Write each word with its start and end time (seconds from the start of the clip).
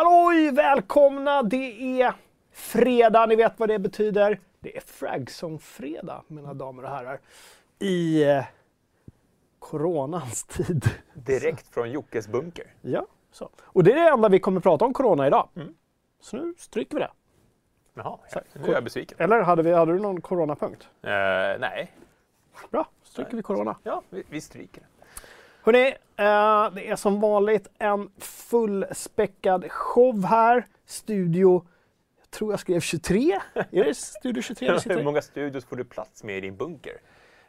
Halloj! 0.00 0.50
Välkomna! 0.50 1.42
Det 1.42 2.00
är 2.02 2.14
fredag, 2.52 3.26
ni 3.26 3.36
vet 3.36 3.58
vad 3.58 3.68
det 3.68 3.78
betyder. 3.78 4.40
Det 4.60 4.76
är 4.76 4.80
Fragsong-fredag, 4.80 6.22
mina 6.26 6.54
damer 6.54 6.82
och 6.82 6.88
herrar. 6.90 7.20
I 7.78 8.24
eh, 8.24 8.44
coronans 9.58 10.44
tid. 10.44 10.84
Direkt 11.14 11.74
från 11.74 11.90
Jockes 11.90 12.28
bunker. 12.28 12.74
Ja, 12.80 13.06
så. 13.32 13.50
Och 13.60 13.84
det 13.84 13.92
är 13.92 13.94
det 13.94 14.08
enda 14.10 14.28
vi 14.28 14.40
kommer 14.40 14.60
prata 14.60 14.84
om 14.84 14.92
corona 14.92 15.26
idag. 15.26 15.48
Så 16.20 16.36
nu 16.36 16.54
stryker 16.58 16.94
vi 16.94 17.00
det. 17.00 17.10
Jaha, 17.94 18.18
nu 18.52 18.68
är 18.68 18.72
jag 18.72 18.84
besviken. 18.84 19.18
Eller 19.20 19.42
hade, 19.42 19.62
vi, 19.62 19.72
hade 19.72 19.92
du 19.92 19.98
någon 19.98 20.20
coronapunkt? 20.20 20.88
Eh, 21.02 21.10
nej, 21.58 21.92
Bra, 22.70 22.88
stryker 23.02 23.36
vi 23.36 23.42
corona. 23.42 23.76
ja, 23.82 24.02
vi, 24.10 24.22
vi 24.28 24.40
stryker 24.40 24.80
det. 24.80 24.86
Hörrni, 25.62 25.86
eh, 26.16 26.70
det 26.74 26.88
är 26.90 26.96
som 26.96 27.20
vanligt 27.20 27.68
en 27.78 28.10
fullspäckad 28.18 29.70
show 29.72 30.24
här. 30.24 30.66
Studio, 30.86 31.66
jag 32.20 32.30
tror 32.30 32.52
jag 32.52 32.60
skrev 32.60 32.80
23. 32.80 33.40
Är 33.54 33.84
det 33.84 33.94
Studio 33.94 34.42
23 34.42 34.72
vi 34.72 34.80
sitter 34.80 34.94
Hur 34.94 35.00
i? 35.00 35.04
många 35.04 35.22
studios 35.22 35.64
får 35.64 35.76
du 35.76 35.84
plats 35.84 36.24
med 36.24 36.38
i 36.38 36.40
din 36.40 36.56
bunker? 36.56 36.92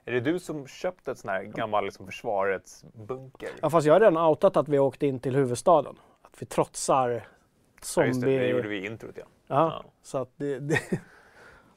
Är 0.05 0.11
det 0.11 0.19
du 0.19 0.39
som 0.39 0.67
köpt 0.67 1.07
ett 1.07 1.17
sån 1.17 1.29
här 1.29 1.43
gammal 1.43 1.85
liksom, 1.85 2.05
försvarets 2.05 2.83
bunker? 2.93 3.49
Ja, 3.61 3.69
fast 3.69 3.87
jag 3.87 3.93
har 3.93 3.99
redan 3.99 4.17
outat 4.17 4.57
att 4.57 4.67
vi 4.69 4.77
har 4.77 4.85
åkt 4.85 5.03
in 5.03 5.19
till 5.19 5.35
huvudstaden. 5.35 5.95
Att 6.21 6.41
vi 6.41 6.45
trotsar 6.45 7.09
Ja, 7.09 7.21
zombie... 7.81 8.07
just 8.07 8.21
det, 8.21 8.37
det 8.39 8.47
gjorde 8.47 8.67
vi 8.67 8.77
i 8.77 8.85
introt 8.85 9.11
ja. 9.15 9.23
Ja, 9.47 9.81
Ja. 9.83 9.91
så 10.03 10.17
att 10.17 10.29
det... 10.37 10.59
det... 10.59 10.75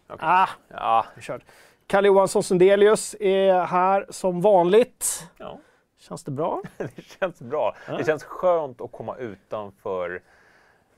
Okej. 0.09 0.19
Ah, 0.29 0.48
Ja, 0.69 1.07
vi 1.17 1.23
kör. 1.23 1.45
Kalle 1.87 2.09
Johansson 2.09 2.43
Sundelius 2.43 3.17
är 3.21 3.65
här 3.65 4.07
som 4.11 4.41
vanligt. 4.41 5.29
ja, 5.39 5.59
Känns 6.09 6.25
det 6.25 6.31
bra? 6.31 6.63
det 6.77 7.03
känns 7.21 7.43
bra. 7.43 7.77
Det 7.87 8.05
känns 8.05 8.25
skönt 8.25 8.81
att 8.81 8.93
komma 8.93 9.17
utanför 9.17 10.23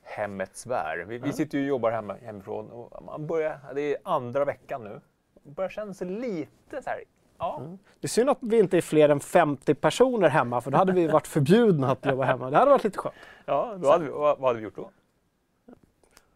hemmets 0.03 0.67
värld. 0.67 1.07
Vi, 1.07 1.19
vi 1.19 1.33
sitter 1.33 1.59
ju 1.59 1.65
och 1.65 1.69
jobbar 1.69 1.91
hemma, 1.91 2.15
hemifrån 2.23 2.71
och 2.71 3.05
man 3.05 3.27
börjar, 3.27 3.59
det 3.75 3.81
är 3.81 3.97
andra 4.03 4.45
veckan 4.45 4.85
nu, 4.85 5.01
man 5.45 5.55
börjar 5.55 5.71
känna 5.71 5.95
sig 5.95 6.07
lite 6.07 6.83
så 6.83 6.91
här, 6.91 7.01
ja, 7.39 7.63
Det 8.01 8.07
är 8.07 8.09
synd 8.09 8.31
att 8.31 8.39
vi 8.41 8.59
inte 8.59 8.77
är 8.77 8.81
fler 8.81 9.09
än 9.09 9.21
50 9.21 9.75
personer 9.75 10.29
hemma, 10.29 10.61
för 10.61 10.71
då 10.71 10.79
hade 10.79 10.93
vi 10.93 11.07
varit 11.07 11.27
förbjudna 11.27 11.91
att 11.91 12.07
jobba 12.07 12.25
hemma. 12.25 12.51
Det 12.51 12.57
hade 12.57 12.71
varit 12.71 12.85
lite 12.85 12.99
skönt. 12.99 13.15
ja 13.45 13.77
då 13.79 13.91
hade 13.91 14.05
vi, 14.05 14.11
vad, 14.11 14.39
vad 14.39 14.49
hade 14.49 14.59
vi 14.59 14.65
gjort 14.65 14.77
då? 14.77 14.91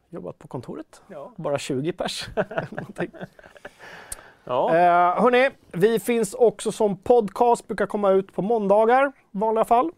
Jobbat 0.09 0.39
på 0.39 0.49
kontoret. 0.49 1.03
Ja. 1.09 1.33
Bara 1.37 1.59
20 1.59 1.93
pers. 1.93 2.29
Ja. 4.45 4.69
Eh, 4.77 5.23
hörni, 5.23 5.51
vi 5.73 6.01
finns 6.01 6.35
också 6.35 6.73
som 6.73 6.97
podcast, 6.97 7.67
brukar 7.69 7.87
komma 7.87 8.11
ut 8.11 8.33
på 8.35 8.43
måndagar 8.43 9.07
i 9.07 9.39
vanliga 9.39 9.65
fall. 9.65 9.91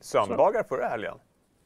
Söndagar 0.00 0.62
förra 0.68 0.88
helgen. 0.88 1.14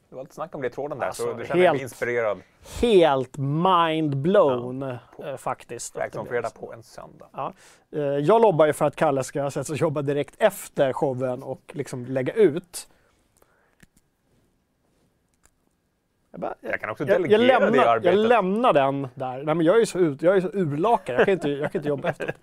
Det 0.09 0.15
var 0.15 0.23
lite 0.23 0.35
snack 0.35 0.55
om 0.55 0.61
det 0.61 0.67
i 0.67 0.71
tråden 0.71 0.99
där, 0.99 1.07
Alltså, 1.07 1.23
så 1.23 1.33
du 1.33 1.45
känner 1.45 1.55
mig 1.59 1.67
helt- 1.67 1.81
inspirerad. 1.81 2.37
Helt 2.81 3.37
mind 3.37 4.17
blown 4.17 4.81
eh, 4.83 4.97
faktiskt. 5.37 5.93
Det 5.93 6.09
blev 6.11 6.25
fredag 6.25 6.49
på 6.59 6.73
en 6.73 6.83
söndag. 6.83 7.27
Ja. 7.33 7.53
Eh, 7.95 8.01
jag 8.01 8.41
lobbar 8.41 8.65
ju 8.65 8.73
för 8.73 8.85
att 8.85 8.95
Kalle 8.95 9.23
ska 9.23 9.51
sätta 9.51 9.63
sig 9.63 9.73
och 9.73 9.77
jobba 9.79 10.01
direkt 10.01 10.35
efter 10.37 10.93
showen 10.93 11.43
och 11.43 11.61
liksom 11.73 12.05
lägga 12.05 12.33
ut. 12.33 12.87
Jag, 16.33 16.41
bara, 16.41 16.53
Jag 16.61 16.81
kan 16.81 16.89
också 16.89 17.03
jag, 17.03 17.13
jag, 17.13 17.21
delegera 17.29 17.59
det 17.59 17.65
lämnar, 17.65 17.83
jag 17.83 17.87
arbetet. 17.87 18.19
lämnar 18.19 18.73
den 18.73 19.07
där. 19.15 19.43
Nej, 19.43 19.55
men 19.55 19.61
jag 19.61 19.81
är 19.81 19.85
så, 19.85 19.99
ut, 19.99 20.21
jag 20.21 20.37
är 20.37 20.41
så 20.41 20.49
urlakad, 20.53 21.15
jag 21.15 21.25
kan 21.25 21.33
inte, 21.33 21.49
jag 21.49 21.71
kan 21.71 21.79
inte 21.79 21.89
jobba 21.89 22.09
efteråt. 22.09 22.35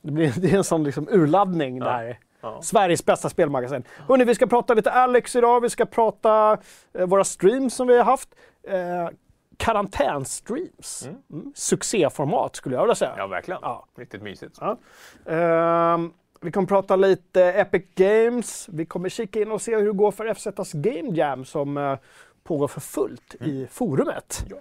Det, 0.00 0.12
blir, 0.12 0.32
det 0.40 0.50
är 0.52 0.56
en 0.56 0.64
sån 0.64 0.84
liksom 0.84 1.08
urladdning 1.10 1.78
där. 1.80 2.18
Ja. 2.40 2.62
Sveriges 2.62 3.04
bästa 3.04 3.28
spelmagasin. 3.28 3.82
Hörrni, 4.08 4.24
vi 4.24 4.34
ska 4.34 4.46
prata 4.46 4.74
lite 4.74 4.90
Alex 4.92 5.36
idag. 5.36 5.60
Vi 5.60 5.70
ska 5.70 5.86
prata 5.86 6.58
eh, 6.98 7.06
våra 7.06 7.24
streams 7.24 7.74
som 7.74 7.86
vi 7.86 7.96
har 7.96 8.04
haft. 8.04 8.28
Eh, 8.62 9.08
karantänstreams. 9.56 11.08
Mm. 11.30 11.52
Succéformat 11.54 12.56
skulle 12.56 12.74
jag 12.74 12.82
vilja 12.82 12.94
säga. 12.94 13.14
ja, 13.16 13.26
verkligen. 13.26 13.60
Ja. 13.62 13.86
Riktigt 13.98 14.22
mysigt. 14.22 14.58
Ja. 14.60 14.78
Ehm, 15.32 16.12
vi 16.40 16.52
kommer 16.52 16.66
prata 16.68 16.96
lite 16.96 17.44
Epic 17.52 17.82
Games. 17.94 18.68
Vi 18.72 18.86
kommer 18.86 19.08
kika 19.08 19.40
in 19.40 19.50
och 19.52 19.62
se 19.62 19.76
hur 19.76 19.86
det 19.86 19.92
går 19.92 20.10
för 20.10 20.34
FZs 20.34 20.72
Game 20.72 21.10
Jam 21.10 21.44
som 21.44 21.76
eh, 21.76 21.98
pågår 22.48 22.68
för 22.68 22.80
fullt 22.80 23.34
i 23.40 23.66
forumet. 23.66 24.44
Ja. 24.48 24.56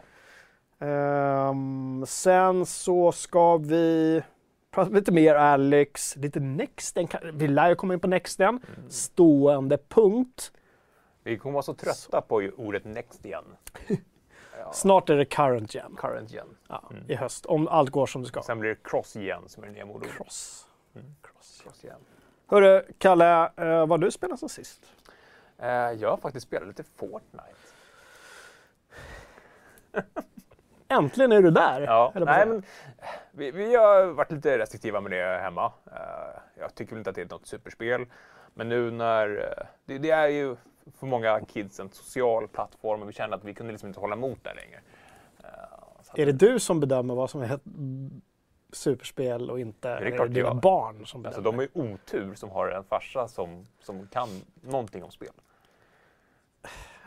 Ehm, 0.88 2.06
sen 2.08 2.66
så 2.66 3.12
ska 3.12 3.58
vi 3.58 4.22
prata 4.72 4.90
lite 4.92 5.12
mer 5.12 5.36
Alex, 5.36 6.16
lite 6.16 6.40
Nexten. 6.40 7.08
Vi 7.34 7.48
lär 7.48 7.70
ju 7.70 7.76
komma 7.76 7.94
in 7.94 8.00
på 8.00 8.08
Nexten. 8.08 8.60
Stående 8.90 9.78
punkt. 9.78 10.52
Vi 11.24 11.38
kommer 11.38 11.54
vara 11.54 11.64
så 11.64 11.74
trötta 11.74 12.22
på 12.22 12.42
ju 12.42 12.52
ordet 12.52 12.86
next 12.86 13.26
igen. 13.26 13.44
Ja, 14.58 14.72
Snart 14.74 15.10
är 15.10 15.18
det 15.18 15.26
Current 15.26 15.76
Gen 15.76 15.96
current 15.98 16.32
gen. 16.32 16.48
ja, 16.68 16.92
i 17.08 17.16
höst, 17.16 17.46
om 17.46 17.68
allt 17.68 17.90
går 17.90 18.06
som 18.06 18.22
det 18.22 18.28
ska. 18.28 18.42
Sen 18.42 18.60
blir 18.60 18.70
det 18.70 18.84
cross 18.84 19.16
gen 19.16 19.50
som 19.50 19.64
är 19.64 19.68
det 19.68 19.74
nya 19.74 19.86
modeordet. 19.86 20.12
Cross. 20.18 20.68
Cross. 21.22 21.62
Cross 21.64 21.84
gen. 21.84 22.00
Hörru, 22.48 22.84
Kalle, 22.98 23.46
eh, 23.46 23.80
vad 23.80 23.90
har 23.90 23.98
du 23.98 24.12
spelat 24.12 24.40
sen 24.40 24.50
sist? 24.50 24.86
Eh, 25.60 25.70
jag 25.70 26.10
har 26.10 26.18
faktiskt 26.18 26.48
spelat 26.48 26.68
lite 26.68 26.84
Fortnite. 26.84 27.67
Äntligen 30.90 31.32
är 31.32 31.42
du 31.42 31.52
där! 31.52 31.82
Ja, 31.82 32.12
nej, 32.16 32.46
men, 32.48 32.64
vi, 33.32 33.52
vi 33.52 33.76
har 33.76 34.06
varit 34.06 34.32
lite 34.32 34.58
restriktiva 34.58 35.02
med 35.02 35.12
det 35.12 35.40
hemma. 35.42 35.72
Eh, 35.86 36.40
jag 36.60 36.76
tycker 36.76 36.92
väl 36.92 36.98
inte 36.98 37.10
att 37.10 37.16
det 37.16 37.22
är 37.22 37.26
något 37.30 37.48
superspel. 37.48 38.06
Men 38.54 38.70
nu 38.70 38.92
när... 38.92 39.30
eh, 39.38 39.66
det, 39.86 39.98
det 39.98 40.10
är 40.12 40.28
ju 40.28 40.56
för 41.00 41.08
många 41.08 41.40
kids 41.42 41.80
en 41.80 41.90
social 41.92 42.48
plattform 42.48 43.02
och 43.02 43.10
vi 43.10 43.14
kände 43.14 43.36
att 43.36 43.44
vi 43.44 43.54
kunde 43.54 43.72
liksom 43.72 43.88
inte 43.88 44.00
hålla 44.00 44.16
emot 44.16 44.44
där 44.44 44.56
längre. 44.56 44.80
Eh, 45.44 46.22
Är 46.22 46.26
det 46.26 46.32
du 46.32 46.60
som 46.60 46.80
bedömer 46.80 47.16
vad 47.16 47.30
som 47.30 47.42
är 47.42 47.54
ett 47.56 47.62
superspel 48.74 49.52
och 49.52 49.60
inte? 49.60 49.90
är 49.90 49.98
eller 49.98 50.12
är 50.12 50.16
klart 50.16 50.28
det 50.28 50.34
det 50.34 50.40
dina 50.40 50.50
gör. 50.50 50.62
barn 50.62 51.06
som 51.06 51.26
Alltså, 51.26 51.42
bedömer? 51.42 51.68
de 51.68 51.78
har 51.78 51.84
ju 51.86 51.94
otur 51.94 52.36
som 52.36 52.50
har 52.50 52.68
en 52.70 52.84
farsa 52.84 53.28
som, 53.28 53.66
som 53.80 54.08
kan 54.08 54.30
någonting 54.62 55.04
om 55.04 55.12
spel. 55.12 55.30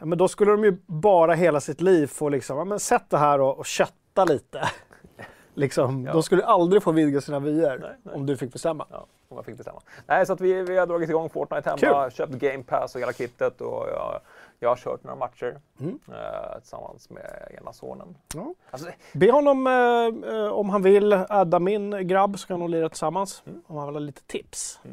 Men 0.02 0.18
då 0.18 0.28
skulle 0.28 0.50
de 0.50 0.64
ju 0.64 0.76
bara 0.86 1.34
hela 1.34 1.60
sitt 1.60 1.80
liv 1.80 2.06
få 2.06 2.28
liksom, 2.28 2.58
ja, 2.58 2.64
men 2.64 2.80
sätt 2.80 3.04
det 3.08 3.18
här 3.18 3.40
och, 3.40 3.58
och 3.58 3.66
kötta 3.66 4.24
lite. 4.24 4.68
liksom, 5.54 6.04
Ja. 6.04 6.12
De 6.12 6.22
skulle 6.22 6.44
aldrig 6.44 6.82
få 6.82 6.92
vidga 6.92 7.20
sina 7.20 7.38
vyer 7.40 7.96
om 8.04 8.26
du 8.26 8.36
fick 8.36 8.52
bestämma. 8.52 8.86
Ja, 8.90 9.06
om 9.28 9.34
man 9.34 9.44
fick 9.44 9.56
bestämma. 9.56 9.80
Nej, 10.06 10.26
så 10.26 10.32
att 10.32 10.40
vi, 10.40 10.62
vi 10.62 10.76
har 10.78 10.86
dragit 10.86 11.10
igång 11.10 11.30
Fortnite 11.30 11.70
hemma, 11.70 12.02
Kul. 12.04 12.10
köpt 12.12 12.32
Game 12.32 12.62
Pass 12.62 12.94
och 12.94 13.00
hela 13.00 13.12
kittet 13.12 13.60
och 13.60 13.88
jag, 13.88 14.20
jag 14.58 14.68
har 14.68 14.76
kört 14.76 15.04
några 15.04 15.16
matcher 15.16 15.60
Mm. 15.80 15.98
eh, 16.08 16.58
tillsammans 16.60 17.10
med 17.10 17.56
ena 17.60 17.72
sonen. 17.72 18.16
Ja. 18.34 18.54
Alltså, 18.70 18.88
Be 19.12 19.30
honom, 19.32 19.66
eh, 19.66 20.46
om 20.52 20.70
han 20.70 20.82
vill, 20.82 21.12
adda 21.12 21.58
min 21.58 22.08
grabb 22.08 22.38
så 22.38 22.46
kan 22.46 22.60
de 22.60 22.70
lira 22.70 22.88
tillsammans. 22.88 23.42
Om 23.66 23.76
han 23.76 23.86
vill 23.86 23.94
ha 23.94 24.00
lite 24.00 24.22
tips. 24.22 24.80
Han 24.82 24.92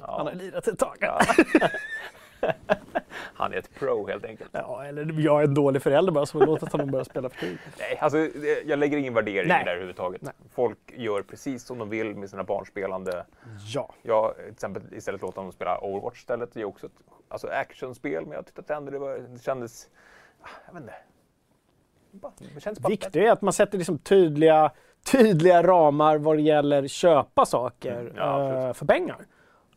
ja, 0.00 0.22
har 0.24 0.32
lirat 0.32 0.68
ett 0.68 0.78
tag. 0.78 0.96
Ja. 1.00 1.20
han 3.34 3.52
är 3.52 3.56
ett 3.56 3.74
pro 3.74 4.06
helt 4.06 4.24
enkelt. 4.24 4.50
Ja, 4.52 4.84
eller 4.84 5.20
jag 5.20 5.40
är 5.40 5.44
en 5.44 5.54
dålig 5.54 5.82
förälder 5.82 6.12
bara 6.12 6.26
som 6.26 6.40
har 6.40 6.46
låtit 6.46 6.72
honom 6.72 6.90
börja 6.90 7.04
spela 7.04 7.28
för 7.28 7.40
tidigt. 7.40 7.60
Nej, 7.78 7.98
alltså, 8.00 8.18
det- 8.18 8.62
jag 8.66 8.78
lägger 8.78 8.98
ingen 8.98 9.14
värdering 9.14 9.48
Nej. 9.48 9.58
det 9.64 9.70
där 9.70 9.72
överhuvudtaget. 9.74 10.22
Nej. 10.22 10.32
Folk 10.54 10.78
gör 10.96 11.22
precis 11.22 11.64
som 11.64 11.78
de 11.78 11.88
vill 11.88 12.14
med 12.14 12.30
sina 12.30 12.44
barnspelande. 12.44 13.24
Ja. 13.74 13.94
Jag 14.02 14.36
till 14.36 14.52
exempel 14.52 14.82
istället 14.92 15.20
låter 15.22 15.40
dem 15.42 15.52
spela 15.52 15.78
Overwatch 15.80 16.18
istället. 16.18 16.50
Det 16.54 16.60
är 16.60 16.64
också 16.64 16.86
ett 16.86 16.92
alltså, 17.28 17.48
actionspel, 17.48 18.24
men 18.26 18.32
jag 18.32 18.46
tyckte 18.46 18.60
att 18.60 18.70
ändå 18.70 18.90
det, 18.90 18.98
var, 18.98 19.18
det 19.18 19.42
kändes... 19.42 19.88
ah, 20.42 20.48
Jag 20.66 20.74
vet 20.74 20.82
inte. 20.82 20.94
Det 22.54 22.60
känns 22.60 22.78
bara 22.80 22.88
Viktigt 22.88 23.16
är 23.16 23.30
att 23.32 23.42
man 23.42 23.52
sätter 23.52 23.78
liksom 23.78 23.98
tydliga, 23.98 24.72
tydliga 25.12 25.62
ramar 25.62 26.18
vad 26.18 26.36
det 26.36 26.42
gäller 26.42 26.88
köpa 26.88 27.46
saker 27.46 28.00
Mm, 28.00 28.12
ja, 28.16 28.68
eh, 28.68 28.72
för 28.72 28.86
pengar. 28.86 29.16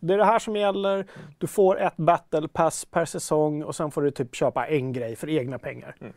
Det 0.02 0.14
är 0.14 0.18
det 0.18 0.26
här 0.26 0.40
som 0.40 0.56
gäller. 0.56 1.06
Du 1.38 1.48
får 1.48 1.80
ett 1.80 1.98
battle 1.98 2.48
pass 2.48 2.86
per 2.86 3.06
säsong 3.06 3.64
och 3.64 3.76
sen 3.76 3.92
får 3.92 4.02
du 4.02 4.12
typ 4.12 4.36
köpa 4.36 4.68
en 4.68 4.94
grej 4.94 5.16
för 5.16 5.30
egna 5.30 5.60
pengar. 5.60 5.96
Mm. 6.02 6.14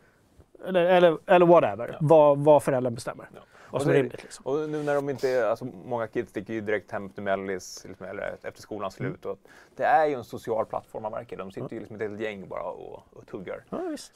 Eller, 0.65 0.81
eller, 0.85 1.17
eller 1.25 1.45
whatever, 1.45 1.97
vad, 2.01 2.37
vad 2.37 2.63
föräldern 2.63 2.95
bestämmer. 2.95 3.29
Ja. 3.71 3.79
Som 3.79 3.89
är 3.89 3.93
det- 3.93 3.99
rimligt. 3.99 4.23
Liksom. 4.23 4.45
Och 4.45 4.69
nu 4.69 4.83
när 4.83 4.95
de 4.95 5.09
inte 5.09 5.29
är, 5.29 5.43
alltså 5.45 5.65
många 5.65 6.07
kids 6.07 6.29
sticker 6.29 6.53
ju 6.53 6.61
direkt 6.61 6.91
hem 6.91 7.09
till 7.09 7.23
mellis, 7.23 7.85
liksom, 7.87 8.05
eller 8.07 8.35
efter 8.43 8.61
skolans 8.61 8.99
Mm. 8.99 9.11
slut. 9.11 9.25
Och 9.25 9.37
det 9.75 9.83
är 9.83 10.05
ju 10.05 10.13
en 10.13 10.23
social 10.23 10.65
plattform 10.65 11.03
man 11.03 11.11
märker. 11.11 11.37
De 11.37 11.51
sitter 11.51 11.73
ju 11.73 11.79
liksom 11.79 11.95
ett 11.95 12.01
helt 12.01 12.19
gäng 12.19 12.47
bara 12.47 12.63
och, 12.63 13.03
och 13.13 13.27
tuggar. 13.27 13.63
Ja, 13.69 13.77
visst. 13.77 14.11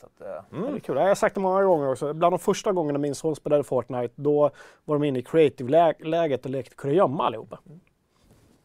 Så 0.00 0.06
att, 0.06 0.20
eh, 0.20 0.26
Ja, 0.50 0.56
mm. 0.58 0.70
det 0.72 0.78
är 0.78 0.80
kul. 0.80 0.96
Jag 0.96 1.06
har 1.08 1.14
sagt 1.14 1.34
det 1.34 1.40
många 1.40 1.62
gånger 1.62 1.88
också. 1.90 2.12
Bland 2.14 2.32
de 2.32 2.38
första 2.38 2.72
gångerna 2.72 2.98
min 2.98 3.14
son 3.14 3.36
spelade 3.36 3.64
Fortnite, 3.64 4.14
då 4.16 4.50
var 4.84 4.94
de 4.98 5.04
inne 5.04 5.18
i 5.18 5.22
creative-läget 5.22 6.44
och 6.44 6.50
lekte 6.50 6.74
kurragömma 6.76 7.26
allihopa. 7.26 7.58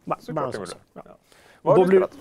Ba- 0.09 0.15
Såklart 0.19 0.55
gjorde. 0.55 0.67
sak. 0.67 0.79
Ja. 0.93 1.01
Ja. 1.05 1.11
Vad 1.61 1.77
har 1.77 1.85
du 1.85 1.91
spelat? 1.91 2.11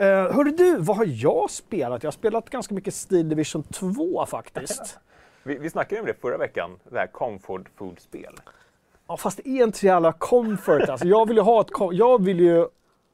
Uh, 0.00 0.06
hörru 0.36 0.50
du, 0.50 0.76
vad 0.78 0.96
har 0.96 1.06
jag 1.08 1.50
spelat? 1.50 2.02
Jag 2.02 2.08
har 2.08 2.12
spelat 2.12 2.50
ganska 2.50 2.74
mycket 2.74 2.94
Steel 2.94 3.28
Division 3.28 3.62
2 3.62 4.26
faktiskt. 4.26 4.98
Vi, 5.42 5.58
vi 5.58 5.70
snackade 5.70 6.00
om 6.00 6.06
det 6.06 6.14
förra 6.20 6.38
veckan, 6.38 6.70
det 6.90 6.98
här 6.98 7.06
comfort 7.06 7.68
food-spel. 7.76 8.34
Ja, 9.06 9.16
fast 9.16 9.40
det 9.44 9.48
är 9.48 9.64
inte 9.64 9.78
så 9.78 9.86
jävla 9.86 10.12
comfort. 10.12 10.88
Alltså, 10.88 11.06
jag 11.06 11.28
vill 11.28 11.36
ju 11.36 11.42
ha 11.42 11.60
ett... 11.60 11.68
Jag 11.92 12.24
vill 12.24 12.40
ju 12.40 12.66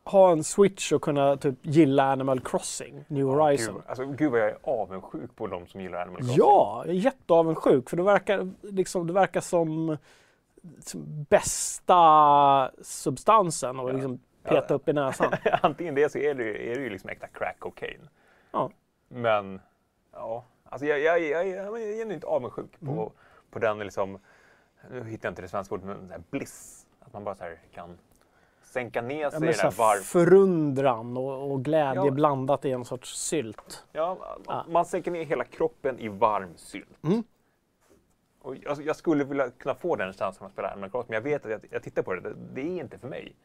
ha 0.05 0.33
en 0.33 0.45
switch 0.45 0.93
och 0.93 1.03
kunna 1.03 1.37
typ 1.37 1.55
gilla 1.63 2.13
Animal 2.13 2.41
Crossing, 2.41 3.05
New 3.09 3.27
Horizon. 3.27 3.75
Gud, 3.75 3.83
alltså, 3.87 4.07
gud 4.07 4.31
vad 4.31 4.41
jag 4.41 4.49
är 4.49 4.57
avundsjuk 4.63 5.37
på 5.37 5.47
de 5.47 5.67
som 5.67 5.81
gillar 5.81 6.01
Animal 6.01 6.21
Crossing. 6.21 6.37
Ja, 6.39 6.83
jag 6.87 6.95
är 6.95 6.99
jätteavundsjuk 6.99 7.91
för 7.91 7.97
det 7.97 8.03
verkar, 8.03 8.51
liksom, 8.63 9.07
det 9.07 9.13
verkar 9.13 9.41
som 9.41 9.97
bästa 11.29 12.71
substansen 12.83 13.81
och 13.81 13.89
Ja. 13.89 13.93
liksom 13.93 14.21
peta 14.43 14.67
Ja. 14.69 14.75
upp 14.75 14.89
i 14.89 14.93
näsan. 14.93 15.33
Antingen 15.63 15.95
det 15.95 16.13
så 16.13 16.19
är 16.19 16.35
det, 16.35 16.45
ju- 16.45 16.71
är 16.73 16.75
det 16.77 16.83
ju 16.83 16.91
liksom 16.91 17.11
äkta 17.11 17.27
crack 17.27 17.57
cocaine. 17.59 18.09
Ja. 18.51 18.71
Men, 19.09 19.61
ja. 20.13 20.45
Alltså 20.65 20.87
jag, 20.87 21.01
jag, 21.01 21.21
jag, 21.23 21.49
jag 21.49 21.83
är 21.83 21.97
genuint 21.99 22.25
avundsjuk 22.25 22.81
på, 22.81 22.93
Mm. 22.93 23.09
på 23.51 23.59
den 23.59 23.79
liksom, 23.79 24.19
nu 24.91 25.05
hittar 25.05 25.27
jag 25.29 25.31
inte 25.33 25.43
det 25.43 25.49
svenska 25.49 25.75
ordet, 25.75 25.87
men 25.87 26.25
bliss. 26.31 26.87
Att 27.01 27.13
man 27.13 27.25
bara 27.25 27.35
så 27.35 27.45
här 27.45 27.59
kan 27.75 27.99
sänka 28.63 29.03
ner 29.03 29.21
Ja, 29.23 29.31
sig 29.31 29.41
men 29.41 29.49
i 29.49 29.53
här 29.53 29.63
här 29.63 29.71
varv... 29.71 30.01
förundran 30.01 31.17
och, 31.17 31.53
och 31.53 31.65
glädje 31.65 32.05
Ja. 32.05 32.11
blandat 32.11 32.65
i 32.65 32.71
en 32.73 32.85
sorts 32.85 33.17
sylt. 33.19 33.85
Ja, 33.93 34.37
Ja. 34.47 34.65
man 34.69 34.85
sänker 34.85 35.11
ner 35.11 35.25
hela 35.25 35.45
kroppen 35.45 35.99
i 35.99 36.09
varm 36.09 36.53
sylt. 36.57 36.99
Mm. 37.05 37.25
Och 38.44 38.56
jag, 38.56 38.82
jag 38.82 38.96
skulle 38.96 39.25
vilja 39.25 39.50
kunna 39.50 39.75
få 39.75 39.96
den 39.96 40.12
känslan 40.12 40.46
att 40.46 40.52
spela 40.52 40.70
Animal 40.70 40.91
Crossing, 40.91 41.06
men 41.08 41.14
jag 41.14 41.23
vet 41.23 41.44
att 41.44 41.50
jag, 41.50 41.61
jag 41.70 41.82
tittar 41.82 42.02
på 42.02 42.14
det, 42.14 42.20
det, 42.20 42.35
det 42.55 42.61
är 42.61 42.81
inte 42.81 42.99
för 42.99 43.08
mig. 43.08 43.37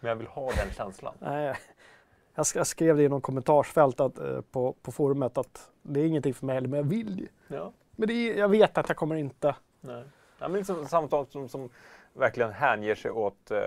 Men 0.00 0.08
jag 0.08 0.16
vill 0.16 0.26
ha 0.26 0.46
den 0.46 0.70
känslan. 0.76 1.14
Nej, 1.18 1.54
jag 2.34 2.42
sk- 2.42 2.56
jag 2.56 2.66
skrev 2.66 2.96
det 2.96 3.02
i 3.02 3.08
någon 3.08 3.20
kommentarsfält 3.20 4.00
att, 4.00 4.18
eh, 4.18 4.40
på, 4.40 4.72
på 4.82 4.92
forumet 4.92 5.38
att 5.38 5.70
det 5.82 6.00
är 6.00 6.04
ingenting 6.04 6.34
för 6.34 6.46
mig 6.46 6.54
heller, 6.54 6.68
men 6.68 6.76
jag 6.76 6.84
vill 6.84 7.20
ju. 7.20 7.28
Ja. 7.56 7.72
Men 7.96 8.08
det 8.08 8.14
är, 8.14 8.38
jag 8.38 8.48
vet 8.48 8.78
att 8.78 8.88
jag 8.88 8.96
kommer 8.96 9.16
inte. 9.16 9.54
Nej. 9.80 10.04
Ja, 10.38 10.48
men 10.48 10.52
liksom 10.58 10.86
samma 10.86 11.08
sak 11.08 11.30
som, 11.30 11.48
som 11.48 11.70
verkligen 12.12 12.52
hänger 12.52 12.94
sig 12.94 13.10
åt 13.10 13.50
uh, 13.50 13.58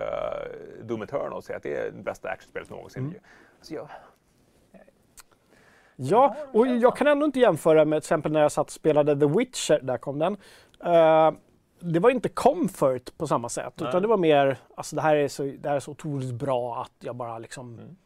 Doom 0.86 1.02
Eternal 1.02 1.32
och 1.32 1.44
säger 1.44 1.56
att 1.56 1.62
det 1.62 1.76
är 1.76 1.90
det 1.90 2.02
bästa 2.02 2.28
actionspelet 2.28 2.70
någonsin. 2.70 3.02
Mm. 3.02 3.14
Alltså, 3.58 3.74
jag, 3.74 3.88
Ja, 5.98 6.36
och 6.52 6.66
jag 6.66 6.96
kan 6.96 7.06
ändå 7.06 7.26
inte 7.26 7.40
jämföra 7.40 7.84
med 7.84 8.02
till 8.02 8.06
exempel 8.06 8.32
när 8.32 8.40
jag 8.40 8.52
satt 8.52 8.66
och 8.66 8.72
spelade 8.72 9.20
The 9.20 9.26
Witcher, 9.26 9.80
där 9.82 9.98
kom 9.98 10.18
den. 10.18 10.36
Eh, 10.84 11.32
det 11.80 12.00
var 12.00 12.10
inte 12.10 12.28
comfort 12.28 13.18
på 13.18 13.26
samma 13.26 13.48
sätt, 13.48 13.72
Nej. 13.76 13.88
utan 13.88 14.02
det 14.02 14.08
var 14.08 14.16
mer, 14.16 14.58
alltså 14.74 14.96
det 14.96 15.02
här 15.02 15.16
är 15.16 15.28
så, 15.28 15.42
det 15.42 15.68
här 15.68 15.76
är 15.76 15.80
så 15.80 15.90
otroligt 15.90 16.34
bra 16.34 16.82
att 16.82 16.92
jag 17.00 17.16
bara 17.16 17.38
liksom 17.38 17.78
Mm. 17.78 17.96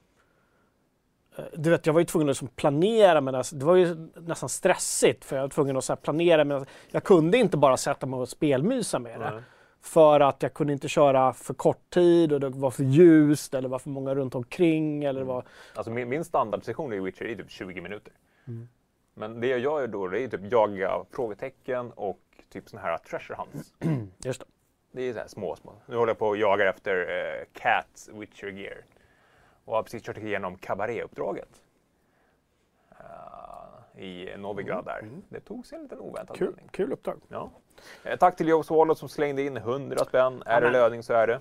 Eh, 1.36 1.44
Du 1.60 1.70
vet, 1.70 1.86
jag 1.86 1.92
var 1.92 2.00
ju 2.00 2.06
tvungen 2.06 2.28
att 2.28 2.30
liksom 2.30 2.48
planera, 2.48 3.20
men 3.20 3.34
det 3.34 3.64
var 3.64 3.76
ju 3.76 4.08
nästan 4.16 4.48
stressigt 4.48 5.24
för 5.24 5.36
jag 5.36 5.42
var 5.42 5.48
tvungen 5.48 5.76
att 5.76 5.84
så 5.84 5.96
planera. 5.96 6.44
Men 6.44 6.66
jag 6.90 7.04
kunde 7.04 7.38
inte 7.38 7.56
bara 7.56 7.76
sätta 7.76 8.06
mig 8.06 8.20
och 8.20 8.28
spelmysa 8.28 8.98
med 8.98 9.20
det. 9.20 9.30
Nej. 9.30 9.42
För 9.82 10.20
att 10.20 10.42
jag 10.42 10.54
kunde 10.54 10.72
inte 10.72 10.88
köra 10.88 11.32
för 11.32 11.54
kort 11.54 11.90
tid 11.90 12.32
och 12.32 12.40
det 12.40 12.48
var 12.48 12.70
för 12.70 12.84
ljust 12.84 13.54
eller 13.54 13.68
var 13.68 13.78
för 13.78 13.90
många 13.90 14.14
runt 14.14 14.34
omkring. 14.34 15.04
Eller 15.04 15.20
det 15.20 15.26
var... 15.26 15.44
Alltså 15.74 15.90
min, 15.90 16.08
min 16.08 16.24
standardsession 16.24 16.92
i 16.92 17.00
Witcher 17.00 17.24
är 17.24 17.34
typ 17.36 17.50
20 17.50 17.80
minuter. 17.80 18.12
Mm. 18.48 18.68
Men 19.14 19.40
det 19.40 19.46
jag 19.46 19.58
gör 19.58 19.86
då 19.86 20.08
det 20.08 20.22
är 20.22 20.28
typ 20.28 20.52
jaga 20.52 21.04
frågetecken 21.10 21.92
och 21.92 22.20
typ 22.50 22.68
såna 22.68 22.82
här 22.82 22.98
treasure 22.98 23.36
hunts. 23.38 23.72
Just 24.24 24.40
det. 24.40 24.46
Det 24.92 25.02
är 25.02 25.12
så 25.12 25.18
här 25.18 25.28
små, 25.28 25.56
små. 25.56 25.72
Nu 25.86 25.96
håller 25.96 26.10
jag 26.10 26.18
på 26.18 26.26
och 26.28 26.36
jagar 26.36 26.66
efter 26.66 26.96
uh, 26.96 27.44
Cats 27.52 28.08
Witcher 28.12 28.46
Gear. 28.46 28.84
Och 29.64 29.74
har 29.76 29.82
precis 29.82 30.02
kört 30.02 30.16
igenom 30.18 30.56
Cabaret-uppdraget. 30.56 31.48
Eh, 32.90 34.02
I 34.02 34.36
Novigrad 34.38 34.84
där. 34.84 35.08
Det 35.28 35.40
tog 35.40 35.66
sig 35.66 35.76
en 35.76 35.82
liten 35.82 35.98
oväntad 36.00 36.36
Kul, 36.36 36.46
vändning. 36.46 36.68
kul 36.72 36.92
uppdrag. 36.92 37.20
Ja. 37.28 37.50
Eh, 38.04 38.16
tack 38.18 38.36
till 38.36 38.48
Joe 38.48 38.62
Swallow 38.62 38.94
som 38.94 39.08
slängde 39.08 39.42
in 39.42 39.56
100 39.56 40.04
spänn. 40.04 40.42
Är 40.46 40.60
det 40.60 40.70
löning 40.70 41.02
så 41.02 41.12
är 41.12 41.26
det. 41.26 41.40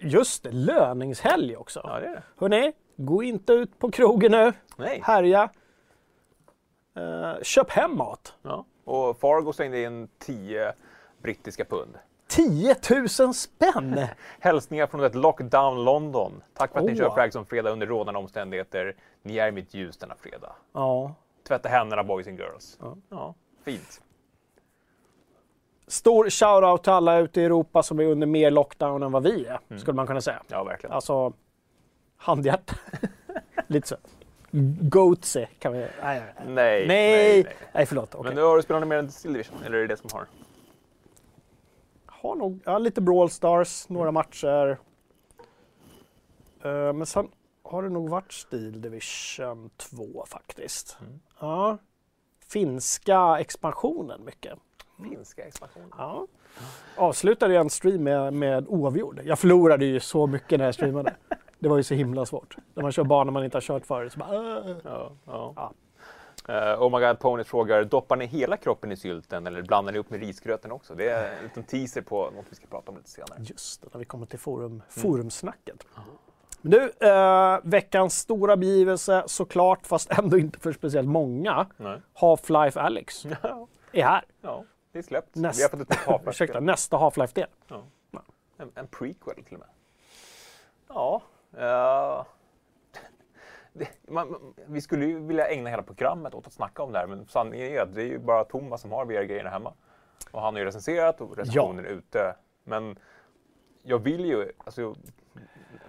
Just 0.00 0.42
det, 0.42 0.52
löningshelg 0.52 1.56
också. 1.56 1.80
Ja, 1.84 2.00
det 2.00 2.06
är 2.06 2.10
det. 2.14 2.22
Hörrni, 2.36 2.72
gå 2.96 3.22
inte 3.22 3.52
ut 3.52 3.78
på 3.78 3.90
krogen 3.90 4.32
nu. 4.32 4.52
Nej. 4.76 5.00
Härja. 5.04 5.50
Eh, 6.94 7.42
köp 7.42 7.70
hem 7.70 7.96
mat. 7.96 8.34
Ja. 8.42 8.64
Och 8.86 9.18
Fargo 9.20 9.52
slängde 9.52 9.82
in 9.82 10.08
10 10.18 10.72
brittiska 11.22 11.64
pund. 11.64 11.98
10 12.28 12.76
000 13.20 13.34
spänn! 13.34 14.00
Hälsningar 14.40 14.86
från 14.86 15.04
ett 15.04 15.14
lockdown 15.14 15.84
London. 15.84 16.42
Tack 16.54 16.72
för 16.72 16.78
att 16.78 16.84
ni 16.84 16.92
Åh. 16.92 16.98
kör 16.98 17.10
Frag 17.10 17.32
som 17.32 17.46
fredag 17.46 17.70
under 17.70 17.86
rådande 17.86 18.18
omständigheter. 18.20 18.96
Ni 19.22 19.36
är 19.38 19.52
mitt 19.52 19.74
ljus 19.74 19.96
denna 19.96 20.14
fredag. 20.14 20.52
ja. 20.72 21.14
Tvätta 21.48 21.68
händerna 21.68 22.04
boys 22.04 22.26
and 22.26 22.38
girls. 22.38 22.78
Ja. 22.80 22.96
Ja, 23.08 23.34
fint. 23.64 24.02
Stor 25.86 26.30
shoutout 26.30 26.82
till 26.84 26.92
alla 26.92 27.18
ute 27.18 27.40
i 27.40 27.44
Europa 27.44 27.82
som 27.82 28.00
är 28.00 28.04
under 28.04 28.26
mer 28.26 28.50
lockdown 28.50 29.02
än 29.02 29.12
vad 29.12 29.22
vi 29.22 29.46
är, 29.46 29.60
Mm. 29.68 29.80
skulle 29.80 29.94
man 29.94 30.06
kunna 30.06 30.20
säga. 30.20 30.42
Ja, 30.48 30.64
verkligen. 30.64 30.92
Alltså, 30.94 31.32
handhjärta. 32.16 32.74
Lite 33.66 33.88
så. 33.88 33.96
Goatsy 34.80 35.46
kan 35.58 35.72
vi... 35.72 35.78
Nej, 35.78 35.88
nej, 36.02 36.22
nej. 36.46 36.46
Nej, 36.46 36.86
nej, 36.86 37.42
nej. 37.42 37.56
nej 37.72 37.86
förlåt. 37.86 38.14
Okej. 38.14 38.24
Men 38.24 38.34
nu 38.34 38.42
har 38.42 38.56
du 38.56 38.62
spelat 38.62 38.88
mer 38.88 38.96
än 38.96 39.10
Steel 39.10 39.32
Division, 39.32 39.58
eller 39.64 39.76
är 39.76 39.80
det 39.80 39.86
det 39.86 39.96
som 39.96 40.10
har? 40.12 40.26
Har 42.06 42.36
nog 42.36 42.60
ja, 42.64 42.78
lite 42.78 43.00
Brawl 43.00 43.30
Stars, 43.30 43.88
några 43.88 44.12
matcher. 44.12 44.78
Eh, 46.64 46.92
men 46.92 47.06
sen 47.06 47.28
har 47.62 47.82
det 47.82 47.88
nog 47.88 48.08
varit 48.08 48.32
Steel 48.32 48.80
Division 48.80 49.70
2 49.76 50.24
faktiskt. 50.26 50.96
Mm. 51.00 51.20
Ja. 51.40 51.78
Finska 52.48 53.38
expansionen 53.40 54.24
mycket. 54.24 54.58
Finska 55.10 55.44
expansionen. 55.44 55.90
Ja. 55.98 56.26
Avslutade 56.96 57.54
jag 57.54 57.60
en 57.60 57.70
stream 57.70 58.02
med, 58.02 58.32
med 58.32 58.68
oavgjord. 58.68 59.20
Jag 59.24 59.38
förlorade 59.38 59.84
ju 59.84 60.00
så 60.00 60.26
mycket 60.26 60.58
när 60.58 60.64
jag 60.64 60.74
streamade. 60.74 61.14
Det 61.58 61.68
var 61.68 61.76
ju 61.76 61.82
så 61.82 61.94
himla 61.94 62.26
svårt. 62.26 62.56
När 62.74 62.82
man 62.82 62.92
kör 62.92 63.04
banor 63.04 63.32
man 63.32 63.44
inte 63.44 63.56
har 63.56 63.62
kört 63.62 63.86
förut. 63.86 64.12
Så 64.12 64.18
bara, 64.18 64.30
"Åh." 64.38 64.76
Ja, 64.84 65.12
ja. 65.26 65.52
Ja. 65.56 65.72
Eh, 66.48 66.82
oh 66.82 66.98
my 67.00 67.06
god, 67.06 67.18
Pony 67.18 67.44
frågar, 67.44 67.84
doppar 67.84 68.16
ni 68.16 68.26
hela 68.26 68.56
kroppen 68.56 68.92
i 68.92 68.96
sylten 68.96 69.46
eller 69.46 69.62
blandar 69.62 69.92
ni 69.92 69.98
upp 69.98 70.10
med 70.10 70.20
risgröten 70.20 70.72
också? 70.72 70.94
Det 70.94 71.08
är 71.08 71.36
en 71.36 71.42
liten 71.42 71.64
teaser 71.64 72.02
på 72.02 72.30
något 72.30 72.44
vi 72.50 72.56
ska 72.56 72.66
prata 72.66 72.90
om 72.90 72.96
lite 72.96 73.10
senare. 73.10 73.38
Just 73.42 73.82
det, 73.82 73.88
när 73.92 73.98
vi 73.98 74.04
kommer 74.04 74.26
till 74.26 74.38
forum, 74.38 74.82
forumsnacket. 74.88 75.86
Men 76.60 76.70
Du, 76.70 76.92
eh, 77.08 77.58
veckans 77.62 78.18
stora 78.18 78.56
begivelse 78.56 79.22
såklart, 79.26 79.86
fast 79.86 80.10
ändå 80.18 80.38
inte 80.38 80.58
för 80.60 80.72
speciellt 80.72 81.08
många. 81.08 81.66
Half-Life 82.14 82.80
Alyx 82.80 83.24
Ja, 83.42 83.66
är 83.92 84.02
här. 84.04 84.24
ja, 84.40 84.64
det 84.92 84.98
är 84.98 85.02
släppt. 85.02 85.34
Näst- 85.36 85.58
Vi 85.58 85.62
har 85.62 85.68
fått 85.70 85.80
ett 85.80 85.96
Half-Life. 85.96 86.28
Ursäkta, 86.30 86.60
nästa 86.60 86.96
Half-Life-del. 86.96 87.48
En, 88.58 88.70
en 88.74 88.86
prequel 88.86 89.44
till 89.44 89.54
och 89.54 89.60
med. 89.60 89.68
Ja. 90.88 91.22
Eh, 91.56 92.24
det, 93.72 93.88
man, 94.08 94.54
vi 94.66 94.80
skulle 94.80 95.06
ju 95.06 95.18
vilja 95.18 95.48
ägna 95.48 95.70
hela 95.70 95.82
programmet 95.82 96.34
åt 96.34 96.46
att 96.46 96.52
snacka 96.52 96.82
om 96.82 96.92
det 96.92 96.98
här, 96.98 97.06
men 97.06 97.26
sanningen 97.26 97.66
är 97.66 97.80
att 97.80 97.94
det 97.94 98.02
är 98.02 98.06
ju 98.06 98.18
bara 98.18 98.44
Thomas 98.44 98.80
som 98.80 98.92
har 98.92 99.04
VR-grejerna 99.04 99.50
hemma. 99.50 99.72
Och 100.30 100.40
han 100.42 100.54
har 100.54 100.60
ju 100.60 100.66
recenserat 100.66 101.20
och 101.20 101.36
recensionen 101.36 101.84
är 101.84 101.88
ute. 101.88 102.36
Men 102.64 102.98
jag 103.82 103.98
vill 103.98 104.24
ju, 104.24 104.52
alltså, 104.58 104.94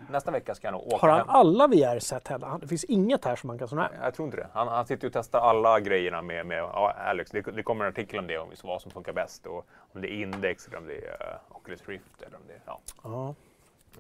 nästa 0.10 0.32
vecka 0.32 0.56
ska 0.56 0.68
jag 0.68 0.72
nog 0.72 0.88
åka 0.88 0.98
Har 0.98 1.10
han 1.10 1.20
hem. 1.20 1.30
alla 1.30 1.68
VR-set 1.68 2.28
heller? 2.28 2.58
Det 2.62 2.68
finns 2.68 2.84
inget 2.84 3.26
här 3.26 3.36
som 3.36 3.48
man 3.48 3.58
kan 3.58 3.68
sån 3.68 3.80
här. 3.80 3.90
Jag 4.02 4.14
tror 4.14 4.26
inte 4.26 4.38
det. 4.38 4.48
Han, 4.54 4.68
han 4.68 4.86
sitter 4.86 5.04
ju 5.04 5.08
och 5.08 5.14
testar 5.14 5.40
alla 5.40 5.80
grejerna 5.80 6.22
med, 6.22 6.46
med 6.46 6.58
ja, 6.58 6.92
Alex. 6.92 7.32
Det, 7.32 7.42
det 7.42 7.64
kommer 7.64 7.86
en 7.86 7.92
artikel 7.92 8.20
om 8.20 8.28
det, 8.28 8.38
om 8.38 8.50
vad 8.64 8.82
som 8.82 8.92
funkar 8.92 9.14
bäst. 9.14 9.46
Och 9.46 9.68
om 9.94 10.02
det 10.02 10.08
är 10.08 10.22
Index 10.22 10.68
eller 10.68 10.78
om 10.78 10.88
det 10.88 11.06
är 11.06 11.34
uh, 11.34 11.58
Oculus 11.58 11.88
Rift. 11.88 12.22
Eller 12.22 12.38
om 12.38 12.44
det 12.48 12.54
är, 12.54 12.62
ja. 12.66 12.80
Ja. 13.04 13.36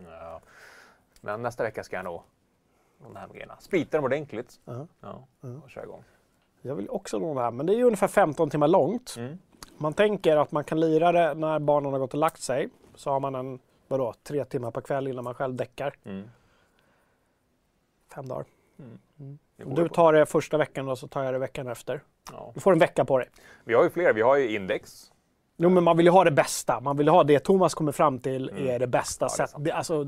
Ja. 0.09 0.41
Men 1.21 1.41
nästa 1.41 1.63
vecka 1.63 1.83
ska 1.83 1.95
jag 1.95 2.05
nog 2.05 2.21
de 3.03 3.15
här 3.15 3.27
grejerna. 3.27 3.57
Splita 3.59 3.97
dem 3.97 4.05
ordentligt. 4.05 4.59
Ja. 4.65 4.87
Ja, 5.01 5.27
och 5.63 5.69
köra 5.69 5.83
igång. 5.83 6.03
Jag 6.61 6.75
vill 6.75 6.89
också 6.89 7.19
låna 7.19 7.39
det 7.39 7.45
här, 7.45 7.51
men 7.51 7.65
det 7.65 7.73
är 7.73 7.77
ju 7.77 7.83
ungefär 7.83 8.07
15 8.07 8.49
timmar 8.49 8.67
långt. 8.67 9.15
Mm. 9.17 9.37
Man 9.77 9.93
tänker 9.93 10.37
att 10.37 10.51
man 10.51 10.63
kan 10.63 10.79
lira 10.79 11.11
det 11.11 11.33
när 11.33 11.59
barnen 11.59 11.91
har 11.91 11.99
gått 11.99 12.13
och 12.13 12.19
lagt 12.19 12.41
sig. 12.41 12.69
Så 12.95 13.11
har 13.11 13.19
man 13.19 13.35
en, 13.35 13.59
vadå, 13.87 14.13
tre 14.23 14.45
timmar 14.45 14.71
per 14.71 14.81
kväll 14.81 15.07
innan 15.07 15.23
man 15.23 15.33
själv 15.33 15.55
däckar. 15.55 15.93
Mm. 16.03 16.29
Fem 18.13 18.27
dagar. 18.27 18.45
Om 19.17 19.39
går 19.57 19.83
du 19.83 19.89
tar 19.89 20.13
det 20.13 20.25
första 20.25 20.57
veckan 20.57 20.89
och 20.89 20.97
så 20.97 21.07
tar 21.07 21.23
jag 21.23 21.33
det 21.33 21.39
veckan 21.39 21.67
efter. 21.67 22.01
Ja. 22.31 22.51
Du 22.53 22.59
får 22.59 22.71
en 22.71 22.79
vecka 22.79 23.05
på 23.05 23.17
dig. 23.17 23.29
Vi 23.63 23.73
har 23.73 23.83
ju 23.83 23.89
fler. 23.89 24.13
Vi 24.13 24.21
har 24.21 24.37
ju 24.37 24.55
Index. 24.55 25.11
Jo, 25.57 25.69
men 25.69 25.83
man 25.83 25.97
vill 25.97 26.05
ju 26.05 26.11
ha 26.11 26.23
det 26.23 26.31
bästa. 26.31 26.79
Man 26.79 26.97
vill 26.97 27.07
ha 27.07 27.23
det 27.23 27.39
Thomas 27.39 27.73
kommer 27.73 27.91
fram 27.91 28.19
till 28.19 28.49
är 28.49 28.79
det 28.79 28.87
bästa 28.87 29.25
Mm. 29.25 29.47
Ja, 29.51 29.57
det 29.57 29.61
är. 29.61 29.63
Det, 29.63 29.71
alltså, 29.71 30.05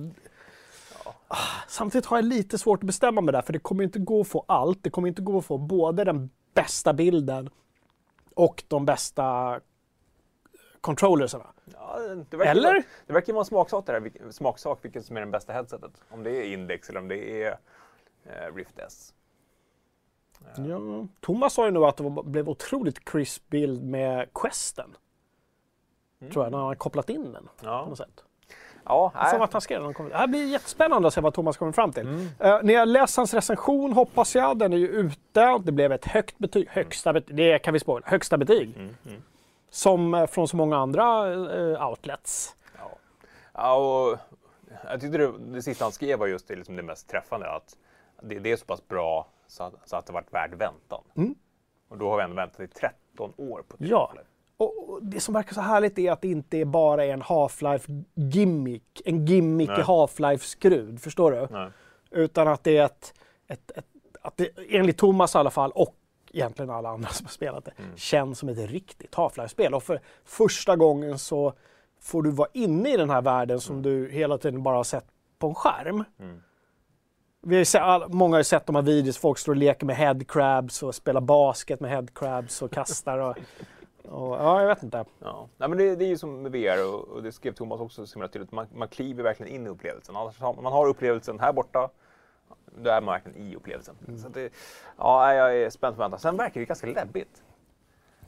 samtidigt 1.68 2.06
har 2.06 2.18
jag 2.18 2.26
lite 2.26 2.58
svårt 2.58 2.80
att 2.84 2.88
bestämma 2.88 3.22
mig 3.22 3.32
där, 3.32 3.42
för 3.42 3.54
det 3.54 3.60
kommer 3.60 3.84
inte 3.84 4.00
gå 4.00 4.22
att 4.22 4.28
få 4.28 4.46
allt. 4.48 4.84
Det 4.84 4.90
kommer 4.90 5.08
inte 5.08 5.22
gå 5.22 5.38
att 5.38 5.46
få 5.46 5.58
både 5.58 6.04
den 6.04 6.30
bästa 6.54 6.94
bilden 6.94 7.50
och 8.36 8.64
de 8.68 8.86
bästa 8.86 9.60
controllersarna. 10.82 11.48
Ja, 11.74 12.00
det 12.30 12.38
verkar, 12.38 12.52
Eller? 12.52 12.84
Det 13.08 13.14
verkar 13.14 13.34
vara 13.34 13.42
en 13.42 13.46
smaksak, 13.46 13.86
det 13.86 14.00
vilk- 14.00 14.32
smaksak 14.32 14.80
vilket 14.86 15.06
som 15.06 15.18
är 15.18 15.22
det 15.22 15.28
bästa 15.28 15.54
headsetet. 15.54 15.92
Om 16.10 16.24
det 16.24 16.32
är 16.32 16.54
Index 16.54 16.90
eller 16.90 17.00
om 17.00 17.08
det 17.08 17.44
är 17.44 17.58
eh, 18.26 18.56
Rift 18.56 18.80
S. 18.80 19.14
Ja. 20.56 21.08
Thomas 21.22 21.54
sa 21.54 21.66
ju 21.66 21.72
nu 21.72 21.86
att 21.86 21.98
det 21.98 22.04
var, 22.04 22.24
blev 22.24 22.50
otroligt 22.50 23.06
crisp 23.06 23.50
bild 23.50 23.84
med 23.84 24.30
Questen. 24.34 24.96
Tror 26.32 26.46
jag, 26.46 26.52
när 26.52 26.58
han 26.58 26.76
kopplat 26.76 27.10
in 27.10 27.32
den 27.34 27.44
på 27.44 27.66
Ja. 27.66 27.86
något 27.90 27.98
sätt. 27.98 28.24
Ja, 28.90 29.12
Jag 29.16 29.34
nej. 29.34 29.42
att 29.42 29.54
han 29.54 29.62
skrev. 29.62 29.94
Det 30.10 30.18
här 30.18 30.28
blir 30.28 30.46
jättespännande 30.46 31.08
att 31.08 31.14
se 31.14 31.22
vad 31.22 31.34
Thomas 31.34 31.58
kommer 31.58 31.72
fram 31.72 31.94
till. 31.94 32.08
Mm. 32.08 32.28
Eh, 32.40 32.60
ni 32.64 32.74
har 32.74 32.86
läst 32.86 33.18
hans 33.18 33.34
recension 33.34 33.94
hoppas 33.94 34.36
jag. 34.36 34.58
Den 34.58 34.74
är 34.74 34.78
ju 34.78 34.88
ute. 34.88 35.60
Det 35.64 35.72
blev 35.72 35.92
ett 35.92 36.06
högt 36.06 36.38
betyg. 36.38 36.68
Högsta 36.70 37.14
betyg. 37.14 37.36
Det 37.36 37.60
kan 37.60 37.74
vi 37.74 37.80
spoila. 37.80 38.08
Högsta 38.08 38.38
betyg. 38.38 38.76
Mm, 38.78 38.96
mm. 39.08 39.22
Som 39.70 40.14
eh, 40.14 40.26
från 40.28 40.48
så 40.48 40.58
många 40.58 40.78
andra 40.78 41.34
eh, 41.34 41.90
outlets. 41.90 42.56
Ja. 42.78 42.92
Ja, 43.54 43.76
och 43.76 44.18
jag 44.84 45.02
tyckte 45.02 45.18
det, 45.18 45.32
det 45.40 45.62
sista 45.62 45.86
han 45.86 45.92
skrev 45.92 46.20
var 46.20 46.28
just 46.28 46.48
det, 46.48 46.56
liksom 46.56 46.76
det 46.76 46.84
mest 46.84 47.10
träffande. 47.10 47.52
Att 47.52 47.76
det, 48.22 48.40
det 48.40 48.52
är 48.52 48.58
så 48.58 48.66
pass 48.66 48.88
bra 48.88 49.28
så 49.48 49.64
att, 49.64 49.74
så 49.86 49.96
att 49.96 50.06
det 50.06 50.14
varit 50.14 50.34
värt 50.34 50.54
väntan. 50.54 51.04
Mm. 51.18 51.36
Och 51.90 51.98
då 51.98 52.10
har 52.10 52.18
vi 52.18 52.24
ändå 52.24 52.36
väntat 52.36 52.60
i 52.60 52.68
13 52.68 53.34
år 53.38 53.64
på 53.68 53.76
ett 53.76 53.90
Ja. 53.90 54.14
Och 54.60 55.00
det 55.02 55.20
som 55.20 55.34
verkar 55.34 55.54
så 55.54 55.62
härligt 55.62 56.00
är 56.00 56.12
att 56.12 56.22
det 56.22 56.28
inte 56.28 56.58
är 56.58 56.66
bara 56.66 57.06
en 57.06 57.22
Half-Life 57.22 58.04
gimmick. 58.16 59.02
En 59.06 59.26
gimmick 59.26 59.70
Nej. 59.70 59.80
i 59.80 59.84
Half-Life-skrud. 59.84 61.02
Förstår 61.02 61.32
du? 61.32 61.48
Nej. 61.52 61.70
Utan 62.12 62.48
att 62.48 62.64
det 62.64 62.78
är 62.78 62.86
ett, 62.86 63.14
ett, 63.48 63.72
ett 63.76 63.86
att 64.22 64.38
det, 64.38 64.50
enligt 64.70 64.98
Thomas 64.98 65.36
i 65.36 65.38
alla 65.38 65.50
fall 65.52 65.72
och 65.72 65.96
egentligen 66.34 66.70
alla 66.70 66.90
andra 66.90 67.10
som 67.10 67.26
har 67.26 67.32
spelat 67.32 67.66
det, 67.66 67.72
Mm. 67.78 67.98
känns 67.98 68.40
som 68.40 68.50
ett 68.50 68.70
riktigt 68.70 69.16
Half-Life-spel. 69.16 69.74
Och 69.74 69.84
för 69.84 70.00
första 70.26 70.76
gången 70.76 71.20
så 71.20 71.54
får 72.02 72.24
du 72.24 72.32
vara 72.32 72.50
inne 72.54 72.94
i 72.94 72.98
den 72.98 73.10
här 73.10 73.22
världen 73.22 73.60
som 73.62 73.82
du 73.82 74.10
hela 74.12 74.38
tiden 74.38 74.64
bara 74.64 74.76
har 74.76 74.84
sett 74.84 75.06
på 75.40 75.48
en 75.48 75.56
skärm. 75.56 76.04
Mm. 76.20 76.42
Vi 77.42 77.58
har 77.58 77.64
sett, 77.64 77.82
all, 77.82 78.10
många 78.14 78.36
har 78.36 78.44
sett 78.44 78.66
de 78.66 78.76
här 78.76 78.82
videos, 78.84 79.18
folk 79.18 79.38
står 79.38 79.52
och 79.52 79.58
leker 79.58 79.86
med 79.86 79.96
headcrabs 79.96 80.84
och 80.84 80.96
spelar 80.96 81.22
basket 81.22 81.80
med 81.80 81.92
headcrabs 81.92 82.62
och 82.62 82.72
kastar 82.72 83.18
och, 83.18 83.38
och 84.10 84.36
ja, 84.36 84.62
jag 84.62 84.68
vet 84.68 84.84
inte. 84.84 85.06
Ja. 85.20 85.48
Nej, 85.58 85.70
men 85.70 85.78
det, 85.78 85.96
det 85.96 86.06
är 86.06 86.10
ju 86.10 86.18
som 86.18 86.42
med 86.42 86.52
VR 86.52 86.94
och, 86.94 87.08
och 87.08 87.24
det 87.24 87.32
skrev 87.32 87.54
Thomas 87.54 87.80
också 87.80 88.06
så 88.06 88.16
himla 88.16 88.28
tydligt. 88.28 88.52
Man, 88.52 88.68
man 88.76 88.88
kliver 88.88 89.24
verkligen 89.24 89.56
in 89.56 89.68
i 89.68 89.70
upplevelsen. 89.70 90.16
Annars 90.16 90.40
har, 90.40 90.54
man 90.54 90.74
har 90.74 90.88
upplevelsen 90.88 91.40
här 91.40 91.54
borta. 91.54 91.90
Då 92.84 92.90
är 92.90 93.02
man 93.02 93.14
verkligen 93.14 93.48
i 93.48 93.56
upplevelsen. 93.56 93.96
Så 94.22 94.28
att 94.28 94.34
det, 94.34 94.54
ja, 94.98 95.34
jag 95.34 95.58
är 95.58 95.70
spänd 95.70 95.96
på 95.96 96.02
väntan. 96.02 96.20
Sen 96.20 96.38
verkar 96.38 96.60
det 96.60 96.66
ganska 96.66 96.88
läbbigt. 96.88 97.44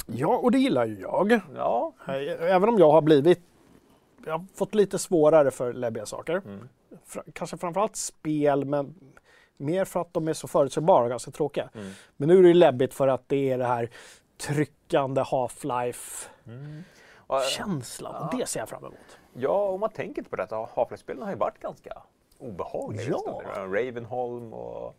Ja, 0.06 0.38
och 0.38 0.52
det 0.52 0.58
gillar 0.58 0.86
ju 0.86 1.00
jag. 1.00 1.40
Ja. 1.56 1.94
Även 2.40 2.70
om 2.70 2.80
jag 2.80 2.92
har 2.92 3.02
blivit, 3.02 3.42
jag 4.26 4.32
har 4.32 4.46
fått 4.56 4.76
lite 4.76 5.00
svårare 5.00 5.52
för 5.52 5.74
läbbiga 5.74 6.06
saker. 6.06 6.42
Mm. 6.46 6.70
Fra, 7.06 7.24
kanske 7.34 7.58
framförallt 7.58 7.96
spel, 7.96 8.66
men 8.66 8.96
mer 9.58 9.86
för 9.86 10.02
att 10.02 10.14
de 10.14 10.28
är 10.28 10.34
så 10.34 10.48
förutsägbara 10.48 11.04
och 11.04 11.10
ganska 11.10 11.32
tråkiga. 11.32 11.70
Mm. 11.74 11.92
Men 12.18 12.30
nu 12.30 12.38
är 12.38 12.42
det 12.42 12.48
ju 12.48 12.54
läbbigt 12.54 12.94
för 12.94 13.08
att 13.08 13.30
det 13.30 13.52
är 13.52 13.58
det 13.58 13.66
här 13.66 13.90
tryckande 14.42 15.22
Half-Life-känslan. 15.22 18.16
Och, 18.16 18.22
Och 18.34 18.38
det 18.38 18.46
ser 18.46 18.60
jag 18.60 18.70
fram 18.70 18.86
emot. 18.86 19.18
Ja, 19.34 19.70
om 19.70 19.80
man 19.80 19.90
tänker 19.90 20.22
på 20.24 20.36
detta, 20.36 20.56
Half-Life-spelen 20.76 21.24
har 21.24 21.30
ju 21.30 21.36
varit 21.38 21.60
ganska 21.60 22.02
obehagliga. 22.38 23.16
Ja. 23.26 23.42
Ravenholm 23.56 24.54
och... 24.54 24.96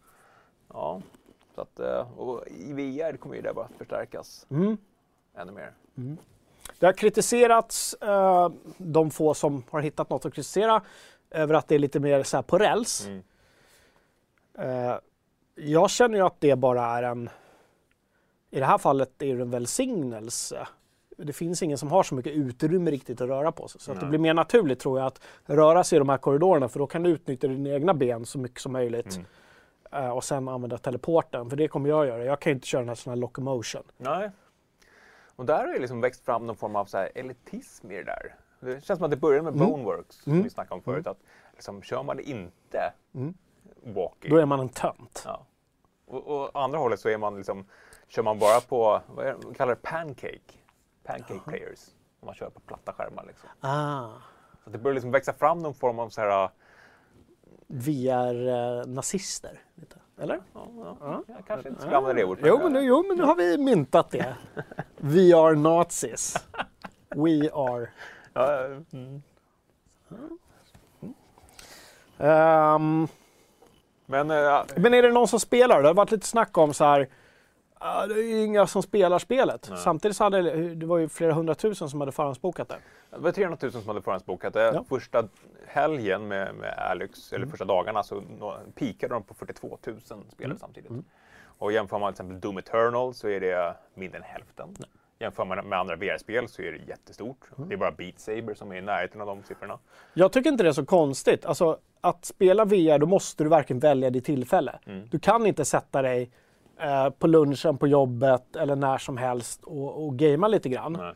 Ja. 0.72 1.00
Så 1.54 1.60
att, 1.60 1.78
eh, 1.78 2.18
och 2.18 2.46
i 2.46 2.72
VR 2.72 3.16
kommer 3.16 3.36
ju 3.36 3.42
det 3.42 3.54
bara 3.54 3.68
förstärkas 3.78 4.46
Mm. 4.50 4.76
ännu 5.36 5.52
mer. 5.52 5.72
Det 6.78 6.86
har 6.86 6.92
kritiserats, 6.92 7.94
eh, 7.94 8.48
de 8.76 9.10
få 9.10 9.34
som 9.34 9.64
har 9.70 9.80
hittat 9.80 10.10
något 10.10 10.24
att 10.24 10.34
kritisera, 10.34 10.82
över 11.30 11.54
att 11.54 11.68
det 11.68 11.74
är 11.74 11.78
lite 11.78 12.00
mer 12.00 12.22
så 12.22 12.42
på 12.42 12.58
räls. 12.58 13.06
Mm. 13.06 13.22
Eh, 14.58 14.94
jag 15.54 15.90
känner 15.90 16.18
ju 16.18 16.26
att 16.26 16.40
det 16.40 16.56
bara 16.56 16.84
är 16.84 17.02
en... 17.02 17.30
I 18.54 18.60
det 18.60 18.66
här 18.66 18.78
fallet 18.78 19.22
är 19.22 19.36
det 19.36 19.42
en 19.42 19.50
välsignelse. 19.50 20.66
Det 21.16 21.32
finns 21.32 21.62
ingen 21.62 21.78
som 21.78 21.90
har 21.92 22.02
så 22.02 22.14
mycket 22.14 22.32
utrymme 22.32 22.90
riktigt 22.90 23.20
att 23.20 23.28
röra 23.28 23.52
på 23.52 23.68
sig. 23.68 23.80
Så 23.80 23.92
att 23.92 24.00
det 24.00 24.06
blir 24.06 24.18
mer 24.18 24.34
naturligt 24.34 24.80
tror 24.80 24.98
jag 24.98 25.06
att 25.06 25.20
röra 25.44 25.84
sig 25.84 25.96
i 25.96 25.98
de 25.98 26.08
här 26.08 26.18
korridorerna 26.18 26.68
för 26.68 26.78
då 26.78 26.86
kan 26.86 27.02
du 27.02 27.10
utnyttja 27.10 27.48
dina 27.48 27.70
egna 27.70 27.94
ben 27.94 28.26
så 28.26 28.38
mycket 28.38 28.60
som 28.60 28.72
möjligt. 28.72 29.16
Mm. 29.16 30.04
Eh, 30.04 30.10
och 30.10 30.24
sen 30.24 30.48
använda 30.48 30.78
teleporten, 30.78 31.50
för 31.50 31.56
det 31.56 31.68
kommer 31.68 31.88
jag 31.88 32.06
göra. 32.06 32.24
Jag 32.24 32.40
kan 32.40 32.52
inte 32.52 32.66
köra 32.66 32.80
den 32.80 32.88
här 32.88 32.94
sån 32.94 33.10
här 33.10 33.16
locomotion. 33.16 33.82
Nej. 33.96 34.30
Och 35.36 35.46
där 35.46 35.66
har 35.66 35.72
det 35.72 35.78
liksom 35.80 36.00
växt 36.00 36.24
fram 36.24 36.46
någon 36.46 36.56
form 36.56 36.76
av 36.76 36.84
så 36.84 36.96
här 36.98 37.10
elitism 37.14 37.90
i 37.90 37.96
det 37.96 38.04
där. 38.04 38.34
Det 38.60 38.84
känns 38.84 38.98
som 38.98 39.04
att 39.04 39.10
det 39.10 39.16
började 39.16 39.42
med 39.42 39.54
Mm. 39.54 39.66
Boneworks, 39.68 40.16
som 40.16 40.32
Mm. 40.32 40.44
vi 40.44 40.50
snackade 40.50 40.74
om 40.74 40.82
förut. 40.82 41.06
Att 41.06 41.18
liksom, 41.52 41.82
kör 41.82 42.02
man 42.02 42.20
inte 42.20 42.92
Mm. 43.14 43.34
walking, 43.84 44.30
Då 44.30 44.36
är 44.36 44.46
man 44.46 44.60
en 44.60 44.68
tönt. 44.68 45.22
ja. 45.26 45.46
och, 46.06 46.26
och 46.26 46.62
andra 46.62 46.78
hållet 46.78 47.00
så 47.00 47.08
är 47.08 47.18
man 47.18 47.36
liksom, 47.36 47.64
kör 48.14 48.22
man 48.22 48.38
bara 48.38 48.60
på, 48.60 49.00
vad 49.08 49.26
är 49.26 49.32
det, 49.32 49.44
man 49.44 49.54
kallar 49.54 49.74
det 49.74 49.82
pancake, 49.82 50.40
pancake 51.04 51.40
players. 51.46 51.80
Om 52.20 52.26
man 52.26 52.34
kör 52.34 52.50
på 52.50 52.60
platta 52.60 52.92
skärmar 52.92 53.24
liksom. 53.26 53.48
Ah, 53.60 54.08
Så 54.64 54.70
det 54.70 54.78
börjar 54.78 54.94
liksom 54.94 55.10
växa 55.10 55.32
fram 55.32 55.58
någon 55.58 55.74
form 55.74 55.98
av 55.98 56.08
så 56.08 56.20
här, 56.20 56.50
VR-nazister. 57.68 59.60
lite. 59.74 59.96
Eller? 60.18 60.40
ja, 60.54 60.66
ja, 60.76 60.96
Ja. 61.00 61.22
jag 61.26 61.46
kanske 61.46 61.68
inte 61.68 61.80
skulle 61.80 61.96
använda 61.96 62.22
det 62.22 62.28
ordet. 62.28 62.44
Jo 62.46 62.58
men, 62.62 62.72
nu, 62.72 62.80
jo, 62.80 63.04
men 63.08 63.16
nu 63.16 63.22
har 63.24 63.34
vi 63.36 63.58
myntat 63.58 64.10
det. 64.10 64.36
We 64.96 65.36
are 65.36 65.54
nazis. 65.56 66.36
We 67.08 67.50
are. 67.52 67.88
Ja, 68.32 68.64
mm. 68.92 69.22
Ehm, 72.18 73.08
Men 74.06 74.30
eh, 74.30 74.36
ja, 74.36 74.66
men 74.76 74.94
är 74.94 75.02
det 75.02 75.12
någon 75.12 75.28
som 75.28 75.40
spelar? 75.40 75.82
Det 75.82 75.88
har 75.88 75.94
varit 75.94 76.10
lite 76.10 76.26
snack 76.26 76.58
om 76.58 76.74
så 76.74 76.84
här. 76.84 77.08
Det 78.08 78.14
är 78.14 78.22
ju 78.28 78.42
inga 78.44 78.66
som 78.66 78.82
spelar 78.82 79.18
spelet. 79.18 79.66
Nej. 79.70 79.78
Samtidigt 79.78 80.16
så 80.16 80.24
hade 80.24 80.74
det 80.74 80.86
var 80.86 80.98
ju 80.98 81.08
flera 81.08 81.32
hundratusen 81.32 81.88
som 81.90 82.00
hade 82.00 82.12
förhandsbokat 82.12 82.68
det. 82.68 82.76
Det 83.10 83.18
var 83.18 83.32
300 83.32 83.58
000 83.62 83.72
som 83.72 83.88
hade 83.88 84.02
förhandsbokat 84.02 84.54
det. 84.54 84.62
Ja. 84.62 84.84
Första 84.88 85.24
helgen 85.66 86.28
med, 86.28 86.54
med 86.54 86.74
Alex, 86.78 87.32
Mm. 87.32 87.42
eller 87.42 87.50
första 87.50 87.64
dagarna, 87.64 88.02
så 88.02 88.22
pikade 88.74 89.14
de 89.14 89.22
på 89.22 89.34
42 89.34 89.78
000 89.86 90.00
spelare 90.00 90.24
Mm. 90.44 90.58
samtidigt. 90.58 90.92
Och 91.58 91.72
jämför 91.72 91.98
man 91.98 92.12
till 92.12 92.14
exempel 92.14 92.40
Doom 92.40 92.58
Eternal 92.58 93.14
så 93.14 93.28
är 93.28 93.40
det 93.40 93.74
mindre 93.94 94.18
än 94.18 94.24
hälften. 94.24 94.76
Jämför 95.18 95.44
man 95.44 95.68
med 95.68 95.78
andra 95.78 95.96
VR-spel 95.96 96.48
så 96.48 96.62
är 96.62 96.72
det 96.72 96.78
jättestort. 96.88 97.38
Mm. 97.56 97.68
Det 97.68 97.74
är 97.74 97.76
bara 97.76 97.90
Beat 97.92 98.18
Saber 98.20 98.54
som 98.54 98.72
är 98.72 98.76
i 98.76 98.80
närheten 98.80 99.20
av 99.20 99.26
de 99.26 99.42
siffrorna. 99.42 99.78
Jag 100.14 100.32
tycker 100.32 100.50
inte 100.50 100.62
det 100.62 100.68
är 100.68 100.72
så 100.72 100.84
konstigt. 100.84 101.44
Alltså, 101.46 101.78
att 102.00 102.24
spela 102.24 102.64
VR, 102.64 102.98
då 102.98 103.06
måste 103.06 103.44
du 103.44 103.50
verkligen 103.50 103.80
välja 103.80 104.10
ditt 104.10 104.24
tillfälle. 104.24 104.78
Mm. 104.86 105.08
Du 105.10 105.18
kan 105.18 105.46
inte 105.46 105.64
sätta 105.64 106.02
dig 106.02 106.30
eh, 106.80 107.10
på 107.10 107.26
lunchen 107.26 107.78
på 107.78 107.86
jobbet 107.86 108.56
eller 108.56 108.76
när 108.76 108.98
som 108.98 109.16
helst 109.16 109.64
och, 109.64 110.04
och 110.06 110.16
gamea 110.18 110.48
lite 110.48 110.68
grann. 110.68 110.92
Nej. 110.92 111.14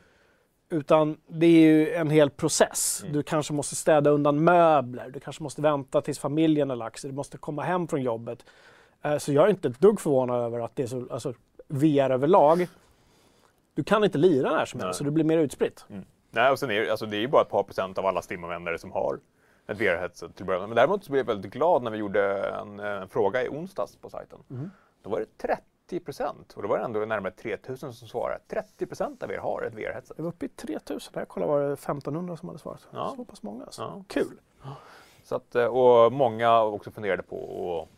Utan 0.69 1.17
det 1.29 1.47
är 1.47 1.61
ju 1.61 1.91
en 1.95 2.11
hel 2.11 2.31
process. 2.31 3.05
Du 3.13 3.23
kanske 3.23 3.53
måste 3.53 3.75
städa 3.77 4.11
undan 4.11 4.45
möbler, 4.45 5.11
du 5.11 5.21
kanske 5.21 5.43
måste 5.43 5.63
vänta 5.63 6.01
tills 6.01 6.19
familjen 6.19 6.69
har 6.71 6.77
lagt 6.77 7.01
sig, 7.01 7.11
du 7.11 7.17
måste 7.17 7.39
komma 7.39 7.63
hem 7.63 7.89
från 7.89 8.03
jobbet. 8.03 8.45
Eh, 9.03 9.19
Så 9.19 9.33
jag 9.33 9.45
är 9.45 9.51
inte 9.51 9.69
ett 9.69 9.81
dugg 9.81 10.01
förvånad 10.01 10.43
över 10.45 10.61
att 10.61 10.77
det 10.77 10.83
är 10.83 10.87
så, 10.87 11.07
alltså 11.11 11.33
VR 11.69 12.11
överlag. 12.11 12.69
Du 13.75 13.85
kan 13.85 14.05
inte 14.05 14.19
lira 14.19 14.51
när 14.51 14.65
som 14.65 14.81
helst, 14.81 14.99
så 14.99 15.05
det 15.05 15.11
blir 15.11 15.25
mer 15.25 15.39
utspritt. 15.39 15.85
Mm. 15.91 16.05
Nej, 16.31 16.51
och 16.51 16.59
sen 16.59 16.71
är 16.71 16.81
det, 16.81 16.91
alltså, 16.91 17.07
det 17.07 17.17
är 17.17 17.21
ju 17.21 17.29
bara 17.29 17.43
ett 17.43 17.51
par 17.51 17.63
procent 17.63 17.99
av 17.99 18.07
alla 18.07 18.23
Steam-användare 18.31 18.79
som 18.79 18.93
har 18.93 19.19
ett 19.69 19.79
VR-headset 19.81 20.35
till 20.37 20.47
början. 20.47 20.69
Men 20.69 20.77
däremot 20.77 21.05
så 21.05 21.13
blev 21.13 21.21
jag 21.21 21.35
väldigt 21.35 21.53
glad 21.53 21.83
när 21.83 21.91
vi 21.91 21.99
gjorde 21.99 22.49
en, 22.49 22.81
eh, 22.81 22.87
en 22.87 23.09
fråga 23.09 23.43
i 23.45 23.49
onsdags 23.49 23.97
på 23.97 24.11
sajten. 24.11 24.39
Mm. 24.51 24.71
Då 25.07 25.11
var 25.13 25.21
det 25.21 25.39
30 25.39 26.01
procent 26.01 26.53
och 26.53 26.63
då 26.63 26.69
var 26.69 26.79
det 26.79 26.85
ändå 26.85 27.01
närmare 27.01 27.33
3000 27.33 27.93
som 27.93 28.09
svarade. 28.09 28.41
30 28.49 28.87
procent 28.87 29.23
av 29.23 29.31
er 29.31 29.39
har 29.39 29.63
ett 29.63 29.75
VR-headset. 29.75 30.13
Jag 30.17 30.25
var 30.25 30.29
uppe 30.31 30.47
i 30.47 30.49
3000, 30.49 31.13
jag 31.15 31.29
kollade 31.29 31.53
var 31.53 31.61
det 31.61 31.73
1500 31.73 32.37
som 32.37 32.49
hade 32.49 32.59
svarat. 32.59 32.89
Ja. 32.93 33.13
Så 33.17 33.25
pass 33.25 33.43
många 33.43 33.65
alltså. 33.65 33.83
Ja. 33.83 34.05
Kul! 34.09 34.41
Så 35.25 35.37
att, 35.37 35.55
eh, 35.55 35.67
och 35.67 36.13
många 36.13 36.63
också 36.63 36.91
funderade 36.91 37.23
på 37.23 37.89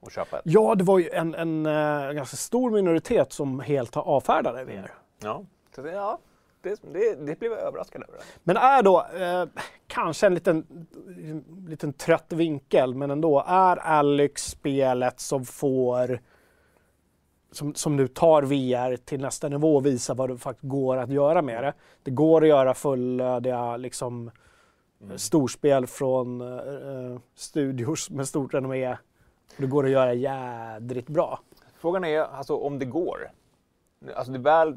att, 0.00 0.06
att 0.06 0.12
köpa 0.12 0.38
ett. 0.38 0.42
Ja, 0.44 0.74
det 0.74 0.84
var 0.84 0.98
ju 0.98 1.10
en, 1.10 1.34
en, 1.34 1.66
eh, 1.66 2.12
ganska 2.12 2.36
stor 2.36 2.70
minoritet 2.70 3.32
som 3.32 3.60
helt 3.60 3.94
har 3.94 4.02
avfärdat 4.02 4.68
VR. 4.68 4.94
Ja, 5.22 5.44
så 5.74 5.82
det, 5.82 5.92
ja 5.92 6.18
det, 6.62 6.80
det, 6.92 7.14
det 7.14 7.38
blev 7.38 7.52
jag 7.52 7.60
överraskad 7.60 8.02
över. 8.08 8.20
Men 8.42 8.56
är 8.56 8.82
då, 8.82 9.06
eh, 9.20 9.44
kanske 9.86 10.26
en 10.26 10.34
liten, 10.34 10.66
en 11.06 11.66
liten 11.68 11.92
trött 11.92 12.32
vinkel, 12.32 12.94
men 12.94 13.10
ändå, 13.10 13.44
är 13.46 13.76
Alex 13.76 14.42
spelet 14.44 15.20
som 15.20 15.44
får 15.44 16.20
som, 17.52 17.74
som 17.74 17.96
nu 17.96 18.08
tar 18.08 18.42
VR 18.42 18.96
till 18.96 19.20
nästa 19.20 19.48
nivå 19.48 19.76
och 19.76 19.86
visar 19.86 20.14
vad 20.14 20.30
det 20.30 20.38
faktiskt 20.38 20.68
går 20.68 20.96
att 20.96 21.10
göra 21.10 21.42
med 21.42 21.64
det. 21.64 21.74
Det 22.02 22.10
går 22.10 22.42
att 22.42 22.48
göra 22.48 22.74
fullödiga 22.74 23.76
liksom, 23.76 24.30
storspel 25.16 25.86
från 25.86 26.40
eh, 26.40 27.20
studios 27.34 28.10
med 28.10 28.28
stort 28.28 28.54
renommé. 28.54 28.96
Det 29.56 29.66
går 29.66 29.84
att 29.84 29.90
göra 29.90 30.14
jädrigt 30.14 31.08
bra. 31.08 31.40
Frågan 31.78 32.04
är 32.04 32.20
alltså 32.20 32.56
om 32.56 32.78
det 32.78 32.84
går. 32.84 33.30
Alltså 34.14 34.32
det 34.32 34.38
väl 34.38 34.76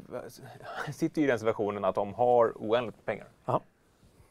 sitter 0.92 1.20
ju 1.20 1.26
i 1.26 1.30
den 1.30 1.38
situationen 1.38 1.84
att 1.84 1.94
de 1.94 2.14
har 2.14 2.52
oändligt 2.56 2.96
med 2.96 3.04
pengar. 3.04 3.28
Ja. 3.44 3.60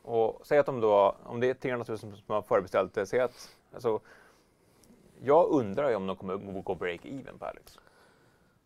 Och 0.03 0.41
säg 0.43 0.57
att 0.57 0.65
de 0.65 0.79
då, 0.81 1.15
om 1.23 1.39
det 1.39 1.49
är 1.49 1.53
300 1.53 1.85
000 1.87 1.97
som 1.97 2.13
har 2.27 2.41
förbeställt 2.41 2.93
det, 2.93 3.05
säg 3.05 3.19
att, 3.19 3.55
alltså, 3.73 3.99
jag 5.21 5.49
undrar 5.49 5.89
ju 5.89 5.95
om 5.95 6.07
de 6.07 6.15
kommer 6.15 6.61
gå 6.61 6.75
break-even 6.75 7.37
på 7.39 7.45
Alex. 7.45 7.79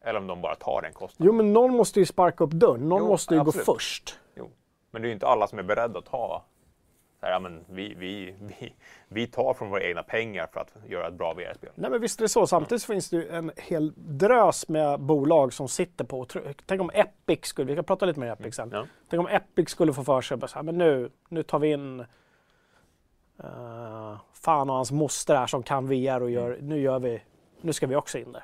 Eller 0.01 0.19
om 0.19 0.27
de 0.27 0.41
bara 0.41 0.55
tar 0.55 0.81
den 0.81 0.93
kostnaden. 0.93 1.27
Jo, 1.27 1.33
men 1.33 1.53
någon 1.53 1.75
måste 1.75 1.99
ju 1.99 2.05
sparka 2.05 2.43
upp 2.43 2.51
dörren. 2.51 2.89
Någon 2.89 2.99
Jo, 2.99 3.07
måste 3.07 3.33
ju 3.33 3.39
absolut. 3.39 3.67
gå 3.67 3.73
först. 3.73 4.19
Jo. 4.35 4.49
Men 4.91 5.01
det 5.01 5.05
är 5.05 5.09
ju 5.09 5.13
inte 5.13 5.27
alla 5.27 5.47
som 5.47 5.59
är 5.59 5.63
beredda 5.63 5.99
att 5.99 6.05
ta 6.05 6.43
här, 7.21 7.31
ja, 7.31 7.39
men 7.39 7.65
vi, 7.69 7.93
vi, 7.93 8.35
vi, 8.39 8.73
vi 9.07 9.27
tar 9.27 9.53
från 9.53 9.69
våra 9.69 9.83
egna 9.83 10.03
pengar 10.03 10.47
för 10.53 10.59
att 10.59 10.75
göra 10.87 11.07
ett 11.07 11.13
bra 11.13 11.33
VR-spel. 11.33 11.69
Nej 11.75 11.91
men 11.91 12.01
visst 12.01 12.19
är 12.19 12.23
det 12.23 12.29
så. 12.29 12.47
Samtidigt 12.47 12.81
så 12.81 12.93
finns 12.93 13.09
det 13.09 13.17
ju 13.17 13.29
en 13.29 13.51
hel 13.57 13.93
drös 13.95 14.69
med 14.69 14.99
bolag 14.99 15.53
som 15.53 15.67
sitter 15.67 16.05
på... 16.05 16.27
Tänk 16.65 16.81
om 16.81 16.91
Epic 16.93 17.45
skulle... 17.45 17.67
Vi 17.67 17.75
kan 17.75 17.83
prata 17.83 18.05
lite 18.05 18.19
mer 18.19 18.27
om 18.27 18.33
Epic 18.33 18.55
sen. 18.55 18.69
Ja. 18.73 18.85
Tänk 19.09 19.19
om 19.19 19.27
Epic 19.27 19.69
skulle 19.69 19.93
få 19.93 20.03
för 20.03 20.21
sig 20.21 20.37
att 20.41 20.65
men 20.65 20.77
nu, 20.77 21.09
nu 21.29 21.43
tar 21.43 21.59
vi 21.59 21.71
in... 21.71 22.05
Uh, 23.43 24.17
fan 24.33 24.69
och 24.69 24.75
hans 24.75 24.91
moster 24.91 25.35
här 25.35 25.47
som 25.47 25.63
kan 25.63 25.87
VR 25.87 26.21
och 26.21 26.29
gör... 26.29 26.57
Nu 26.61 26.79
gör 26.79 26.99
vi... 26.99 27.21
Nu 27.61 27.73
ska 27.73 27.87
vi 27.87 27.95
också 27.95 28.17
in 28.17 28.31
där. 28.31 28.43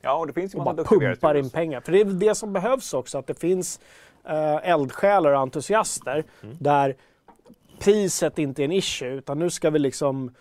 Ja, 0.00 0.14
och 0.14 0.26
det 0.26 0.32
finns 0.32 0.54
ju 0.54 0.58
Och 0.58 0.64
bara 0.64 0.84
pumpar 0.84 1.34
in 1.34 1.50
pengar. 1.50 1.80
För 1.80 1.92
det 1.92 2.00
är 2.00 2.04
det 2.04 2.34
som 2.34 2.52
behövs 2.52 2.94
också, 2.94 3.18
att 3.18 3.26
det 3.26 3.40
finns 3.40 3.80
uh, 4.26 4.68
eldsjälar 4.68 5.32
och 5.32 5.40
entusiaster 5.40 6.24
där 6.58 6.96
priset 7.84 8.38
inte 8.38 8.62
är 8.62 8.64
en 8.64 8.72
issue, 8.72 9.08
utan 9.08 9.38
nu 9.38 9.50
ska 9.50 9.70
vi 9.70 9.78
liksom 9.78 10.34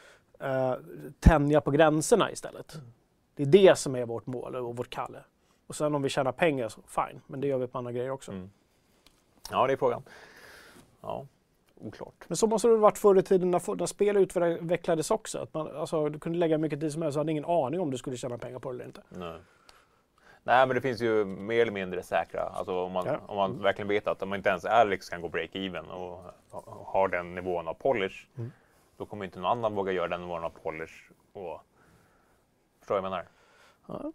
uh, 0.43 0.74
tänja 1.19 1.62
på 1.62 1.71
gränserna 1.71 2.31
istället. 2.31 2.77
Det 3.36 3.43
är 3.43 3.48
det 3.48 3.77
som 3.77 3.95
är 3.95 4.05
vårt 4.05 4.25
mål 4.25 4.55
och 4.55 4.77
vårt 4.77 4.89
kalle. 4.89 5.24
Och 5.67 5.75
sen 5.75 5.95
om 5.95 6.01
vi 6.01 6.10
tjänar 6.10 6.31
pengar 6.31 6.69
så 6.69 6.81
fine, 6.88 7.21
men 7.27 7.41
det 7.41 7.48
gör 7.48 7.57
vi 7.57 7.67
på 7.67 7.77
andra 7.77 7.91
grejer 7.91 8.10
också. 8.10 8.31
Mm. 8.31 8.50
Ja, 9.51 9.67
det 9.67 9.74
är 9.74 9.77
frågan. 9.77 10.03
Ja, 11.01 11.27
oklart. 11.75 12.25
Men 12.27 12.38
så 12.38 12.48
måste 12.48 12.67
det 12.67 12.74
ha 12.74 12.79
varit 12.79 12.98
förr 12.98 13.19
i 13.19 13.24
tiden 13.24 13.51
när, 13.51 13.75
när 13.75 13.86
spel 13.86 14.17
utvecklades 14.17 15.12
också. 15.12 15.39
Att 15.39 15.53
man, 15.53 15.75
alltså, 15.77 16.10
du 16.10 16.19
kunde 16.19 16.39
lägga 16.39 16.57
mycket 16.57 16.79
tid 16.79 16.93
som 16.93 17.01
helst 17.01 17.15
och 17.15 17.19
hade 17.19 17.31
ingen 17.31 17.45
aning 17.45 17.79
om 17.79 17.91
du 17.91 17.98
skulle 17.98 18.17
tjäna 18.17 18.38
pengar 18.38 18.60
på 18.60 18.71
det 18.71 18.75
eller 18.75 18.86
inte. 18.86 19.01
Nej. 19.10 19.36
Nej, 20.43 20.67
men 20.67 20.75
det 20.75 20.81
finns 20.81 21.01
ju 21.01 21.25
mer 21.25 21.62
eller 21.62 21.71
mindre 21.71 22.03
säkra. 22.03 22.41
Alltså 22.41 22.74
om 22.86 22.91
man, 22.91 23.05
Ja. 23.05 23.19
om 23.27 23.36
man 23.38 23.62
verkligen 23.62 23.88
vet 23.88 24.07
att 24.07 24.21
om 24.21 24.33
inte 24.33 24.50
ens 24.50 24.65
Alex 24.65 25.10
kan 25.10 25.21
gå 25.21 25.27
break-even 25.29 25.89
och 25.89 26.24
ha- 26.51 26.83
har 26.86 27.07
den 27.07 27.36
nivån 27.36 27.67
av 27.67 27.74
polish, 27.74 28.27
Mm. 28.38 28.51
då 28.98 29.05
kommer 29.05 29.25
inte 29.25 29.39
någon 29.39 29.51
annan 29.51 29.75
våga 29.75 29.91
göra 29.91 30.07
den 30.07 30.21
nivån 30.21 30.43
av 30.43 30.50
polish. 30.50 31.12
Och... 31.33 31.62
Förstår 32.79 32.95
du 32.95 33.01
vad 33.01 33.12
jag 33.12 33.25
menar? 33.88 34.12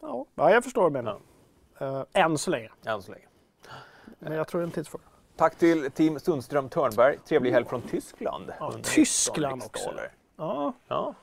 Ja, 0.00 0.26
ja 0.34 0.50
jag 0.50 0.64
förstår 0.64 0.82
vad 0.82 0.92
du 0.92 1.02
menar. 1.02 1.20
Uh, 1.82 2.04
än 2.12 2.38
så 2.38 2.50
länge. 2.50 2.70
Än 2.86 3.02
så 3.02 3.12
länge. 3.12 3.24
Men 4.18 4.32
jag 4.32 4.48
tror 4.48 4.60
det 4.60 4.62
är 4.62 4.66
en 4.66 4.70
tidsfråga. 4.72 5.04
Tack 5.36 5.54
till 5.58 5.90
Team 5.90 6.20
Sundström 6.20 6.68
Törnberg. 6.68 7.18
Trevlig 7.18 7.52
helg 7.52 7.66
från 7.66 7.82
Tyskland. 7.82 8.44
Ja, 8.48 8.54
119 8.66 8.82
Tyskland 8.94 9.62
också. 9.62 9.90
Ja, 10.36 10.72
Ja. 10.88 11.14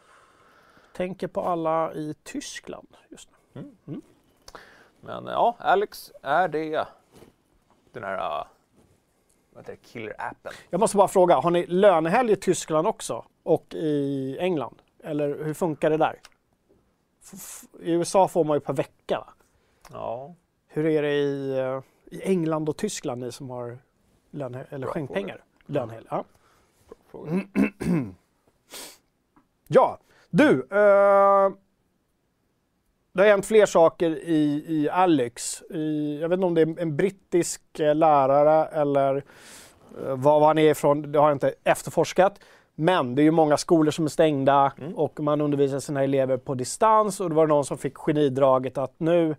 tänker 0.93 1.27
på 1.27 1.41
alla 1.41 1.93
i 1.93 2.15
Tyskland 2.23 2.87
just 3.09 3.29
nu. 3.53 3.71
Men 5.05 5.25
ja, 5.25 5.55
Alex, 5.59 6.11
är 6.21 6.47
det 6.47 6.87
den 7.91 8.03
här 8.03 8.39
uh, 8.39 8.47
vad 9.53 9.63
heter 9.63 9.77
det, 9.81 9.87
killer-appen? 9.87 10.51
Jag 10.69 10.79
måste 10.79 10.97
bara 10.97 11.07
fråga, 11.07 11.35
har 11.35 11.51
ni 11.51 11.65
lönehelg 11.65 12.31
i 12.31 12.35
Tyskland 12.35 12.87
också? 12.87 13.25
Och 13.43 13.73
i 13.73 14.37
England? 14.39 14.81
Eller 15.03 15.43
hur 15.43 15.53
funkar 15.53 15.89
det 15.89 15.97
där? 15.97 16.19
I 17.79 17.91
USA 17.91 18.27
får 18.27 18.43
man 18.43 18.57
ju 18.57 18.61
per 18.61 18.73
vecka. 18.73 19.19
Va? 19.19 19.33
Ja, 19.91 20.35
Hur 20.67 20.85
är 20.85 21.01
det 21.01 21.13
i, 21.13 21.57
eh, 21.57 21.81
i 22.05 22.21
England 22.23 22.69
och 22.69 22.77
Tyskland, 22.77 23.21
ni 23.21 23.31
som 23.31 23.49
har 23.49 23.79
löne, 24.31 24.65
eller 24.69 24.85
Bra 24.85 24.93
skänkpengar? 24.93 25.43
Lönehelg. 25.65 26.07
Ja. 26.09 26.23
Ja, 29.67 29.99
du. 30.29 30.67
Eh, 30.71 31.51
det 33.15 33.21
har 33.21 33.29
hänt 33.29 33.45
fler 33.45 33.65
saker 33.65 34.09
i, 34.09 34.65
i 34.67 34.89
Alex. 34.89 35.61
I, 35.61 36.17
jag 36.21 36.29
vet 36.29 36.37
inte 36.37 36.45
om 36.45 36.53
det 36.53 36.61
är 36.61 36.79
en 36.79 36.95
brittisk 36.95 37.79
eh, 37.79 37.95
lärare 37.95 38.65
eller 38.65 39.15
eh, 39.15 40.15
var, 40.15 40.47
han 40.47 40.57
är 40.57 40.71
ifrån. 40.71 41.11
Det 41.11 41.19
har 41.19 41.27
jag 41.27 41.35
inte 41.35 41.53
efterforskat. 41.63 42.39
Men 42.75 43.15
det 43.15 43.21
är 43.21 43.23
ju 43.23 43.31
många 43.31 43.57
skolor 43.57 43.91
som 43.91 44.05
är 44.05 44.09
stängda 44.09 44.71
Mm. 44.77 44.95
och 44.95 45.19
man 45.19 45.41
undervisar 45.41 45.79
sina 45.79 46.03
elever 46.03 46.37
på 46.37 46.53
distans. 46.53 47.19
Och 47.19 47.29
det 47.29 47.35
var 47.35 47.47
någon 47.47 47.65
som 47.65 47.77
fick 47.77 47.97
genidraget 47.97 48.77
att 48.77 48.93
nu 48.97 49.35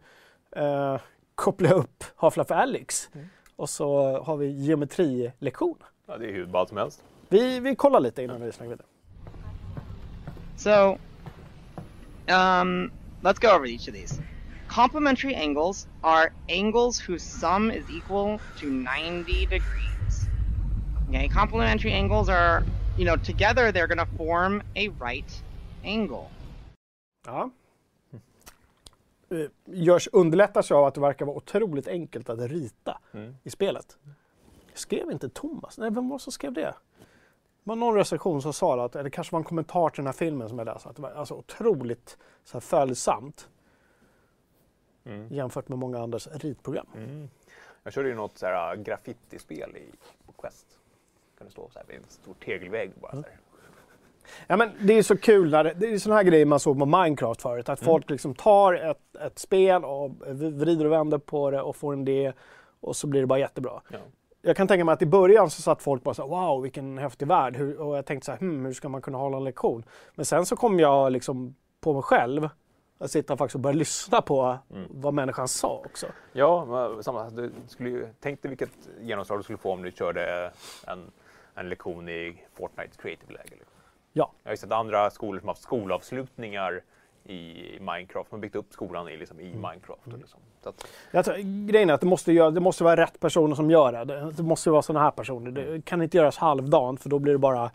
eh, 0.57 0.97
koppla 1.35 1.71
upp 1.71 2.05
Half-Life 2.17 2.55
Alex. 2.55 3.09
Mm. 3.15 3.27
Och 3.57 3.71
så 3.71 4.19
har 4.19 4.37
vi 4.37 4.47
geometrilektion. 4.47 5.79
Ja, 6.07 6.17
det 6.17 6.27
är 6.29 6.33
hur 6.33 6.47
ballt 6.47 6.69
som 6.69 6.79
helst. 6.79 7.03
Vi, 7.29 7.61
vi 7.61 7.75
kollar 7.77 8.01
lite 8.01 8.23
innan 8.23 8.41
vi 8.43 8.53
snackar 8.53 8.71
vidare. 8.71 8.87
So, 10.57 10.99
um, 12.35 12.91
let's 13.23 13.39
go 13.39 13.51
over 13.51 13.67
each 13.67 13.89
of 13.89 13.95
these. 13.95 14.21
Complementary 14.69 15.35
angles 15.35 15.87
are 16.03 16.33
angles 16.49 16.99
whose 17.09 17.23
sum 17.23 17.71
is 17.71 17.85
equal 17.91 18.39
to 18.61 18.67
90 18.67 19.47
degrees. 19.47 20.29
Okay, 21.09 21.29
complementary 21.29 21.93
angles 21.93 22.29
are, 22.29 22.63
you 22.99 23.05
know, 23.05 23.17
together 23.17 23.73
they're 23.73 23.87
going 23.87 24.07
to 24.09 24.17
form 24.17 24.63
a 24.77 24.89
right 25.01 25.43
angle. 25.85 26.31
Ja. 27.27 27.51
Eh, 29.31 29.47
Görs, 29.65 30.09
underlättas 30.13 30.71
av 30.71 30.85
att 30.85 30.95
det 30.95 31.01
verkar 31.01 31.25
vara 31.27 31.37
otroligt 31.37 31.89
enkelt 31.89 32.29
att 32.29 32.39
rita 32.39 32.99
Mm. 33.13 33.35
i 33.45 33.51
spelet. 33.51 33.97
Skrev 34.75 35.11
inte 35.11 35.29
Thomas? 35.29 35.79
Nej, 35.79 35.91
vem 35.91 36.09
var 36.09 36.19
det 36.19 36.23
som 36.23 36.33
skrev 36.33 36.53
det? 36.53 36.75
Var 37.67 37.77
någon 37.77 37.95
recension 37.95 38.43
som 38.43 38.53
sa 38.53 38.85
att, 38.85 38.97
eller 38.97 39.11
kanske 39.11 39.33
var 39.33 39.41
en 39.41 39.45
kommentar 39.45 39.89
till 39.89 39.97
den 39.97 40.07
här 40.07 40.13
filmen 40.13 40.49
som 40.49 40.59
jag 40.59 40.65
läste, 40.67 40.89
att 40.89 40.97
det 40.97 41.03
var 41.03 41.11
alltså 41.11 41.35
otroligt 41.35 42.19
så 42.45 42.53
här, 42.53 42.61
följsamt 42.61 43.49
Mm. 45.05 45.29
jämfört 45.31 45.69
med 45.69 45.79
många 45.79 45.99
andras 45.99 46.29
ritprogram. 46.33 46.87
Mm. 46.97 47.29
Jag 47.83 47.93
körde 47.93 48.09
ju 48.09 48.15
något 48.15 48.39
så 48.39 48.47
här, 48.47 48.75
äh, 48.75 48.83
graffiti-spel 48.83 49.77
i, 49.77 49.83
på 50.27 50.33
Quest. 50.33 50.67
Kan 51.39 51.47
det 51.47 51.53
stå 51.53 51.69
så 51.73 51.79
här 51.79 51.87
vid 51.87 51.97
en 51.97 52.05
stor 52.09 52.35
tegelvägg 52.45 52.93
bara 53.01 53.13
här. 53.13 53.39
Ja, 54.47 54.57
men 54.57 54.71
det 54.81 54.93
är 54.93 55.03
så 55.03 55.17
kul 55.17 55.51
när 55.51 55.65
det, 55.65 55.75
det 55.75 55.87
är 55.87 55.99
sådana 55.99 56.17
här 56.17 56.25
grejer 56.25 56.47
man 56.47 56.61
såg 56.61 56.79
på 56.79 56.87
Minecraft 56.87 57.43
förut. 57.43 57.69
Att 57.69 57.81
folk 57.81 58.11
liksom 58.11 58.35
tar 58.35 58.75
ett, 58.75 59.17
ett 59.17 59.39
spel 59.39 59.85
och 59.85 60.11
vrider 60.27 60.85
och 60.85 60.93
vänder 60.93 61.19
på 61.19 61.51
det 61.51 61.63
och 61.63 61.77
får 61.77 61.93
en 61.93 62.09
idé 62.09 62.33
och 62.81 62.97
så 62.97 63.07
blir 63.07 63.21
det 63.21 63.27
bara 63.27 63.39
jättebra. 63.39 63.83
Ja. 63.89 63.99
Jag 64.47 64.57
kan 64.57 64.69
tänka 64.69 64.85
mig 64.85 64.93
att 64.93 65.03
i 65.03 65.07
början 65.07 65.51
så 65.51 65.63
satt 65.63 65.83
folk 65.83 66.03
bara 66.03 66.15
så 66.15 66.23
här, 66.23 66.29
wow 66.29 66.63
vilken 66.63 66.99
häftig 66.99 67.29
värld. 67.29 67.57
Hur, 67.57 67.81
och 67.81 67.97
jag 67.97 68.07
tänkte 68.07 68.25
så 68.27 68.33
här, 68.33 68.39
hmm, 68.39 68.65
hur 68.65 68.73
ska 68.73 68.89
man 68.89 69.03
kunna 69.03 69.19
hålla 69.19 69.37
en 69.37 69.45
lektion? 69.45 69.85
Men 70.15 70.25
sen 70.25 70.47
så 70.47 70.57
kom 70.57 70.81
jag 70.81 71.13
liksom 71.13 71.57
på 71.81 71.93
mig 71.93 72.03
själv 72.03 72.49
att 72.99 73.11
sitta 73.11 73.37
faktiskt 73.37 73.55
och 73.55 73.61
börja 73.61 73.77
lyssna 73.77 74.23
på 74.23 74.59
vad 74.91 75.15
människan 75.15 75.49
sa 75.49 75.83
också. 75.87 76.07
Ja, 76.33 76.91
samma. 77.03 77.31
Du 77.31 77.53
skulle 77.69 77.91
ju, 77.91 78.09
tänk 78.21 78.43
dig 78.43 78.49
vilket 78.49 78.71
genomslag 79.01 79.39
du 79.39 79.43
skulle 79.43 79.59
få 79.59 79.73
om 79.73 79.83
du 79.83 79.91
körde 79.91 80.53
en, 80.87 81.11
en 81.55 81.69
lektion 81.69 82.09
i 82.09 82.43
Fortnite 82.55 82.97
creative 83.03 83.33
läge. 83.33 83.51
Liksom. 83.51 83.77
Ja, 84.13 84.33
Jag 84.43 84.49
har 84.49 84.53
ju 84.53 84.57
sett 84.57 84.73
andra 84.73 85.11
skolor 85.11 85.41
som 85.41 85.49
haft 85.49 85.63
skolavslutningar 85.63 86.83
i 87.25 87.65
Minecraft. 87.81 88.31
Har 88.31 88.39
byggt 88.39 88.57
upp 88.57 88.73
skolan 88.73 89.09
i, 89.09 89.17
liksom, 89.17 89.41
i 89.41 89.55
Minecraft. 89.55 90.07
och 90.07 90.19
Liksom. 90.19 90.41
Jag 91.11 91.25
tror, 91.25 91.67
grejen 91.69 91.91
är 91.91 91.95
att 91.95 92.01
det 92.01 92.07
måste, 92.07 92.33
göra, 92.33 92.51
det 92.51 92.61
måste 92.61 92.85
vara 92.85 92.97
rätt 92.97 93.21
personer 93.21 93.55
som 93.55 93.71
gör 93.71 93.93
det. 94.05 94.31
Det, 94.31 94.43
måste 94.43 94.71
vara 94.71 94.83
sådana 94.83 95.05
här 95.05 95.11
personer. 95.11 95.51
Det 95.51 95.85
kan 95.85 96.03
inte 96.03 96.17
göras 96.17 96.37
halvdant 96.37 97.03
för 97.03 97.09
då 97.09 97.19
blir 97.19 97.33
det 97.33 97.39
bara, 97.39 97.61
nej, 97.61 97.71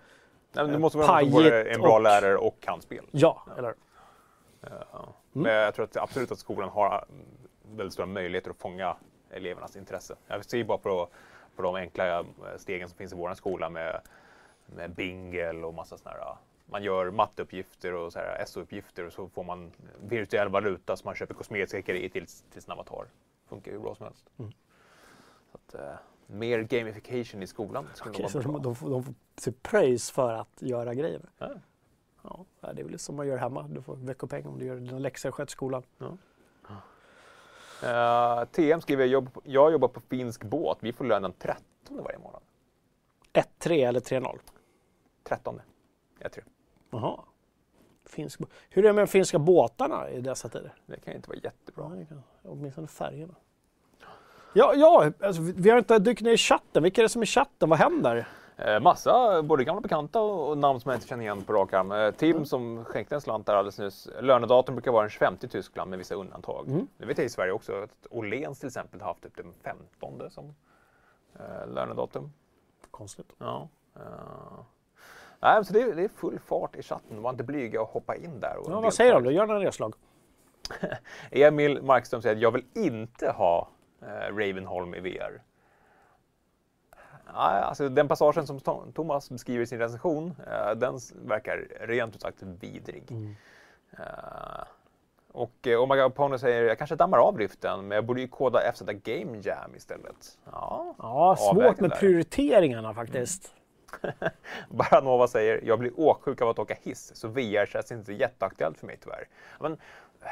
men 0.53 0.71
det 0.71 0.79
måste 0.79 0.97
vara 0.97 1.25
både 1.25 1.63
en 1.71 1.81
bra 1.81 1.95
och- 1.95 2.01
lärare 2.01 2.37
och 2.37 2.59
kan 2.59 2.81
spel. 2.81 3.05
ja, 3.11 3.43
eller 3.57 3.73
Ja. 4.91 5.07
Men 5.31 5.53
jag 5.53 5.75
tror 5.75 5.85
att 5.85 5.97
absolut 5.97 6.31
att 6.31 6.39
skolan 6.39 6.69
har 6.69 7.05
väldigt 7.75 7.93
stora 7.93 8.05
möjligheter 8.05 8.51
att 8.51 8.57
fånga 8.57 8.95
elevernas 9.29 9.75
intresse. 9.75 10.15
Jag 10.27 10.45
ser 10.45 10.57
ju 10.57 10.63
bara 10.63 10.77
på, 10.77 11.07
på 11.55 11.61
de 11.61 11.75
enkla 11.75 12.19
eh, 12.19 12.25
stegen 12.57 12.89
som 12.89 12.97
finns 12.97 13.13
i 13.13 13.15
vår 13.15 13.33
skola 13.33 13.69
med, 13.69 14.01
med 14.65 14.91
bingle 14.91 15.63
och 15.65 15.73
massa 15.73 15.97
sådana 15.97 16.19
här. 16.19 16.35
Man 16.71 16.83
gör 16.83 17.11
matteuppgifter 17.11 17.93
och 17.93 18.13
SO-uppgifter 18.47 19.05
och 19.07 19.13
så 19.13 19.27
får 19.29 19.43
man 19.43 19.71
virtuell 20.03 20.49
valuta 20.49 20.95
som 20.95 21.07
man 21.07 21.15
köper 21.15 21.33
kosmetiska 21.33 21.81
grejer 21.81 22.09
till, 22.09 22.25
till 22.51 22.61
sin 22.61 22.71
avatar. 22.71 23.05
Funkar 23.45 23.71
ju 23.71 23.79
bra 23.79 23.95
som 23.95 24.05
helst. 24.05 24.29
Mm. 24.39 24.51
Så 25.51 25.57
att, 25.57 25.73
eh, 25.75 25.93
mer 26.27 26.59
gamification 26.59 27.43
i 27.43 27.47
skolan 27.47 27.87
skulle 27.93 28.17
nog 28.19 28.31
så 28.31 28.39
de, 28.39 28.61
de, 28.61 28.75
får- 28.75 28.89
de 28.89 29.03
får 29.03 29.13
typ 29.35 29.63
pröjs 29.63 30.11
för 30.11 30.33
att 30.33 30.61
göra 30.61 30.93
grejer. 30.93 31.21
Ja. 31.37 31.49
Ja, 32.23 32.73
det 32.73 32.81
är 32.81 32.85
väl 32.85 32.99
som 32.99 33.15
man 33.15 33.27
gör 33.27 33.37
hemma. 33.37 33.63
Du 33.67 33.81
får 33.81 33.95
veckopeng 33.95 34.45
om 34.47 34.59
du 34.59 34.65
gör 34.65 34.75
dina 34.75 34.99
läxor 34.99 35.31
sköter 35.31 35.51
skolan. 35.51 35.83
Eh, 37.83 38.43
TM 38.51 38.81
skriver, 38.81 39.05
jag, 39.05 39.27
jag 39.43 39.71
jobbar 39.71 39.87
på 39.87 39.99
finsk 39.99 40.43
båt. 40.43 40.77
Vi 40.81 40.93
får 40.93 41.05
lön 41.05 41.21
den 41.21 41.33
13 41.33 41.63
varje 42.03 42.17
månad. 42.17 42.41
1-3 43.33 43.87
eller 43.87 43.99
3-0. 43.99 44.39
13. 45.23 45.61
Jag 46.19 46.31
tror. 46.31 46.45
Jaha. 46.91 47.19
Finsk, 48.05 48.39
Hur 48.69 48.83
är 48.85 48.87
det 48.87 48.93
med 48.93 49.01
de 49.03 49.07
finska 49.07 49.39
båtarna 49.39 50.09
i 50.09 50.21
dessa 50.21 50.49
tider? 50.49 50.73
Det 50.85 50.99
kan 50.99 51.13
inte 51.13 51.29
vara 51.29 51.39
jättebra. 51.43 51.89
Det 51.89 52.05
kan- 52.05 52.23
åtminstone 52.43 52.87
färgerna. 52.87 53.35
Ja, 54.53 54.73
ja 54.75 55.11
alltså, 55.23 55.41
vi 55.41 55.69
har 55.69 55.77
inte 55.77 55.99
dykt 55.99 56.21
ner 56.21 56.31
i 56.31 56.37
chatten. 56.37 56.83
Vilka 56.83 57.01
är 57.01 57.03
det 57.03 57.09
som 57.09 57.21
är 57.21 57.25
i 57.25 57.27
chatten? 57.27 57.69
Vad 57.69 57.79
händer? 57.79 58.27
Eh, 58.57 58.79
massa 58.79 59.43
både 59.43 59.63
gamla 59.63 59.81
bekanta 59.81 60.21
och, 60.21 60.57
namn 60.57 60.79
som 60.79 60.89
jag 60.89 60.97
inte 60.97 61.07
känner 61.07 61.23
igen 61.23 61.41
på 61.43 61.53
rak 61.53 61.73
arm. 61.73 61.91
Eh, 61.91 62.11
Tim 62.11 62.45
som 62.45 62.85
skänkte 62.85 63.15
en 63.15 63.21
slant 63.21 63.45
där 63.45 63.53
alldeles 63.55 63.79
nyss. 63.79 64.09
Lönedatum 64.21 64.75
brukar 64.75 64.91
vara 64.91 65.01
den 65.03 65.09
25 65.09 65.37
i 65.41 65.47
Tyskland 65.47 65.89
med 65.89 65.99
vissa 65.99 66.15
undantag. 66.15 66.67
Mm. 66.67 66.87
Det 66.97 67.05
vet 67.05 67.17
jag 67.17 67.25
i 67.25 67.29
Sverige 67.29 67.51
också. 67.51 67.73
Att 67.83 68.07
Åhléns 68.09 68.59
till 68.59 68.67
exempel 68.67 69.01
har 69.01 69.07
haft 69.07 69.23
typ 69.23 69.37
den 69.37 69.53
15 69.63 70.29
som 70.29 70.55
eh, 71.39 71.67
lönedatum. 71.73 72.31
Konstigt. 72.91 73.33
Ja. 73.37 73.69
Uh, 73.97 74.59
nej, 75.41 75.65
så 75.65 75.73
det, 75.73 75.81
är, 75.81 75.95
det 75.95 76.03
är 76.03 76.07
full 76.09 76.39
fart 76.39 76.75
i 76.75 76.83
chatten. 76.83 77.21
Var 77.21 77.29
inte 77.29 77.43
blyga 77.43 77.81
och 77.81 77.87
hoppa 77.89 78.15
in 78.15 78.39
där. 78.39 78.57
Och 78.57 78.71
Ja, 78.71 78.81
vad 78.81 78.93
säger 78.93 79.13
de 79.13 79.23
då? 79.23 79.31
Gör 79.31 79.45
några 79.45 79.59
nedslag. 79.59 79.93
Emil 81.31 81.81
Markström 81.81 82.21
säger 82.21 82.35
att 82.35 82.41
jag 82.41 82.51
vill 82.51 82.65
inte 82.75 83.31
ha 83.31 83.69
eh, 84.01 84.35
Ravenholm 84.35 84.95
i 84.95 84.99
VR. 84.99 85.41
Nej, 87.33 87.61
alltså 87.61 87.89
den 87.89 88.07
passagen 88.07 88.47
som 88.47 88.59
Thomas 88.93 89.29
beskriver 89.29 89.63
i 89.63 89.67
sin 89.67 89.79
recension, 89.79 90.35
eh, 90.47 90.75
den 90.75 90.99
verkar 91.25 91.67
rent 91.79 92.15
ut 92.15 92.21
sagt 92.21 92.43
vidrig. 92.43 93.03
Eh, 93.97 94.03
och 95.31 95.67
eh, 95.67 95.79
Omega 95.81 96.05
Opponent 96.05 96.41
säger 96.41 96.63
jag 96.63 96.77
kanske 96.77 96.95
dammar 96.95 97.17
av 97.17 97.35
driften, 97.35 97.87
men 97.87 97.95
jag 97.95 98.05
borde 98.05 98.21
ju 98.21 98.27
koda 98.27 98.71
FZ 98.73 98.81
Game 98.81 99.37
Jam 99.43 99.75
istället. 99.75 100.37
Ja, 100.51 100.95
Ja, 100.97 101.35
svårt 101.39 101.79
med 101.79 101.89
där. 101.89 101.97
prioriteringarna 101.97 102.93
faktiskt. 102.93 103.53
Baranova 104.69 105.27
säger 105.27 105.61
jag 105.63 105.79
blir 105.79 105.99
åksjuk 105.99 106.41
av 106.41 106.49
att 106.49 106.59
åka 106.59 106.77
hiss, 106.81 107.11
så 107.15 107.27
VR 107.27 107.65
känns 107.65 107.91
inte 107.91 108.13
jätteaktuellt 108.13 108.79
för 108.79 108.87
mig 108.87 108.97
tyvärr. 109.03 109.27
Men, 109.59 109.71
eh, 109.71 110.27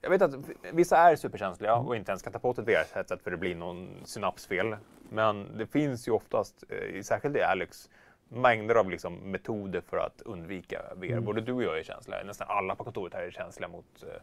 jag 0.00 0.10
vet 0.10 0.22
att 0.22 0.34
vissa 0.72 0.96
är 0.96 1.16
superkänsliga 1.16 1.74
och 1.74 1.96
inte 1.96 2.10
ens 2.10 2.22
kan 2.22 2.32
ta 2.32 2.38
på 2.38 2.54
sig 2.54 2.62
ett 2.62 2.68
VR-headset 2.68 3.22
för 3.22 3.30
det 3.30 3.36
blir 3.36 3.54
någon 3.54 3.88
synapsfel. 4.04 4.76
Men 5.08 5.58
det 5.58 5.66
finns 5.66 6.08
ju 6.08 6.12
oftast, 6.12 6.64
eh, 6.68 7.02
särskilt 7.02 7.36
i 7.36 7.42
Alex, 7.42 7.90
mängder 8.28 8.74
av 8.74 8.90
liksom 8.90 9.14
metoder 9.14 9.80
för 9.80 9.96
att 9.96 10.22
undvika 10.22 10.82
VR. 10.96 11.20
Både 11.20 11.40
du 11.40 11.52
och 11.52 11.62
jag 11.62 11.78
är 11.78 11.82
känsliga. 11.82 12.22
Nästan 12.24 12.46
alla 12.50 12.74
på 12.74 12.84
kontoret 12.84 13.14
här 13.14 13.22
är 13.22 13.30
känsliga 13.30 13.68
mot... 13.68 14.02
eh, 14.02 14.22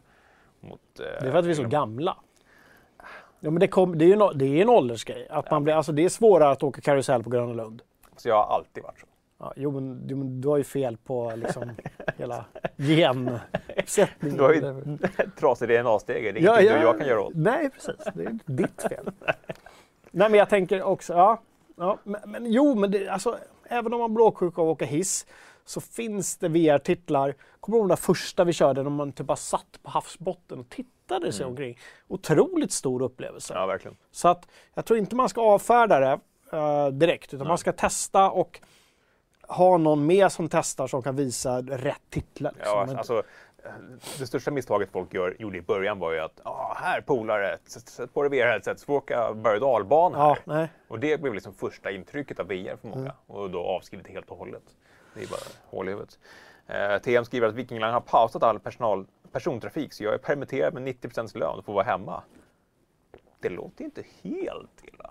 mot 0.60 0.80
Det 0.94 1.04
är 1.04 1.30
för 1.30 1.38
att 1.38 1.44
vi 1.44 1.50
är 1.50 1.54
så 1.54 1.68
gamla. 1.68 2.16
Ja, 3.40 3.50
men 3.50 3.60
det, 3.60 3.68
kom, 3.68 3.98
det 3.98 4.04
är 4.04 4.06
ju 4.06 4.12
en, 4.12 4.38
det 4.38 4.44
är 4.44 4.62
en 4.62 4.68
åldersgrej. 4.68 5.26
Att 5.30 5.50
man 5.50 5.64
blir, 5.64 5.74
alltså, 5.74 5.92
det 5.92 6.04
är 6.04 6.08
svårare 6.08 6.50
att 6.50 6.62
åka 6.62 6.80
karusell 6.80 7.22
på 7.22 7.30
Gröna 7.30 7.52
Lund. 7.52 7.82
Så 8.20 8.28
jag 8.28 8.34
har 8.44 8.54
alltid 8.54 8.82
varit 8.82 8.98
så. 8.98 9.06
Ja, 9.38 9.52
jo, 9.56 9.70
men, 9.70 10.06
du, 10.06 10.14
du 10.40 10.48
har 10.48 10.56
ju 10.56 10.64
fel 10.64 10.96
på 10.96 11.32
liksom, 11.36 11.70
hela 12.16 12.44
genuppsättningen. 12.76 14.36
Du 14.36 14.42
har 14.42 14.52
ju 14.52 14.98
trasig 15.38 15.68
DNA-stege, 15.68 16.32
det 16.32 16.40
är 16.40 16.44
Ja, 16.44 16.60
inget 16.60 16.72
du 16.72 16.78
ja. 16.78 16.88
och 16.88 16.94
jag 16.94 16.98
kan 16.98 17.08
göra 17.08 17.20
åt. 17.20 17.32
Nej, 17.34 17.70
precis. 17.70 17.96
Det 18.14 18.24
är 18.24 18.38
ditt 18.46 18.82
fel. 18.82 19.10
Nej, 20.10 20.30
men 20.30 20.34
jag 20.34 20.48
tänker 20.48 20.82
också, 20.82 21.12
ja. 21.12 21.42
ja 21.76 21.98
men, 22.04 22.20
men 22.26 22.52
jo, 22.52 22.74
men 22.74 22.90
det, 22.90 23.08
alltså, 23.08 23.38
även 23.64 23.94
om 23.94 24.00
man 24.00 24.14
blir 24.14 24.24
åksjuk 24.24 24.58
av 24.58 24.68
att 24.68 24.72
åka 24.72 24.84
hiss 24.84 25.26
så 25.64 25.80
finns 25.80 26.36
det 26.36 26.48
VR-titlar. 26.48 27.34
Kommer 27.60 27.76
du 27.76 27.80
ihåg 27.80 27.88
de 27.88 27.92
där 27.92 28.02
första 28.02 28.44
vi 28.44 28.52
körde 28.52 28.82
när 28.82 28.90
man 28.90 29.12
typ 29.12 29.26
bara 29.26 29.36
satt 29.36 29.78
på 29.82 29.90
havsbotten 29.90 30.58
och 30.58 30.68
tittade 30.68 31.32
sig 31.32 31.46
omkring? 31.46 31.78
Otroligt 32.08 32.72
stor 32.72 33.02
upplevelse. 33.02 33.54
Ja, 33.54 33.66
verkligen. 33.66 33.96
Så 34.10 34.28
att 34.28 34.48
jag 34.74 34.84
tror 34.84 34.98
inte 34.98 35.16
man 35.16 35.28
ska 35.28 35.40
avfärda 35.40 36.00
det 36.00 36.20
eh, 36.52 36.88
direkt, 36.88 37.34
utan 37.34 37.48
man 37.48 37.58
ska 37.58 37.72
testa 37.72 38.30
och 38.30 38.60
ha 39.48 39.76
någon 39.76 40.06
med 40.06 40.32
som 40.32 40.48
testar 40.48 40.86
som 40.86 41.02
kan 41.02 41.16
visa 41.16 41.62
rätt 41.62 42.02
titlar. 42.10 42.52
liksom. 42.56 42.88
Ja, 42.88 42.98
alltså, 42.98 43.22
det 44.18 44.26
största 44.26 44.50
misstaget 44.50 44.90
folk 44.92 45.14
gör, 45.14 45.36
gjorde 45.38 45.58
i 45.58 45.62
början 45.62 45.98
var 45.98 46.12
ju 46.12 46.18
att 46.18 46.40
ah, 46.42 46.74
här 46.74 47.00
polare, 47.00 47.58
sätt, 47.64 48.14
på 48.14 48.22
dig 48.22 48.40
VR-headset 48.40 48.76
så 48.76 48.86
får 48.86 48.94
åka 48.94 49.34
berg 49.34 49.54
och 49.54 49.60
dalbana 49.60 50.18
ja, 50.18 50.28
här. 50.28 50.42
nej. 50.44 50.68
Och 50.88 51.00
det 51.00 51.20
blev 51.20 51.34
liksom 51.34 51.54
första 51.54 51.90
intrycket 51.90 52.40
av 52.40 52.46
VR 52.46 52.76
för 52.76 52.88
många 52.88 53.12
och 53.26 53.50
då 53.50 53.60
avskrivet 53.60 54.06
helt 54.06 54.30
och 54.30 54.38
hållet. 54.38 54.62
Det 55.14 55.22
är 55.22 55.26
bara 55.26 55.40
hål 55.70 55.88
i 55.88 55.90
huvudet. 55.90 56.18
Eh, 56.66 56.98
TM 56.98 57.24
skriver 57.24 57.48
att 57.48 57.54
Viking 57.54 57.78
Line 57.78 57.92
har 57.92 58.00
pausat 58.00 58.42
all 58.42 58.58
personal, 58.58 59.06
persontrafik 59.32 59.92
så 59.92 60.04
jag 60.04 60.14
är 60.14 60.18
permitterad 60.18 60.74
med 60.74 60.82
90% 60.82 61.38
lön 61.38 61.58
och 61.58 61.64
får 61.64 61.72
vara 61.72 61.84
hemma. 61.84 62.22
Det 63.40 63.48
låter 63.48 63.84
inte 63.84 64.02
helt 64.22 64.84
illa. 64.84 65.10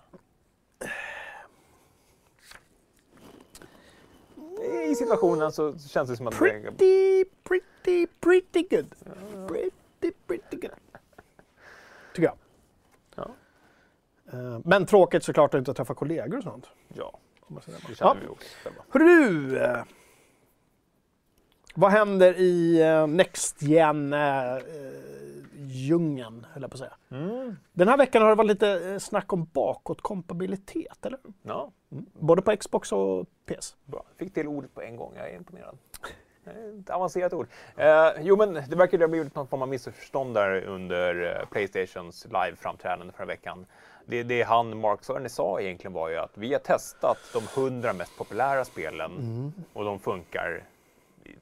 I 4.63 4.95
situationen 4.95 5.51
så 5.51 5.77
känns 5.77 6.09
det 6.09 6.15
som 6.17 6.27
att 6.27 6.39
det 6.39 6.45
är 6.49 6.61
Pretty, 6.79 7.25
pretty, 7.43 8.07
pretty 8.19 8.63
good. 8.75 8.95
Pretty, 9.47 10.11
pretty 10.27 10.57
good. 10.57 10.71
Tycker 12.13 12.27
jag. 12.27 12.35
Ja. 13.15 13.31
Eh, 14.33 14.59
Men 14.65 14.85
tråkigt 14.85 15.23
såklart 15.23 15.53
att 15.53 15.59
inte 15.59 15.73
träffa 15.73 15.93
kollegor 15.93 16.37
och 16.37 16.43
sånt. 16.43 16.65
Ja, 16.87 17.19
det. 17.47 17.95
känner 17.95 18.21
vi 18.21 18.27
också. 18.27 18.47
Hörru 18.89 19.57
eh, 19.57 19.83
Vad 21.75 21.91
händer 21.91 22.33
i 22.37 22.81
eh, 22.81 23.07
Next 23.07 23.61
Gen 23.61 24.13
djungeln, 25.69 26.45
höll 26.53 26.61
jag 26.61 26.71
på 26.71 26.75
att 26.75 26.79
säga. 26.79 26.93
Mm. 27.11 27.55
Den 27.73 27.87
här 27.87 27.97
veckan 27.97 28.21
har 28.21 28.29
det 28.29 28.35
varit 28.35 28.47
lite 28.47 28.91
eh, 28.91 28.97
snack 28.97 29.33
om 29.33 29.45
bakåtkompatibilitet, 29.53 31.05
eller? 31.05 31.19
Ja, 31.41 31.71
Både 32.19 32.41
på 32.41 32.57
Xbox 32.57 32.91
och 32.91 33.25
PS. 33.45 33.75
bra. 33.85 34.03
Fick 34.17 34.33
till 34.33 34.47
ordet 34.47 34.75
på 34.75 34.81
en 34.81 34.95
gång. 34.95 35.13
Jag 35.15 35.29
är 35.29 35.35
imponerad. 35.35 35.77
Ett 36.79 36.89
avancerat 36.89 37.33
ord. 37.33 37.47
Eh, 37.75 38.07
jo, 38.19 38.37
men 38.37 38.53
det 38.53 38.75
verkar 38.75 38.97
ju 38.97 39.03
ha 39.03 39.07
blivit 39.07 39.35
någon 39.35 39.47
form 39.47 39.61
av 39.61 39.67
missförstånd 39.67 40.33
där 40.33 40.63
under 40.63 41.35
eh, 41.39 41.45
Playstations 41.49 42.25
live-framträdande 42.25 43.13
förra 43.13 43.25
veckan. 43.25 43.65
Det, 44.05 44.23
det 44.23 44.43
han, 44.43 44.79
Mark 44.79 45.03
Cerny, 45.03 45.29
sa 45.29 45.61
egentligen 45.61 45.93
var 45.93 46.09
ju 46.09 46.15
att 46.15 46.37
vi 46.37 46.53
har 46.53 46.59
testat 46.59 47.17
de 47.33 47.61
100 47.61 47.93
mest 47.93 48.17
populära 48.17 48.65
spelen 48.65 49.11
och 49.73 49.85
de 49.85 49.99
funkar 49.99 50.63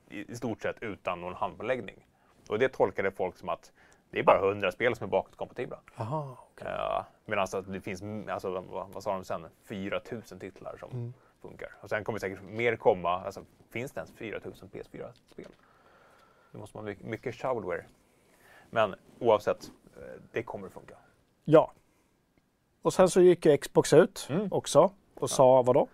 i, 0.10 0.32
i 0.32 0.36
stort 0.36 0.62
sett 0.62 0.76
utan 0.84 1.22
någon 1.22 1.34
handpåläggning. 1.34 2.06
Och 2.50 2.60
det 2.60 2.70
tolkade 2.70 3.12
folk 3.12 3.38
som 3.38 3.50
att 3.50 3.72
det 4.12 4.20
är 4.20 4.24
bara 4.24 4.48
100 4.50 4.72
spel 4.72 4.96
som 4.96 5.06
är 5.06 5.10
bakåtkompatibla. 5.12 5.80
Jaha. 5.98 6.38
Uh, 6.62 7.04
Medan 7.26 7.42
alltså, 7.42 7.62
det 7.62 7.82
finns, 7.82 8.02
mm, 8.02 8.30
alltså, 8.30 8.50
vad, 8.50 8.90
vad 8.94 9.04
sa 9.04 9.14
de 9.14 9.24
sen, 9.24 9.48
4000 9.64 10.40
titlar 10.40 10.78
som 10.80 11.14
funkar. 11.42 11.74
Och 11.82 11.90
sen 11.90 12.04
kommer 12.04 12.20
säkert 12.20 12.42
mer 12.42 12.76
komma. 12.76 13.10
Alltså, 13.10 13.46
finns 13.70 13.92
det 13.92 14.00
ens 14.00 14.12
4000 14.12 14.70
PS4-spel? 14.70 15.48
Det 16.52 16.58
måste 16.58 16.78
vara 16.78 16.86
mycket, 16.86 17.06
mycket 17.06 17.36
shovelware. 17.36 17.86
Men 18.70 18.96
oavsett, 19.20 19.72
eh, 19.96 20.02
det 20.32 20.44
kommer 20.44 20.70
funka. 20.70 20.96
Ja. 21.46 21.72
Och 22.82 22.94
sen 22.94 23.10
så 23.10 23.22
gick 23.22 23.46
ju 23.46 23.58
Xbox 23.58 23.94
ut 23.94 24.28
Mm. 24.30 24.48
också 24.52 24.92
och 25.16 25.30
sa 25.30 25.62
vad 25.62 25.76
då? 25.76 25.88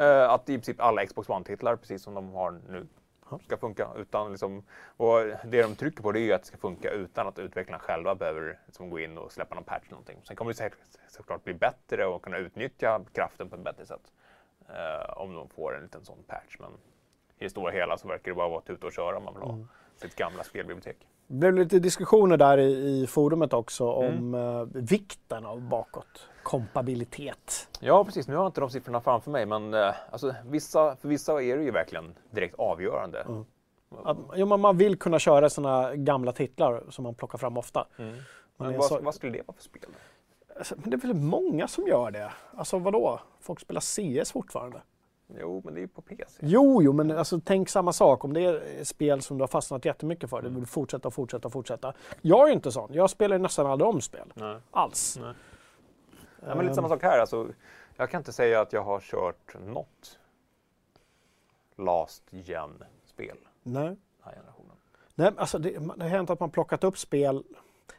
Eh, 0.00 0.30
att 0.30 0.48
i 0.48 0.52
princip 0.56 0.80
alla 0.80 1.06
Xbox 1.06 1.28
One-titlar, 1.28 1.76
precis 1.76 2.02
som 2.02 2.14
de 2.14 2.30
har 2.32 2.50
nu, 2.68 2.86
ska 3.38 3.56
funka. 3.56 3.88
Utan 3.96 4.30
liksom, 4.30 4.62
och 4.96 5.18
det 5.44 5.62
de 5.62 5.76
trycker 5.76 6.02
på 6.02 6.12
det 6.12 6.18
är 6.20 6.22
ju 6.22 6.32
att 6.32 6.42
det 6.42 6.46
ska 6.48 6.56
funka 6.56 6.90
utan 6.90 7.26
att 7.26 7.38
utvecklarna 7.38 7.78
själva 7.78 8.14
behöver 8.14 8.58
liksom, 8.66 8.90
gå 8.90 8.98
in 9.00 9.18
och 9.18 9.32
släppa 9.32 9.54
någon 9.54 9.64
patch 9.64 9.82
eller 9.82 9.90
någonting. 9.90 10.20
Sen 10.24 10.36
kommer 10.36 10.50
det 10.50 10.56
säkert 10.56 10.78
såklart 11.08 11.44
bli 11.44 11.54
bättre 11.54 12.06
och 12.06 12.22
kunna 12.22 12.38
utnyttja 12.38 13.04
kraften 13.12 13.48
på 13.48 13.56
ett 13.56 13.62
bättre 13.62 13.86
sätt. 13.86 14.12
eh, 14.68 15.18
om 15.18 15.34
de 15.34 15.48
får 15.48 15.76
en 15.76 15.82
liten 15.82 16.04
sån 16.04 16.22
patch. 16.26 16.56
Men 16.58 16.70
i 17.38 17.44
det 17.44 17.50
stora 17.50 17.72
hela 17.72 17.98
så 17.98 18.08
verkar 18.08 18.30
det 18.30 18.34
bara 18.34 18.48
vara 18.48 18.58
att 18.58 18.66
tuta 18.66 18.86
och 18.86 18.92
köra 18.92 19.16
om 19.16 19.24
man 19.24 19.34
vill 19.34 19.42
ha 19.42 19.58
sitt 19.96 20.16
gamla 20.16 20.44
spelbibliotek. 20.44 21.08
Det 21.32 21.38
blev 21.38 21.54
lite 21.54 21.78
diskussioner 21.78 22.36
där 22.36 22.58
i, 22.58 23.02
i 23.02 23.06
forumet 23.06 23.52
också 23.52 23.84
Mm. 23.92 24.18
om 24.18 24.34
eh, 24.34 24.62
vikten 24.82 25.46
av 25.46 25.60
bakåtkompatibilitet. 25.60 27.68
Ja, 27.80 28.04
precis. 28.04 28.28
Nu 28.28 28.34
har 28.34 28.42
jag 28.42 28.48
inte 28.48 28.60
de 28.60 28.70
siffrorna 28.70 29.00
framför 29.00 29.30
mig, 29.30 29.46
men 29.46 29.74
eh, 29.74 29.94
alltså, 30.10 30.34
vissa, 30.46 30.96
för 30.96 31.08
vissa 31.08 31.42
är 31.42 31.56
det 31.56 31.62
ju 31.64 31.70
verkligen 31.70 32.14
direkt 32.30 32.54
avgörande. 32.58 33.26
Att, 34.04 34.18
jo, 34.36 34.46
men 34.46 34.60
man 34.60 34.76
vill 34.76 34.98
kunna 34.98 35.18
köra 35.18 35.50
sådana 35.50 35.94
gamla 35.96 36.32
titlar 36.32 36.82
som 36.90 37.02
man 37.02 37.14
plockar 37.14 37.38
fram 37.38 37.56
ofta. 37.58 37.86
Men 37.96 38.16
jag 38.72 38.78
vad, 38.78 38.84
sa- 38.86 39.00
vad 39.02 39.14
skulle 39.14 39.32
det 39.32 39.42
vara 39.46 39.56
för 39.56 39.62
spel? 39.62 39.82
Alltså, 40.56 40.74
men 40.78 40.90
det 40.90 40.96
är 40.96 41.00
väl 41.00 41.14
många 41.14 41.68
som 41.68 41.86
gör 41.86 42.10
det. 42.10 42.32
Alltså 42.56 42.78
vadå? 42.78 43.20
Folk 43.40 43.60
spelar 43.60 43.80
CS 43.80 44.32
fortfarande. 44.32 44.80
Jo, 45.40 45.62
men 45.64 45.74
det 45.74 45.80
är 45.80 45.82
ju 45.82 45.88
på 45.88 46.02
PC. 46.02 46.38
Jo, 46.40 46.82
jo, 46.82 46.92
men 46.92 47.10
alltså, 47.10 47.40
tänk 47.44 47.68
samma 47.68 47.92
sak. 47.92 48.24
Om 48.24 48.32
det 48.32 48.40
är 48.40 48.84
spel 48.84 49.22
som 49.22 49.38
du 49.38 49.42
har 49.42 49.48
fastnat 49.48 49.84
jättemycket 49.84 50.30
för, 50.30 50.42
du 50.42 50.48
vill 50.48 50.66
fortsätta 50.66 51.08
och 51.08 51.14
fortsätta 51.14 51.48
och 51.48 51.52
fortsätta. 51.52 51.94
Jag 52.20 52.42
är 52.42 52.46
ju 52.46 52.52
inte 52.52 52.72
sån. 52.72 52.94
Jag 52.94 53.10
spelar 53.10 53.36
ju 53.36 53.42
nästan 53.42 53.66
aldrig 53.66 53.88
om 53.88 54.00
spel. 54.00 54.32
Nej. 54.34 54.56
Alls. 54.70 55.18
Nej. 55.20 55.34
Ja, 56.46 56.54
men 56.54 56.64
lite 56.64 56.74
samma 56.74 56.88
sak 56.88 57.02
här. 57.02 57.18
Alltså, 57.18 57.48
jag 57.96 58.10
kan 58.10 58.20
inte 58.20 58.32
säga 58.32 58.60
att 58.60 58.72
jag 58.72 58.82
har 58.82 59.00
kört 59.00 59.56
något 59.66 60.18
last 61.76 62.22
gen-spel 62.30 63.36
Nej. 63.62 63.84
den 63.84 63.96
här 64.22 64.32
generationen. 64.32 64.76
Nej, 65.14 65.32
alltså 65.36 65.58
det, 65.58 65.70
det 65.70 66.02
har 66.02 66.08
hänt 66.08 66.30
att 66.30 66.40
man 66.40 66.50
plockat 66.50 66.84
upp 66.84 66.98
spel. 66.98 67.44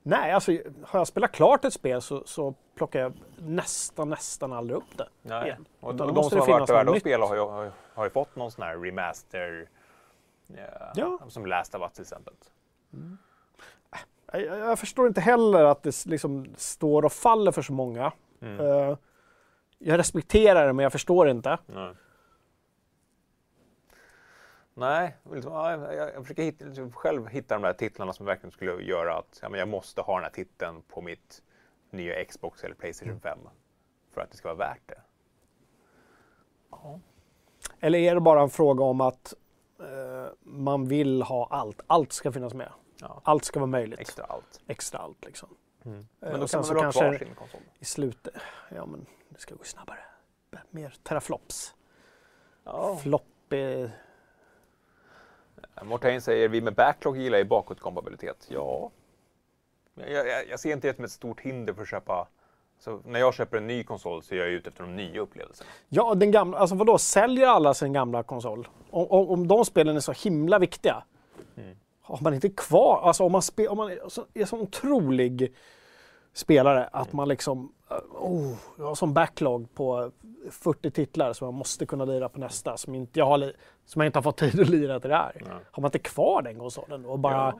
Nej, 0.04 0.32
alltså 0.32 0.52
har 0.84 1.00
jag 1.00 1.08
spelat 1.08 1.32
klart 1.32 1.65
ett 1.65 1.74
spel 1.74 2.02
så, 2.02 2.24
så 2.26 2.54
plockar 2.76 3.00
jag 3.00 3.14
nästan, 3.38 4.10
nästan 4.10 4.54
aldrig 4.54 4.78
upp 4.78 4.98
det. 4.98 5.08
Nej. 5.22 5.46
igen. 5.46 5.66
Och 5.80 5.96
de, 5.96 6.14
de 6.14 6.24
som 6.30 6.40
har 6.40 6.48
varit 6.48 6.70
värda 6.70 6.92
att 6.92 7.00
spela 7.00 7.26
har 7.26 7.36
ju, 7.36 7.72
har, 7.94 8.04
ju- 8.04 8.10
fått 8.10 8.36
någon 8.36 8.52
sån 8.52 8.64
här 8.64 8.78
remaster. 8.78 9.70
Ja, 10.48 10.92
Ja. 10.96 11.20
Som 11.30 11.46
Last 11.46 11.76
of 11.76 11.82
Us 11.82 11.92
till 11.94 12.02
exempel. 12.02 12.34
Jag, 14.32 14.42
jag 14.42 14.80
förstår 14.80 15.08
inte 15.08 15.22
heller 15.22 15.64
att 15.64 15.84
det 15.84 16.06
liksom 16.06 16.46
står 16.58 17.06
och 17.06 17.14
faller 17.14 17.52
för 17.52 17.62
så 17.62 17.74
många. 17.74 18.12
Mm. 18.42 18.60
Eh, 18.60 18.98
jag 19.78 20.00
respekterar 20.00 20.68
det, 20.68 20.74
men 20.74 20.84
jag 20.84 20.92
förstår 20.92 21.30
inte. 21.30 21.58
Nej. 21.66 21.94
Nej, 24.76 25.18
liksom, 25.34 25.54
ja, 25.54 25.72
jag, 25.72 26.10
jag 26.16 26.22
försöker 26.24 26.44
hitta, 26.44 26.66
liksom, 26.66 26.92
själv 26.92 27.28
hitta 27.28 27.56
de 27.56 27.62
där 27.62 27.74
titlarna 27.74 28.14
som 28.14 28.26
verkligen 28.26 28.52
skulle 28.52 28.84
göra 28.84 29.18
att 29.18 29.40
ja, 29.42 29.50
men 29.50 29.60
jag 29.60 29.70
måste 29.70 30.02
ha 30.02 30.16
den 30.16 30.24
här 30.24 30.32
titeln 30.32 30.82
på 30.82 31.02
mitt 31.02 31.42
nya 31.93 32.25
Xbox 32.25 32.63
eller 32.63 32.75
Playstation 32.75 33.19
5 33.19 33.39
för 34.13 34.21
att 34.21 34.32
det 34.32 34.38
ska 34.38 34.47
vara 34.47 34.58
värt 34.69 34.82
det. 34.86 35.01
Ja. 36.71 36.99
Eller 37.79 37.99
är 37.99 38.15
det 38.15 38.21
bara 38.21 38.41
en 38.41 38.49
fråga 38.49 38.84
om 38.84 39.01
att 39.01 39.34
eh, 39.79 40.32
man 40.41 40.88
vill 40.88 41.21
ha 41.21 41.47
allt? 41.51 41.82
Allt 41.88 42.13
ska 42.13 42.32
finnas 42.32 42.53
med. 42.53 42.71
Ja. 43.01 43.21
Allt 43.23 43.45
ska 43.45 43.60
vara 43.60 43.67
möjligt. 43.67 43.99
Extra 43.99 44.25
allt. 44.25 44.62
Extra 44.67 44.99
allt 44.99 45.25
liksom. 45.25 45.49
Men 45.84 46.08
Eh, 46.21 46.38
då 46.38 46.43
och 46.43 46.49
kan 46.49 46.62
man 46.62 46.75
väl 46.75 46.84
ha 46.86 46.91
kvar 46.91 47.17
sin 47.17 47.36
konsol. 47.36 47.62
i 47.79 47.86
slutet, 47.86 48.34
ja 48.75 48.86
men 48.86 49.06
det 49.29 49.39
ska 49.39 49.56
gå 49.56 49.63
snabbare. 49.63 49.99
Mer 50.69 50.95
teraflops. 51.03 51.75
Ja. 52.63 52.97
Flopp. 52.97 53.23
Mortain 55.84 56.21
säger 56.21 56.49
vi 56.49 56.62
med 56.62 56.75
backlog 56.75 57.17
gillar 57.17 57.38
ju 57.38 57.43
bakåtkompatibilitet. 57.43 58.47
Ja. 58.49 58.91
Jag, 59.95 60.27
jag, 60.27 60.47
jag 60.49 60.60
ser 60.60 60.73
inte 60.73 60.88
det 60.88 60.95
som 60.95 61.06
ett 61.06 61.12
stort 61.12 61.39
hinder 61.39 61.73
för 61.73 61.82
att 61.82 61.88
köpa. 61.89 62.27
Så 62.79 62.99
när 63.06 63.19
jag 63.19 63.34
köper 63.34 63.58
en 63.58 63.67
ny 63.67 63.84
konsol 63.84 64.23
så 64.23 64.36
är 64.36 64.39
jag 64.39 64.47
ute 64.49 64.69
efter 64.69 64.84
de 64.84 64.95
nya 64.95 65.21
upplevelserna. 65.21 65.69
Ja, 65.89 66.15
den 66.15 66.32
gamla, 66.32 66.58
alltså 66.58 66.75
vadå, 66.75 66.97
säljer 66.97 67.47
alla 67.47 67.73
sin 67.73 67.93
gamla 67.93 68.23
konsol? 68.23 68.67
Om, 68.89 69.08
om, 69.10 69.29
om 69.29 69.47
de 69.47 69.65
spelen 69.65 69.95
är 69.95 69.99
så 69.99 70.12
himla 70.12 70.60
viktiga, 70.60 71.03
Mm. 71.56 71.75
har 72.01 72.19
man 72.21 72.34
inte 72.34 72.49
kvar, 72.49 73.01
alltså 73.03 73.23
om 73.23 73.32
man, 73.32 73.41
spe, 73.41 73.67
om 73.67 73.77
man 73.77 73.91
är 73.91 73.99
så, 74.10 74.25
är 74.34 74.45
så 74.45 74.58
otrolig 74.60 75.53
spelare 76.34 76.89
att 76.91 77.13
man 77.13 77.27
liksom, 77.27 77.73
eh, 77.91 77.97
oh, 78.12 78.53
jag 78.77 78.86
har 78.86 78.95
som 78.95 79.13
backlog 79.13 79.73
på 79.75 80.12
40 80.51 80.91
titlar 80.91 81.34
som 81.34 81.45
jag 81.45 81.53
måste 81.53 81.86
kunna 81.86 82.06
lira 82.06 82.29
på 82.29 82.39
nästa, 82.39 82.77
som, 82.77 82.95
inte 82.95 83.19
jag, 83.19 83.25
har, 83.25 83.53
som 83.86 84.01
jag 84.01 84.08
inte 84.08 84.17
har 84.19 84.23
fått 84.23 84.38
tid 84.38 84.60
att 84.60 84.69
lira 84.69 84.99
till 84.99 85.10
det 85.10 85.15
här. 85.15 85.41
Ja. 85.49 85.60
Har 85.71 85.82
man 85.82 85.88
inte 85.88 85.99
kvar 85.99 86.41
den 86.41 86.60
konsolen 86.60 87.03
då 87.03 87.10
och 87.10 87.19
bara 87.19 87.34
Ja. 87.56 87.60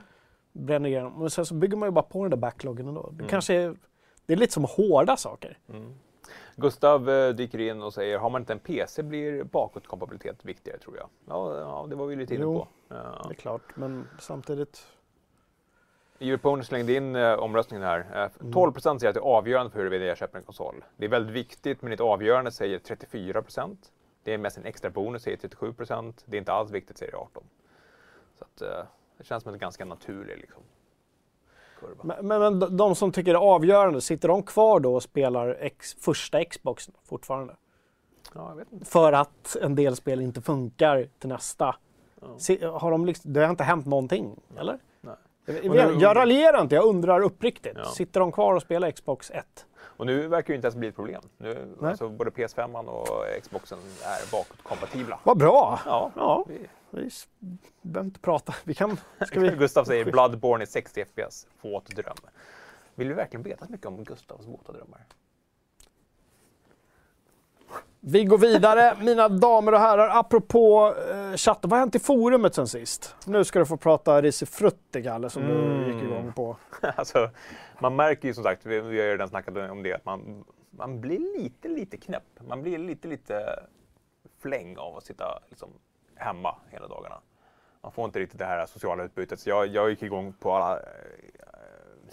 Bränner 0.54 0.88
igenom, 0.88 1.18
men 1.18 1.30
sen 1.30 1.46
så 1.46 1.54
bygger 1.54 1.76
man 1.76 1.86
ju 1.86 1.90
bara 1.90 2.02
på 2.04 2.22
den 2.22 2.30
där 2.30 2.36
backloggen 2.36 2.88
ändå. 2.88 3.02
Det 3.10 3.14
Mm. 3.14 3.28
kanske 3.28 3.54
är, 3.54 3.76
det 4.26 4.32
är 4.32 4.36
lite 4.36 4.52
som 4.52 4.64
hårda 4.64 5.16
saker. 5.16 5.58
Gustav 6.56 7.10
eh, 7.10 7.28
dyker 7.34 7.58
in 7.60 7.82
och 7.82 7.94
säger 7.94 8.18
har 8.18 8.30
man 8.30 8.42
inte 8.42 8.52
en 8.52 8.58
PC 8.58 9.02
blir 9.02 9.44
bakåtkompatibilitet 9.44 10.44
viktigare 10.44 10.78
tror 10.78 10.96
jag. 10.96 11.08
Ja, 11.28 11.58
ja 11.58 11.86
det 11.90 11.96
var 11.96 12.06
vi 12.06 12.16
lite 12.16 12.34
inne 12.34 12.42
Jo. 12.44 12.58
på. 12.58 12.68
Ja. 12.94 13.24
Det 13.28 13.32
är 13.32 13.34
klart, 13.34 13.62
men 13.76 14.08
samtidigt 14.18 14.86
Europone 16.20 16.64
slängde 16.64 16.92
in 16.94 17.16
eh, 17.16 17.32
omröstningen 17.34 17.86
här. 17.86 18.30
Eh, 18.42 18.50
12 18.52 18.72
procent 18.72 19.00
säger 19.00 19.08
att 19.08 19.14
det 19.14 19.20
är 19.20 19.36
avgörande 19.36 19.70
för 19.72 19.78
huruvida 19.78 20.04
jag 20.04 20.16
köper 20.16 20.38
en 20.38 20.44
konsol. 20.44 20.84
Det 20.96 21.04
är 21.04 21.08
väldigt 21.08 21.34
viktigt, 21.34 21.82
men 21.82 21.92
inte 21.92 22.04
avgörande 22.04 22.50
säger 22.50 22.78
34 22.78 23.42
procent. 23.42 23.92
Det 24.22 24.34
är 24.34 24.38
mest 24.38 24.56
en 24.58 24.64
extra 24.64 24.90
bonus 24.90 25.22
säger 25.22 25.36
37 25.36 25.72
procent. 25.72 26.22
Det 26.26 26.36
är 26.36 26.38
inte 26.38 26.52
alls 26.52 26.70
viktigt 26.70 26.98
säger 26.98 27.14
18. 27.14 27.44
Så 28.38 28.44
att, 28.44 28.62
eh, 28.62 28.84
det 29.18 29.24
känns 29.24 29.42
som 29.42 29.52
en 29.52 29.58
ganska 29.58 29.84
naturlig 29.84 30.38
liksom, 30.38 30.62
kurva. 31.80 32.04
Men, 32.04 32.26
men, 32.26 32.58
men 32.58 32.76
de- 32.76 32.94
som 32.94 33.12
tycker 33.12 33.32
det 33.32 33.38
är 33.38 33.54
avgörande, 33.54 34.00
sitter 34.00 34.28
de 34.28 34.42
kvar 34.42 34.80
då 34.80 34.94
och 34.94 35.02
spelar 35.02 35.56
ex, 35.60 35.94
första 35.94 36.44
Xboxen 36.44 36.94
fortfarande? 37.04 37.56
Ja. 38.34 38.56
För 38.84 39.12
att 39.12 39.56
en 39.60 39.74
del 39.74 39.96
spel 39.96 40.20
inte 40.20 40.40
funkar 40.42 41.08
till 41.18 41.28
nästa. 41.28 41.76
Ja. 42.20 42.26
Se, 42.38 42.66
har 42.66 42.90
de 42.90 43.06
liksom, 43.06 43.32
det 43.32 43.40
har 43.40 43.50
inte 43.50 43.64
hänt 43.64 43.86
någonting, 43.86 44.40
eller? 44.58 44.78
Nej. 45.00 45.14
Jag, 45.62 46.00
jag, 46.02 46.16
raljerar 46.16 46.60
inte, 46.60 46.74
jag 46.74 46.84
undrar 46.84 47.20
uppriktigt. 47.20 47.76
Ja. 47.78 47.84
Sitter 47.84 48.20
de 48.20 48.32
kvar 48.32 48.54
och 48.54 48.62
spelar 48.62 48.90
Xbox 48.90 49.30
1? 49.30 49.66
Och 49.96 50.06
nu 50.06 50.28
verkar 50.28 50.46
det 50.52 50.54
inte 50.56 50.66
ens 50.66 50.76
bli 50.76 50.88
ett 50.88 50.94
problem. 50.94 51.22
Nu, 51.38 51.74
alltså, 51.82 52.08
både 52.08 52.30
PS5 52.30 52.84
och 52.86 53.08
Xboxen 53.42 53.78
är 54.02 54.32
bakåtkompatibla. 54.32 55.18
Vad 55.24 55.38
bra! 55.38 55.80
Ja, 55.86 56.10
Ja, 56.16 56.44
vi- 56.48 56.66
vi 56.94 57.10
behöver 57.82 58.06
inte 58.08 58.20
prata. 58.20 58.54
Vi 58.64 58.74
kan... 58.74 58.96
Ska 59.26 59.40
vi... 59.40 59.50
Gustav 59.58 59.84
säger 59.84 60.04
Bloodborne 60.04 60.64
i 60.64 60.66
60 60.66 61.04
FPS. 61.04 61.46
Våtdröm. 61.60 62.16
Vill 62.94 63.08
vi 63.08 63.14
verkligen 63.14 63.42
veta 63.42 63.66
så 63.66 63.72
mycket 63.72 63.86
om 63.86 64.04
Gustavs 64.04 64.46
våta 64.46 64.72
drömmar? 64.72 65.06
Vi 68.00 68.24
går 68.24 68.38
vidare, 68.38 68.96
mina 69.00 69.28
damer 69.28 69.72
och 69.72 69.78
herrar. 69.80 70.18
Apropå 70.18 70.94
eh, 71.10 71.36
chatten, 71.36 71.70
vad 71.70 71.78
har 71.78 71.80
hänt 71.82 71.94
i 71.94 71.98
forumet 71.98 72.54
sen 72.54 72.68
sist? 72.68 73.16
Nu 73.26 73.44
ska 73.44 73.58
du 73.58 73.66
få 73.66 73.76
prata 73.76 74.22
risifrutti, 74.22 75.02
Kalle, 75.02 75.30
som 75.30 75.42
du 75.42 75.52
Mm. 75.52 75.90
gick 75.92 76.02
igång 76.02 76.32
på. 76.32 76.56
alltså, 76.96 77.30
man 77.80 77.96
märker 77.96 78.28
ju 78.28 78.34
som 78.34 78.44
sagt, 78.44 78.66
vi, 78.66 78.80
vi 78.80 78.98
har 78.98 79.06
ju 79.06 79.12
redan 79.12 79.28
snackat 79.28 79.56
om 79.56 79.82
det, 79.82 79.92
att 79.92 80.04
man, 80.04 80.44
man 80.70 81.00
blir 81.00 81.38
lite, 81.42 81.68
lite 81.68 81.96
knäpp. 81.96 82.40
Man 82.48 82.62
blir 82.62 82.78
lite, 82.78 83.08
lite 83.08 83.60
fläng 84.42 84.76
av 84.78 84.96
att 84.96 85.04
sitta 85.04 85.38
liksom, 85.48 85.68
hemma 86.24 86.56
hela 86.70 86.88
dagarna. 86.88 87.20
Man 87.80 87.92
får 87.92 88.04
inte 88.04 88.18
riktigt 88.20 88.38
det 88.38 88.44
här 88.44 88.66
sociala 88.66 89.04
utbytet. 89.04 89.40
Så 89.40 89.48
jag, 89.48 89.66
jag 89.66 89.90
gick 89.90 90.02
igång 90.02 90.32
på 90.32 90.52
alla, 90.52 90.80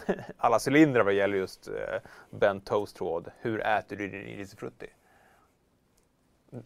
eh, 0.07 0.15
alla 0.37 0.59
cylindrar 0.67 1.03
vad 1.03 1.13
gäller 1.13 1.37
just 1.37 1.67
eh, 1.67 1.73
bent 2.29 2.65
toast-tråd. 2.65 3.31
Hur 3.39 3.61
äter 3.67 3.95
du 3.95 4.07
din 4.07 4.21
risifrutti? 4.37 4.87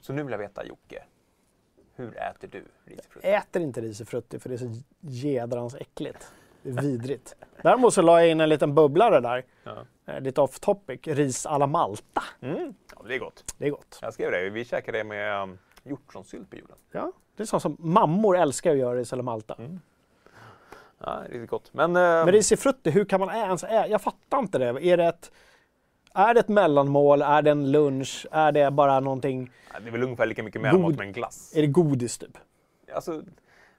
Så 0.01 0.13
nu 0.13 0.23
vill 0.23 0.31
jag 0.31 0.39
veta 0.39 0.65
Jocke, 0.65 1.03
hur 1.95 2.17
äter 2.17 2.47
du 2.47 2.65
risifrutti? 2.85 3.27
Äter 3.27 3.61
inte 3.61 3.81
risifrutti 3.81 4.39
för 4.39 4.49
det 4.49 4.55
är 4.55 4.57
så 4.57 4.81
jädrans 4.99 5.75
äckligt. 5.75 6.31
Det 6.63 6.69
är 6.69 6.81
vidrigt. 6.81 7.35
Däremot 7.61 7.93
så 7.93 8.01
la 8.01 8.19
jag 8.21 8.29
in 8.29 8.41
en 8.41 8.49
liten 8.49 8.75
bubblare 8.75 9.19
där, 9.19 9.45
Ja. 9.63 9.85
eh, 10.05 10.21
lite 10.21 10.41
off 10.41 10.59
topic. 10.59 10.99
Ris 11.03 11.45
alla 11.45 11.67
Malta. 11.67 12.23
Mm. 12.41 12.73
ja, 12.95 13.01
det 13.07 13.15
är 13.15 13.19
gott. 13.19 13.53
Det 13.57 13.65
är 13.65 13.69
gott. 13.71 13.99
Jag 14.01 14.13
skrev 14.13 14.31
det, 14.31 14.49
vi 14.49 14.65
käkade 14.65 14.97
det 14.97 15.03
med 15.03 15.41
um, 15.43 15.57
hjortronsylt 15.85 16.49
på 16.49 16.55
julen. 16.55 16.77
Ja, 16.91 17.11
det 17.35 17.43
är 17.43 17.47
sånt 17.47 17.61
som 17.63 17.77
mammor 17.79 18.37
älskar 18.37 18.71
att 18.71 18.77
göra 18.77 18.95
ris 18.95 19.13
alla 19.13 19.23
Malta. 19.23 19.55
Mm. 19.59 19.79
Ja, 20.99 21.19
riktigt 21.29 21.49
gott. 21.49 21.73
Men, 21.73 21.95
eh, 21.95 22.01
Men 22.01 22.31
risifrutti, 22.31 22.89
hur 22.89 23.05
kan 23.05 23.19
man 23.19 23.29
ens 23.29 23.63
äta? 23.63 23.87
Jag 23.87 24.01
fattar 24.01 24.39
inte 24.39 24.57
det. 24.57 24.65
Är 24.85 24.97
det 24.97 25.05
ett, 25.05 25.31
är 26.13 26.33
det 26.33 26.39
ett 26.39 26.47
mellanmål? 26.47 27.21
Är 27.21 27.41
det 27.41 27.51
en 27.51 27.71
lunch? 27.71 28.27
Är 28.31 28.51
det 28.51 28.71
bara 28.71 28.99
någonting? 28.99 29.51
det 29.81 29.87
är 29.87 29.91
väl 29.91 30.03
ungefär 30.03 30.25
lika 30.25 30.43
mycket 30.43 30.61
mellanmål 30.61 30.91
God- 30.91 30.95
som 30.95 31.01
en 31.07 31.13
glass. 31.13 31.53
Är 31.55 31.61
det 31.61 31.67
godis 31.67 32.17
typ? 32.17 32.37
Alltså, 32.95 33.21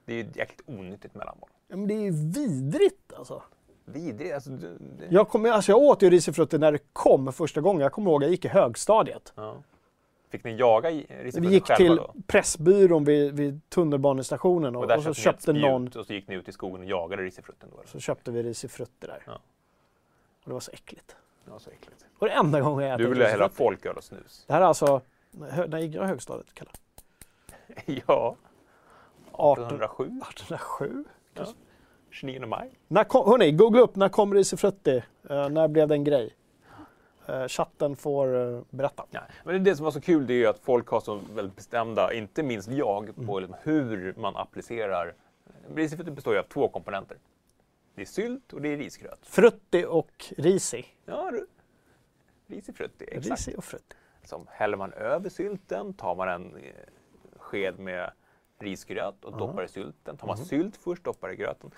det 0.05 0.13
är 0.13 0.17
ju 0.17 0.31
ett 0.31 0.37
jäkligt 0.37 0.63
onyttigt 0.69 1.15
mellanmål. 1.15 1.49
Ja, 1.69 1.77
men 1.77 1.89
det 1.89 1.95
är 1.95 2.01
ju 2.01 2.11
vidrigt 2.11 3.13
alltså. 3.19 3.43
Vidrigt. 3.85 4.35
Alltså, 4.35 4.51
det, 4.51 4.69
Jag, 5.09 5.29
kom, 5.29 5.47
alltså 5.53 5.73
jag 5.73 5.79
åt 5.81 6.03
ju 6.03 6.11
risifrutti 6.11 6.59
när 6.59 6.73
det 6.73 6.79
kom 6.93 7.33
första 7.33 7.61
gången. 7.61 7.83
Jag 7.83 7.93
kommer 7.93 8.11
ihåg 8.11 8.23
jag 8.23 8.31
gick 8.31 8.45
i 8.45 8.49
högstadiet. 8.49 9.33
ja. 9.37 9.57
Fick 10.37 10.45
ni 10.45 10.57
jaga 10.57 10.91
risifrutti 10.91 11.41
Vi 11.41 11.55
gick 11.55 11.67
själva 11.67 11.77
till 11.77 11.97
då? 11.97 12.15
Pressbyrån 12.27 13.05
vid, 13.05 13.35
vid 13.35 13.61
tunnelbanestationen 13.69 14.77
och, 14.77 14.85
Och 14.85 14.97
och 14.97 15.03
så 15.03 15.15
köpte 15.15 15.53
någon, 15.53 15.87
och 15.87 16.07
så 16.07 16.13
gick 16.13 16.29
ni 16.29 16.35
ut 16.35 16.49
i 16.49 16.53
skogen 16.53 16.81
och 16.81 16.87
jagade 16.87 17.23
risifrutten 17.23 17.69
då? 17.73 17.79
eller? 17.79 17.89
så 17.89 18.01
köpte 18.01 18.31
vi 18.31 18.43
risifrutti 18.43 19.07
där. 19.07 19.23
Ja. 19.27 19.33
Och 19.33 20.45
det 20.45 20.53
var 20.53 20.61
så 20.61 20.71
äckligt. 20.71 21.17
Det 21.45 21.51
var 21.51 21.59
så 21.59 21.71
äckligt. 21.71 22.07
Och 22.19 22.27
det 22.27 22.33
enda 22.33 22.61
gången 22.61 22.87
jag 22.87 22.95
ätit 22.95 23.07
Du 23.07 23.11
ville 23.11 23.25
hälla 23.25 23.45
risifrutti. 23.45 23.57
folköl 23.57 23.97
och 23.97 24.05
snus? 24.05 24.45
Det 24.47 24.53
här 24.53 24.61
är 24.61 24.65
alltså, 24.65 25.01
när 25.69 25.79
gick 25.79 25.95
jag 25.95 26.05
i 26.05 26.09
högstadiet? 26.09 26.55
Kalle? 26.55 26.71
ja, 28.07 28.37
18, 29.33 29.65
1807, 29.65 30.05
1807? 30.05 31.05
29 32.11 32.47
maj. 32.47 32.71
När 32.89 33.05
kom, 33.05 33.31
hörni, 33.31 33.53
googla 33.53 33.81
upp, 33.81 33.97
när 33.97 34.09
kom 34.09 34.35
risifrutti? 34.35 35.03
Uh, 35.31 35.49
när 35.49 35.69
blev 35.69 35.89
det 35.89 35.95
en 35.95 36.05
grej? 36.05 36.35
Eh, 37.29 37.49
chatten 37.49 37.97
får 37.97 38.55
eh, 38.55 38.63
berätta. 38.71 39.07
Ja, 39.11 39.21
men 39.45 39.65
det 39.65 39.77
som 39.77 39.85
var 39.85 39.91
så 39.91 40.01
kul 40.01 40.27
det 40.27 40.33
är 40.35 40.39
ju 40.39 40.47
att 40.47 40.59
folk 40.59 40.89
har 40.89 41.01
så 41.01 41.21
väldigt 41.35 41.57
bestämda, 41.57 42.13
inte 42.13 42.43
minst 42.43 42.69
jag, 42.71 43.09
Mm. 43.09 43.27
på 43.27 43.41
liksom 43.41 43.57
hur 43.63 44.15
man 44.17 44.37
applicerar. 44.37 45.15
Risifrutti 45.75 46.11
består 46.11 46.35
ju 46.35 46.41
av 46.41 46.45
två 46.45 46.69
komponenter. 46.69 47.19
Det 47.95 48.03
är 48.03 48.07
sylt 48.07 48.53
och 48.53 48.63
det 48.63 48.69
är 48.69 48.77
risgröt. 48.77 49.19
Frutti 49.27 49.85
och 49.89 50.25
risi. 50.37 50.87
Ja. 51.05 51.33
Risifrutti, 52.47 53.05
exakt. 53.09 53.27
Risi 53.31 53.55
och 53.59 53.65
frutti. 53.65 53.97
Som 54.25 54.47
häller 54.51 54.77
man 54.77 54.93
över 54.93 55.29
sylten, 55.29 55.95
tar 55.95 56.15
man 56.15 56.29
en 56.29 56.57
eh, 56.57 56.73
sked 57.37 57.79
med 57.79 58.11
risgröt 58.59 59.25
och 59.25 59.39
doppar 59.39 59.65
i 59.65 59.69
sylten. 59.69 60.17
Tar 60.17 60.27
man 60.27 60.37
Mhm. 60.39 60.45
sylt 60.45 60.77
först, 60.77 61.05
doppar 61.05 61.33
i 61.33 61.37
gröten. 61.37 61.71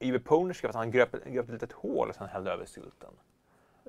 Yves 0.00 0.22
Poner 0.24 0.54
skrev 0.54 0.68
att 0.70 0.76
han 0.76 0.90
gröp, 0.90 1.24
gröp 1.24 1.44
ett 1.46 1.52
litet 1.52 1.72
hål 1.72 2.08
och 2.08 2.14
sen 2.14 2.28
hällde 2.28 2.52
över 2.52 2.64
sylten. 2.64 3.10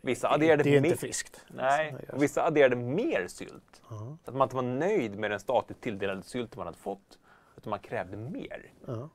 Vissa 0.03 0.29
adderade 0.29 0.63
Det 0.63 0.75
är 0.75 0.85
inte 0.85 0.97
friskt. 0.97 1.45
Nej, 1.47 1.95
och 2.13 2.23
vissa 2.23 2.43
adderade 2.45 2.75
mer 2.75 3.27
sylt. 3.27 3.81
Ja. 3.89 4.17
Så 4.23 4.31
att 4.31 4.35
man 4.37 4.45
inte 4.45 4.55
var 4.55 4.63
nöjd 4.63 5.17
med 5.19 5.31
den 5.31 5.39
statligt 5.39 5.81
tilldelade 5.81 6.23
sylten 6.23 6.57
man 6.57 6.67
hade 6.67 6.77
fått. 6.77 7.19
Utan 7.57 7.69
man 7.69 7.79
krävde 7.79 8.17
mer. 8.17 8.71
Ja. 8.87 9.09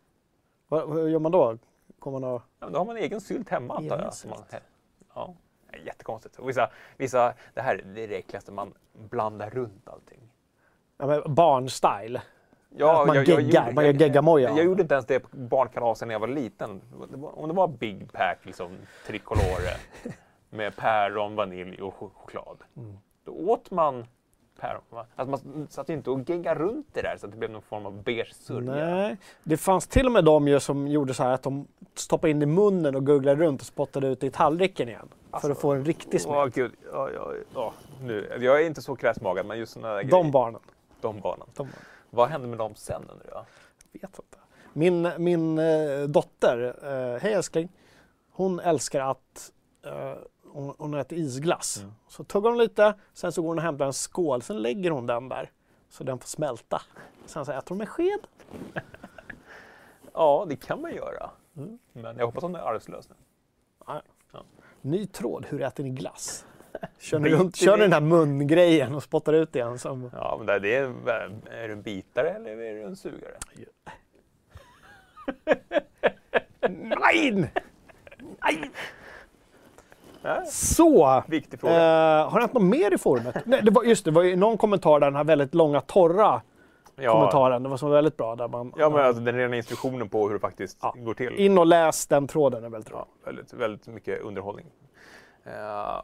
Vad, 0.68 0.92
hur 0.92 1.08
gör 1.08 1.18
man 1.18 1.32
då? 1.32 1.58
Kommer 1.98 2.20
man 2.20 2.34
att... 2.36 2.42
Ja, 2.60 2.68
då 2.68 2.78
har 2.78 2.84
man 2.84 2.96
egen 2.96 3.20
sylt 3.20 3.48
hemma 3.48 3.76
antar 3.76 3.98
jag. 3.98 4.14
som 4.14 4.30
Man, 4.30 4.38
sylt. 4.50 4.62
ja, 5.14 5.34
jättekonstigt. 5.84 6.38
Och 6.38 6.48
vissa, 6.48 6.70
vissa, 6.96 7.34
det 7.54 7.60
här 7.60 7.82
det 7.94 8.04
är 8.04 8.08
det 8.08 8.16
äckligaste, 8.16 8.52
man 8.52 8.74
blandar 8.92 9.50
runt 9.50 9.88
allting. 9.88 10.20
Ja, 10.98 11.06
men 11.06 11.34
barnstyle. 11.34 12.22
Ja, 12.76 13.04
man 13.06 13.24
geggar, 13.24 13.72
man 13.72 13.84
gör 13.84 13.92
geggamoja. 13.92 14.48
Jag, 14.48 14.58
jag 14.58 14.64
gjorde 14.64 14.82
inte 14.82 14.94
ens 14.94 15.06
det 15.06 15.20
på 15.20 15.36
barnkalasen 15.36 16.08
när 16.08 16.14
jag 16.14 16.20
var 16.20 16.28
liten. 16.28 16.82
Det 17.10 17.16
var, 17.16 17.38
om 17.38 17.48
det 17.48 17.54
var 17.54 17.68
Big 17.68 18.12
Pack, 18.12 18.38
liksom 18.42 18.76
tricolore 19.06 19.76
med 20.52 20.76
päron, 20.76 21.34
vanilj 21.36 21.82
och 21.82 21.94
ch- 21.94 22.10
choklad. 22.14 22.58
Mm. 22.76 22.98
Då 23.24 23.32
åt 23.32 23.70
man 23.70 24.06
päron. 24.60 24.82
va? 24.90 25.06
Alltså 25.16 25.30
man 25.48 25.66
satt 25.70 25.88
ju 25.88 25.92
inte 25.94 26.10
och 26.10 26.28
geggade 26.30 26.60
runt 26.60 26.86
det 26.92 27.02
där 27.02 27.16
så 27.20 27.26
att 27.26 27.32
det 27.32 27.38
blev 27.38 27.50
någon 27.50 27.62
form 27.62 27.86
av 27.86 28.02
beige 28.02 28.34
sörja. 28.34 28.60
Nej. 28.86 29.16
Det 29.42 29.56
fanns 29.56 29.86
till 29.86 30.06
och 30.06 30.12
med 30.12 30.24
de 30.24 30.48
ju 30.48 30.60
som 30.60 30.88
gjorde 30.88 31.14
så 31.14 31.22
här 31.22 31.30
att 31.32 31.42
de 31.42 31.66
stoppade 31.94 32.30
in 32.30 32.42
i 32.42 32.46
munnen 32.46 32.94
och 32.94 33.06
gugglade 33.06 33.44
runt 33.44 33.60
och 33.60 33.66
spottade 33.66 34.06
ut 34.08 34.24
i 34.24 34.30
tallriken 34.30 34.88
igen. 34.88 35.08
för 35.30 35.36
Alltså, 35.36 35.52
att 35.52 35.58
få 35.58 35.72
en 35.72 35.84
riktig 35.84 36.20
smak. 36.20 36.36
Åh, 36.36 36.46
gud. 36.54 36.72
Ja, 36.92 37.10
ja, 37.10 37.32
ja. 37.54 37.72
Nu, 38.02 38.38
jag 38.40 38.62
är 38.62 38.66
inte 38.66 38.82
så 38.82 38.96
kräsmagad, 38.96 39.46
men 39.46 39.58
just 39.58 39.72
sådana 39.72 39.94
där 39.94 40.02
De 40.02 40.08
grejer. 40.08 40.32
barnen. 40.32 40.60
De 41.00 41.20
barnen. 41.20 41.46
De, 41.56 41.68
Vad 42.10 42.28
hände 42.28 42.48
med 42.48 42.58
dem 42.58 42.74
sen 42.74 43.02
undrar 43.02 43.26
jag? 43.30 43.44
vet 43.92 44.18
inte. 44.18 44.38
Min, 44.72 45.10
min 45.18 45.58
eh, 45.58 46.02
dotter, 46.08 46.74
eh, 47.14 47.20
hej 47.22 47.32
älskling, 47.32 47.68
hon 48.32 48.60
älskar 48.60 49.00
att 49.10 49.52
eh, 49.86 50.12
hon, 50.52 50.74
hon 50.78 50.94
äter 50.94 51.18
isglass. 51.18 51.78
Mm. 51.78 51.92
Så 52.08 52.24
tuggar 52.24 52.50
hon 52.50 52.58
lite, 52.58 52.94
sen 53.12 53.32
så 53.32 53.42
går 53.42 53.48
hon 53.48 53.58
och 53.58 53.64
hämtar 53.64 53.86
en 53.86 53.92
skål, 53.92 54.42
sen 54.42 54.62
lägger 54.62 54.90
hon 54.90 55.06
den 55.06 55.28
där 55.28 55.50
så 55.88 56.04
den 56.04 56.18
får 56.18 56.28
smälta. 56.28 56.82
Sen 57.26 57.44
så 57.44 57.52
äter 57.52 57.68
hon 57.68 57.78
med 57.78 57.88
sked. 57.88 58.20
Ja, 60.14 60.46
det 60.48 60.56
kan 60.56 60.80
man 60.80 60.94
göra. 60.94 61.30
Mm. 61.56 61.78
Men 61.92 62.16
jag 62.16 62.26
hoppas 62.26 62.42
hon 62.42 62.54
är 62.54 62.58
arvslös 62.58 63.08
nu. 63.08 63.14
Ny 64.80 65.06
tråd, 65.06 65.46
hur 65.48 65.62
äter 65.62 65.84
ni 65.84 65.90
glass? 65.90 66.46
Kör 66.98 67.18
ni, 67.18 67.30
runt, 67.30 67.56
kör 67.56 67.76
ni 67.76 67.82
den 67.82 67.92
här 67.92 68.00
mungrejen 68.00 68.94
och 68.94 69.02
spottar 69.02 69.32
ut 69.32 69.56
igen 69.56 69.78
som... 69.78 70.10
Ja, 70.12 70.36
men 70.38 70.62
det 70.62 70.76
är, 70.76 71.08
är 71.50 71.68
du 71.68 71.72
en 71.72 71.82
bitare 71.82 72.30
eller 72.30 72.50
är 72.50 72.74
du 72.74 72.82
en 72.82 72.96
sugare? 72.96 73.38
Nej! 77.00 77.50
Nej! 78.42 78.70
Ja, 80.22 80.42
Så! 80.46 81.22
viktig 81.28 81.60
fråga. 81.60 81.74
Eh, 81.74 82.28
har 82.30 82.34
det 82.38 82.40
hänt 82.40 82.52
något 82.52 82.62
mer 82.62 82.94
i 82.94 82.98
forumet? 82.98 83.36
Nej, 83.46 83.60
det 83.62 83.70
var, 83.70 83.82
just 83.84 84.04
det, 84.04 84.10
var 84.10 84.22
ju 84.22 84.36
någon 84.36 84.58
kommentar 84.58 85.00
där, 85.00 85.06
den 85.06 85.16
här 85.16 85.24
väldigt 85.24 85.54
långa 85.54 85.80
torra 85.80 86.42
ja, 86.96 87.12
kommentaren. 87.12 87.62
Det 87.62 87.68
var 87.68 87.76
som 87.76 87.88
var 87.88 87.96
väldigt 87.96 88.16
bra. 88.16 88.36
Där 88.36 88.48
man, 88.48 88.72
ja, 88.76 88.90
men 88.90 89.00
alltså 89.04 89.22
den 89.22 89.36
rena 89.36 89.56
instruktionen 89.56 90.08
på 90.08 90.26
hur 90.26 90.34
det 90.34 90.40
faktiskt 90.40 90.78
Ja. 90.82 90.94
går 90.96 91.14
till. 91.14 91.32
In 91.34 91.58
och 91.58 91.66
läs 91.66 92.06
den 92.06 92.26
tråden 92.28 92.64
är 92.64 92.68
väldigt 92.68 92.90
bra. 92.90 93.06
Ja, 93.08 93.26
väldigt, 93.26 93.52
väldigt 93.52 93.86
mycket 93.86 94.20
underhållning. 94.20 94.66
Eh, 95.44 96.02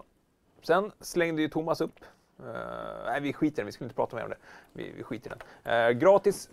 sen 0.62 0.92
slängde 1.00 1.42
ju 1.42 1.48
Thomas 1.48 1.80
upp. 1.80 1.94
eh, 2.40 2.44
nej, 3.06 3.20
vi 3.20 3.32
skiter 3.32 3.54
i 3.54 3.56
den. 3.56 3.66
Vi 3.66 3.72
skulle 3.72 3.86
inte 3.86 3.96
prata 3.96 4.16
mer 4.16 4.24
om 4.24 4.30
det. 4.30 4.36
Vi, 4.72 4.92
vi 4.96 5.02
skiter 5.02 5.30
i 5.30 5.34
den. 5.64 5.72
Eh, 5.86 5.90
gratis 5.90 6.50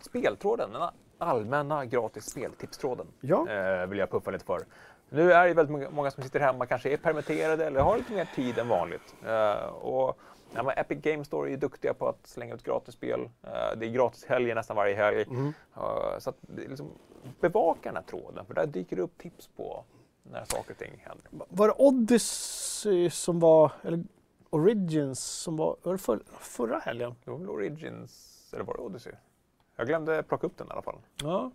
speltråden. 0.00 0.72
Den 0.72 0.82
allmänna 1.18 1.84
gratis 1.84 2.24
speltipstråden. 2.30 3.06
Ja. 3.20 3.46
eh, 3.50 3.86
vill 3.86 3.98
jag 3.98 4.10
puffa 4.10 4.30
lite 4.30 4.44
för. 4.44 4.60
Nu 5.08 5.32
är 5.32 5.48
det 5.48 5.54
väldigt 5.54 5.92
många, 5.92 6.10
som 6.10 6.22
sitter 6.22 6.40
hemma, 6.40 6.66
kanske 6.66 6.92
är 6.92 6.96
permitterade 6.96 7.66
eller 7.66 7.80
har 7.80 7.96
lite 7.96 8.12
mer 8.12 8.28
tid 8.34 8.58
än 8.58 8.68
vanligt. 8.68 9.14
Eh, 9.26 9.66
och, 9.66 10.18
ja, 10.54 10.72
Epic 10.72 10.98
Games 11.02 11.26
Store 11.26 11.48
är 11.48 11.50
ju 11.50 11.56
duktiga 11.56 11.94
på 11.94 12.08
att 12.08 12.26
slänga 12.26 12.54
ut 12.54 12.62
gratisspel. 12.62 13.20
Uh, 13.20 13.78
det 13.78 13.86
är 13.86 13.90
gratis 13.90 14.24
helger 14.24 14.54
nästan 14.54 14.76
varje 14.76 14.94
helg. 14.94 15.22
Mm. 15.22 15.52
Eh, 15.76 16.18
så 16.18 16.30
att, 16.30 16.36
liksom, 16.56 16.90
bevaka 17.40 17.88
den 17.88 17.96
här 17.96 18.02
tråden, 18.02 18.46
för 18.46 18.54
där 18.54 18.66
dyker 18.66 18.96
det 18.96 19.02
upp 19.02 19.18
tips 19.18 19.48
på 19.56 19.84
när 20.22 20.44
saker 20.44 20.70
och 20.70 20.78
ting 20.78 21.02
händer. 21.04 21.46
Var 21.48 21.68
det 21.68 21.74
Odyssey 21.78 23.10
som 23.10 23.40
var, 23.40 23.72
eller 23.82 24.04
Origins 24.50 25.20
som 25.20 25.56
var, 25.56 25.76
var 25.82 25.92
det 25.92 25.98
för, 25.98 26.20
förra 26.40 26.78
helgen? 26.78 27.14
Det 27.24 27.30
var 27.30 27.38
väl 27.38 27.48
Origins, 27.48 28.50
eller 28.54 28.64
var 28.64 28.74
det 28.74 28.80
Odyssey? 28.80 29.12
Jag 29.76 29.86
glömde 29.86 30.22
plocka 30.22 30.46
upp 30.46 30.56
den 30.56 30.66
i 30.66 30.70
alla 30.70 30.82
fall. 30.82 30.98
Ja. 31.22 31.50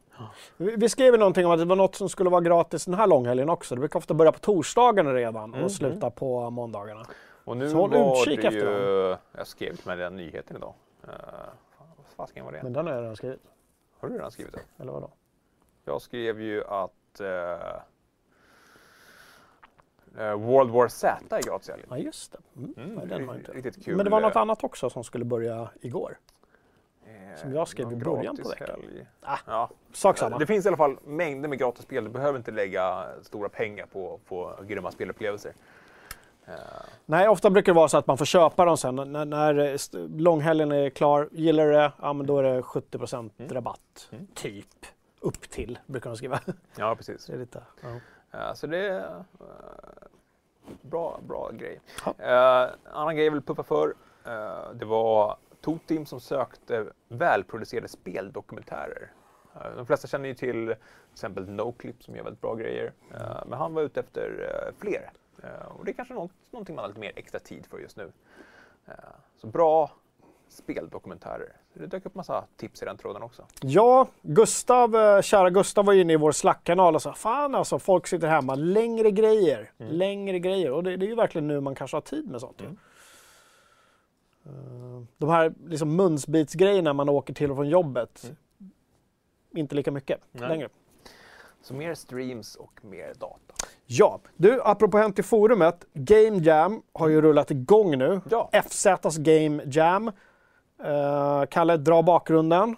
Vi, 0.58 0.90
skrev 0.90 1.14
ju 1.14 1.20
någonting 1.20 1.46
om 1.46 1.52
att 1.52 1.60
det 1.60 1.66
var 1.66 1.76
något 1.76 1.96
som 1.96 2.10
skulle 2.10 2.30
vara 2.30 2.42
gratis 2.42 2.86
den 2.86 2.94
här 2.94 3.08
långhelgen 3.08 3.50
också. 3.50 3.76
Det 3.76 3.80
brukar 3.80 4.00
ofta 4.00 4.14
börja 4.14 4.32
på 4.32 4.40
torsdagarna 4.40 5.14
redan 5.14 5.54
Mm, 5.54 5.66
och 5.66 5.72
sluta 5.72 6.10
på 6.10 6.50
måndagarna. 6.50 7.06
Och 7.44 7.58
nu 7.58 7.70
Så 7.70 7.78
håll 7.78 7.90
var 7.90 8.22
utkik 8.22 8.42
det 8.42 8.48
efter 8.48 9.10
ju, 9.10 9.18
Jag 9.38 9.48
skrev 9.48 9.80
med 9.86 9.98
den 9.98 10.16
nyheten 10.16 10.58
idag. 10.58 10.74
Uh, 11.04 11.10
vad 11.78 12.06
fasiken 12.16 12.46
var 12.46 12.52
det? 12.52 12.64
Men 12.64 12.74
den 12.74 12.88
har 12.88 12.94
jag 12.94 13.02
redan 13.02 13.16
skrivit. 13.16 13.42
Har 14.00 14.08
du 14.10 14.16
redan 14.16 14.32
skrivit 14.32 14.54
det? 14.54 14.62
Eller 14.84 14.92
vadå? 14.92 15.10
Jag 15.86 16.02
skrev 16.02 16.42
ju 16.42 16.64
att 16.68 17.20
eh, 17.20 17.76
eh, 20.26 20.36
World 20.36 20.72
War 20.72 20.88
Z 20.88 21.36
är 21.36 21.42
gratis. 21.42 21.72
Ja 21.90 21.98
just 21.98 22.32
det. 22.32 22.38
Mm. 22.58 22.74
Mm, 22.78 22.96
Nej, 22.96 23.08
den 23.08 23.30
ri- 23.30 23.36
inte. 23.38 23.52
Riktigt 23.52 23.86
kul. 23.86 23.96
Men 23.96 24.06
det 24.06 24.12
var 24.12 24.22
något 24.22 24.36
eh, 24.36 24.42
annat 24.42 24.64
också 24.64 24.90
som 24.90 25.04
skulle 25.04 25.26
börja 25.26 25.70
igår. 25.82 26.18
Som 27.38 27.54
jag 27.54 27.68
skrev 27.68 27.92
i 27.92 27.96
början 27.96 28.38
på 28.38 28.50
veckan. 28.50 28.80
Ah. 29.22 29.38
Ja. 29.48 29.70
Sak 29.94 30.18
samma. 30.18 30.38
Det 30.38 30.46
finns 30.46 30.66
i 30.66 30.68
alla 30.68 30.78
fall 30.78 30.98
mängder 31.04 31.50
med 31.50 31.60
gratis 31.60 31.84
spel. 31.84 32.04
Du 32.04 32.10
behöver 32.10 32.38
inte 32.38 32.52
lägga 32.52 33.06
stora 33.24 33.50
pengar 33.50 33.86
på, 33.86 34.20
på 34.28 34.54
grymma 34.68 34.92
spelupplevelser. 34.92 35.54
Eh, 36.48 36.54
Nej, 37.06 37.28
ofta 37.28 37.50
brukar 37.50 37.74
det 37.74 37.76
vara 37.76 37.88
så 37.88 37.98
att 37.98 38.08
man 38.08 38.18
får 38.18 38.26
köpa 38.26 38.66
dem 38.66 38.78
sen. 38.78 38.96
När, 38.96 39.26
när 39.26 39.58
eh, 39.60 39.78
långhelgen 40.18 40.72
är 40.72 40.90
klar, 40.90 41.30
gillar 41.32 41.66
du 41.66 41.72
det, 41.72 41.92
ja 42.02 42.14
men 42.14 42.26
då 42.26 42.38
är 42.40 42.44
det 42.44 42.62
70 42.64 42.98
Mm. 43.40 43.54
rabatt. 43.54 44.10
Mm. 44.12 44.28
Typ. 44.34 44.66
Upp 45.20 45.42
till, 45.50 45.80
brukar 45.86 46.10
de 46.10 46.18
skriva. 46.18 46.40
ja, 46.78 46.96
precis. 46.96 47.26
Det 47.26 47.34
är 47.34 47.38
lite, 47.38 47.64
ja. 47.82 47.90
Eh, 48.40 48.54
så 48.54 48.68
det 48.68 48.78
är 48.90 49.00
eh, 49.00 49.22
bra, 50.82 51.20
bra 51.28 51.52
grej. 51.52 51.80
Annan 52.94 53.16
grej 53.16 53.26
jag 53.26 53.32
vill 53.32 53.42
puffa 53.42 53.64
för. 53.64 53.94
det 54.74 54.86
var 54.86 55.38
Toteam 55.62 56.06
som 56.06 56.20
sökte 56.20 56.86
välproducerade 57.08 57.88
speldokumentärer. 57.88 59.12
Eh, 59.56 59.76
de 59.76 59.86
flesta 59.86 60.08
känner 60.08 60.28
ju 60.30 60.36
till 60.36 60.66
till 60.66 61.14
exempel 61.14 61.50
Noclip 61.50 62.04
som 62.04 62.16
gör 62.16 62.24
väldigt 62.24 62.42
bra 62.42 62.56
grejer. 62.56 62.94
Eh, 63.14 63.44
men 63.46 63.60
han 63.60 63.74
var 63.74 63.82
ute 63.82 64.00
efter 64.00 64.50
eh, 64.68 64.74
fler. 64.80 65.12
Och 65.78 65.86
det 65.86 65.92
är 65.92 65.94
kanske 65.94 66.14
något, 66.14 66.32
någonting 66.52 66.76
man 66.76 66.84
har 66.84 66.88
lite 66.90 67.00
mer 67.00 67.12
extra 67.16 67.40
tid 67.40 67.66
för 67.66 67.80
just 67.80 67.98
nu. 67.98 68.12
Så 69.38 69.48
bra 69.48 69.92
speldokumentärer. 70.50 71.54
Det 71.74 71.86
dök 71.86 72.06
upp 72.06 72.16
massa 72.16 72.46
tips 72.58 72.82
i 72.82 72.86
den 72.86 72.98
tråden 72.98 73.24
också. 73.24 73.46
Ja, 73.62 74.08
Gustav, 74.22 75.22
kära 75.22 75.50
Gustav 75.50 75.86
var 75.86 75.94
inne 75.94 76.14
i 76.14 76.16
vår 76.16 76.32
Slack-kanal 76.32 76.96
och 76.96 77.02
sa 77.02 77.14
fan 77.14 77.56
alltså, 77.56 77.80
folk 77.80 78.08
sitter 78.08 78.28
hemma, 78.28 78.56
längre 78.56 79.12
grejer, 79.12 79.72
Mm. 79.78 79.94
längre 79.94 80.40
grejer. 80.40 80.72
Och 80.72 80.84
det, 80.84 80.98
det 80.98 81.06
är 81.06 81.10
ju 81.10 81.16
verkligen 81.16 81.48
nu 81.48 81.62
man 81.62 81.76
kanske 81.76 81.98
har 81.98 82.02
tid 82.02 82.30
med 82.32 82.42
sånt. 82.42 82.62
Mm. 82.62 82.78
Eh, 84.46 85.04
De 85.18 85.30
här 85.30 85.54
liksom 85.68 85.96
munsbitsgrejerna 85.96 86.94
man 86.94 87.10
åker 87.10 87.34
till 87.34 87.52
och 87.52 87.58
från 87.58 87.70
jobbet, 87.70 88.24
Mm. 88.60 88.72
inte 89.56 89.76
lika 89.76 89.92
mycket 89.92 90.20
Nej. 90.32 90.50
längre. 90.50 90.70
Så 91.62 91.74
mer 91.74 91.94
streams 91.94 92.56
och 92.56 92.86
mer 92.86 93.14
data. 93.20 93.54
Ja, 93.86 94.20
du, 94.36 94.62
apropå 94.64 94.98
Hänt 94.98 95.20
i 95.20 95.24
forumet, 95.24 95.86
Game 95.94 96.38
Jam 96.38 96.82
har 96.94 97.08
ju 97.08 97.22
rullat 97.22 97.52
igång 97.52 97.98
nu. 97.98 98.22
Ja. 98.30 98.50
FZs 98.54 99.18
Game 99.18 99.64
Jam. 99.66 100.08
Uh, 100.86 101.46
Kalle, 101.50 101.78
dra 101.78 102.02
bakgrunden. 102.02 102.76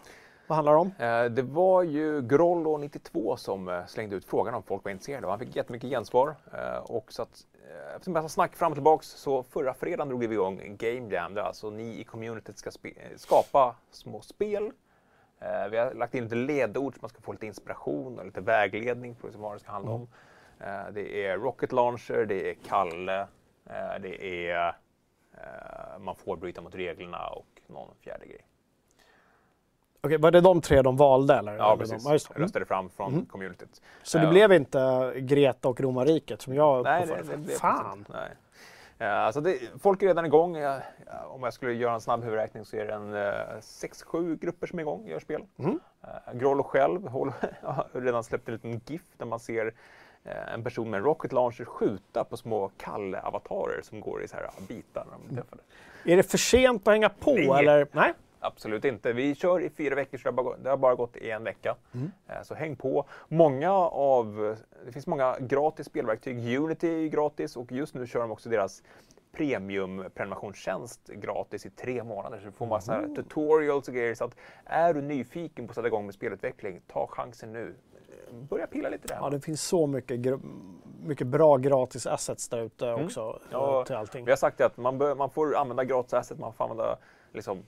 Vad 0.48 0.56
handlar 0.56 0.74
det 0.74 0.80
om? 0.80 0.88
Eh, 1.00 1.32
Det 1.32 1.42
var 1.42 1.84
ju 1.84 2.22
Grollo 2.22 2.78
92 2.78 3.38
som 3.38 3.68
eh, 3.70 3.86
slängde 3.88 4.16
ut 4.16 4.26
frågan 4.26 4.54
om 4.54 4.64
folk 4.64 4.84
var 4.84 4.92
intresserade. 4.92 5.28
Han 5.28 5.40
fick 5.40 5.56
jättemycket 5.56 5.90
gensvar. 5.90 6.36
Och 6.84 7.14
så 7.14 7.22
att, 7.22 7.42
Eh, 7.74 7.96
efter 7.96 8.10
en 8.10 8.14
massa 8.14 8.30
snack 8.30 8.56
fram 8.56 8.72
och 8.72 8.76
tillbaks 8.76 9.08
så 9.08 9.44
förra 9.44 9.74
fredagen 9.74 10.08
drog 10.10 10.20
vi 10.28 10.34
igång 10.36 10.78
Game 10.78 11.14
Jam 11.16 11.34
där 11.34 11.42
alltså 11.42 11.70
ni 11.70 12.00
i 12.00 12.04
communityt 12.04 12.58
ska 12.58 12.70
spe- 12.70 12.98
eh, 12.98 13.18
skapa 13.18 13.76
små 13.92 14.22
spel. 14.22 14.72
Eh, 15.40 15.68
Vi 15.72 15.78
har 15.78 15.94
lagt 15.94 16.16
in 16.16 16.24
lite 16.24 16.36
ledord 16.36 16.94
så 16.94 17.00
man 17.02 17.10
ska 17.10 17.22
få 17.22 17.32
lite 17.32 17.46
inspiration 17.46 18.20
och 18.20 18.26
lite 18.26 18.42
vägledning 18.42 19.16
på 19.16 19.28
vad 19.36 19.56
det 19.56 19.60
ska 19.60 19.72
handla 19.72 19.92
om. 19.92 20.08
Eh, 20.60 20.92
Det 20.94 21.26
är 21.28 21.38
Rocket 21.38 21.72
Launcher, 21.72 22.26
det 22.26 22.50
är 22.50 22.54
Kalle, 22.54 23.20
eh, 23.66 24.00
det 24.02 24.48
är 24.50 24.68
eh, 25.34 26.00
man 26.00 26.16
får 26.16 26.38
bryta 26.38 26.62
mot 26.62 26.76
reglerna 26.76 27.28
och 27.28 27.62
någon 27.68 27.96
fjärde 27.96 28.26
grej. 28.26 28.42
Okej, 30.06 30.18
var 30.18 30.32
det 30.32 30.42
de 30.42 30.62
tre 30.62 30.82
de 30.82 30.98
valde? 30.98 31.34
Eller? 31.36 31.54
Ja, 31.56 31.68
eller 31.74 31.78
precis. 31.78 32.04
De? 32.04 32.10
Det. 32.14 32.20
Jag 32.34 32.42
röstade 32.44 32.66
fram 32.66 32.90
från 32.90 33.14
Mm. 33.14 33.26
communityt. 33.26 33.82
Så 34.04 34.18
det 34.18 34.24
Ja. 34.24 34.30
blev 34.30 34.54
inte 34.54 35.14
Greta 35.18 35.70
och 35.70 35.82
romarriket 35.82 36.42
som 36.42 36.54
jag 36.56 36.84
Nej, 36.84 37.06
det, 37.08 37.32
det 37.32 37.38
blev 37.38 37.56
Fan! 37.56 38.06
Nej. 38.10 38.30
Eh, 38.98 39.14
Alltså 39.20 39.42
det, 39.42 39.60
folk 39.82 40.02
är 40.04 40.08
redan 40.08 40.26
igång. 40.26 40.58
Eh, 40.58 40.76
Om 41.28 41.44
jag 41.44 41.54
skulle 41.54 41.74
göra 41.74 41.94
en 41.94 42.02
snabb 42.02 42.24
huvudräkning 42.24 42.66
så 42.66 42.76
är 42.78 42.86
det 42.86 42.94
en 42.94 43.14
eh, 43.14 43.60
6-7 43.62 44.36
grupper 44.40 44.68
som 44.68 44.80
är 44.80 44.84
igång 44.84 45.04
och 45.04 45.10
gör 45.10 45.20
spel. 45.20 45.42
Mm. 45.60 45.80
Grollo 46.34 46.64
själv 46.64 47.08
har 47.08 47.34
redan 48.02 48.24
släppt 48.24 48.48
en 48.48 48.54
liten 48.54 48.82
GIF 48.86 49.02
där 49.18 49.26
man 49.26 49.40
ser 49.40 49.74
en 50.54 50.64
person 50.64 50.90
med 50.90 50.98
en 50.98 51.04
rocket 51.04 51.32
launcher 51.32 51.66
skjuta 51.66 52.24
på 52.24 52.38
små 52.38 52.72
Kalle-avatarer 52.78 53.82
som 53.84 54.00
går 54.02 54.24
i 54.24 54.28
så 54.28 54.36
här 54.36 54.50
bitar 54.68 55.06
när 55.06 55.12
de 55.12 55.28
blir 55.28 55.36
träffade. 55.42 55.62
Är 56.06 56.18
det 56.18 56.24
för 56.24 56.38
sent 56.38 56.88
att 56.88 56.94
hänga 56.94 57.10
på 57.10 57.34
Nej. 57.34 57.50
eller? 57.60 57.88
Nej? 57.92 58.14
Absolut 58.46 58.86
inte. 58.86 59.14
Vi 59.14 59.36
kör 59.36 59.60
i 59.60 59.70
fyra 59.70 59.96
veckor 59.96 60.18
så 60.18 60.24
det 60.24 60.30
har 60.38 60.44
bara, 60.44 60.58
det 60.58 60.70
har 60.70 60.78
bara 60.78 60.96
gått 60.96 61.16
en 61.18 61.44
vecka. 61.44 61.76
Mm. 61.94 62.12
Eh, 62.28 62.42
Så 62.44 62.56
häng 62.56 62.76
på. 62.76 63.06
Många 63.28 63.72
av, 63.90 64.56
det 64.86 64.92
finns 64.92 65.08
många 65.08 65.36
gratis 65.40 65.86
spelverktyg. 65.86 66.58
Unity 66.60 66.88
är 66.88 66.98
ju 66.98 67.10
gratis 67.10 67.58
och 67.58 67.72
just 67.72 67.94
nu 67.94 68.08
kör 68.08 68.20
de 68.20 68.32
också 68.32 68.50
deras 68.50 68.84
premium-prenumerationstjänst 69.32 71.08
gratis 71.08 71.66
i 71.66 71.70
tre 71.70 72.04
månader. 72.04 72.40
Så 72.40 72.46
du 72.46 72.52
får 72.52 72.66
massa 72.66 72.96
Mm. 72.98 73.16
tutorials 73.16 73.88
och 73.88 73.94
grejer. 73.94 74.16
Så 74.16 74.24
att 74.26 74.36
är 74.66 74.94
du 74.94 75.02
nyfiken 75.02 75.68
på 75.68 75.72
att 75.72 75.76
sätta 75.76 75.88
igång 75.88 76.06
med 76.06 76.14
spelutveckling, 76.16 76.82
ta 76.88 77.08
chansen 77.08 77.54
nu. 77.54 77.76
Börja 78.50 78.68
pilla 78.68 78.90
lite 78.90 79.08
där. 79.08 79.18
Ja, 79.22 79.30
det 79.30 79.40
finns 79.40 79.62
så 79.62 79.88
mycket, 79.88 80.40
mycket 81.04 81.28
bra 81.28 81.58
gratis 81.58 82.08
assets 82.08 82.50
där 82.50 82.62
ute 82.62 82.94
också 82.94 83.22
Mm. 83.22 83.42
Ja, 83.52 83.80
eh, 83.80 83.86
till 83.86 83.96
allting. 83.96 84.26
Vi 84.26 84.32
har 84.32 84.38
sagt 84.38 84.62
att 84.62 84.78
man, 84.78 84.98
bör, 84.98 85.16
man 85.16 85.30
får 85.30 85.56
använda 85.56 85.84
gratis 85.84 86.14
asset, 86.14 86.40
man 86.40 86.54
får 86.54 86.64
använda 86.64 86.98
liksom, 87.34 87.64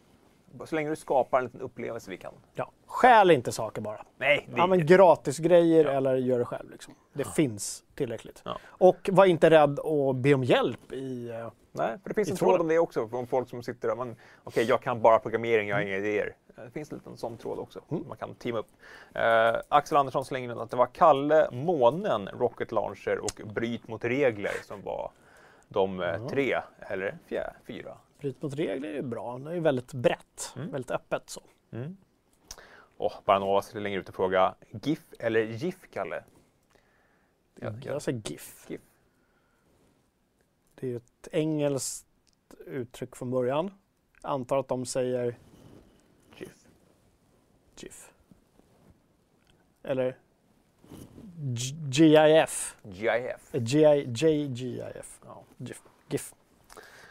Så 0.65 0.75
länge 0.75 0.89
du 0.89 0.95
skapar 0.95 1.37
en 1.39 1.43
liten 1.45 1.61
upplevelse 1.61 2.11
vi 2.11 2.17
kan. 2.17 2.33
Ja. 2.53 2.71
Stjäl 2.85 3.31
inte 3.31 3.51
saker 3.51 3.81
bara. 3.81 4.05
Nej, 4.17 4.47
det 4.51 4.57
Ja, 4.57 4.67
men 4.67 4.85
gratis 4.85 5.37
grejer 5.37 5.85
eller 5.85 6.15
gör 6.15 6.39
det 6.39 6.45
själv. 6.45 6.69
Liksom. 6.71 6.93
Det 7.13 7.23
finns 7.23 7.83
tillräckligt. 7.95 8.41
Ja. 8.45 8.57
Och 8.65 9.09
var 9.11 9.25
inte 9.25 9.49
rädd 9.49 9.79
att 9.79 10.15
be 10.15 10.33
om 10.33 10.43
hjälp 10.43 10.91
i... 10.91 11.29
eh, 11.29 11.51
Nej, 11.71 11.97
för 12.03 12.09
det 12.09 12.13
finns 12.15 12.29
en 12.31 12.37
tråd 12.37 12.61
om 12.61 12.67
det 12.67 12.79
också. 12.79 13.07
Från 13.07 13.27
folk 13.27 13.49
som 13.49 13.63
sitter 13.63 13.87
där. 13.95 14.15
Okej, 14.43 14.63
jag 14.65 14.81
kan 14.81 15.01
bara 15.01 15.19
programmering, 15.19 15.67
jag 15.69 15.75
har 15.75 15.81
inga 15.81 15.97
idéer. 15.97 16.35
Eh, 16.57 16.63
Det 16.63 16.69
finns 16.71 16.91
en 16.91 16.97
liten 16.97 17.17
sån 17.17 17.37
tråd 17.37 17.59
också. 17.59 17.79
Man 17.87 18.17
kan 18.17 18.35
teama 18.35 18.59
upp. 18.59 18.67
Eh, 19.13 19.55
Axel 19.69 19.97
Andersson 19.97 20.25
slänger 20.25 20.51
in 20.51 20.59
att 20.59 20.71
det 20.71 20.77
var 20.77 20.85
Kalle, 20.87 21.49
Månen, 21.51 22.27
Rocket 22.27 22.71
Launcher 22.71 23.17
och 23.19 23.41
Bryt 23.53 23.87
mot 23.87 24.03
regler 24.05 24.51
som 24.63 24.81
var 24.81 25.11
de 25.67 26.01
eh, 26.01 26.27
tre, 26.27 26.57
eller 26.79 27.17
fjär, 27.27 27.53
fyra. 27.67 27.97
Bryt 28.19 28.41
mot 28.41 28.53
regler 28.53 28.89
är 28.93 29.01
bra. 29.01 29.37
Det 29.37 29.53
är 29.55 29.59
väldigt 29.59 29.93
brett. 29.93 30.53
Mm. 30.55 30.71
Väldigt 30.71 30.91
öppet 30.91 31.29
så. 31.29 31.41
Och 32.97 33.11
Baranova 33.25 33.61
slänger 33.61 33.99
ut 33.99 34.07
en 34.07 34.13
fråga. 34.13 34.55
GIF 34.83 35.13
eller 35.19 35.41
GIF, 35.41 35.87
Kalle? 35.93 36.23
Det 37.55 37.65
är- 37.65 37.79
Jag 37.85 38.01
säger 38.01 38.21
GIF. 38.25 38.65
GIF. 38.69 38.81
Det 40.75 40.87
är 40.87 40.91
ju 40.91 40.97
ett 40.97 41.27
engelskt 41.31 42.07
uttryck 42.65 43.15
från 43.15 43.31
början. 43.31 43.71
Jag 44.21 44.31
antar 44.31 44.57
att 44.57 44.67
de 44.67 44.85
säger 44.85 45.37
GIF. 46.37 46.67
GIF. 47.77 48.11
Eller 49.83 50.17
GIF. 51.91 52.77
GIF. 52.83 53.55
Eh, 53.55 53.63
GI, 53.63 54.05
JGIF. 54.15 55.19
Ja. 55.25 55.43
GIF. 55.57 55.81
GIF. 56.09 56.33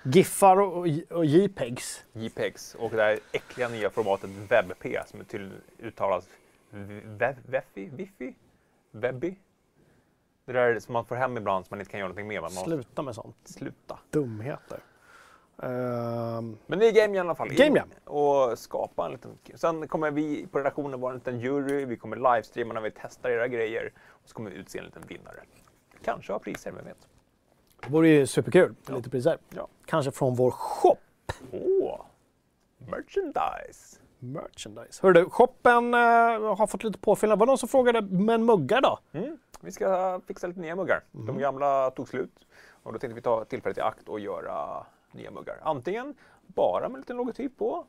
Giffar 0.07 0.57
och, 0.61 0.87
och 1.11 1.25
JPEGs. 1.25 2.05
JPEGs 2.13 2.75
och 2.75 2.91
det 2.91 3.03
här 3.03 3.19
äckliga 3.33 3.69
nya 3.69 3.91
formatet 3.91 4.31
WebP 4.31 5.09
som 5.09 5.25
till 5.25 5.53
uttalas 5.79 6.29
Weffi? 7.47 7.89
Wiffi? 7.93 8.35
Webby? 8.91 9.37
Det 10.45 10.53
där 10.53 10.79
som 10.79 10.93
man 10.93 11.05
får 11.05 11.17
hem 11.17 11.37
ibland 11.37 11.67
som 11.67 11.75
man 11.75 11.81
inte 11.81 11.91
kan 11.91 12.01
göra 12.01 12.09
någonting 12.09 12.29
med. 12.29 12.43
Man 12.43 12.51
Sluta 12.51 13.03
med 13.03 13.15
sånt. 13.15 13.37
sluta. 13.45 13.99
Dumheter. 14.11 14.81
Ehm, 15.63 16.59
Men 16.67 16.79
det 16.79 16.89
är 16.89 16.93
Game 16.93 17.15
Jam 17.15 17.15
i 17.15 17.19
alla 17.19 17.35
fall. 17.35 17.49
Game 17.49 17.77
Jam. 17.79 17.89
Och 18.05 18.59
skapa 18.59 19.07
en 19.07 19.13
liten... 19.13 19.39
Sen 19.55 19.89
kommer 19.89 20.11
vi 20.11 20.47
på 20.47 20.59
redaktionen 20.59 21.01
vara 21.01 21.13
en 21.13 21.19
liten 21.19 21.41
jury. 21.41 21.85
Vi 21.85 21.97
kommer 21.97 22.17
livestreama 22.17 22.75
när 22.75 22.81
vi 22.81 22.91
testar 22.91 23.31
era 23.31 23.49
grejer. 23.49 23.93
Och 24.09 24.29
så 24.29 24.35
kommer 24.35 24.51
vi 24.51 24.57
utse 24.57 24.79
en 24.79 24.85
liten 24.85 25.03
vinnare. 25.09 25.41
Kanske 26.05 26.33
ha 26.33 26.39
priser, 26.39 26.73
vem 26.73 26.85
vet? 26.85 27.09
Det 27.81 27.89
vore 27.91 28.09
ju 28.09 28.27
superkul 28.27 28.75
Ja. 28.87 28.97
lite 28.97 29.11
priser. 29.11 29.39
Ja. 29.51 29.69
Kanske 29.87 30.11
från 30.13 30.35
vår 30.35 30.51
shop. 30.51 30.97
Åh! 31.53 32.01
Merchandise! 32.79 34.01
Merchandise. 34.19 35.03
Hörru 35.03 35.13
du, 35.13 35.31
shoppen 35.31 35.95
eh, 35.95 36.01
har 36.57 36.67
fått 36.67 36.85
lite 36.85 36.99
påfyllnad. 36.99 37.39
Var 37.39 37.47
det 37.47 37.51
någon 37.51 37.59
som 37.59 37.69
frågade, 37.69 38.03
men 38.03 38.45
muggar 38.45 38.81
då? 38.81 38.99
Mm. 39.13 39.39
Vi 39.61 39.73
ska 39.73 40.21
fixa 40.27 40.47
lite 40.47 40.61
nya 40.61 40.77
muggar. 40.77 41.01
De 41.13 41.39
gamla 41.39 41.91
tog 41.91 42.09
slut. 42.09 42.47
Och 42.83 42.93
då 42.93 42.99
tänkte 42.99 43.15
vi 43.15 43.21
ta 43.21 43.45
tillfället 43.45 43.79
i 43.79 43.81
akt 43.81 44.09
och 44.09 44.21
göra 44.21 44.87
nya 45.13 45.31
muggar. 45.31 45.59
Antingen 45.63 46.15
bara 46.47 46.89
med 46.89 46.95
en 46.95 47.01
liten 47.01 47.17
logotyp 47.17 47.59
på, 47.59 47.85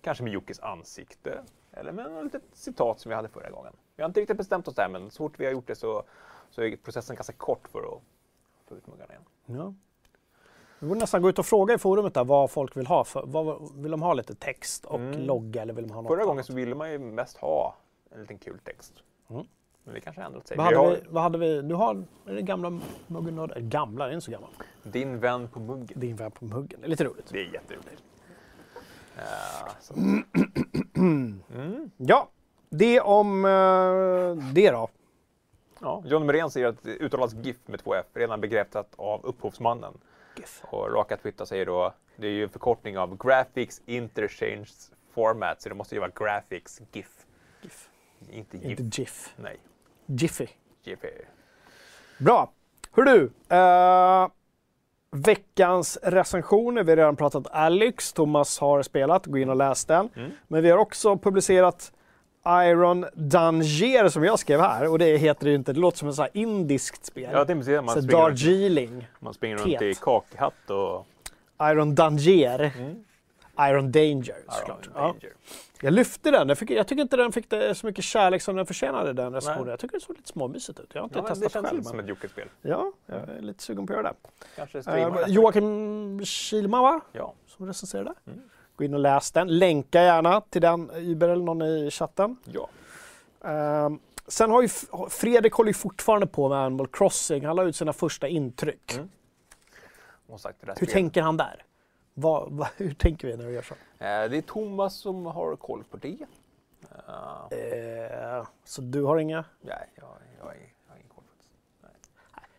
kanske 0.00 0.24
med 0.24 0.32
Jockes 0.32 0.60
ansikte, 0.60 1.42
eller 1.72 1.92
med 1.92 2.06
ett 2.06 2.24
litet 2.24 2.42
citat 2.52 3.00
som 3.00 3.08
vi 3.08 3.14
hade 3.14 3.28
förra 3.28 3.50
gången. 3.50 3.72
Vi 3.96 4.02
har 4.02 4.08
inte 4.08 4.20
riktigt 4.20 4.36
bestämt 4.36 4.68
oss 4.68 4.74
där, 4.74 4.88
men 4.88 5.10
så 5.10 5.16
fort 5.16 5.40
vi 5.40 5.44
har 5.44 5.52
gjort 5.52 5.66
det 5.66 5.74
så, 5.74 6.02
så 6.50 6.62
är 6.62 6.76
processen 6.76 7.16
ganska 7.16 7.32
kort 7.32 7.68
för 7.68 7.78
att 7.78 8.02
få 8.74 8.78
ut 8.78 8.86
muggarna 8.86 9.12
igen. 9.12 9.24
Ja. 9.60 9.74
Vi 10.78 10.86
borde 10.88 11.00
nästan 11.00 11.22
gå 11.22 11.28
ut 11.28 11.38
och 11.38 11.46
fråga 11.46 11.74
i 11.74 11.78
forumet 11.78 12.14
där 12.14 12.24
vad 12.24 12.50
folk 12.50 12.76
vill 12.76 12.86
ha. 12.86 13.04
För, 13.04 13.22
vad, 13.26 13.72
vill 13.82 13.90
de 13.90 14.02
ha 14.02 14.14
lite 14.14 14.34
text 14.34 14.84
och 14.84 15.00
Mm. 15.00 15.20
logga 15.20 15.62
eller 15.62 15.74
vill 15.74 15.88
de 15.88 15.94
ha 15.94 16.02
något 16.02 16.08
Förra 16.10 16.24
gången 16.24 16.32
annat? 16.38 16.46
så 16.46 16.52
ville 16.54 16.74
man 16.74 16.90
ju 16.92 16.98
mest 16.98 17.36
ha 17.36 17.76
en 18.10 18.20
liten 18.20 18.38
kul 18.38 18.58
text. 18.64 18.92
Mm. 19.30 19.46
Men 19.84 19.94
det 19.94 20.00
kanske 20.00 20.22
har 20.22 20.26
ändrat 20.26 20.46
sig. 20.48 20.56
Vad 20.56 20.68
Vi 20.68 20.74
hade, 20.76 20.88
har 20.88 20.94
vi, 20.96 21.02
vad 21.08 21.22
hade 21.22 21.38
vi? 21.38 21.62
Du 21.62 21.74
har 21.74 22.04
det 22.24 22.42
gamla 22.42 22.80
muggen? 23.06 23.50
Gamla, 23.56 24.04
det 24.04 24.10
är 24.10 24.14
inte 24.14 24.24
så 24.24 24.30
gammal. 24.30 24.50
din 24.82 25.20
vän 25.20 25.48
på 25.48 25.60
muggen. 25.60 26.00
Din 26.00 26.16
vän 26.16 26.30
på 26.30 26.44
muggen. 26.44 26.80
Det 26.80 26.86
är 26.86 26.90
lite 26.90 27.04
roligt. 27.04 27.26
Det 27.32 27.38
är 27.40 27.52
jätteroligt. 27.54 28.02
Ja, 29.16 29.68
så. 29.80 29.94
Ja, 31.96 32.28
det 32.70 33.00
om 33.00 33.44
eh, 33.44 34.52
det 34.54 34.70
då. 34.70 34.88
Ja, 35.84 36.02
John 36.06 36.26
Merén 36.26 36.50
säger 36.50 36.66
att 36.66 36.82
det 36.82 36.90
uttalas 36.90 37.34
GIF 37.34 37.56
med 37.66 37.80
två 37.84 37.94
F, 37.94 38.06
redan 38.14 38.40
bekräftat 38.40 38.88
av 38.96 39.20
upphovsmannen. 39.24 39.92
GIF. 40.36 40.62
Och 40.64 40.92
Raka 40.92 41.16
Twitter 41.16 41.44
säger 41.44 41.66
då, 41.66 41.94
det 42.16 42.26
är 42.26 42.30
ju 42.30 42.42
en 42.42 42.48
förkortning 42.48 42.98
av 42.98 43.16
Graphics 43.18 43.82
Interchange 43.86 44.68
Format, 45.14 45.62
så 45.62 45.68
det 45.68 45.74
måste 45.74 45.94
ju 45.94 46.00
vara 46.00 46.10
Graphics 46.14 46.80
GIF. 46.92 47.26
GIF. 47.62 47.88
Inte 48.30 48.56
GIF. 48.56 48.80
Inte 48.80 49.00
GIF. 49.00 49.34
Nej, 49.36 49.56
Jiffy. 50.06 50.46
Är... 50.84 51.28
Bra. 52.18 52.52
Hör 52.92 53.02
du. 53.02 53.30
eh, 53.48 54.28
veckans 55.10 55.98
recensioner. 56.02 56.84
Vi 56.84 56.90
har 56.90 56.96
redan 56.96 57.16
pratat 57.16 57.46
Alex. 57.50 58.12
Thomas 58.12 58.58
har 58.58 58.82
spelat. 58.82 59.26
Gå 59.26 59.38
in 59.38 59.50
och 59.50 59.56
läs 59.56 59.84
den. 59.84 60.08
Mm. 60.16 60.30
Men 60.48 60.62
vi 60.62 60.70
har 60.70 60.78
också 60.78 61.18
publicerat 61.18 61.92
Iron 62.48 63.06
Danger 63.14 64.08
som 64.08 64.24
jag 64.24 64.38
skrev 64.38 64.60
här. 64.60 64.88
Och 64.90 64.98
det 64.98 65.16
heter 65.16 65.44
det 65.44 65.50
ju 65.50 65.56
inte. 65.56 65.72
Det 65.72 65.80
låter 65.80 65.98
som 65.98 66.08
ett 66.08 66.14
så 66.14 66.22
här 66.22 66.30
indiskt 66.34 67.06
spel. 67.06 67.30
Ja, 67.32 67.44
det 67.44 67.54
precis, 67.54 67.74
man 67.74 67.88
så 67.88 68.02
springer, 68.02 68.24
runt, 68.28 68.40
Darjeeling. 68.40 69.08
man 69.20 69.34
springer 69.34 69.56
runt 69.56 69.82
i 69.82 69.94
kakhatt 69.94 70.70
och... 70.70 71.06
Iron 71.62 71.94
Danger. 71.94 72.72
Mm. 72.78 73.04
Iron 73.60 73.92
Danger 73.92 74.36
såklart. 74.48 74.86
Iron 74.86 74.92
Ja. 74.94 75.00
Danger. 75.00 75.32
Jag 75.80 75.92
lyfte 75.92 76.30
den. 76.30 76.48
Jag, 76.48 76.58
fick, 76.58 76.70
jag 76.70 76.86
tycker 76.86 77.02
inte 77.02 77.16
den 77.16 77.32
fick 77.32 77.50
det 77.50 77.74
så 77.74 77.86
mycket 77.86 78.04
kärlek 78.04 78.42
som 78.42 78.56
den 78.56 78.66
förtjänade 78.66 79.12
den 79.12 79.32
recensionen. 79.32 79.68
Jag 79.70 79.78
tycker 79.80 79.94
det 79.98 80.04
såg 80.04 80.16
lite 80.16 80.28
småmysigt 80.28 80.80
ut. 80.80 80.90
Jag 80.92 81.00
har 81.00 81.04
inte 81.04 81.18
Ja, 81.18 81.22
men 81.22 81.28
det 81.28 81.34
testat 81.34 81.52
känns 81.52 81.66
själv. 81.66 81.78
lite 81.78 81.88
som 81.90 81.98
ett 82.00 82.08
Jocke-spel. 82.08 82.48
Ja, 82.62 82.92
jag 83.06 83.16
är 83.16 83.40
lite 83.40 83.62
sugen 83.62 83.86
på 83.86 83.92
att 83.92 83.98
göra 83.98 84.08
det. 84.08 84.28
Kanske 84.56 84.78
Uh. 84.78 85.24
Joakim 85.28 86.20
Kilman 86.24 86.82
va? 86.82 87.00
Ja. 87.12 87.34
Som 87.46 87.66
recenserade. 87.66 88.14
Mm. 88.26 88.40
Gå 88.76 88.84
in 88.84 88.94
och 88.94 89.00
läs 89.00 89.32
den. 89.32 89.58
Länka 89.58 90.02
gärna 90.02 90.40
till 90.40 90.62
den, 90.62 90.90
Iber 90.96 91.28
eller 91.28 91.44
någon 91.44 91.62
i 91.62 91.90
chatten. 91.90 92.36
ja. 92.44 92.68
Ehm, 93.50 93.98
sen 94.26 94.50
har 94.50 94.62
ju 94.62 94.68
Fredrik 95.10 95.52
håller 95.52 95.68
ju 95.70 95.74
fortfarande 95.74 96.26
på 96.26 96.48
med 96.48 96.58
Animal 96.58 96.86
Crossing. 96.86 97.44
Han 97.46 97.56
la 97.56 97.62
ut 97.62 97.76
sina 97.76 97.92
första 97.92 98.28
intryck. 98.28 98.94
Mm. 98.94 99.08
Hur 100.28 100.36
spelet. 100.38 100.90
tänker 100.92 101.22
han 101.22 101.36
där? 101.36 101.62
Vad, 102.14 102.52
vad, 102.52 102.68
hur 102.76 102.94
tänker 102.94 103.28
vi 103.28 103.36
när 103.36 103.44
vi 103.46 103.52
gör 103.54 103.62
så? 103.62 103.74
Eh, 103.74 104.30
Det 104.30 104.36
är 104.36 104.42
Thomas 104.42 104.94
som 104.94 105.26
har 105.26 105.56
koll 105.56 105.84
på 105.90 105.96
det. 105.96 106.16
Eh, 107.08 107.58
Eh, 107.58 108.46
så 108.64 108.80
du 108.82 109.02
har 109.02 109.16
inga? 109.18 109.44
nej, 109.60 109.88
jag, 109.94 110.04
jag, 110.04 110.16
jag 110.38 110.44
har 110.44 110.52
ingen 110.96 111.08
koll 111.14 111.24
faktiskt. 111.82 112.10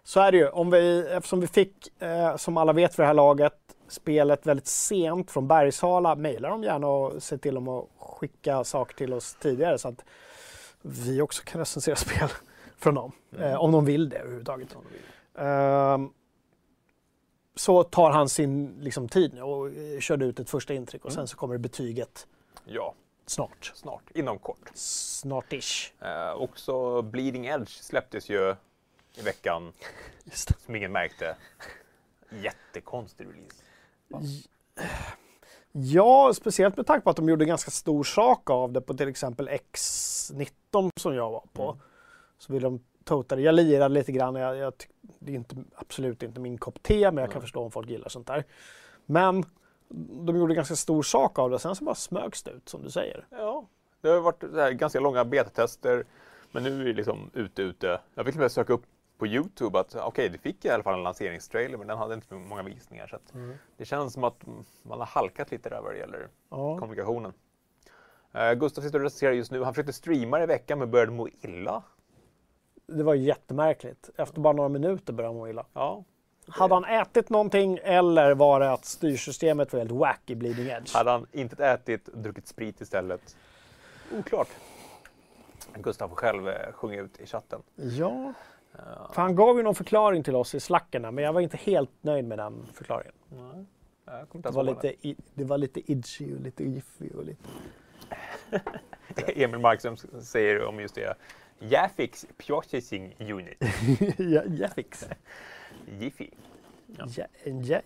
Så 0.04 0.20
är 0.20 0.32
det 0.32 0.38
ju. 0.38 0.50
Om 0.50 0.72
vi, 0.72 1.08
eftersom 1.12 1.40
vi 1.40 1.48
fick, 1.48 2.02
eh, 2.02 2.36
som 2.36 2.58
alla 2.58 2.74
vet 2.74 2.96
för 2.96 3.04
det 3.04 3.08
här 3.08 3.14
laget, 3.14 3.65
spelet 3.88 4.46
väldigt 4.46 4.68
sent 4.68 5.32
från 5.32 5.48
Bergsala, 5.48 6.16
mejla 6.16 6.50
dem 6.50 6.64
gärna 6.64 6.88
och 6.88 7.24
se 7.24 7.38
till 7.38 7.56
dem 7.56 7.68
att 7.68 7.86
skicka 8.00 8.64
saker 8.64 8.96
till 8.96 9.14
oss 9.14 9.36
tidigare 9.40 9.78
så 9.78 9.88
att 9.88 10.06
vi 10.82 11.22
också 11.22 11.44
kan 11.46 11.60
recensera 11.60 11.96
spel 12.06 12.30
från 12.78 12.96
dem. 12.96 13.12
Mm. 13.36 13.44
Eh, 13.52 13.56
om 13.62 13.72
de 13.72 13.86
vill 13.86 14.10
det 14.10 14.18
överhuvudtaget. 14.18 14.76
Vill. 14.92 15.02
Ehm, 15.46 16.10
så 17.56 17.84
tar 17.84 18.12
han 18.12 18.30
sin 18.30 18.76
liksom, 18.82 19.10
tid 19.10 19.34
nu 19.34 19.42
och 19.42 19.68
eh, 19.70 20.00
körde 20.00 20.26
ut 20.26 20.40
ett 20.40 20.50
första 20.50 20.74
intryck 20.74 21.06
och 21.06 21.12
sen 21.12 21.20
Mm. 21.20 21.28
så 21.28 21.38
kommer 21.38 21.58
betyget 21.58 22.28
Ja, 22.66 22.94
snart. 23.26 23.72
snart. 23.76 24.04
Inom 24.14 24.40
kort. 24.40 24.72
Snart-ish. 24.76 25.92
Eh, 26.02 26.34
också 26.42 27.02
Bleeding 27.02 27.46
Edge 27.46 27.70
släpptes 27.70 28.30
ju 28.30 28.56
i 29.16 29.22
veckan, 29.22 29.74
som 30.66 30.76
ingen 30.76 30.92
märkte. 30.92 31.36
Jättekonstig 32.30 33.26
release. 33.28 33.56
Ja, 35.72 36.34
speciellt 36.34 36.78
med 36.78 36.88
tanke 36.88 37.04
på 37.04 37.10
att 37.10 37.16
de 37.16 37.30
gjorde 37.30 37.46
ganska 37.46 37.72
stor 37.72 38.04
sak 38.04 38.50
av 38.50 38.72
det 38.72 38.82
på 38.82 38.94
till 38.94 39.08
exempel 39.08 39.50
X19 39.50 40.90
som 41.00 41.16
jag 41.16 41.32
var 41.32 41.44
på. 41.54 41.64
Mm. 41.64 41.78
Så 42.38 42.54
vill 42.54 42.64
de 42.64 42.80
tota 43.04 43.36
det. 43.36 43.42
Jag 43.42 43.56
lirade 43.56 43.94
lite 43.94 44.12
grann. 44.12 44.36
Jag, 44.36 44.58
jag, 44.58 44.74
det 45.20 45.32
är 45.32 45.36
inte, 45.36 45.56
absolut 45.76 46.24
inte 46.24 46.40
min 46.40 46.58
kopp 46.58 46.84
te, 46.84 47.12
men 47.12 47.18
jag 47.18 47.32
kan 47.32 47.40
Nej. 47.40 47.42
förstå 47.42 47.64
om 47.64 47.72
folk 47.72 47.90
gillar 47.90 48.10
sånt 48.10 48.28
där. 48.28 48.44
Men 49.06 49.46
de 50.26 50.38
gjorde 50.38 50.56
ganska 50.56 50.76
stor 50.76 51.04
sak 51.04 51.40
av 51.40 51.50
det. 51.50 51.60
Sen 51.60 51.76
så 51.76 51.84
bara 51.84 51.96
smögs 51.96 52.44
det 52.44 52.52
ut 52.52 52.70
som 52.70 52.84
du 52.84 52.90
säger. 52.90 53.28
Ja, 53.30 53.66
det 54.02 54.10
har 54.10 54.22
varit 54.22 54.44
ganska 54.78 55.00
långa 55.00 55.26
betatester, 55.26 56.06
men 56.52 56.64
nu 56.64 56.82
är 56.82 56.86
det 56.86 56.94
liksom 56.94 57.30
ute, 57.34 57.62
ute. 57.62 58.00
Jag 58.16 58.26
fick 58.26 58.34
till 58.34 58.42
och 58.42 58.44
med 58.44 58.52
söka 58.52 58.74
upp 58.74 58.86
på 59.18 59.28
Youtube 59.28 59.80
att 59.80 59.96
okej, 59.96 60.30
det 60.30 60.38
fick 60.38 60.66
i 60.66 60.70
alla 60.70 60.84
fall 60.84 60.94
en 60.94 61.04
lanseringstrailer, 61.04 61.78
men 61.78 61.88
den 61.88 61.98
hade 61.98 62.14
inte 62.14 62.34
många 62.36 62.64
visningar. 62.64 63.08
Så 63.08 63.16
att 63.16 63.34
det 63.78 63.86
känns 63.86 64.14
som 64.14 64.24
att 64.24 64.46
man 64.84 65.00
har 65.00 65.06
halkat 65.06 65.52
lite 65.52 65.70
där 65.70 65.82
vad 65.82 65.92
det 65.94 65.98
gäller 65.98 66.28
Ja. 66.50 66.78
kommunikationen. 66.80 67.34
Uh, 68.36 68.54
Gustav 68.54 68.82
sitter 68.82 69.00
och 69.00 69.04
recenserar 69.04 69.32
just 69.32 69.52
nu. 69.52 69.64
Han 69.64 69.74
försökte 69.74 69.94
streama 69.94 70.44
i 70.44 70.46
veckan 70.46 70.80
men 70.80 70.92
började 70.92 71.12
må 71.12 71.28
illa. 71.42 71.84
Det 72.88 73.04
var 73.04 73.14
jättemärkligt. 73.14 74.10
Efter 74.18 74.42
bara 74.42 74.54
några 74.54 74.70
minuter 74.70 75.14
började 75.14 75.34
han 75.34 75.38
må 75.40 75.48
illa. 75.48 75.66
Ja. 75.74 76.04
Hade 76.48 76.74
han 76.74 76.86
ätit 76.86 77.30
någonting 77.30 77.80
eller 77.84 78.34
var 78.34 78.60
det 78.60 78.72
att 78.72 78.86
styrsystemet 78.86 79.74
var 79.74 79.80
helt 79.80 79.92
wack 79.92 80.22
i 80.30 80.36
Bleeding 80.36 80.68
Edge? 80.68 80.94
Hade 80.96 81.12
han 81.12 81.28
inte 81.32 81.66
ätit, 81.66 82.06
druckit 82.06 82.48
sprit 82.48 82.82
istället? 82.82 83.38
Oklart. 84.20 84.48
Gustav 85.74 86.10
själv 86.16 86.48
eh, 86.48 86.72
sjunga 86.74 87.02
ut 87.02 87.20
i 87.20 87.26
chatten. 87.26 87.62
Ja. 87.76 88.34
För 89.14 89.22
han 89.22 89.36
gav 89.36 89.58
ju 89.58 89.64
någon 89.64 89.76
förklaring 89.76 90.24
till 90.24 90.36
oss 90.36 90.56
i 90.56 90.60
slackerna 90.60 91.12
men 91.12 91.24
jag 91.24 91.34
var 91.34 91.42
inte 91.42 91.58
helt 91.58 91.92
nöjd 92.02 92.26
med 92.26 92.38
den 92.38 92.66
förklaringen. 92.74 93.14
Nej, 93.30 93.66
Det 94.34 94.52
var 94.52 94.64
lite, 94.64 95.08
i- 95.08 95.16
det 95.34 95.44
var 95.44 95.58
lite 95.58 95.92
itchy 95.92 96.36
och 96.36 96.42
lite 96.42 96.64
jiffy 96.64 97.10
och 97.10 97.26
lite... 97.26 97.44
Emil 99.36 99.60
Markström 99.60 99.98
säger 100.22 100.66
om 100.66 100.80
just 100.80 100.96
det. 100.96 101.16
Jafix 101.60 102.26
Processing 102.38 103.16
Unit. 103.20 103.58
ja, 104.18 104.42
Jaffix. 104.48 105.06
Jiffy. 106.00 106.30
Ja. 106.98 107.06
Ja, 107.18 107.26
ja, 107.44 107.80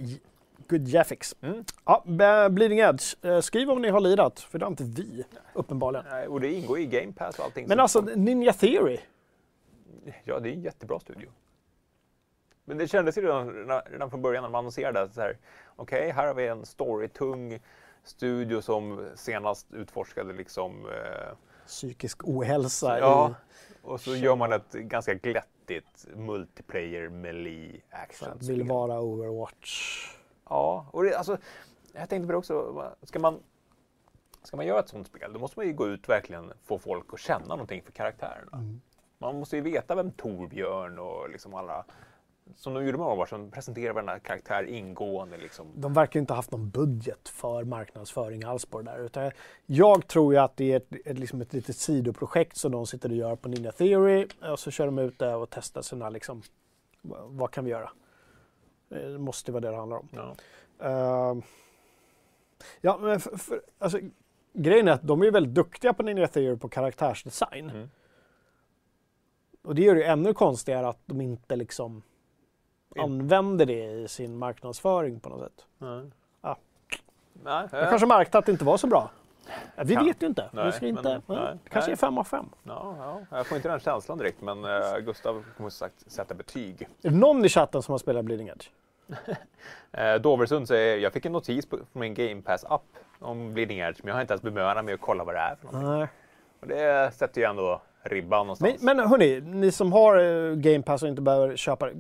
good 0.68 0.88
Jaffix. 0.88 1.36
Mm. 1.42 1.64
Ja, 1.86 2.04
Bleeding 2.50 2.80
Edge. 2.80 3.26
Eh, 3.26 3.40
Skriv 3.42 3.70
om 3.70 3.82
ni 3.82 3.90
har 3.90 4.00
lirat, 4.00 4.40
för 4.40 4.60
det 4.60 4.66
har 4.66 4.70
inte 4.72 4.84
vi 4.84 5.24
uppenbarligen. 5.54 6.06
Nej, 6.10 6.28
Och 6.28 6.42
det 6.42 6.54
ingår 6.54 6.80
i 6.80 6.86
Game 6.86 7.14
Pass 7.14 7.40
och 7.40 7.46
allting. 7.46 7.68
Men 7.68 7.78
så- 7.78 7.82
alltså 7.82 8.02
Ninja 8.02 8.54
Theory. 8.54 8.98
Ja, 10.24 10.40
det 10.40 10.50
är 10.50 10.54
en 10.54 10.62
jättebra 10.62 11.00
studio. 11.00 11.30
Men 12.66 12.78
det 12.78 12.88
kändes 12.88 13.18
ju 13.18 13.22
redan, 13.22 13.82
redan- 13.86 14.10
från 14.10 14.22
början 14.22 14.44
när 14.44 14.50
man 14.50 14.60
annonserade 14.60 15.02
att 15.02 15.14
så 15.14 15.22
här, 15.22 15.38
okej, 15.76 16.12
här 16.12 16.28
har 16.28 16.34
vi 16.34 16.48
en 16.48 16.66
storytung 16.66 17.60
studio 18.04 18.62
som 18.62 19.10
senast 19.16 19.72
utforskade 19.74 20.34
liksom, 20.34 20.86
eh, 20.86 21.36
Psykisk 21.66 22.24
ohälsa 22.24 23.00
ja, 23.00 23.30
i 23.30 23.34
och 23.82 24.02
så 24.02 24.16
gör 24.16 24.36
man 24.36 24.54
ett 24.54 24.72
ganska 24.72 25.14
glättigt 25.14 26.08
multiplayer 26.16 27.10
melee 27.10 27.82
action. 27.90 28.38
vill 28.42 28.64
vara 28.64 29.00
Overwatch. 29.00 30.06
Ja, 30.50 30.86
och 30.92 31.04
det, 31.04 31.18
alltså, 31.18 31.38
jag 31.94 32.10
tänkte 32.10 32.28
på 32.28 32.32
det 32.32 32.38
också, 32.38 32.86
ska 33.04 33.20
man, 33.20 33.40
ska 34.44 34.58
man 34.58 34.66
göra 34.66 34.80
ett 34.80 34.90
sånt 34.90 35.08
spel, 35.08 35.34
då 35.34 35.40
måste 35.40 35.60
man 35.60 35.68
ju 35.68 35.74
gå 35.74 35.88
ut 35.88 36.04
och 36.04 36.10
verkligen 36.10 36.54
få 36.64 36.80
folk 36.80 37.14
att 37.14 37.20
känna 37.20 37.46
någonting 37.46 37.82
för 37.82 37.92
karaktärerna. 37.92 38.58
Mm. 38.58 38.82
Man 39.22 39.40
måste 39.40 39.56
ju 39.56 39.62
veta 39.62 39.96
vem 39.96 40.12
Torbjörn 40.12 41.00
och 41.00 41.30
liksom 41.30 41.54
alla, 41.54 41.86
som 42.56 42.74
de 42.74 42.86
gjorde 42.86 42.98
med 42.98 43.28
som 43.28 43.52
presenterar 43.52 43.94
varenda 43.94 44.20
karaktär 44.20 44.64
ingående. 44.64 45.38
Liksom. 45.38 45.68
De 45.76 45.94
verkar 45.94 46.20
inte 46.20 46.34
ha 46.34 46.36
haft 46.36 46.52
någon 46.52 46.70
budget 46.70 47.30
för 47.30 47.64
marknadsföring 47.64 48.44
alls 48.44 48.66
på 48.66 48.82
det 48.82 48.92
där. 48.92 49.00
Utan 49.00 49.32
jag 49.66 50.08
tror 50.08 50.34
ju 50.34 50.40
att 50.40 50.58
det 50.58 50.72
är 50.72 50.78
ett, 50.78 50.94
ett, 51.06 51.20
liksom 51.20 51.42
ett 51.42 51.54
litet 51.54 51.76
sidoprojekt 51.76 52.58
som 52.58 52.72
de 52.72 52.88
sitter 52.88 53.10
och 53.10 53.16
gör 53.16 53.36
på 53.36 53.50
Ninja 53.50 53.72
Theory. 53.72 54.28
Och 54.42 54.60
så 54.60 54.72
kör 54.72 54.86
de 54.86 55.00
ut 55.00 55.20
det 55.20 55.36
och 55.36 55.50
testar 55.50 55.82
sina 55.82 56.10
liksom, 56.10 56.42
vad 57.02 57.52
kan 57.52 57.66
vi 57.66 57.72
göra? 57.72 57.90
Det 58.90 59.20
måste 59.20 59.52
vara 59.52 59.62
det 59.62 59.70
det 59.70 59.78
handlar 59.78 59.98
om. 59.98 60.08
Ja. 60.12 60.36
Ehm, 60.80 61.42
ja, 62.82 62.98
men 62.98 63.20
för, 63.20 63.38
för, 63.38 63.62
alltså, 63.80 64.00
grejen 64.54 64.88
är 64.88 64.92
att 64.92 65.08
de 65.08 65.22
är 65.22 65.32
väldigt 65.32 65.54
duktiga 65.54 65.94
på 65.94 66.04
Ninja 66.04 66.28
Theory 66.28 66.58
på 66.58 66.70
karaktärsdesign. 66.70 67.70
Mm. 67.70 67.90
Och 69.64 69.76
det 69.76 69.82
gör 69.82 69.96
det 69.96 70.02
ju 70.02 70.08
ännu 70.08 70.34
konstigare 70.34 70.88
att 70.88 71.00
de 71.06 71.22
inte 71.22 71.56
liksom 71.56 72.02
In- 72.96 73.02
använder 73.02 73.66
det 73.66 73.86
i 73.86 74.08
sin 74.08 74.38
marknadsföring 74.38 75.20
på 75.20 75.30
något 75.30 75.40
sätt. 75.40 75.66
Nej. 75.78 76.12
Ja. 76.42 76.58
Nej, 77.44 77.68
Jag 77.72 77.84
eh, 77.84 77.90
kanske 77.90 78.08
märkte 78.08 78.38
att 78.38 78.46
det 78.46 78.52
inte 78.52 78.66
var 78.66 78.78
så 78.78 78.88
bra. 78.88 79.12
Ja, 79.76 79.84
Vi 79.86 79.96
Kan. 79.96 80.06
vet 80.06 80.24
ju 80.24 80.28
inte. 80.28 80.50
Nej, 80.54 80.66
vi 80.66 80.72
ska 80.72 80.88
inte 80.88 81.02
men- 81.04 81.22
nej, 81.28 81.38
nej, 81.46 81.58
det 81.64 81.70
kanske 81.70 81.90
nej. 81.90 81.94
är 81.94 81.98
fem 81.98 82.18
av 82.18 82.24
fem. 82.24 82.46
ja, 82.64 82.96
ja, 83.00 83.38
jag 83.38 83.48
får 83.48 83.56
inte 83.58 83.70
den 83.70 83.80
känslan 83.80 84.18
direkt, 84.18 84.42
men 84.42 84.66
eh, 84.66 84.98
Gustav 84.98 85.44
kommer 85.58 85.70
sagt 85.70 86.12
sätta 86.12 86.34
betyg. 86.34 86.82
Är 87.02 87.10
det 87.10 87.16
någon 87.16 87.46
i 87.46 87.50
chatten 87.50 87.82
som 87.82 87.92
har 87.92 88.00
spelat 88.00 88.26
Bleeding 88.26 88.48
Edge? 88.48 88.68
Eh, 89.92 90.16
Doversund 90.16 90.68
säger, 90.68 90.98
jag 90.98 91.14
fick 91.14 91.26
en 91.26 91.32
notis 91.32 91.66
på, 91.66 91.78
på 91.78 92.00
min 92.00 92.14
Game 92.14 92.42
Pass-app 92.42 92.82
om 93.20 93.54
Bleeding 93.54 93.80
Edge, 93.80 94.00
men 94.04 94.08
jag 94.08 94.16
har 94.16 94.22
inte 94.22 94.34
ens 94.34 94.42
bemödat 94.42 94.86
mig 94.86 94.94
att 94.94 95.02
kolla 95.02 95.24
vad 95.24 95.36
det 95.36 95.40
är 95.40 95.56
för 95.56 95.66
någonting. 95.66 95.90
Nej. 96.00 96.08
Och 96.60 96.68
det 96.68 97.12
sätter 97.14 97.42
ju 97.42 97.48
ändå 97.48 97.82
ribban 98.16 98.30
Men, 98.40 98.48
någonstans. 98.48 98.82
men 98.82 99.00
hörni, 99.00 99.42
ni 99.42 99.72
som 99.72 99.94
har 99.94 100.18
eh, 100.18 100.56
Game 100.56 100.82
Pass 100.82 101.04
och 101.04 101.10
inte 101.10 101.22
behöver 101.22 101.56
köpa 101.56 101.86
det. 101.86 101.94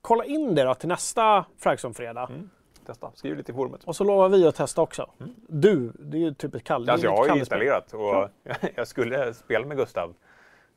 Kolla 0.00 0.24
in 0.24 0.54
det 0.54 0.62
då 0.64 0.74
till 0.74 0.88
nästa 0.88 1.44
Fragson-fredag. 1.58 2.26
Mm. 2.28 2.50
Testa, 2.86 3.10
skriv 3.14 3.36
lite 3.36 3.52
i 3.52 3.54
forumet. 3.54 3.84
Och 3.84 3.96
så 3.96 4.04
lovar 4.04 4.28
vi 4.28 4.46
att 4.46 4.54
testa 4.54 4.82
också. 4.82 5.10
Du, 5.48 5.92
det 5.98 6.16
är 6.16 6.20
ju 6.20 6.34
typiskt 6.34 6.66
Kalle. 6.68 6.86
det 6.86 6.90
är 6.90 6.92
Alltså, 6.92 7.06
jag 7.06 7.16
har 7.16 7.34
ju 7.34 7.40
installerat 7.40 7.92
och 7.94 8.28
jag 8.74 8.88
skulle 8.88 9.34
spela 9.34 9.66
med 9.66 9.76
Gustav. 9.76 10.14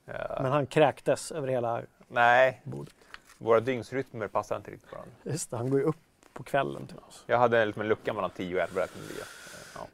Eh, 0.07 0.13
Men 0.41 0.51
han 0.51 0.65
kräktes 0.67 1.31
över 1.31 1.47
hela 1.47 1.81
nej, 2.07 2.61
bordet. 2.63 2.93
våra 3.37 3.59
dygnsrytmer 3.59 4.27
passar 4.27 4.55
inte 4.55 4.71
riktigt 4.71 4.91
varandra. 4.91 5.11
Just 5.23 5.51
det, 5.51 5.57
han 5.57 5.69
går 5.69 5.79
ju 5.79 5.85
upp 5.85 5.95
på 6.33 6.43
kvällen 6.43 6.87
till 6.87 6.97
oss. 7.07 7.23
Jag 7.27 7.37
hade 7.37 7.61
en 7.61 7.69
lucka 7.71 8.13
mellan 8.13 8.29
10 8.29 8.55
och 8.55 8.61
11 8.61 8.79
jag 8.81 8.89
kunde 8.91 9.07
ligga. 9.07 9.21
Eh, 9.21 9.27
Ja. 9.75 9.87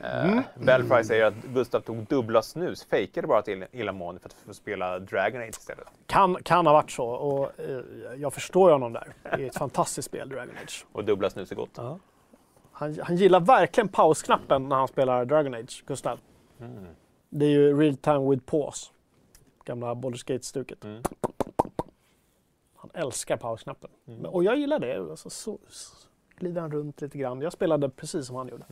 Mm. 0.00 0.38
Eh, 0.38 0.44
Bellfry 0.54 1.04
säger 1.04 1.24
att 1.24 1.34
Gustav 1.34 1.80
tog 1.80 1.96
dubbla 1.96 2.42
snus, 2.42 2.84
fejkade 2.84 3.26
bara 3.26 3.42
till 3.42 3.64
illamående 3.72 4.20
för 4.20 4.28
att 4.28 4.34
få 4.34 4.54
spela 4.54 4.98
Dragon 4.98 5.40
Age 5.40 5.48
istället. 5.48 5.88
Kan, 6.06 6.36
kan 6.42 6.66
ha 6.66 6.72
varit 6.72 6.90
så 6.90 7.06
och 7.06 7.60
eh, 7.60 7.80
jag 8.16 8.34
förstår 8.34 8.70
ju 8.70 8.72
honom 8.72 8.92
där. 8.92 9.12
Det 9.22 9.28
är 9.42 9.46
ett 9.46 9.56
fantastiskt 9.56 10.08
spel, 10.08 10.28
Dragon 10.28 10.54
Age. 10.64 10.86
Och 10.92 11.04
dubbla 11.04 11.30
snus 11.30 11.52
är 11.52 11.56
gott. 11.56 11.70
Ja. 11.76 11.98
Han, 12.72 12.98
han 13.02 13.16
gillar 13.16 13.40
verkligen 13.40 13.88
pausknappen 13.88 14.68
när 14.68 14.76
han 14.76 14.88
spelar 14.88 15.24
Dragon 15.24 15.54
Age, 15.54 15.84
Gustav. 15.86 16.20
Mm. 16.60 16.86
Det 17.30 17.44
är 17.44 17.50
ju 17.50 17.80
real 17.80 17.96
time 17.96 18.30
with 18.30 18.44
pause. 18.44 18.90
Gamla 19.64 19.94
Baldur's 19.94 20.32
Gate-stuket. 20.32 20.84
Mm. 20.84 21.02
Han 22.76 22.90
älskar 22.94 23.36
pausknappen. 23.36 23.90
Mm. 24.08 24.26
Och 24.26 24.44
jag 24.44 24.56
gillar 24.56 24.78
det. 24.78 24.96
Alltså, 24.96 25.30
så, 25.30 25.58
så 25.68 25.94
glider 26.36 26.60
han 26.60 26.72
runt 26.72 27.00
lite 27.00 27.18
grann. 27.18 27.40
Jag 27.40 27.52
spelade 27.52 27.88
precis 27.88 28.26
som 28.26 28.36
han 28.36 28.48
gjorde. 28.48 28.64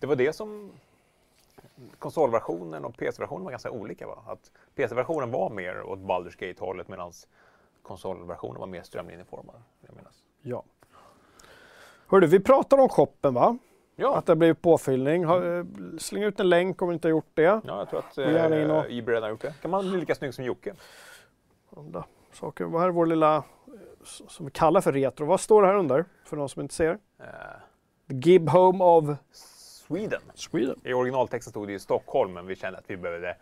Det 0.00 0.06
var 0.06 0.16
det 0.16 0.32
som 0.32 0.72
konsolversionen 1.98 2.84
och 2.84 2.96
PC-versionen 2.96 3.44
var 3.44 3.50
ganska 3.50 3.70
olika. 3.70 4.06
Va? 4.06 4.18
Att 4.26 4.50
PC-versionen 4.74 5.30
var 5.30 5.50
mer 5.50 5.82
åt 5.82 5.98
Baldur's 5.98 6.48
Gate-hållet 6.48 6.88
medan 6.88 7.12
konsolversionen 7.82 8.60
var 8.60 8.66
mer 8.66 8.82
strömlinjeformad. 8.82 9.56
Jag 9.80 9.96
minns. 9.96 10.24
Ja. 10.42 10.64
Hörru, 12.06 12.26
vi 12.26 12.40
pratar 12.40 12.78
om 12.78 12.88
shoppen 12.88 13.34
va? 13.34 13.58
Ja, 13.96 14.16
Att 14.16 14.26
det 14.26 14.36
blir 14.36 14.54
påfyllning. 14.54 15.22
Eh, 15.22 15.64
släng 15.98 16.22
ut 16.22 16.40
en 16.40 16.48
länk 16.48 16.82
om 16.82 16.88
ni 16.88 16.94
inte 16.94 17.08
har 17.08 17.10
gjort 17.10 17.30
det. 17.34 17.42
ja, 17.42 17.60
jag 17.64 17.88
tror 17.90 17.98
att 17.98 18.18
eh, 18.18 18.24
Ibra 18.28 19.12
redan 19.12 19.22
har 19.22 19.30
gjort 19.30 19.40
det. 19.40 19.54
Kan 19.62 19.70
man 19.70 19.90
bli 19.90 20.00
lika 20.00 20.14
snygg 20.14 20.34
som 20.34 20.44
Jocke? 20.44 20.74
Andra 21.76 22.04
saker. 22.32 22.64
Vad 22.64 22.80
här 22.80 22.88
är 22.88 22.92
vår 22.92 23.06
lilla, 23.06 23.36
eh, 23.36 23.42
som 24.04 24.46
vi 24.46 24.52
kallar 24.52 24.80
för 24.80 24.92
retro. 24.92 25.26
Vad 25.26 25.40
står 25.40 25.62
det 25.62 25.68
här 25.68 25.74
under? 25.74 26.04
För 26.24 26.36
de 26.36 26.48
som 26.48 26.62
inte 26.62 26.74
ser. 26.74 26.98
The 28.08 28.14
Gib 28.14 28.48
Home 28.48 28.84
of 28.84 29.04
Sweden. 29.90 30.20
Sweden. 30.34 30.80
I 30.84 30.92
originaltexten 30.92 31.50
stod 31.50 31.68
det 31.68 31.72
i 31.72 31.78
Stockholm, 31.78 32.32
men 32.32 32.46
vi 32.46 32.56
kände 32.56 32.78
att 32.78 32.90
vi 32.90 32.96
behövde 32.96 33.36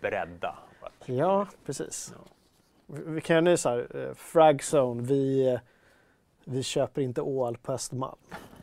bredda. 0.00 0.58
Ja, 1.04 1.46
precis. 1.66 2.14
Ja. 2.16 2.24
Vi 2.86 3.20
kan 3.20 3.34
göra 3.34 3.40
nu 3.44 3.56
så 3.56 3.68
här. 3.68 3.96
eh, 4.08 4.14
Fragzone. 4.14 5.02
Vi, 5.02 5.48
eh, 5.52 5.60
vi 6.44 6.62
köper 6.62 7.02
inte 7.02 7.20
ål 7.20 7.56
på 7.62 7.72
Östermalm. 7.72 8.16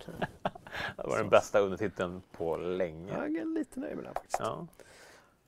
Det 0.98 1.08
var 1.08 1.18
den 1.18 1.30
bästa 1.30 1.60
undertiteln 1.60 2.22
på 2.32 2.58
länge. 2.58 3.14
Jag 3.14 3.36
är 3.36 3.46
lite 3.46 3.80
nöjd 3.80 3.96
med 3.96 4.04
det 4.04 4.08
här 4.08 4.14
faktiskt. 4.14 4.40
Ja. 4.40 4.68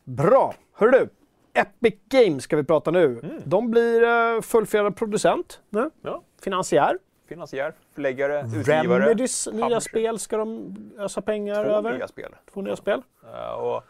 Bra! 0.03 0.53
Hörru 0.73 0.91
du! 0.91 1.09
Epic 1.53 1.93
Games 2.09 2.43
ska 2.43 2.55
vi 2.55 2.63
prata 2.63 2.91
nu. 2.91 3.19
Mm. 3.23 3.41
De 3.45 3.71
blir 3.71 4.01
uh, 4.35 4.41
fullfjädrad 4.41 4.95
producent 4.95 5.61
nu. 5.69 5.89
Ja. 6.01 6.23
Finansiär. 6.41 6.97
Finansiär, 7.35 7.73
förläggare, 7.91 8.45
utgivare. 8.55 8.99
Remedys 9.03 9.47
nya 9.47 9.61
publisher. 9.63 9.79
spel 9.79 10.19
ska 10.19 10.37
de 10.37 10.75
ösa 10.97 11.21
pengar 11.21 11.63
Två 11.63 11.71
över. 11.71 11.93
nya 11.93 12.07
spel. 12.07 12.35
Två 12.53 12.61
nya 12.61 12.75
spel. 12.75 13.01
Eh, 13.33 13.51
och 13.51 13.83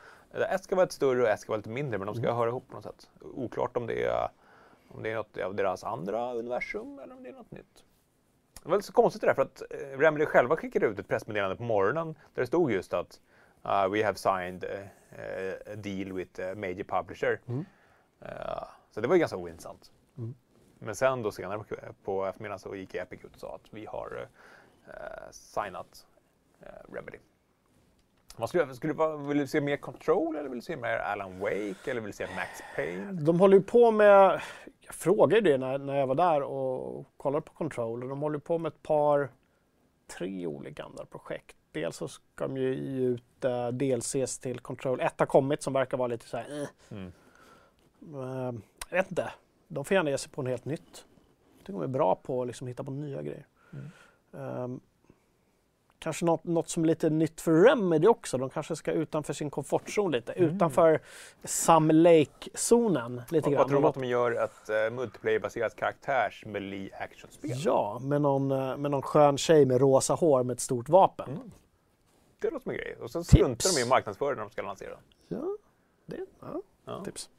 ett 0.52 0.64
ska 0.64 0.76
vara 0.76 0.86
ett 0.86 0.92
större 0.92 1.22
och 1.22 1.28
ett 1.30 1.40
ska 1.40 1.52
vara 1.52 1.58
lite 1.58 1.70
mindre, 1.70 1.98
men 1.98 2.06
de 2.08 2.12
Mm. 2.18 2.24
ska 2.24 2.34
höra 2.34 2.50
ihop 2.50 2.68
på 2.68 2.74
något 2.76 2.84
sätt. 2.84 3.10
Oklart 3.36 3.78
om 3.78 3.88
det 3.88 4.04
är, 4.06 4.30
om 4.88 5.04
det 5.04 5.12
är 5.12 5.16
något 5.16 5.38
av 5.38 5.56
deras 5.56 5.84
andra 5.84 6.34
universum 6.34 7.00
eller 7.00 7.16
om 7.16 7.24
det 7.24 7.30
är 7.30 7.34
något 7.34 7.52
nytt. 7.52 7.84
Det 8.64 8.70
var 8.70 8.76
lite 8.78 8.88
så 8.88 8.94
konstigt 8.94 9.22
det 9.22 9.28
där, 9.28 9.34
för 9.34 9.42
att 9.42 9.62
eh, 9.72 10.00
Remedy 10.00 10.26
själva 10.26 10.56
skickade 10.56 10.86
ut 10.86 11.00
ett 11.00 11.08
pressmeddelande 11.08 11.56
på 11.56 11.64
morgonen 11.64 12.16
där 12.34 12.42
det 12.42 12.48
stod 12.48 12.72
just 12.72 12.94
att 12.94 13.20
uh, 13.66 13.88
we 13.92 14.04
have 14.06 14.16
signed 14.18 14.64
eh, 14.64 15.74
a 15.74 15.76
deal 15.76 16.14
with 16.14 16.42
a 16.42 16.54
major 16.56 16.84
publisher. 16.84 17.40
Mm. 17.48 17.66
Eh, 18.22 18.64
så 18.92 19.02
det 19.02 19.08
var 19.08 19.16
ju 19.16 19.20
ganska 19.20 19.38
ointressant. 19.38 19.92
Mm. 20.18 20.34
Men 20.84 20.96
sen 20.96 21.24
då 21.24 21.32
senare 21.32 21.58
på, 21.60 21.76
på 22.04 22.26
eftermiddagen 22.26 22.60
så 22.60 22.76
gick 22.76 22.96
Epic 22.96 23.20
ut 23.26 23.34
och 23.34 23.40
sa 23.40 23.56
att 23.56 23.68
vi 23.74 23.86
har 23.86 24.28
eh, 24.88 25.32
signat 25.32 26.06
eh, 26.62 26.94
Remedy. 26.94 27.18
Man 28.38 28.48
skulle, 28.48 28.76
skulle, 28.76 28.94
vara- 28.94 29.18
vill 29.18 29.38
du 29.38 29.48
se 29.48 29.62
mer 29.62 29.78
Control 29.78 30.36
eller 30.36 30.50
vill 30.50 30.58
du 30.60 30.66
se 30.66 30.76
mer 30.76 30.98
Alan 30.98 31.40
Wake 31.40 31.92
eller 31.92 32.02
vill 32.02 32.12
du 32.12 32.18
se 32.18 32.28
Max 32.36 32.50
Payne? 32.76 33.12
De 33.12 33.40
håller 33.40 33.58
ju 33.58 33.64
på 33.64 33.92
med, 33.92 34.42
jag 34.82 34.96
frågade 34.96 35.42
det 35.42 35.58
när, 35.58 35.78
när 35.78 35.96
jag 35.96 36.08
var 36.08 36.16
där 36.16 36.42
och 36.44 37.06
kollade 37.18 37.42
på 37.42 37.54
Control. 37.54 38.10
De 38.10 38.22
håller 38.22 38.40
på 38.40 38.58
med 38.58 38.70
ett 38.70 38.84
par, 38.84 39.30
tre 40.18 40.48
olika 40.48 40.84
andra 40.84 41.06
projekt. 41.06 41.56
Dels 41.72 41.96
så 41.96 42.08
ska 42.08 42.48
de 42.48 42.58
ju 42.58 42.76
ge 42.76 43.02
ut 43.06 43.46
uh, 43.46 43.68
DLCs 43.68 44.40
till 44.40 44.60
Control. 44.60 45.02
Ett 45.02 45.20
har 45.20 45.26
kommit 45.26 45.64
som 45.64 45.74
verkar 45.74 45.98
vara 45.98 46.08
lite 46.08 46.26
så 46.28 46.38
här, 46.38 46.62
eh. 46.62 46.98
Mm. 46.98 47.12
Eh, 48.14 48.62
jag 48.90 48.98
vet 48.98 49.10
inte. 49.12 49.32
De 49.74 49.86
får 49.86 49.96
gärna 49.96 50.10
ge 50.10 50.18
sig 50.18 50.32
på 50.32 50.42
något 50.42 50.50
helt 50.50 50.66
nytt. 50.66 51.06
Jag 51.58 51.66
tycker 51.66 51.74
de 51.74 51.82
är 51.82 51.88
bra 51.88 52.16
på 52.16 52.42
att 52.42 52.48
liksom 52.48 52.68
hitta 52.68 52.84
på 52.84 52.92
nya 52.92 53.22
grejer. 53.22 53.48
Ehm, 54.34 54.80
kanske 56.00 56.26
något, 56.26 56.44
något 56.44 56.70
som 56.70 56.84
är 56.84 56.88
lite 56.88 57.10
nytt 57.10 57.42
för 57.42 57.52
Remedy 57.64 58.08
också. 58.08 58.38
De 58.38 58.50
kanske 58.50 58.76
ska 58.76 58.92
utanför 58.92 59.34
sin 59.34 59.50
komfortzon 59.50 60.12
lite. 60.12 60.32
Utanför 60.34 61.00
Sam 61.44 61.92
Lake-zonen 61.92 63.22
lite 63.30 63.50
Vad, 63.50 63.54
grann. 63.54 63.58
vad 63.58 63.70
tror 63.70 63.82
du 63.82 63.88
att 63.88 63.94
de 63.96 64.04
gör 64.06 64.32
ett 64.44 64.70
uh, 64.92 64.96
multiplayer-baserat 64.96 65.76
karaktärs 65.76 66.44
melee 66.46 66.90
actionspel? 67.00 67.52
Ja, 67.56 68.00
med 68.02 68.22
någon, 68.22 68.52
eh, 68.52 68.78
med 68.78 68.92
någon 68.92 69.02
skön 69.02 69.38
tjej 69.38 69.66
med 69.66 69.82
rosa 69.82 70.14
hår 70.14 70.44
med 70.44 70.54
ett 70.54 70.60
stort 70.60 70.90
vapen. 70.90 71.30
Mm. 71.30 71.52
Det 72.40 72.50
låter 72.50 72.64
som 72.64 72.72
en 72.72 72.78
grej. 72.78 72.96
Och 73.02 73.12
sen 73.12 73.24
struntar 73.24 73.70
de 73.76 73.80
i 73.80 73.84
att 73.84 73.90
marknadsföra 73.90 74.30
när 74.36 74.42
de 74.42 74.50
ska 74.50 74.62
lansera. 74.62 74.98
Ja, 75.28 75.58
det 76.06 76.26
ja, 76.40 76.62
Ja. 76.86 77.04
tips. 77.06 77.30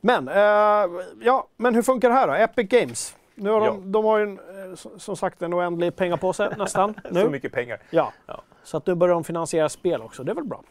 Men, 0.00 0.28
eh, 0.28 1.02
ja, 1.20 1.48
men 1.56 1.74
hur 1.74 1.82
funkar 1.82 2.08
det 2.08 2.14
här 2.14 2.26
då? 2.28 2.32
Epic 2.34 2.68
Games. 2.68 3.16
Nu 3.34 3.50
har 3.50 3.60
de, 3.60 3.66
Ja. 3.66 3.82
de 3.84 4.04
har 4.04 4.18
ju 4.18 4.22
en, 4.24 4.38
eh, 4.38 4.74
som 4.98 5.16
sagt 5.16 5.42
en 5.42 5.54
oändlig 5.54 5.96
pengapåse 5.96 6.54
nästan. 6.58 6.94
Så 7.04 7.14
nu. 7.14 7.28
mycket 7.28 7.52
pengar. 7.52 7.82
Ja. 7.90 8.12
Ja. 8.26 8.42
Så 8.62 8.76
att 8.76 8.86
nu 8.86 8.94
börjar 8.94 9.14
de 9.14 9.24
finansiera 9.24 9.68
spel 9.68 10.02
också. 10.02 10.24
Det 10.24 10.30
är 10.32 10.34
väl 10.34 10.44
bra? 10.44 10.62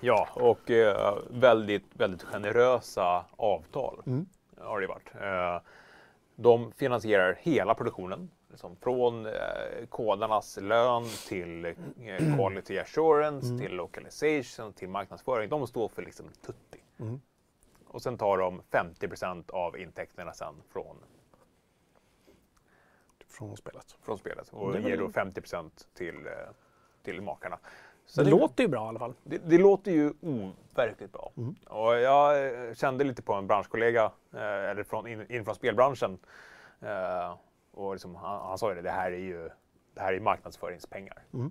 Ja, 0.00 0.28
och 0.32 0.70
eh, 0.70 1.14
väldigt, 1.30 1.84
väldigt 1.92 2.22
generösa 2.22 3.24
avtal 3.36 4.02
Mm. 4.06 4.26
har 4.60 4.80
det 4.80 4.86
varit. 4.86 5.10
Eh, 5.20 5.60
de 6.36 6.72
finansierar 6.72 7.38
hela 7.40 7.74
produktionen. 7.74 8.30
Liksom 8.50 8.76
från 8.76 9.26
eh, 9.26 9.32
kodarnas 9.88 10.58
lön 10.62 11.04
till 11.28 11.64
eh, 11.64 11.72
quality 12.36 12.78
assurance, 12.78 13.46
Mm. 13.46 13.58
till 13.60 13.72
localization, 13.76 14.72
till 14.72 14.88
marknadsföring. 14.88 15.48
De 15.48 15.66
står 15.66 15.88
för 15.88 16.02
liksom 16.02 16.26
tutti. 16.46 16.78
Mm. 17.00 17.20
Och 17.96 18.02
sen 18.02 18.18
tar 18.18 18.38
de 18.38 18.62
50% 18.70 19.50
av 19.50 19.78
intäkterna 19.78 20.32
sen 20.32 20.54
från, 20.72 20.96
Från 23.28 23.56
spelet. 23.56 23.96
från 24.02 24.18
spelet 24.18 24.48
och 24.48 24.72
Det 24.72 24.80
ger 24.80 24.96
då 24.96 25.10
50 25.10 25.42
till, 25.94 26.26
eh, 26.26 26.32
till 27.02 27.20
makarna. 27.22 27.58
Så 28.06 28.20
det 28.20 28.30
det- 28.30 28.30
låter 28.36 28.62
ju 28.64 28.68
bra 28.68 28.84
i 28.84 28.88
alla 28.88 28.98
fall. 28.98 29.14
Det, 29.22 29.38
det 29.38 29.58
låter 29.58 29.90
ju 29.92 30.12
overkligt 30.20 31.12
bra. 31.12 31.32
Mm. 31.36 31.54
Och 31.66 31.94
jag 32.00 32.46
eh, 32.68 32.74
kände 32.74 33.04
lite 33.04 33.22
på 33.22 33.32
en 33.34 33.46
branschkollega, 33.46 34.12
eh, 34.32 34.40
eller 34.42 34.82
från, 34.82 35.06
in, 35.06 35.32
in 35.32 35.44
från 35.44 35.54
spelbranschen. 35.54 36.18
Eh, 36.80 37.36
och 37.70 37.92
liksom, 37.92 38.14
han, 38.14 38.46
han 38.46 38.58
sa 38.58 38.68
ju 38.68 38.74
det, 38.74 38.82
det 38.82 38.90
här 38.90 39.12
är 39.12 39.16
ju 39.18 39.50
det 39.94 40.00
här 40.00 40.12
är 40.12 40.20
marknadsföringspengar. 40.20 41.22
Mm. 41.34 41.50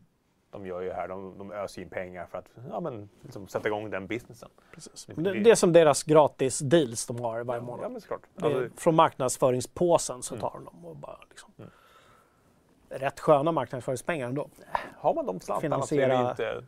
De 0.55 0.65
gör 0.67 0.81
ju 0.81 0.91
här, 0.91 1.07
de, 1.07 1.37
de 1.37 1.51
öser 1.51 1.81
in 1.81 1.89
pengar 1.89 2.25
för 2.25 2.37
att 2.37 2.45
ja, 2.69 2.79
men, 2.79 3.09
liksom, 3.21 3.47
sätta 3.47 3.67
igång 3.67 3.89
den 3.89 4.07
businessen. 4.07 4.49
Precis. 4.71 5.05
Det- 5.05 5.39
Det, 5.39 5.51
är 5.51 5.55
som 5.55 5.73
deras 5.73 6.03
gratis 6.03 6.59
deals 6.59 7.05
de 7.05 7.19
har 7.19 7.43
varje 7.43 7.61
Ja, 7.61 7.65
månad. 7.65 7.91
men 7.91 8.01
såklart. 8.01 8.21
Alltså, 8.41 8.69
från 8.77 8.95
marknadsföringspåsen 8.95 10.23
så 10.23 10.33
Mm. 10.35 10.41
tar 10.41 10.51
de 10.53 10.65
dem 10.65 10.85
och 10.85 10.95
bara 10.95 11.17
liksom. 11.29 11.51
Rätt 12.89 13.19
sköna 13.19 13.51
marknadsföringspengar 13.51 14.27
ändå. 14.27 14.49
har 14.97 15.13
man 15.13 15.25
de 15.25 15.39
slantarna 15.39 15.81
så 15.81 15.95
är 15.95 16.09
det 16.09 16.29
inte... 16.29 16.63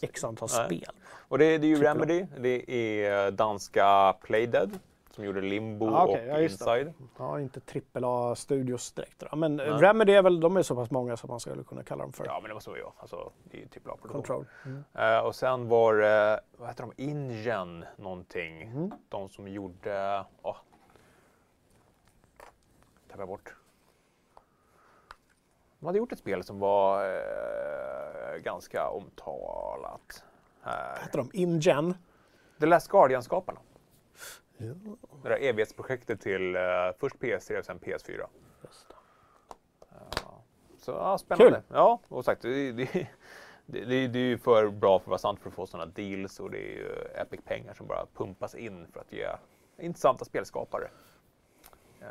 X 0.00 0.24
antal 0.24 0.48
Nej. 0.56 0.66
spel. 0.66 0.94
Och 1.28 1.38
det, 1.38 1.58
det 1.58 1.66
är 1.66 1.68
ju. 1.68 1.82
Remedy, 1.82 2.26
det 2.38 2.70
är 3.04 3.30
danska 3.30 4.14
Playdead 4.22 4.78
som 5.18 5.24
gjorde 5.24 5.40
Limbo 5.40 5.94
Ah, 5.94 6.04
okej, 6.04 6.30
och 6.32 6.38
ja. 6.38 6.42
Inside. 6.42 6.92
Ja, 7.18 7.40
inte 7.40 7.60
trippel 7.60 8.02
A 8.06 8.34
studios 8.34 8.92
direkt. 8.92 9.18
då. 9.30 9.36
Men 9.36 9.56
Nej. 9.56 9.66
Remedy 9.70 10.12
är 10.12 10.22
väl, 10.22 10.40
de 10.40 10.56
är 10.56 10.62
så 10.62 10.74
pass 10.74 10.90
många 10.90 11.16
som 11.16 11.28
man 11.30 11.40
skulle 11.40 11.64
kunna 11.64 11.82
kalla 11.82 12.02
dem 12.02 12.12
för. 12.12 12.24
Ja, 12.24 12.38
men 12.42 12.48
det 12.48 12.54
måste 12.54 12.70
vara 12.70 12.80
jag. 12.80 12.92
Alltså, 12.98 13.32
det 13.44 13.56
är 13.56 13.60
ju 13.60 13.68
typ 13.68 13.84
produktion. 13.84 14.10
Control. 14.12 14.46
Mm. 14.64 14.84
Eh, 14.94 15.18
och 15.18 15.34
sen 15.34 15.68
var 15.68 15.94
det, 15.94 16.40
vad 16.56 16.68
heter 16.68 16.82
de, 16.82 16.92
Ingen 17.02 17.84
någonting. 17.96 18.62
Mm. 18.62 18.90
De 19.08 19.28
som 19.28 19.48
gjorde, 19.48 20.24
åh. 20.42 20.56
Tappar 23.08 23.20
jag 23.22 23.28
bort. 23.28 23.54
De 25.80 25.86
hade 25.86 25.98
gjort 25.98 26.12
ett 26.12 26.18
spel 26.18 26.44
som 26.44 26.58
var 26.58 27.04
eh, 27.04 28.38
ganska 28.42 28.88
omtalat. 28.88 30.24
Här. 30.62 30.98
Heter 31.02 31.18
de 31.18 31.30
InGen? 31.32 31.94
The 32.60 32.66
Last 32.66 32.88
Guardian-skaparna. 32.88 33.60
Ja, 34.58 34.66
Det 35.22 35.28
där 35.28 35.36
evighetsprojektet 35.36 36.20
till 36.20 36.56
eh, 36.56 36.62
först 36.98 37.16
PS3 37.16 37.58
och 37.58 37.64
sen 37.64 37.78
PS4. 37.80 38.26
just 38.62 38.88
det. 38.88 38.94
Så 40.78 40.90
ja, 40.90 41.18
spännande. 41.18 41.62
Kul. 41.68 41.76
Ja, 41.76 42.00
och 42.08 42.24
sagt, 42.24 42.42
det, 42.42 42.72
det, 42.72 43.08
det, 43.66 44.06
det, 44.06 44.18
är 44.18 44.22
ju 44.22 44.38
för 44.38 44.68
bra 44.68 44.98
för 44.98 45.04
att 45.04 45.08
vara 45.08 45.18
sant 45.18 45.40
för 45.40 45.48
att 45.48 45.54
få 45.54 45.66
sådana 45.66 45.92
deals 45.94 46.40
och 46.40 46.50
det 46.50 46.58
är 46.58 46.76
ju 46.76 46.88
Epic-pengar 47.14 47.74
som 47.74 47.86
bara 47.86 48.06
pumpas 48.14 48.54
in 48.54 48.86
för 48.92 49.00
att 49.00 49.12
ge 49.12 49.28
intressanta 49.78 50.24
spelskapare. 50.24 50.90
Ja. 52.00 52.08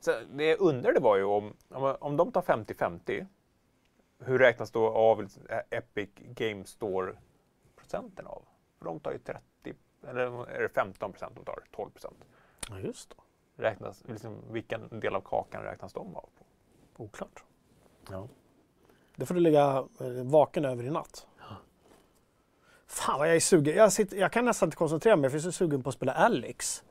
Så 0.00 0.12
det 0.32 0.44
jag 0.44 0.60
undrade 0.60 1.00
var 1.00 1.16
ju 1.16 1.24
om, 1.24 1.54
om, 1.68 1.96
om 2.00 2.16
de 2.16 2.32
tar 2.32 2.42
50-50, 2.42 3.26
hur 4.18 4.38
räknas 4.38 4.70
då 4.70 4.88
av 4.88 5.28
Epic 5.70 6.10
Game 6.16 6.64
Store-procenten 6.64 8.26
av? 8.26 8.42
För 8.78 8.84
de 8.84 9.00
tar 9.00 9.12
ju 9.12 9.18
30, 9.18 9.40
eller 10.08 10.50
är 10.50 10.62
det 10.62 10.68
15 10.68 11.12
procent 11.12 11.32
de 11.36 11.44
tar? 11.44 11.58
12 11.70 11.90
procent? 11.90 12.16
Ja, 12.68 12.78
just 12.78 13.10
det. 13.10 13.16
Räknas, 13.62 14.02
liksom, 14.08 14.36
vilken 14.50 15.00
del 15.00 15.14
av 15.14 15.20
kakan 15.20 15.62
räknas 15.62 15.92
de 15.92 16.16
av 16.16 16.28
på? 16.38 17.04
Oklart. 17.04 17.44
Ja. 18.10 18.28
Det 19.16 19.26
får 19.26 19.34
du 19.34 19.40
ligga 19.40 19.84
eh, 20.00 20.06
vaken 20.24 20.64
över 20.64 20.84
i 20.84 20.90
natt. 20.90 21.26
Fan 22.90 23.18
vad 23.18 23.28
jag 23.28 23.36
är 23.36 23.40
sugen. 23.40 23.76
Jag, 23.76 23.92
sitter, 23.92 24.16
jag 24.16 24.32
kan 24.32 24.44
nästan 24.44 24.66
inte 24.66 24.76
koncentrera 24.76 25.16
mig 25.16 25.30
för 25.30 25.36
jag 25.36 25.40
är 25.40 25.42
så 25.42 25.52
sugen 25.52 25.82
på 25.82 25.88
att 25.88 25.94
spela 25.94 26.12
Alex. 26.12 26.82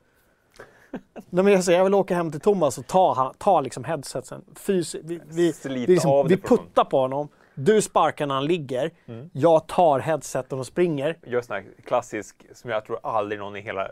Nej, 1.12 1.44
men 1.44 1.46
jag, 1.46 1.64
säger, 1.64 1.78
jag 1.78 1.84
vill 1.84 1.94
åka 1.94 2.14
hem 2.14 2.30
till 2.30 2.40
Thomas 2.40 2.78
och 2.78 2.86
ta, 2.86 3.34
ta 3.38 3.60
liksom 3.60 3.84
headsetsen. 3.84 4.44
Fys, 4.54 4.94
vi 4.94 5.20
vi, 5.28 5.54
vi, 5.64 5.86
liksom, 5.86 6.28
vi 6.28 6.36
puttar 6.36 6.84
på 6.84 6.98
honom. 6.98 7.28
Du 7.64 7.82
sparkar 7.82 8.26
när 8.26 8.34
han 8.34 8.44
ligger. 8.44 8.90
Mm. 9.06 9.30
Jag 9.32 9.66
tar 9.68 9.98
headseten 9.98 10.58
och 10.58 10.66
springer. 10.66 11.18
gör 11.26 11.40
sån 11.42 11.54
här 11.54 11.64
klassisk, 11.84 12.46
som 12.52 12.70
jag 12.70 12.84
tror 12.84 13.00
aldrig 13.02 13.38
någon 13.38 13.56
i 13.56 13.60
hela 13.60 13.90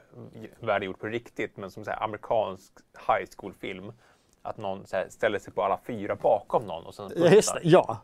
världen 0.60 0.86
gjort 0.86 0.98
på 1.00 1.06
riktigt, 1.06 1.56
men 1.56 1.70
som 1.70 1.84
så 1.84 1.90
här 1.90 2.02
amerikansk 2.02 2.72
high 3.08 3.28
school-film. 3.36 3.92
Att 4.42 4.56
någon 4.56 4.84
här 4.92 5.06
ställer 5.08 5.38
sig 5.38 5.52
på 5.52 5.62
alla 5.62 5.78
fyra 5.86 6.16
bakom 6.16 6.66
någon 6.66 6.86
och 6.86 6.94
sen 6.94 7.10
Ja, 7.16 7.28
just 7.28 7.54
det. 7.54 7.60
Ja. 7.62 7.98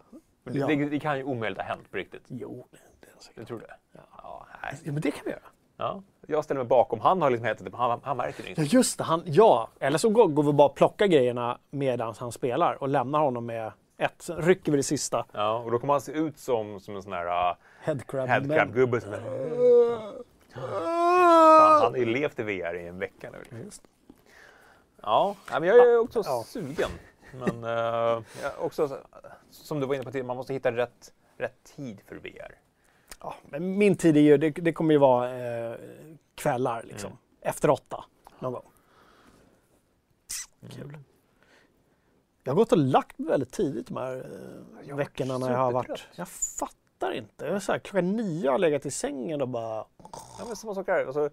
Det, 0.44 0.58
ja. 0.58 0.66
det, 0.66 0.88
det 0.88 1.00
kan 1.00 1.18
ju 1.18 1.24
omöjligt 1.24 1.58
ha 1.58 1.64
hänt 1.64 1.90
på 1.90 1.96
riktigt. 1.96 2.24
Jo, 2.28 2.66
det, 2.70 2.78
det 3.00 3.06
är 3.06 3.22
säkert. 3.22 3.36
Du 3.40 3.44
tror 3.44 3.58
det? 3.58 3.74
Ja. 3.92 4.46
nej. 4.62 4.80
Ja, 4.84 4.92
men 4.92 5.00
det 5.00 5.10
kan 5.10 5.22
vi 5.24 5.30
göra. 5.30 5.42
Ja. 5.76 6.02
Jag 6.26 6.44
ställer 6.44 6.58
mig 6.60 6.68
bakom, 6.68 7.00
han 7.00 7.22
har 7.22 7.30
liksom 7.30 7.46
hetat 7.46 7.74
han, 7.74 8.00
han 8.02 8.16
märker 8.16 8.42
det 8.42 8.48
Ja, 8.48 8.62
inte. 8.62 8.76
just 8.76 8.98
det. 8.98 9.04
Han, 9.04 9.22
ja, 9.26 9.68
eller 9.80 9.98
så 9.98 10.08
går, 10.08 10.28
går 10.28 10.42
vi 10.42 10.52
bara 10.52 10.68
och 10.68 10.74
plockar 10.74 11.06
grejerna 11.06 11.58
medan 11.70 12.14
han 12.18 12.32
spelar 12.32 12.82
och 12.82 12.88
lämnar 12.88 13.20
honom 13.20 13.46
med 13.46 13.72
ett. 14.05 14.22
Sen 14.22 14.42
rycker 14.42 14.72
vi 14.72 14.76
det 14.76 14.82
sista. 14.82 15.26
Ja, 15.32 15.59
och 15.59 15.70
då 15.70 15.78
kommer 15.78 15.94
han 15.94 16.00
se 16.00 16.12
ut 16.12 16.38
som, 16.38 16.80
som 16.80 16.96
en 16.96 17.02
sån 17.02 17.12
här 17.12 17.50
uh, 17.50 17.57
Headcrab. 17.80 18.28
headcrab-gubbe. 18.28 18.96
är- 18.96 20.24
Han, 21.80 21.92
har 21.92 21.96
ju 21.96 22.05
levt 22.05 22.38
i 22.38 22.42
VR 22.42 22.74
i 22.74 22.86
en 22.86 22.98
vecka 22.98 23.30
nu. 23.30 23.59
Just. 23.64 23.82
Ja, 25.02 25.36
men 25.50 25.62
jag 25.64 25.76
är 25.76 25.98
också 25.98 26.22
Ja. 26.24 26.44
sugen. 26.46 26.90
Men 27.32 27.64
är 27.64 28.22
också, 28.59 28.88
så- 28.88 28.98
som 29.50 29.80
du 29.80 29.86
var 29.86 29.94
inne 29.94 30.05
på 30.05 30.11
tidigare, 30.11 30.26
man 30.26 30.36
måste 30.36 30.52
hitta 30.52 30.72
rätt, 30.72 31.12
rätt 31.36 31.64
tid 31.76 32.00
för 32.07 32.16
VR. 32.16 32.55
Ja, 33.20 33.34
men 33.44 33.78
min 33.78 33.96
tid 33.96 34.16
är 34.16 34.20
ju, 34.20 34.36
det, 34.36 34.50
det 34.50 34.72
kommer 34.72 34.94
ju 34.94 34.98
vara 34.98 35.30
eh, 35.70 35.76
kvällar 36.34 36.82
liksom. 36.82 37.07
Mm. 37.11 37.18
Efter 37.40 37.70
åtta 37.70 38.05
någon 38.38 38.52
gång. 38.52 38.64
Kul. 40.70 40.98
Jag 42.45 42.53
har 42.53 42.57
gått 42.57 42.72
och 42.72 42.78
lagt 42.78 43.18
mig 43.18 43.28
väldigt 43.28 43.53
tidigt 43.53 43.86
de 43.86 43.97
här 43.97 44.30
eh, 44.88 44.97
veckorna 44.97 45.38
när 45.38 45.51
jag 45.51 45.59
har 45.59 45.72
varit... 45.72 46.09
Jag 46.14 46.28
fattar 46.28 47.12
inte. 47.12 47.45
Jag 47.45 47.55
är 47.55 47.59
så 47.59 47.72
här, 47.72 47.78
klockan 47.78 48.16
nio 48.16 48.47
har 48.49 48.53
jag 48.55 48.61
legat 48.61 48.86
i 48.86 48.90
sängen 48.90 49.42
och 49.42 49.49
bara... 49.49 49.84
Ja, 50.38 50.45
men 50.47 50.57
samma 50.57 50.74
sak 50.74 50.88
här. 50.88 51.07
Alltså, 51.07 51.24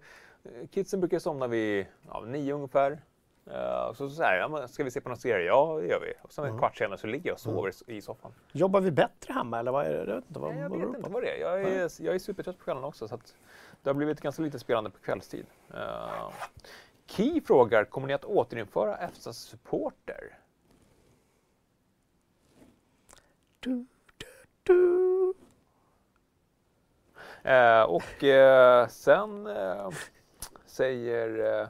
eh, 0.44 0.66
kidsen 0.70 1.00
brukar 1.00 1.18
somna 1.18 1.46
vid 1.46 1.86
ja, 2.08 2.20
nio 2.20 2.54
ungefär. 2.54 3.00
Uh, 3.46 3.92
så 3.94 4.10
så 4.10 4.22
här, 4.22 4.36
ja, 4.36 4.48
men 4.48 4.68
ska 4.68 4.84
vi 4.84 4.90
se 4.90 5.00
på 5.00 5.08
någon 5.08 5.18
serie? 5.18 5.46
Ja, 5.46 5.78
det 5.80 5.86
gör 5.86 6.00
vi. 6.00 6.12
Och 6.22 6.32
sen 6.32 6.44
en 6.44 6.50
Mm. 6.50 6.58
kvart 6.58 6.76
senare 6.76 6.98
så 6.98 7.06
ligger 7.06 7.26
jag 7.30 7.34
och 7.34 7.40
sover 7.40 7.72
i 7.86 8.00
soffan. 8.00 8.32
Jobbar 8.52 8.80
vi 8.80 8.90
bättre 8.90 9.32
hemma 9.32 9.58
eller 9.58 9.72
vad 9.72 9.86
är 9.86 9.90
det? 9.90 9.98
Jag 9.98 10.06
vet 10.06 10.24
inte. 10.28 10.40
Vad, 10.40 10.50
Nej, 10.52 10.60
jag 10.62 10.68
vad 10.68 10.78
vet 10.78 10.96
inte 10.96 11.10
vad 11.10 11.22
det 11.22 11.36
är. 11.36 11.40
Jag 11.40 11.62
är, 11.62 11.90
jag 12.02 12.14
är 12.14 12.18
supertrött 12.18 12.58
på 12.58 12.64
kvällen 12.64 12.84
också. 12.84 13.08
Så 13.08 13.14
att 13.14 13.34
det 13.82 13.88
har 13.90 13.94
blivit 13.94 14.20
ganska 14.20 14.42
lite 14.42 14.58
spelande 14.58 14.90
på 14.90 14.98
kvällstid. 14.98 15.46
Uh, 15.74 16.30
Key 17.06 17.40
frågar, 17.40 17.84
kommer 17.84 18.06
ni 18.06 18.14
att 18.14 18.24
återinföra 18.24 18.98
EFSAs 18.98 19.38
supporter? 19.38 20.38
Du, 23.62 23.86
du, 24.18 24.26
du. 24.62 25.34
Eh, 27.50 27.82
och 27.82 28.24
eh, 28.24 28.86
sen 28.88 29.46
eh, 29.46 29.88
säger... 30.66 31.60
Eh, 31.62 31.68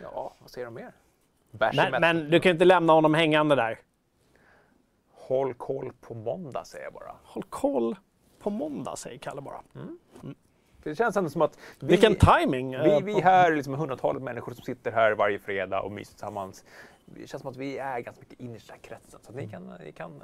ja, 0.00 0.34
vad 0.38 0.50
säger 0.50 0.64
de 0.64 0.74
mer? 0.74 0.92
Men, 1.50 2.00
men 2.00 2.30
du 2.30 2.40
kan 2.40 2.50
ju 2.50 2.52
inte 2.52 2.64
lämna 2.64 2.92
honom 2.92 3.14
hängande 3.14 3.54
där. 3.54 3.78
Håll 5.12 5.54
koll 5.54 5.92
på 6.00 6.14
måndag 6.14 6.64
säger 6.64 6.84
jag 6.84 6.92
bara. 6.92 7.14
Håll 7.24 7.42
koll 7.48 7.96
på 8.38 8.50
måndag 8.50 8.96
säger 8.96 9.18
Kalle 9.18 9.40
bara. 9.40 9.60
Mm. 9.74 9.98
Mm. 10.22 10.34
Det 10.82 10.94
känns 10.96 11.16
ändå 11.16 11.30
som 11.30 11.42
att 11.42 11.58
vi, 11.80 11.86
Vilken 11.86 12.14
timing! 12.14 12.70
vi, 12.70 12.92
eh, 12.92 13.00
vi 13.00 13.14
på- 13.14 13.20
här, 13.20 13.52
liksom 13.56 13.74
hundratalet 13.74 14.22
människor 14.22 14.52
som 14.52 14.64
sitter 14.64 14.92
här 14.92 15.12
varje 15.12 15.38
fredag 15.38 15.80
och 15.82 15.92
myser 15.92 16.12
tillsammans. 16.12 16.64
Det 17.06 17.26
känns 17.26 17.40
som 17.40 17.50
att 17.50 17.56
vi 17.56 17.78
är 17.78 18.00
ganska 18.00 18.20
mycket 18.20 18.40
innersta 18.40 18.74
kretsen. 18.76 19.20
Så 19.22 19.30
att 19.30 19.36
ni 19.36 19.48
kan, 19.48 19.74
ni 19.84 19.92
kan 19.92 20.22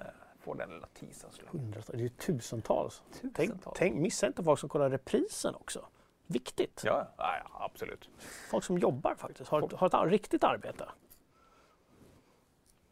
eh, 0.48 0.54
få 0.54 0.54
den 0.54 0.70
lilla 0.70 0.86
teasern. 0.86 1.30
Hundratals, 1.46 1.86
det 1.86 1.96
är 1.96 2.00
ju 2.00 2.08
tusentals. 2.08 3.02
Tänk, 3.22 3.36
Tusentals. 3.36 3.76
tänk, 3.78 3.96
missa 3.96 4.26
inte 4.26 4.42
folk 4.42 4.60
som 4.60 4.68
kollar 4.68 4.90
reprisen 4.90 5.54
också. 5.54 5.86
Viktigt. 6.26 6.82
Ja, 6.84 7.12
ja, 7.18 7.34
absolut. 7.64 8.08
Folk 8.50 8.64
som 8.64 8.78
jobbar 8.78 9.14
faktiskt, 9.14 9.50
har, 9.50 9.62
ett- 9.62 9.72
har 9.72 10.06
ett 10.06 10.12
riktigt 10.12 10.44
arbete. 10.44 10.88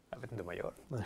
Jag 0.09 0.17
vet 0.19 0.31
inte 0.31 0.35
hur 0.43 0.45
man 0.45 0.55
gör. 0.57 0.73
Nej. 0.87 1.03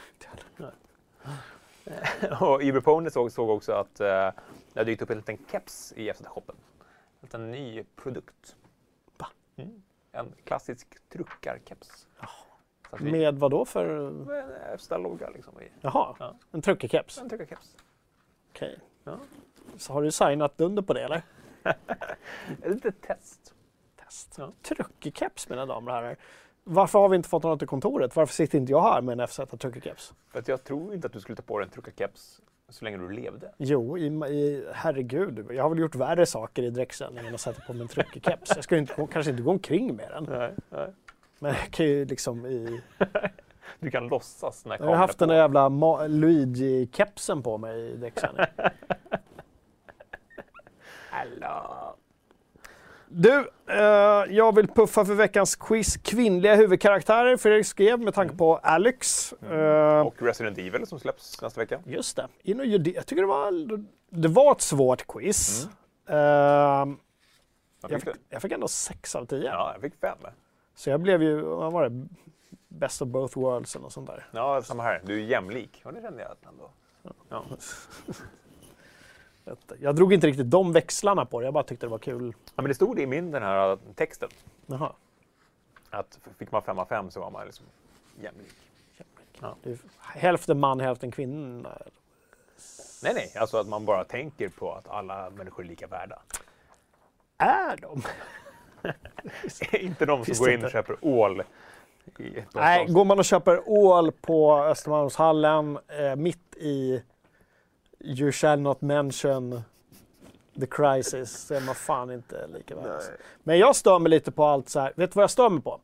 Och 2.41 2.63
Iberpony 2.63 3.09
såg, 3.09 3.31
såg 3.31 3.49
också 3.49 3.71
att 3.71 3.99
eh, 3.99 4.05
det 4.05 4.33
har 4.75 4.83
dykt 4.83 5.01
upp 5.01 5.09
en 5.09 5.17
liten 5.17 5.37
keps 5.51 5.93
i 5.95 6.09
FZ-shoppen. 6.13 6.55
En 6.79 6.85
liten 7.21 7.51
ny 7.51 7.83
produkt. 7.95 8.55
Mm. 9.55 9.83
En 10.11 10.33
klassisk 10.43 10.87
truckarkeps. 11.09 12.07
Vi- 12.99 13.11
Med 13.11 13.35
vad 13.39 13.51
då 13.51 13.65
för... 13.65 14.09
med 14.11 14.39
en 14.71 14.77
FZ-logga 14.77 15.29
liksom. 15.29 15.61
I. 15.61 15.67
Jaha, 15.81 16.15
Ja. 16.19 16.35
en 16.51 16.61
truckerkeps? 16.61 17.17
En 17.17 17.29
truckarkeps. 17.29 17.75
Okej. 18.53 18.79
Ja. 19.03 19.17
Så 19.77 19.93
har 19.93 20.01
du 20.01 20.11
signat 20.11 20.61
under 20.61 20.81
på 20.81 20.93
det 20.93 21.03
eller? 21.03 21.21
Ett 21.63 22.73
litet 22.75 23.01
test. 23.01 23.53
Test. 24.05 24.35
Ja. 24.37 24.51
Truckerkeps 24.61 25.49
mina 25.49 25.65
damer 25.65 25.91
och 25.91 25.97
herrar. 25.97 26.15
Varför 26.63 26.99
har 26.99 27.09
vi 27.09 27.15
inte 27.15 27.29
fått 27.29 27.43
något 27.43 27.59
till 27.59 27.67
kontoret? 27.67 28.15
Varför 28.15 28.33
sitter 28.33 28.57
inte 28.57 28.71
jag 28.71 28.81
här 28.81 29.01
med 29.01 29.19
en 29.21 29.27
FZ 29.27 29.35
truckerkeps? 29.59 30.13
För 30.31 30.39
att 30.39 30.47
jag 30.47 30.63
tror 30.63 30.93
inte 30.93 31.07
att 31.07 31.13
du 31.13 31.19
skulle 31.19 31.35
ta 31.35 31.41
på 31.43 31.59
dig 31.59 31.65
en 31.65 31.71
truckarkeps 31.71 32.41
så 32.69 32.85
länge 32.85 32.97
du 32.97 33.09
levde. 33.09 33.51
Jo, 33.57 33.97
i, 33.97 34.05
i, 34.05 34.67
herregud. 34.73 35.45
Jag 35.51 35.63
har 35.63 35.69
väl 35.69 35.79
gjort 35.79 35.95
värre 35.95 36.25
saker 36.25 36.63
i 36.63 36.69
direktsändningen 36.69 37.25
än 37.27 37.33
att 37.35 37.41
sätta 37.41 37.61
på 37.61 37.73
mig 37.73 37.81
en 37.81 37.87
truckerkeps. 37.87 38.51
Jag 38.55 38.63
ska 38.63 38.77
inte, 38.77 39.07
kanske 39.11 39.31
inte 39.31 39.43
gå 39.43 39.51
omkring 39.51 39.95
med 39.95 40.09
den. 40.11 40.23
Nej, 40.23 40.53
nej. 40.69 40.93
Men 41.41 41.53
jag 41.53 41.71
kan 41.71 41.85
ju 41.85 42.05
liksom 42.05 42.45
i... 42.45 42.81
Du 43.79 43.91
kan 43.91 44.07
låtsas 44.07 44.65
när 44.65 44.77
Jag 44.79 44.85
har 44.85 44.95
haft 44.95 45.15
är 45.15 45.19
den 45.19 45.29
där 45.29 45.35
jävla 45.35 45.69
Ma- 45.69 46.07
Luigi-kepsen 46.07 47.41
på 47.43 47.57
mig 47.57 47.79
i 47.91 47.95
direktsändning. 47.95 48.45
Hallå. 51.09 51.95
Du, 53.07 53.49
eh, 53.69 53.79
jag 54.29 54.55
vill 54.55 54.67
puffa 54.67 55.05
för 55.05 55.13
veckans 55.13 55.55
quiz 55.55 55.97
kvinnliga 55.97 56.55
huvudkaraktärer. 56.55 57.37
Fredrik 57.37 57.65
skrev 57.65 57.99
med 57.99 58.13
tanke 58.13 58.35
på 58.35 58.57
Alex. 58.57 59.33
Eh, 59.33 59.99
Och 59.99 60.21
Resident 60.21 60.57
Evil 60.57 60.87
som 60.87 60.99
släpps 60.99 61.41
nästa 61.41 61.61
vecka. 61.61 61.79
Just 61.85 62.15
det. 62.15 62.27
In 62.43 62.59
och 62.59 62.79
det. 62.81 62.91
Jag 62.91 63.05
tycker 63.05 63.21
det 63.21 63.27
var, 63.27 63.77
det 64.09 64.27
var 64.27 64.51
ett 64.51 64.61
svårt 64.61 65.07
quiz. 65.07 65.65
Eh, 66.09 66.15
Vad 66.15 67.91
jag, 67.91 68.01
fick 68.01 68.13
jag 68.29 68.41
fick 68.41 68.51
ändå 68.51 68.67
6 68.67 69.15
av 69.15 69.25
10. 69.25 69.43
Ja, 69.45 69.71
jag 69.73 69.81
fick 69.81 69.99
fem. 70.01 70.17
Så 70.75 70.89
jag 70.89 70.99
blev 70.99 71.23
ju, 71.23 71.41
vad 71.41 71.71
var 71.71 71.89
det? 71.89 72.07
Best 72.67 73.01
of 73.01 73.07
both 73.07 73.39
worlds 73.39 73.75
eller 73.75 73.83
något 73.83 73.93
sånt 73.93 74.07
där. 74.07 74.27
Ja, 74.31 74.61
samma 74.61 74.83
här. 74.83 75.01
Du 75.05 75.13
är 75.13 75.25
jämlik. 75.25 75.81
Och 75.85 75.93
det 75.93 76.01
kände 76.01 76.21
jag 76.21 76.51
ändå. 76.51 76.69
Ja. 77.29 77.43
Jag 79.79 79.95
drog 79.95 80.13
inte 80.13 80.27
riktigt 80.27 80.51
de 80.51 80.73
växlarna 80.73 81.25
på 81.25 81.39
det, 81.39 81.45
jag 81.45 81.53
bara 81.53 81.63
tyckte 81.63 81.85
det 81.85 81.89
var 81.89 81.97
kul. 81.99 82.33
ja, 82.45 82.61
men 82.61 82.65
det 82.65 82.75
stod 82.75 82.99
i 82.99 83.05
min 83.07 83.31
den 83.31 83.43
här 83.43 83.77
texten. 83.95 84.29
Jaha. 84.65 84.93
Att 85.89 86.19
fick 86.37 86.51
man 86.51 86.61
fem 86.61 86.79
av 86.79 86.85
fem 86.85 87.11
så 87.11 87.19
var 87.19 87.31
man 87.31 87.45
liksom 87.45 87.65
jämlik. 88.21 88.55
Ja. 89.39 89.55
Det 89.63 89.71
är 89.71 89.77
hälften 89.99 90.59
man, 90.59 90.79
hälften 90.79 91.11
kvinna. 91.11 91.77
Nej, 93.03 93.13
nej. 93.13 93.33
Alltså 93.37 93.57
att 93.57 93.67
man 93.67 93.85
bara 93.85 94.03
tänker 94.03 94.49
på 94.49 94.73
att 94.73 94.87
alla 94.87 95.29
människor 95.29 95.63
är 95.63 95.67
lika 95.67 95.87
värda. 95.87 96.21
Är 97.37 97.77
de? 97.77 98.01
inte 99.71 100.05
de 100.05 100.25
som 100.25 100.35
går 100.37 100.49
in 100.49 100.55
och 100.55 100.59
inte? 100.59 100.71
köper 100.71 100.95
ål. 101.01 101.43
Nej, 102.53 102.85
går 102.85 103.05
man 103.05 103.19
och 103.19 103.25
köper 103.25 103.69
ål 103.69 104.11
på 104.11 104.57
Östermalmshallen 104.57 105.79
eh, 105.99 106.15
mitt 106.15 106.55
i 106.55 107.03
You 107.99 108.31
shall 108.31 108.59
not 108.59 108.81
mention 108.81 109.61
the 110.59 110.65
crisis 110.65 111.31
så 111.31 111.53
är 111.53 111.61
man 111.61 111.75
fan 111.75 112.11
inte 112.11 112.47
lika 112.47 112.75
värd. 112.75 113.01
Men 113.43 113.57
jag 113.57 113.75
stör 113.75 113.99
mig 113.99 114.09
lite 114.09 114.31
på 114.31 114.43
allt 114.43 114.69
så 114.69 114.79
här. 114.79 114.93
Vet 114.95 115.11
du 115.11 115.15
vad 115.15 115.23
jag 115.23 115.31
stör 115.31 115.49
mig 115.49 115.61
på? 115.63 115.81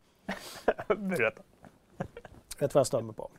Berätta. 0.88 1.42
Vet 1.98 2.08
du 2.60 2.68
vad 2.74 2.80
jag 2.80 2.88
stör 2.88 3.02
mig 3.02 3.16
på? 3.16 3.30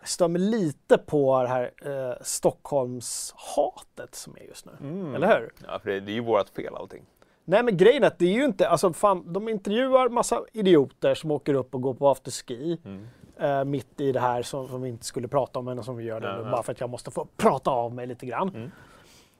Jag 0.00 0.08
stör 0.08 0.28
mig 0.28 0.40
lite 0.40 0.98
på 0.98 1.42
det 1.42 1.48
här 1.48 1.70
eh, 1.84 2.16
Stockholmshatet 2.22 4.14
som 4.14 4.36
är 4.36 4.42
just 4.42 4.66
nu. 4.66 4.72
Mm. 4.80 5.14
Eller 5.14 5.40
hur? 5.40 5.52
Ja, 5.66 5.78
för 5.78 5.90
det, 5.90 6.00
det 6.00 6.12
är 6.12 6.14
ju 6.14 6.20
vårt 6.20 6.48
fel 6.48 6.76
allting. 6.76 7.02
Nej 7.44 7.62
men 7.62 7.76
grejen 7.76 8.02
är 8.02 8.06
att 8.06 8.18
det 8.18 8.24
är 8.24 8.32
ju 8.32 8.44
inte, 8.44 8.68
alltså 8.68 8.92
fan, 8.92 9.32
de 9.32 9.48
intervjuar 9.48 10.08
massa 10.08 10.44
idioter 10.52 11.14
som 11.14 11.30
åker 11.30 11.54
upp 11.54 11.74
och 11.74 11.80
går 11.82 11.94
på 11.94 12.08
afterski. 12.08 12.78
Mm. 12.84 13.06
eh, 13.36 13.64
mitt 13.64 14.00
i 14.00 14.12
det 14.12 14.20
här 14.20 14.42
som, 14.42 14.68
som 14.68 14.82
vi 14.82 14.88
inte 14.88 15.04
skulle 15.04 15.28
prata 15.28 15.58
om, 15.58 15.64
men 15.64 15.84
som 15.84 15.96
vi 15.96 16.04
gör 16.04 16.20
det 16.20 16.36
nu, 16.36 16.50
bara 16.50 16.62
för 16.62 16.72
att 16.72 16.80
jag 16.80 16.90
måste 16.90 17.10
få 17.10 17.26
prata 17.36 17.70
av 17.70 17.94
mig 17.94 18.06
lite 18.06 18.26
grann. 18.26 18.48
Mm. 18.48 18.70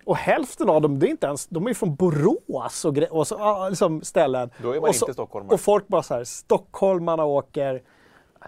Och 0.04 0.16
hälften 0.16 0.70
av 0.70 0.82
dem, 0.82 0.98
det 0.98 1.06
är 1.06 1.10
inte 1.10 1.26
ens, 1.26 1.46
de 1.46 1.66
är 1.66 1.74
från 1.74 1.94
Borås 1.94 2.84
och, 2.84 2.98
och 3.10 3.26
så, 3.26 3.38
ah, 3.38 3.68
liksom 3.68 4.02
ställen. 4.02 4.50
Då 4.62 4.72
är 4.72 4.80
man 4.80 4.88
och, 4.88 4.94
så, 4.94 5.04
inte 5.04 5.12
stockholmare. 5.12 5.54
och 5.54 5.60
folk 5.60 5.88
bara 5.88 6.02
så 6.02 6.14
här, 6.14 6.24
stockholmarna 6.24 7.24
åker, 7.24 7.82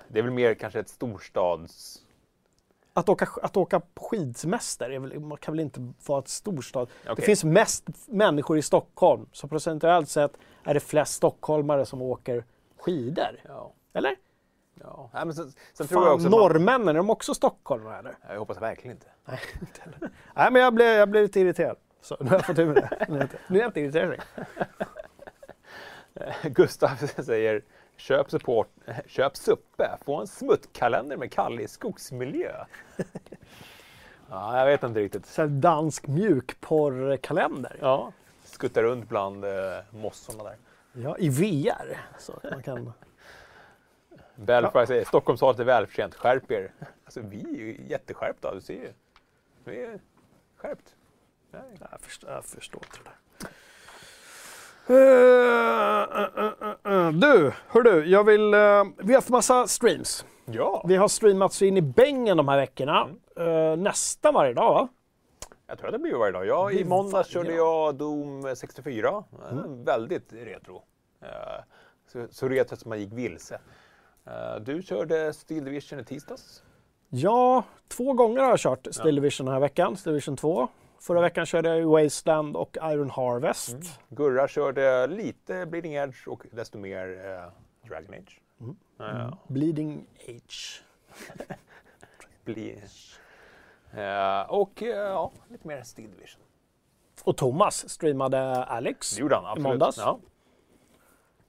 Det 0.09 0.19
är 0.19 0.23
väl 0.23 0.33
mer 0.33 0.55
kanske 0.55 0.81
ett 0.81 0.89
storstads... 0.89 2.03
att 2.97 3.09
åka, 3.09 3.29
att 3.43 3.57
åka 3.57 3.81
på 3.81 4.05
skidsemester, 4.05 4.91
är 4.91 4.99
väl, 4.99 5.37
kan 5.41 5.55
väl 5.55 5.61
inte 5.61 5.93
vara 6.07 6.19
ett 6.19 6.29
storstad. 6.29 6.89
Det 7.05 7.11
Okej. 7.11 7.25
finns 7.25 7.45
mest 7.45 7.85
människor 8.07 8.59
i 8.59 8.63
Stockholm, 8.63 9.27
så 9.33 9.49
procentuellt 9.49 10.09
sett 10.09 10.33
är 10.65 10.75
det 10.75 10.81
flest 10.81 11.15
stockholmare 11.15 11.87
som 11.87 12.03
åker 12.03 12.45
skidor. 12.79 13.41
Ja. 13.49 13.73
Eller? 13.93 14.17
ja. 14.81 15.11
Nej, 15.15 15.25
men 15.25 15.35
sen, 15.35 15.53
sen 15.73 15.87
tror 15.87 16.01
jag 16.03 16.07
Fan, 16.09 16.15
också 16.15 16.27
att 16.27 16.31
man, 16.31 16.41
norrmännen, 16.41 16.89
är 16.89 16.95
de 16.95 17.11
också 17.11 17.35
stockholmare 17.35 17.99
eller? 17.99 18.15
Jag 18.29 18.39
hoppas 18.39 18.61
verkligen 18.63 18.97
inte. 18.97 19.07
Nej, 19.25 19.39
inte 19.61 19.81
heller. 19.81 20.11
Nej, 20.35 20.51
men 20.53 20.63
jag 20.63 20.75
blev, 20.75 20.87
jag 20.89 21.09
blev 21.09 21.23
lite 21.23 21.41
irriterad. 21.41 21.77
Så 22.01 22.17
nu 22.21 22.27
har 22.31 22.37
jag 22.37 22.47
fått 22.47 22.59
ur 22.59 22.75
det. 22.75 23.07
Nu 23.09 23.15
är 23.15 23.19
jag 23.19 23.25
inte- 23.25 23.39
Nu 23.49 23.59
är 23.59 23.63
jag 23.63 23.69
inte 23.69 23.81
irriterad 23.81 24.09
längre. 24.09 24.25
Gustav 26.51 26.89
säger 27.23 27.63
köp, 27.97 28.31
support, 28.31 28.69
köp 29.07 29.37
suppe, 29.37 29.99
få 30.05 30.21
en 30.21 30.27
smuttkalender 30.27 31.17
med 31.17 31.33
Kalle 31.33 31.63
i 31.63 31.69
skogsmiljö. 31.69 32.65
ja, 34.31 34.59
jag 34.59 34.67
vet 34.67 34.83
inte 34.83 35.01
riktigt. 35.01 35.27
Så 35.27 35.47
dansk 35.47 36.07
mjukporrkalender. 36.07 37.77
Ja. 37.81 38.13
Skuttar 38.45 38.83
runt 38.83 39.09
bland 39.09 39.45
eh, 39.45 39.51
mossorna 39.91 40.45
där. 40.45 40.57
Ja, 40.93 41.19
i 41.19 41.29
VR. 41.29 42.01
Så 42.19 42.33
att 42.33 42.51
man 42.51 42.63
kan... 42.63 42.93
Belfry 44.35 44.87
säger 44.87 45.05
Stockholmshatet 45.05 45.61
är 45.61 45.65
välförtjänt, 45.65 46.15
skärp 46.15 46.51
er. 46.51 46.73
Alltså 47.05 47.21
vi 47.21 47.41
är 47.41 47.57
ju 47.57 47.81
jätteskärpta, 47.89 48.55
du 48.55 48.61
ser 48.61 48.75
ju. 48.75 48.93
Vi 49.65 49.85
är 49.85 50.01
skärpt. 50.57 50.95
Nej. 51.51 51.63
Jag 51.91 52.01
förstår, 52.01 52.31
jag 52.31 52.45
förstår 52.45 52.83
inte 52.85 52.99
det 52.99 53.05
där. 53.05 53.17
Eh. 54.89 54.95
Du, 57.13 57.53
hör 57.69 57.83
du, 57.83 58.05
jag 58.05 58.25
vill... 58.25 58.55
eh, 58.55 58.61
vi 58.97 59.13
har 59.13 59.15
haft 59.15 59.29
massa 59.29 59.67
streams. 59.67 60.27
Ja, 60.45 60.85
Vi 60.89 60.97
har 60.97 61.09
streamat 61.09 61.53
så 61.53 61.65
in 61.65 61.77
i 61.77 61.83
bängen 61.83 62.37
de 62.37 62.49
här 62.49 62.57
veckorna. 62.57 63.09
Eh, 63.37 63.77
nästan 63.77 64.35
varje 64.35 64.53
dag 64.55 64.75
va? 64.75 64.89
jag 65.67 65.79
tror 65.79 65.89
att 65.89 65.93
det 65.93 65.99
blir 65.99 66.15
varje 66.15 66.33
dag. 66.33 66.47
Ja, 66.47 66.71
I 66.71 66.85
måndags 66.85 67.29
körde 67.29 67.53
jag 67.55 67.95
Doom 67.95 68.57
64. 68.57 69.09
Eh, 69.09 69.57
Väldigt 69.85 70.33
retro. 70.33 70.83
Så, 72.13 72.27
så 72.31 72.49
retro 72.49 72.77
som 72.77 72.89
man 72.89 73.01
gick 73.01 73.13
vilse. 73.13 73.59
Du 74.61 74.83
körde 74.83 75.33
Steel 75.33 75.65
Division 75.65 76.01
i 76.01 76.05
tisdags. 76.05 76.63
Ja, 77.09 77.65
två 77.89 78.13
gånger 78.13 78.41
har 78.41 78.49
jag 78.51 78.59
kört 78.59 78.87
Steel 78.91 79.15
Division 79.15 79.45
den 79.45 79.53
här 79.55 79.61
veckan. 79.61 79.97
Steel 79.97 80.15
Division 80.15 80.37
2. 80.37 80.69
Förra 81.01 81.21
veckan 81.21 81.47
körde 81.47 81.77
jag 81.79 81.87
Wasteland 81.87 82.57
och 82.57 82.77
Iron 82.83 83.11
Harvest. 83.11 83.77
Gurra 84.09 84.49
körde 84.49 85.07
lite 85.07 85.67
Bleeding 85.67 85.95
Edge 85.95 86.29
och 86.29 86.43
desto 86.51 86.79
mer 86.79 87.09
eh, 87.27 87.89
Dragon 87.89 88.15
Age. 88.15 88.41
Eh, 89.01 89.35
Bleeding 89.49 90.07
Age. 90.29 90.83
bli, 92.45 92.83
eh, 93.93 94.41
och 94.51 94.83
eh, 94.83 94.89
ja, 94.89 95.33
lite 95.49 95.69
mer 95.69 95.83
Steel 95.83 96.11
Division. 96.11 96.41
Och 97.25 97.37
Thomas 97.37 97.89
streamade 97.89 98.65
Alex. 98.65 99.15
Det 99.15 99.21
gjorde 99.21 99.35
han 99.35 99.47
absolut. 99.47 99.63
måndags. 99.69 99.97
Ja. 99.99 100.19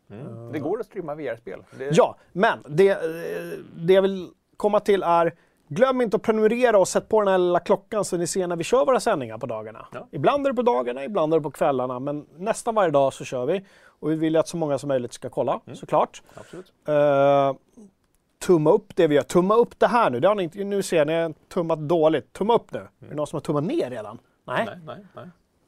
Mm. 0.09 0.51
Det 0.51 0.59
går 0.59 0.79
att 0.79 0.85
streama 0.85 1.15
VR-spel. 1.15 1.63
Det- 1.77 1.89
Ja, 1.97 2.17
men 2.31 2.59
det, 2.67 2.89
eh, 2.89 3.59
det 3.75 3.93
jag 3.93 4.01
vill 4.01 4.31
komma 4.57 4.79
till 4.79 5.03
är 5.03 5.35
Glöm 5.67 6.01
inte 6.01 6.17
att 6.17 6.23
prenumerera 6.23 6.79
och 6.79 6.87
sätt 6.87 7.09
på 7.09 7.19
den 7.21 7.27
här 7.27 7.37
lilla 7.37 7.59
klockan 7.59 8.05
så 8.05 8.17
ni 8.17 8.27
ser 8.27 8.47
när 8.47 8.55
vi 8.55 8.63
kör 8.63 8.85
våra 8.85 8.99
sändningar 8.99 9.37
på 9.37 9.45
dagarna. 9.45 9.87
Ja. 9.93 10.07
Ibland 10.11 10.45
är 10.47 10.51
det 10.51 10.55
på 10.55 10.61
dagarna, 10.61 11.03
ibland 11.05 11.33
är 11.33 11.37
det 11.37 11.43
på 11.43 11.51
kvällarna, 11.51 11.99
men 11.99 12.25
nästan 12.37 12.75
varje 12.75 12.91
dag 12.91 13.13
så 13.13 13.25
kör 13.25 13.45
vi. 13.45 13.65
Och 13.99 14.11
vi 14.11 14.15
vill 14.15 14.33
ju 14.33 14.39
att 14.39 14.47
så 14.47 14.57
många 14.57 14.77
som 14.77 14.87
möjligt 14.87 15.13
ska 15.13 15.29
kolla, 15.29 15.59
Mm. 15.65 15.75
såklart. 15.75 16.21
Absolut. 16.35 16.73
Uh, 16.89 17.53
tumma 18.45 18.71
upp 18.71 18.95
det 18.95 19.07
vi 19.07 19.15
gör. 19.15 19.23
Tumma 19.23 19.55
upp 19.55 19.79
det 19.79 19.87
här 19.87 20.09
nu. 20.09 20.19
Det 20.19 20.27
har 20.27 20.35
ni 20.35 20.43
inte, 20.43 20.63
nu 20.63 20.83
ser 20.83 21.05
ni, 21.05 21.13
har 21.21 21.33
tummat 21.53 21.79
dåligt. 21.79 22.33
Tumma 22.33 22.55
upp 22.55 22.71
nu. 22.73 22.79
Är 22.79 23.09
det 23.09 23.15
någon 23.15 23.27
som 23.27 23.35
har 23.37 23.41
tummat 23.41 23.63
ner 23.63 23.89
redan? 23.89 24.19
Nej. 24.47 24.65
Nej, 24.65 24.77
nej, 24.85 25.05
nej. 25.15 25.25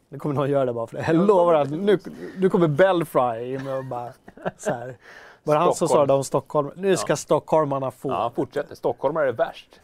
Nu 0.10 0.20
kommer 0.20 0.36
någon 0.36 0.50
göra 0.50 0.66
det 0.66 0.74
bara 0.74 0.88
för 0.88 0.98
det. 0.98 1.04
Jag 1.08 1.16
lovar 1.28 1.54
att 1.54 1.70
nu, 1.72 2.00
nu 2.38 2.50
kommer 2.50 2.68
Belfry 2.68 3.54
in 3.54 3.68
och 3.68 3.86
bara 3.86 4.14
så 4.58 4.74
här. 4.74 4.98
Var 5.44 5.54
det 5.56 5.60
han 5.62 5.74
som 5.76 5.88
sa 5.88 6.06
det 6.06 6.14
om 6.14 6.24
Stockholm? 6.24 6.72
Nu 6.76 6.98
ska 6.98 7.12
Ja. 7.12 7.16
stockholmarna 7.16 7.92
få. 7.92 8.10
Ja, 8.10 8.32
fortsätter. 8.36 8.76
Stockholmare 8.76 9.28
är 9.28 9.32
värst. 9.32 9.82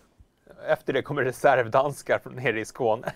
Efter 0.68 0.94
det 0.94 1.02
kommer 1.02 1.24
reservdanskar 1.24 2.22
nere 2.26 2.60
i 2.60 2.66
Skåne. 2.66 3.14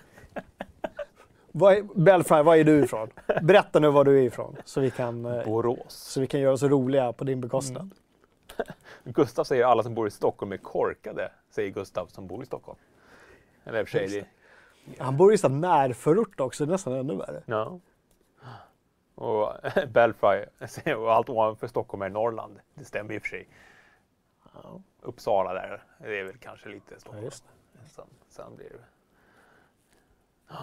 Belfry, 1.94 2.42
var 2.42 2.56
är 2.56 2.64
du 2.64 2.84
ifrån? 2.84 3.10
Berätta 3.42 3.78
nu 3.78 3.88
var 3.90 4.04
du 4.04 4.18
är 4.18 4.22
ifrån. 4.22 4.56
Så 4.64 4.80
vi 4.80 4.90
kan, 4.90 5.24
eh, 5.24 5.44
Borås. 5.44 5.94
så 5.94 6.20
vi 6.20 6.26
kan 6.26 6.40
göra 6.40 6.52
oss 6.52 6.62
roliga 6.62 7.12
på 7.12 7.24
din 7.24 7.40
bekostnad. 7.40 7.82
Mm. 7.82 8.72
Gustav 9.04 9.44
säger 9.44 9.64
alla 9.64 9.82
som 9.82 9.94
bor 9.94 10.06
i 10.06 10.10
Stockholm 10.10 10.52
är 10.52 10.56
korkade, 10.56 11.32
säger 11.50 11.70
Gustav 11.70 12.06
som 12.06 12.26
bor 12.26 12.42
i 12.42 12.46
Stockholm. 12.46 12.78
Eller 13.64 13.84
för 13.84 13.90
sig, 13.90 14.26
det, 14.84 15.02
Han 15.02 15.16
bor 15.16 15.32
i 15.32 15.38
sån 15.38 15.60
närförort 15.60 16.40
också, 16.40 16.66
det 16.66 16.70
är 16.70 16.72
nästan 16.72 16.92
ännu 16.92 17.16
värre. 17.16 17.42
ja. 17.46 17.78
Och 19.14 19.52
Belfry 19.88 20.44
säger 20.66 20.96
och 21.00 21.12
allt 21.12 21.28
ovanför 21.28 21.66
Stockholm 21.66 22.02
är 22.02 22.08
Norrland. 22.08 22.58
Det 22.74 22.84
stämmer 22.84 23.14
i 23.14 23.18
och 23.18 23.22
för 23.22 23.28
sig. 23.28 23.48
Ja, 24.54 24.80
Uppsala 25.02 25.52
där, 25.54 25.84
det 25.98 26.18
är 26.18 26.24
väl 26.24 26.36
kanske 26.36 26.68
lite 26.68 27.00
Stockholm. 27.00 27.24
just 27.24 27.44
Sen, 27.86 28.06
sen 28.28 28.56
blir 28.56 28.70
det... 28.70 28.78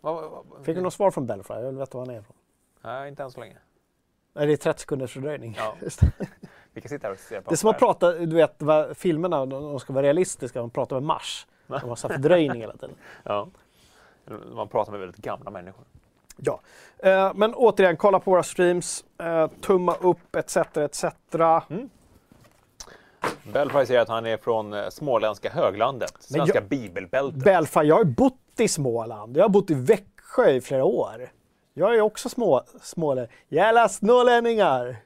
Vad, 0.00 0.44
Fick 0.62 0.76
du 0.76 0.82
något 0.82 0.94
svar 0.94 1.10
från 1.10 1.26
Belfry? 1.26 1.56
Jag 1.56 1.66
vill 1.66 1.78
veta 1.78 1.98
var 1.98 2.06
han 2.06 2.14
är 2.14 2.20
ifrån. 2.20 2.36
Nej, 2.80 3.08
inte 3.08 3.22
än 3.22 3.30
så 3.30 3.40
länge. 3.40 3.56
Nej, 4.32 4.46
det 4.46 4.52
är 4.52 4.56
30 4.56 4.80
sekunders 4.80 5.12
fördröjning. 5.12 5.54
Ja. 5.58 5.74
Vi 6.72 6.80
kan 6.80 6.88
sitta 6.88 7.06
här 7.06 7.14
och 7.14 7.20
se 7.20 7.40
på 7.40 7.50
det 7.50 7.54
är 7.54 7.56
som 7.56 7.70
att 7.70 7.78
prata, 7.78 8.12
du 8.12 8.36
vet, 8.36 8.62
filmerna, 8.98 9.46
de 9.46 9.80
ska 9.80 9.92
vara 9.92 10.02
realistiska, 10.02 10.60
de 10.60 10.70
pratar 10.70 10.96
med 10.96 11.02
Mars. 11.02 11.46
De 11.66 11.88
har 11.88 11.96
så 11.96 12.08
fördröjning 12.08 12.60
hela 12.60 12.72
tiden. 12.72 12.96
Ja. 13.22 13.48
Man 14.54 14.68
pratar 14.68 14.92
med 14.92 15.00
väldigt 15.00 15.24
gamla 15.24 15.50
människor. 15.50 15.84
Ja, 16.36 16.60
eh, 16.98 17.32
men 17.34 17.54
återigen, 17.54 17.96
kolla 17.96 18.20
på 18.20 18.30
våra 18.30 18.42
streams, 18.42 19.04
eh, 19.18 19.46
tumma 19.46 19.94
upp 19.94 20.36
etc. 20.36 20.56
etc. 20.56 21.04
Belfry 23.52 23.86
säger 23.86 24.00
att 24.00 24.08
han 24.08 24.26
är 24.26 24.36
från 24.36 24.72
eh, 24.74 24.88
småländska 24.88 25.50
höglandet, 25.50 26.12
svenska 26.20 26.58
jag- 26.58 26.68
bibelbältet. 26.68 27.44
Belfry, 27.44 27.86
jag 27.86 27.96
har 27.96 28.04
bott 28.04 28.34
i 28.58 28.68
Småland. 28.68 29.36
Jag 29.36 29.44
har 29.44 29.48
bott 29.48 29.70
i 29.70 29.74
Växjö 29.74 30.50
i 30.50 30.60
flera 30.60 30.84
år. 30.84 31.30
Jag 31.74 31.94
är 31.96 32.00
också 32.00 32.28
små, 32.28 32.62
smålänning. 32.82 33.32
Jävla 33.48 33.88
snålänningar! 33.88 34.96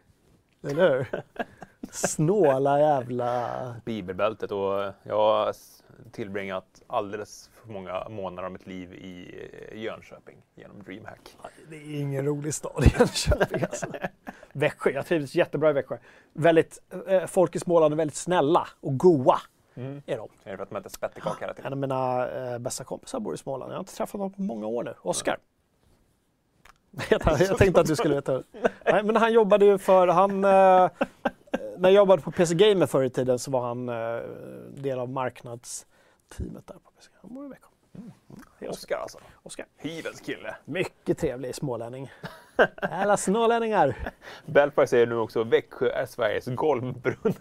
Eller 0.70 0.90
hur? 0.90 1.22
Snåla 1.90 2.80
jävla... 2.80 3.48
Bibelbältet 3.84 4.52
och 4.52 4.82
eh, 4.84 4.92
jag 5.02 5.54
tillbringat 6.12 6.82
alldeles 6.86 7.50
för 7.54 7.72
många 7.72 8.08
månader 8.08 8.46
av 8.46 8.52
mitt 8.52 8.66
liv 8.66 8.94
i 8.94 9.34
eh, 9.72 9.78
Jönköping 9.82 10.36
genom 10.54 10.82
DreamHack. 10.82 11.36
Det 11.70 11.76
är 11.76 12.00
ingen 12.00 12.24
rolig 12.26 12.54
stad 12.54 12.84
Jönköping 12.98 13.62
alltså. 13.62 13.86
Växjö, 14.52 14.90
jag 14.90 15.06
trivs 15.06 15.34
jättebra 15.34 15.70
i 15.70 15.72
Växjö. 15.72 15.98
Väldigt, 16.32 16.78
eh, 17.06 17.26
folk 17.26 17.56
i 17.56 17.60
Småland 17.60 17.92
är 17.94 17.96
väldigt 17.96 18.16
snälla 18.16 18.68
och 18.80 18.98
goa. 18.98 19.38
Är 20.06 20.16
de. 20.16 20.28
Är 20.44 20.50
det 20.50 20.56
för 20.56 20.62
att 20.62 20.70
man 20.70 20.80
äter 20.80 20.90
spettekaka 20.90 21.36
hela 21.40 21.50
En 21.52 21.56
tiden? 21.56 21.72
av 21.72 21.78
mina 21.78 22.28
eh, 22.28 22.58
bästa 22.58 22.84
kompisar 22.84 23.20
bor 23.20 23.34
i 23.34 23.38
Småland. 23.38 23.70
Jag 23.72 23.76
har 23.76 23.80
inte 23.80 23.94
träffat 23.96 24.12
honom 24.12 24.32
på 24.32 24.42
många 24.42 24.66
år 24.66 24.84
nu. 24.84 24.94
Oskar. 25.02 25.38
Han- 27.20 27.36
Jag 27.40 27.58
tänkte 27.58 27.80
att 27.80 27.86
du 27.86 27.96
skulle 27.96 28.14
veta. 28.14 28.42
Nej, 28.84 29.02
men 29.02 29.16
han 29.16 29.32
jobbade 29.32 29.64
ju 29.64 29.78
för, 29.78 30.08
han, 30.08 30.44
eh, 30.44 30.90
när 31.76 31.88
jag 31.88 31.92
jobbade 31.92 32.22
på 32.22 32.30
PC 32.30 32.54
Gamer 32.54 32.86
förr 32.86 33.02
i 33.02 33.10
tiden 33.10 33.38
så 33.38 33.50
var 33.50 33.66
han 33.68 33.88
eh, 33.88 33.94
del 34.82 34.98
av 34.98 35.08
marknadsteamet 35.08 36.66
där 36.66 36.74
på 36.74 36.90
PC. 36.96 37.10
Han 37.22 37.46
i 37.46 37.48
Växjö. 37.48 37.68
Det 38.58 38.66
är 38.66 38.70
Oskar. 38.70 38.98
Alltså. 38.98 39.18
Oskar. 39.42 39.66
Hyvens 39.76 40.20
kille. 40.20 40.56
Mycket 40.64 41.18
trevlig 41.18 41.54
smålänning. 41.54 42.10
Alla 42.76 43.16
snålänningar. 43.16 43.96
Belfry 44.46 44.86
säger 44.86 45.06
nu 45.06 45.16
också 45.16 45.44
Växjö 45.44 45.90
är 45.90 46.06
Sveriges 46.06 46.46
golvbrunn. 46.46 47.34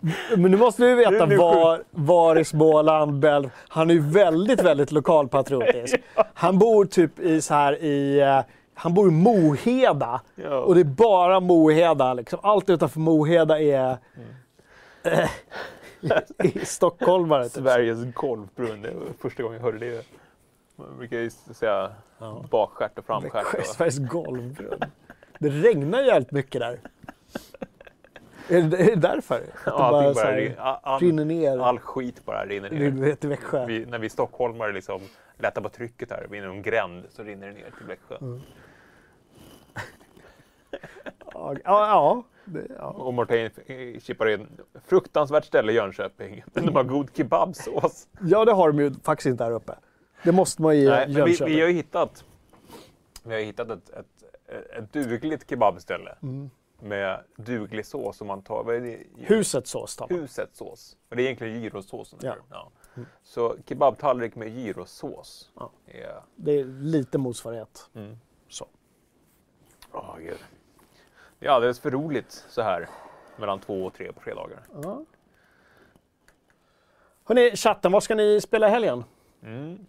Men 0.36 0.50
nu 0.50 0.56
måste 0.56 0.82
du 0.82 0.94
veta 0.94 1.26
var, 1.26 1.84
var 1.90 2.38
i 2.38 2.44
Småland 2.44 3.18
Bell... 3.18 3.50
Han 3.68 3.90
är 3.90 3.94
ju 3.94 4.00
väldigt, 4.00 4.62
väldigt 4.62 4.92
lokalpatriotisk. 4.92 5.96
Han 6.34 6.58
bor 6.58 6.84
typ 6.84 7.18
i 7.18 7.40
så 7.40 7.54
här 7.54 7.84
i... 7.84 8.20
Han 8.74 8.94
bor 8.94 9.08
i 9.08 9.10
Moheda. 9.10 10.20
Ja. 10.34 10.58
Och 10.58 10.74
det 10.74 10.80
är 10.80 10.84
bara 10.84 11.40
Moheda. 11.40 12.14
Liksom. 12.14 12.38
Allt 12.42 12.70
utanför 12.70 13.00
Moheda 13.00 13.60
är... 13.60 13.96
eh, 15.02 15.30
i 16.44 16.64
stockholmare. 16.64 17.44
Typ. 17.44 17.52
Sveriges 17.52 18.14
golvbrunn. 18.14 18.82
Det 18.82 18.90
var 18.90 19.06
första 19.20 19.42
gången 19.42 19.56
jag 19.58 19.64
hörde 19.64 19.78
det. 19.78 20.06
Man 20.76 20.98
brukar 20.98 21.16
ju 21.18 21.30
säga 21.30 21.90
bakstjärt 22.50 22.98
och 22.98 23.04
framstjärt. 23.06 23.54
Och- 23.58 23.64
Sveriges 23.66 23.98
golvbrunn. 23.98 24.80
Det 25.38 25.48
regnar 25.48 26.02
jävligt 26.02 26.30
mycket 26.32 26.60
där. 26.60 26.78
Är 28.48 28.62
det, 28.62 28.76
är 28.76 28.84
det 28.86 28.96
därför? 28.96 29.34
Att 29.34 29.42
det 29.64 29.70
Ja, 29.70 29.78
bara, 29.78 29.86
allting 29.98 30.14
så 30.14 30.20
bara, 30.24 30.32
här, 30.32 30.78
all, 30.82 31.00
rinner 31.00 31.24
ner? 31.24 31.58
all 31.58 31.78
skit 31.78 32.24
bara 32.24 32.44
rinner 32.46 32.70
ner. 32.70 32.78
rinner 32.78 33.14
till 33.14 33.28
Växjö? 33.28 33.66
Vi, 33.66 33.86
när 33.86 33.98
vi 33.98 34.08
stockholmare 34.10 34.72
liksom 34.72 35.00
lättar 35.38 35.62
på 35.62 35.68
trycket 35.68 36.10
här 36.10 36.26
vid 36.30 36.42
någon 36.42 36.62
gränd 36.62 37.04
så 37.10 37.22
rinner 37.22 37.46
det 37.46 37.52
ner 37.52 37.70
till 37.78 37.86
Växjö. 37.86 38.16
Mm. 38.20 38.40
Ja, 41.34 41.54
ja, 41.64 41.86
ja, 41.88 42.22
det, 42.44 42.66
ja. 42.78 42.84
Och 42.90 43.14
Martin 43.14 43.50
chippar 44.00 44.28
in 44.28 44.48
fruktansvärt 44.86 45.44
ställe 45.44 45.72
i 45.72 45.74
Jönköping, 45.74 46.44
men 46.46 46.66
de 46.66 46.76
har 46.76 46.84
god 46.84 47.10
kebabsås. 47.16 48.08
ja, 48.20 48.44
det 48.44 48.52
har 48.52 48.72
de 48.72 48.78
ju 48.78 48.94
faktiskt 49.02 49.26
inte 49.26 49.44
här 49.44 49.50
uppe. 49.50 49.74
Det 50.24 50.32
måste 50.32 50.62
man 50.62 50.76
ge 50.78 50.88
Nej, 50.90 51.08
men 51.08 51.24
vi, 51.24 51.36
vi 51.46 51.60
har 51.60 51.68
ju 51.68 51.74
hittat, 51.74 52.24
vi 53.24 53.32
har 53.32 53.40
ju 53.40 53.44
hittat 53.46 53.70
ett, 53.70 53.90
ett, 53.90 54.06
ett 54.78 54.92
dugligt 54.92 55.50
kebabställe 55.50 56.16
Mm. 56.22 56.50
med 56.80 57.24
duglig 57.36 57.86
sås. 57.86 58.16
Som 58.16 58.26
man 58.26 58.42
tar, 58.42 58.64
vad 58.64 58.74
är 58.74 58.80
det? 58.80 58.98
Husets 59.16 59.70
sås 59.70 59.96
tar 59.96 60.06
man. 60.10 60.18
Husets 60.18 60.58
sås. 60.58 60.96
Och 61.10 61.16
det 61.16 61.22
är 61.22 61.24
egentligen 61.24 61.62
gyrosåsen. 61.62 62.18
Ja. 62.22 62.34
Ja. 62.50 62.70
Så 63.22 63.56
kebabtallrik 63.68 64.34
med 64.36 64.48
gyrosås. 64.48 65.50
Ja. 65.56 65.70
är 65.86 66.22
Det 66.36 66.52
är 66.60 66.64
lite 66.64 67.18
motsvarighet. 67.18 67.90
Mm. 67.94 68.16
Så. 68.48 68.66
Åh, 69.92 70.16
gud. 70.18 70.38
Det 71.44 71.48
är 71.48 71.52
alldeles 71.52 71.80
för 71.80 71.90
roligt 71.90 72.44
så 72.48 72.62
här 72.62 72.88
mellan 73.36 73.60
två 73.60 73.84
och 73.84 73.94
tre 73.94 74.12
på 74.12 74.20
fredagar. 74.20 74.60
Ja. 74.82 75.04
Hörrni, 77.24 77.56
chatten, 77.56 77.92
vad 77.92 78.02
ska 78.02 78.14
ni 78.14 78.40
spela 78.40 78.68
i 78.68 78.70
helgen? 78.70 79.04
Mm. 79.42 79.86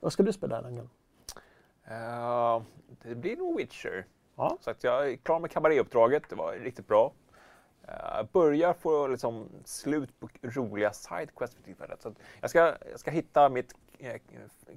Vad 0.00 0.12
ska 0.12 0.22
du 0.22 0.32
spela 0.32 0.60
i 0.60 0.64
helgen? 0.64 0.88
Eh, 1.84 2.62
det 3.02 3.14
blir 3.14 3.36
nog 3.36 3.56
Witcher. 3.56 4.06
Ja. 4.36 4.58
Så 4.60 4.70
att 4.70 4.84
jag 4.84 5.10
är 5.10 5.16
klar 5.16 5.40
med 5.40 5.50
kabaréuppdraget. 5.50 6.22
Det 6.28 6.36
var 6.36 6.52
riktigt 6.52 6.88
bra. 6.88 7.12
Uh, 7.88 8.22
börjar 8.32 8.72
få 8.72 9.06
liksom 9.06 9.48
slut 9.64 10.20
på 10.20 10.28
roliga 10.42 10.92
sidequests 10.92 11.56
för 11.56 11.62
tillfället. 11.62 12.02
Så 12.02 12.14
jag, 12.40 12.50
ska, 12.50 12.76
jag 12.90 13.00
ska 13.00 13.10
hitta 13.10 13.48
mitt 13.48 13.74
uh, 14.02 14.08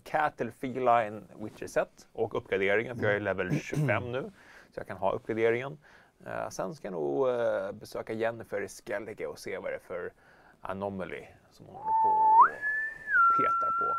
Cattle 0.03 0.51
Feline 0.51 1.23
Witcher-set 1.39 2.07
och 2.13 2.35
uppgraderingen. 2.35 2.97
För 2.97 3.05
jag 3.05 3.15
är 3.15 3.19
level 3.19 3.59
25 3.59 4.11
nu. 4.11 4.31
Så 4.73 4.79
jag 4.79 4.87
kan 4.87 4.97
ha 4.97 5.11
uppgraderingen. 5.11 5.77
Eh, 6.25 6.49
sen 6.49 6.75
ska 6.75 6.87
jag 6.87 6.93
nog 6.93 7.29
eh, 7.29 7.71
besöka 7.71 8.13
Jennifer 8.13 8.61
i 8.61 8.67
Skellige 8.67 9.27
och 9.27 9.39
se 9.39 9.57
vad 9.57 9.71
det 9.71 9.75
är 9.75 9.79
för 9.79 10.13
anomaly 10.61 11.27
som 11.51 11.65
hon 11.65 11.75
håller 11.75 12.03
på 12.03 12.09
och 12.09 13.37
petar 13.37 13.71
på. 13.71 13.97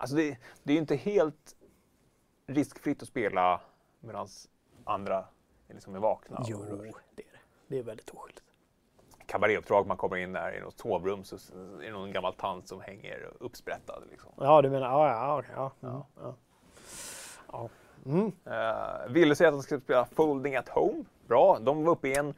Alltså 0.00 0.16
det, 0.16 0.38
det 0.62 0.72
är 0.72 0.74
ju 0.74 0.80
inte 0.80 0.96
helt 0.96 1.56
riskfritt 2.46 3.02
att 3.02 3.08
spela 3.08 3.60
medan 4.00 4.28
andra 4.84 5.24
är 5.68 5.74
liksom 5.74 5.94
är 5.94 5.98
vakna. 5.98 6.42
Jo, 6.46 6.64
det 6.64 6.88
är 6.88 6.92
det. 7.14 7.22
Det 7.68 7.78
är 7.78 7.82
väldigt 7.82 8.10
oskyldigt. 8.10 8.44
Kabaréuppdrag, 9.26 9.86
man 9.86 9.96
kommer 9.96 10.16
in 10.16 10.32
där 10.32 10.56
i 10.56 10.60
något 10.60 10.78
sovrum 10.78 11.24
så 11.24 11.36
är 11.36 11.84
det 11.86 11.90
någon 11.90 12.12
gammal 12.12 12.34
tant 12.34 12.68
som 12.68 12.80
hänger 12.80 13.32
uppsprättad. 13.40 14.02
Liksom. 14.10 14.32
Ja, 14.36 14.62
du 14.62 14.70
menar, 14.70 14.86
ja, 14.86 15.08
ja, 15.08 15.42
ja. 15.54 15.88
Mm, 15.88 16.02
ja. 16.16 16.34
ja. 17.52 17.68
Mm. 18.06 18.26
Uh, 18.26 19.12
Ville 19.12 19.34
säger 19.34 19.48
att 19.48 19.58
de 19.58 19.62
ska 19.62 19.80
spela 19.80 20.04
Folding 20.04 20.56
at 20.56 20.68
Home. 20.68 21.04
Bra, 21.26 21.58
de 21.58 21.84
var 21.84 21.92
uppe 21.92 22.08
i 22.08 22.14
en 22.14 22.34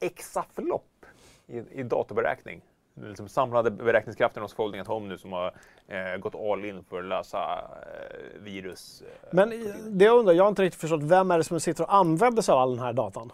exaflop 0.00 1.06
i, 1.46 1.58
i 1.58 1.82
datorberäkning. 1.82 2.60
Liksom 2.94 3.28
samlade 3.28 3.70
beräkningskraften 3.70 4.42
hos 4.42 4.54
Folding 4.54 4.80
at 4.80 4.86
Home 4.86 5.08
nu 5.08 5.18
som 5.18 5.32
har 5.32 5.54
eh, 5.88 6.16
gått 6.16 6.34
all 6.34 6.64
in 6.64 6.84
för 6.84 6.98
att 6.98 7.04
lösa 7.04 7.58
eh, 7.58 8.40
virus. 8.40 9.02
eh, 9.02 9.28
Men 9.32 9.50
det 9.98 10.04
jag 10.04 10.18
undrar, 10.18 10.34
jag 10.34 10.44
har 10.44 10.48
inte 10.48 10.62
riktigt 10.62 10.80
förstått, 10.80 11.02
vem 11.02 11.30
är 11.30 11.38
det 11.38 11.44
som 11.44 11.60
sitter 11.60 11.84
och 11.84 11.94
använder 11.94 12.42
sig 12.42 12.52
av 12.52 12.58
all 12.58 12.76
den 12.76 12.84
här 12.86 12.92
datan? 12.92 13.32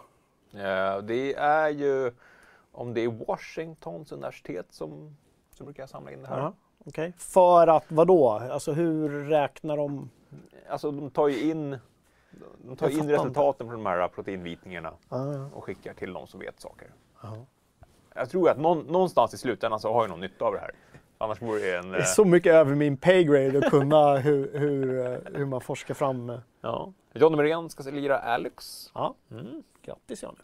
Eh, 0.53 0.97
det 0.97 1.33
är 1.35 1.69
ju 1.69 2.11
om 2.71 2.93
det 2.93 3.01
är 3.01 3.25
Washingtons 3.27 4.11
universitet 4.11 4.65
som, 4.69 5.17
som 5.51 5.65
brukar 5.65 5.87
samla 5.87 6.11
in 6.11 6.21
det 6.21 6.27
här. 6.27 6.39
Ja, 6.39 6.53
okej. 6.85 7.13
För 7.17 7.67
att 7.67 7.85
vad 7.87 8.07
då? 8.07 8.29
Alltså 8.29 8.71
hur 8.71 9.25
räknar 9.29 9.77
de? 9.77 10.09
Alltså 10.69 10.91
de 10.91 11.09
tar 11.09 11.27
ju 11.27 11.49
in, 11.51 11.77
de 12.65 12.75
tar 12.75 12.89
in 12.89 13.09
resultaten 13.09 13.67
från 13.67 13.83
de 13.83 13.85
här 13.89 14.07
proteinvitningarna 14.07 14.93
Ah, 15.09 15.45
och 15.53 15.63
skickar 15.63 15.93
till 15.93 16.13
de 16.13 16.27
som 16.27 16.39
vet 16.39 16.59
saker. 16.61 16.91
ja. 17.21 17.45
Jag 18.15 18.29
tror 18.29 18.49
att 18.49 18.57
någon, 18.57 18.79
någonstans 18.79 19.33
i 19.33 19.37
slutändan 19.37 19.79
så 19.79 19.93
har 19.93 20.03
ju 20.03 20.09
någon 20.09 20.19
nytta 20.19 20.45
av 20.45 20.53
det 20.53 20.59
här. 20.59 20.71
Annars 21.17 21.41
vore 21.41 21.59
det 21.59 21.77
en... 21.77 21.89
Det 21.91 21.97
är 21.97 22.01
eh, 22.01 22.05
så 22.05 22.25
mycket 22.25 22.53
över 22.53 22.75
min 22.75 22.97
paygrade 22.97 23.57
att 23.57 23.69
kunna 23.71 24.15
hur, 24.17 24.59
hur, 24.59 25.05
eh, 25.05 25.17
hur 25.37 25.45
man 25.45 25.61
forskar 25.61 25.93
fram. 25.93 26.29
eh, 26.29 26.39
Ja. 26.61 26.93
Johnny 27.13 27.35
Morén 27.35 27.69
ska 27.69 27.83
lira 27.83 28.17
Alex. 28.19 28.91
Ja, 28.93 29.15
Mm. 29.31 29.63
grattis 29.81 30.23
Johnny. 30.23 30.37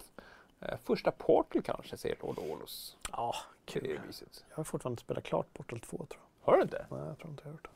Första 0.84 1.12
Portal 1.12 1.62
kanske, 1.62 1.98
säger 1.98 2.16
Lord 2.22 2.38
Olus. 2.40 2.98
Ja, 3.12 3.36
Det 3.66 3.72
kul. 3.80 3.86
är 3.92 4.02
mysigt. 4.08 4.46
Jag 4.50 4.58
har 4.58 4.64
fortfarande 4.64 5.02
spelat 5.02 5.24
klart 5.24 5.54
Portal 5.54 5.80
2 5.80 5.98
tror 5.98 6.08
jag. 6.46 6.52
Har 6.52 6.58
du 6.58 6.64
inte? 6.64 6.86
Nej, 6.90 7.00
jag 7.08 7.18
tror 7.18 7.30
inte 7.32 7.42
jag 7.44 7.48
har 7.50 7.54
gjort 7.54 7.64
det. 7.64 7.70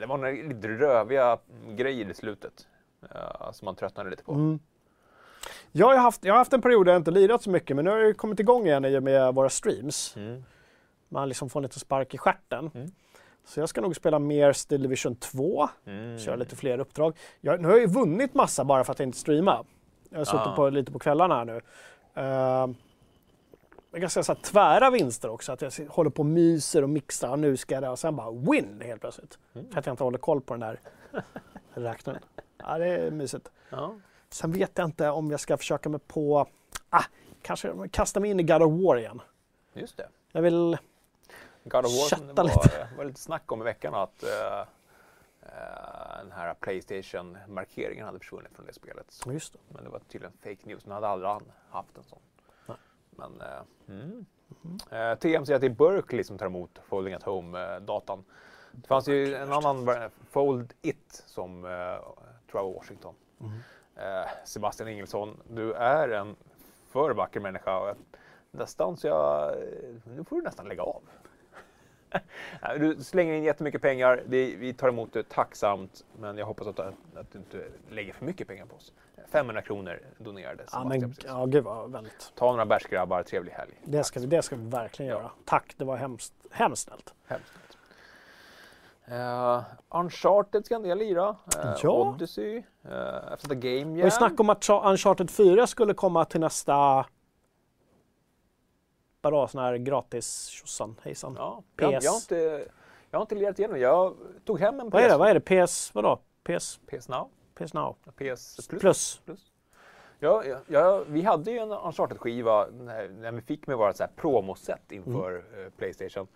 Det 0.00 0.06
var 0.06 0.16
några 0.16 0.30
lite 0.30 0.68
röviga 0.68 1.38
grejer 1.68 2.10
i 2.10 2.14
slutet. 2.14 2.66
Uh, 3.02 3.52
som 3.52 3.66
man 3.66 3.74
tröttnade 3.74 4.10
lite 4.10 4.24
på. 4.24 4.32
Mm. 4.32 4.58
Jag 5.72 5.86
har, 5.86 5.96
haft, 5.96 6.24
jag 6.24 6.32
har 6.34 6.38
haft 6.38 6.52
en 6.52 6.62
period 6.62 6.86
där 6.86 6.92
jag 6.92 7.00
inte 7.00 7.10
lirat 7.10 7.42
så 7.42 7.50
mycket, 7.50 7.76
men 7.76 7.84
nu 7.84 7.90
har 7.90 7.98
jag 7.98 8.16
kommit 8.16 8.40
igång 8.40 8.66
igen 8.66 8.84
i 8.84 8.98
och 8.98 9.02
med 9.02 9.34
våra 9.34 9.48
streams. 9.48 10.16
Mm. 10.16 10.44
Man 11.08 11.28
liksom 11.28 11.50
får 11.50 11.60
en 11.60 11.62
liten 11.62 11.80
spark 11.80 12.14
i 12.14 12.18
stjärten. 12.18 12.70
Mm. 12.74 12.90
Så 13.44 13.60
jag 13.60 13.68
ska 13.68 13.80
nog 13.80 13.96
spela 13.96 14.18
mer 14.18 14.52
Still 14.52 14.82
Division 14.82 15.16
2, 15.16 15.68
Mm. 15.86 16.18
köra 16.18 16.36
lite 16.36 16.56
fler 16.56 16.78
uppdrag. 16.78 17.16
Jag, 17.40 17.60
nu 17.60 17.68
har 17.68 17.74
jag 17.74 17.80
ju 17.80 17.86
vunnit 17.86 18.34
massa 18.34 18.64
bara 18.64 18.84
för 18.84 18.92
att 18.92 18.98
jag 18.98 19.08
inte 19.08 19.18
streamar. 19.18 19.64
Jag 20.10 20.18
har 20.18 20.24
suttit 20.24 20.40
Ja. 20.44 20.52
på, 20.56 20.70
lite 20.70 20.92
på 20.92 20.98
kvällarna 20.98 21.34
här 21.34 21.44
nu. 21.44 21.54
Uh, 22.22 22.74
ganska 24.00 24.22
så 24.22 24.32
här, 24.32 24.40
tvära 24.40 24.90
vinster 24.90 25.28
också, 25.28 25.52
att 25.52 25.62
jag 25.62 25.72
håller 25.88 26.10
på 26.10 26.22
och 26.22 26.26
myser 26.26 26.82
och 26.82 26.90
mixar 26.90 27.30
och 27.30 27.38
nu 27.38 27.56
ska 27.56 27.74
jag 27.74 27.82
det 27.82 27.88
och 27.88 27.98
sen 27.98 28.16
bara 28.16 28.30
win 28.30 28.80
helt 28.84 29.00
plötsligt. 29.00 29.38
Mm. 29.54 29.70
För 29.70 29.78
att 29.78 29.86
jag 29.86 29.92
inte 29.92 30.04
håller 30.04 30.18
koll 30.18 30.40
på 30.40 30.54
den 30.54 30.60
där 30.60 30.80
räknaren. 31.74 32.22
Ja, 32.56 32.78
det 32.78 32.86
är 32.86 33.10
mysigt. 33.10 33.50
Ja. 33.70 33.94
Sen 34.30 34.52
vet 34.52 34.78
jag 34.78 34.84
inte 34.84 35.10
om 35.10 35.30
jag 35.30 35.40
ska 35.40 35.56
försöka 35.56 35.88
mig 35.88 36.00
på, 36.00 36.46
ah, 36.90 37.04
kanske 37.42 37.72
kasta 37.90 38.20
mig 38.20 38.30
in 38.30 38.40
i 38.40 38.42
God 38.42 38.62
of 38.62 38.72
War 38.84 38.98
igen. 38.98 39.20
Just 39.72 39.96
det. 39.96 40.08
Jag 40.32 40.42
vill, 40.42 40.78
God 41.64 41.84
of 41.84 41.92
War 41.92 42.34
var, 42.34 42.44
lite. 42.44 42.88
var 42.96 43.04
lite 43.04 43.20
snack 43.20 43.52
om 43.52 43.60
i 43.60 43.64
veckan 43.64 43.94
att 43.94 44.22
eh, 44.22 44.60
eh, 45.42 46.18
den 46.18 46.32
här 46.32 46.54
Playstation-markeringen 46.54 48.06
hade 48.06 48.18
försvunnit 48.18 48.52
från 48.54 48.66
det 48.66 48.72
spelet. 48.72 49.20
just 49.26 49.52
det. 49.52 49.58
Men 49.68 49.84
det 49.84 49.90
var 49.90 49.98
tydligen 49.98 50.32
fake 50.42 50.68
news. 50.68 50.82
Den 50.82 50.92
hade 50.92 51.08
aldrig 51.08 51.30
haft 51.70 51.96
en 51.96 52.04
sån. 52.04 52.18
Men 53.16 53.40
eh, 53.40 53.62
mm. 53.88 54.26
Eh, 54.90 55.18
TM 55.18 55.46
säger 55.46 55.54
att 55.54 55.60
det 55.60 55.66
är 55.66 55.92
Berkeley 55.94 56.24
som 56.24 56.38
tar 56.38 56.46
emot 56.46 56.78
Folding 56.84 57.14
at 57.14 57.22
Home-datan. 57.22 58.24
det 58.72 58.88
fanns 58.88 59.08
ju 59.08 59.34
en 59.34 59.52
annan, 59.52 60.10
Fold 60.30 60.72
It, 60.82 61.24
som 61.26 61.64
eh, 61.64 61.70
tror 61.70 62.62
jag 62.62 62.64
var 62.64 62.74
Washington. 62.74 63.14
Eh, 63.96 64.30
Sebastian 64.44 64.88
Ingelsson, 64.88 65.40
du 65.48 65.72
är 65.72 66.08
en 66.08 66.36
för 66.88 67.10
vacker 67.10 67.40
människa. 67.40 67.94
Nästan 68.50 68.96
så 68.96 69.06
jag... 69.06 69.54
Nu 70.16 70.24
får 70.24 70.36
du 70.36 70.42
nästan 70.42 70.68
lägga 70.68 70.82
av. 70.82 71.02
Du 72.78 72.96
slänger 73.04 73.34
in 73.34 73.42
jättemycket 73.44 73.82
pengar. 73.82 74.22
Vi 74.26 74.72
tar 74.78 74.88
emot 74.88 75.12
det 75.12 75.28
tacksamt. 75.28 76.04
Men 76.18 76.38
jag 76.38 76.46
hoppas 76.46 76.66
att, 76.66 76.78
att 76.78 77.32
du 77.32 77.38
inte 77.38 77.64
lägger 77.90 78.12
för 78.12 78.24
mycket 78.24 78.48
pengar 78.48 78.66
på 78.66 78.76
oss. 78.76 78.92
500 79.32 79.62
kronor 79.62 80.00
donerade 80.18 80.64
Ja, 80.72 80.84
men, 80.84 81.14
ja, 81.26 81.44
gud 81.46 81.64
vad 81.64 81.92
väldigt. 81.92 82.32
Ta 82.34 82.50
några 82.50 82.66
bärsgrabbar, 82.66 83.22
trevlig 83.22 83.52
helg. 83.52 83.72
Det 83.84 84.04
ska, 84.04 84.20
vi, 84.20 84.26
det 84.26 84.42
ska 84.42 84.56
vi 84.56 84.68
verkligen 84.68 85.10
Ja. 85.12 85.18
göra. 85.18 85.30
Tack, 85.44 85.74
det 85.76 85.84
var 85.84 85.96
hemskt, 85.96 86.32
hemskt 86.50 86.82
snällt. 86.82 87.14
Hemskt. 87.26 87.52
Uh, 89.12 89.62
Uncharted 89.88 90.66
ska 90.66 90.74
en 90.74 90.82
del 90.82 90.98
lira. 90.98 91.28
Uh, 91.28 91.74
Ja. 91.82 91.90
Odyssey. 91.90 92.56
Uh, 92.56 93.32
efter 93.32 93.48
The 93.48 93.54
Game 93.54 93.78
Det 93.78 93.84
var 93.84 93.96
Jam. 93.98 94.04
ju 94.04 94.10
snack 94.10 94.40
om 94.40 94.50
att 94.50 94.60
Cha- 94.62 94.90
Uncharted 94.90 95.30
4 95.30 95.66
skulle 95.66 95.94
komma 95.94 96.24
till 96.24 96.40
nästa... 96.40 97.06
Vadå, 99.24 99.48
sån 99.48 99.60
här 99.60 99.76
gratis 99.76 100.46
tjosan 100.46 101.00
hejsan. 101.02 101.34
Ja, 101.38 101.62
jag, 101.76 101.92
jag, 101.92 102.10
har 102.10 102.18
PS. 102.18 102.22
inte, 102.32 102.68
jag 103.10 103.18
har 103.18 103.22
inte 103.22 103.34
lirat 103.34 103.58
igenom. 103.58 103.80
Jag 103.80 104.14
tog 104.44 104.60
hem 104.60 104.80
en 104.80 104.90
PS. 104.90 104.94
Vad 104.94 105.02
är 105.02 105.08
det? 105.08 105.16
Vad 105.16 105.28
är 105.28 105.34
det? 105.40 105.66
PS, 105.66 105.94
vadå? 105.94 106.18
PS, 106.42 106.80
PS 106.86 107.08
Now. 107.08 107.28
PS 107.54 107.74
Now? 107.74 107.96
PS 108.16 108.16
Plus. 108.16 108.80
Plus. 108.80 109.20
Plus. 109.24 109.50
Ja, 110.18 110.44
ja, 110.44 110.58
ja, 110.66 111.04
vi 111.08 111.22
hade 111.22 111.50
ju 111.50 111.58
en 111.58 111.72
Uncharted-skiva 111.72 112.66
när, 112.72 113.08
när 113.08 113.32
vi 113.32 113.40
fick 113.40 113.66
med 113.66 113.76
vårt 113.78 113.96
så 113.96 114.04
promoset 114.16 114.92
inför 114.92 115.30
Mm. 115.52 115.64
eh, 115.66 115.70
Playstation. 115.76 116.26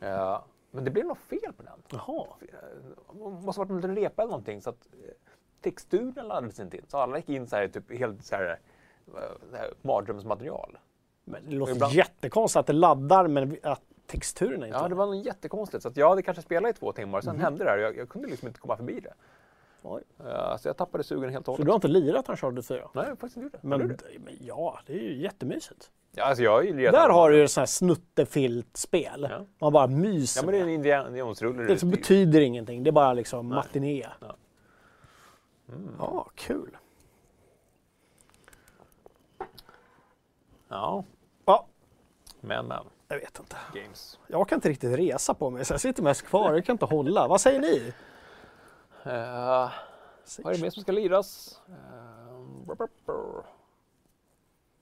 Eh, 0.00 0.40
men 0.70 0.84
det 0.84 0.90
blev 0.90 1.06
något 1.06 1.18
fel 1.18 1.52
på 1.56 1.62
den. 1.62 1.82
Jaha. 1.88 2.26
Det 3.12 3.18
måste 3.18 3.60
ha 3.60 3.64
varit 3.64 3.70
en 3.70 3.76
liten 3.76 3.96
repa 3.96 4.22
eller 4.22 4.30
någonting 4.30 4.60
så 4.62 4.70
att 4.70 4.88
eh, 4.92 5.10
texturen 5.60 6.28
laddades 6.28 6.60
inte 6.60 6.76
in. 6.76 6.84
Så 6.88 6.98
alla 6.98 7.16
gick 7.16 7.28
in 7.28 7.46
så 7.46 7.56
här, 7.56 7.68
typ 7.68 7.98
helt 7.98 8.24
så 8.24 8.36
här, 8.36 8.58
eh, 9.14 9.20
det 9.52 9.58
här 9.58 9.70
mardrömsmaterial. 9.82 10.78
Men 11.24 11.50
det 11.50 11.56
låter 11.56 11.72
Ibland- 11.74 11.92
jättekonstigt 11.94 12.56
att 12.60 12.66
det 12.66 12.72
laddar 12.72 13.28
men 13.28 13.56
att 13.62 13.82
texturen 14.06 14.64
inte 14.64 14.78
Ja, 14.78 14.88
det 14.88 14.94
var 14.94 15.06
nog 15.06 15.14
jättekonstigt. 15.26 15.82
Så 15.82 15.88
att 15.88 15.96
jag 15.96 16.08
hade 16.08 16.22
kanske 16.22 16.42
spelat 16.42 16.76
i 16.76 16.78
två 16.80 16.92
timmar, 16.92 17.20
sen 17.20 17.40
hände 17.40 17.64
det 17.64 17.70
här 17.70 17.78
jag, 17.78 17.96
jag 17.96 18.08
kunde 18.08 18.28
liksom 18.28 18.48
inte 18.48 18.60
komma 18.60 18.76
förbi 18.76 19.00
det. 19.00 19.12
Oj. 19.82 20.02
Eh, 20.26 20.56
så 20.56 20.68
jag 20.68 20.76
tappade 20.76 21.04
sugen 21.04 21.30
helt 21.30 21.38
och 21.38 21.44
Så 21.44 21.52
hållet. 21.52 21.66
du 21.66 21.70
har 21.70 21.74
inte 21.76 21.88
lirat 21.88 22.28
Uncharted 22.28 22.64
4? 22.64 22.88
Nej, 22.94 23.04
jag 23.08 23.18
faktiskt 23.18 23.36
inte 23.36 23.58
det. 23.62 23.66
Men, 23.68 23.80
men 23.80 23.98
ja, 24.40 24.78
det 24.86 24.92
är 24.92 24.98
ju 25.02 25.22
jättemysigt. 25.22 25.90
Ja, 26.12 26.24
alltså 26.24 26.42
jag 26.44 26.78
redan... 26.78 26.92
Där 27.00 27.08
har 27.08 27.30
du 27.30 27.38
ju 27.38 27.48
sånt 27.48 27.62
här 27.62 27.66
snuttefilt-spel. 27.66 29.26
Ja. 29.30 29.46
Man 29.58 29.72
bara 29.72 29.86
myser. 29.86 30.40
Ja, 30.40 30.46
men 30.46 30.52
det 30.54 30.58
är 30.60 30.62
en 30.62 30.68
Indiana 30.68 31.16
Jones-rulle. 31.18 31.62
det 31.74 31.84
betyder 31.84 32.40
ingenting, 32.40 32.82
det 32.82 32.90
är 32.90 32.92
bara 32.92 33.12
liksom 33.12 33.46
matiné. 33.48 34.06
Ja. 34.20 34.36
Ja, 35.98 36.26
kul. 36.34 36.76
Ja, 40.70 41.04
Ja, 41.44 41.66
men 42.40 42.66
men. 42.66 42.84
jag 43.08 43.16
vet 43.18 43.38
inte. 43.38 43.56
Games. 43.74 44.18
Jag 44.26 44.48
kan 44.48 44.56
inte 44.56 44.68
riktigt 44.68 44.98
resa 44.98 45.34
på 45.34 45.50
mig 45.50 45.64
så 45.64 45.72
jag 45.74 45.80
sitter 45.80 46.02
mest 46.02 46.22
kvar. 46.22 46.54
Jag 46.54 46.64
kan 46.64 46.74
inte 46.74 46.84
hålla. 46.84 47.28
Vad 47.28 47.40
säger 47.40 47.60
ni? 47.60 47.92
Uh, 49.06 49.70
vad 50.42 50.52
är 50.52 50.56
det 50.56 50.62
mer 50.62 50.70
som 50.70 50.82
ska 50.82 50.92
liras? 50.92 51.60
Uh, 51.68 52.74
brr. 53.06 53.44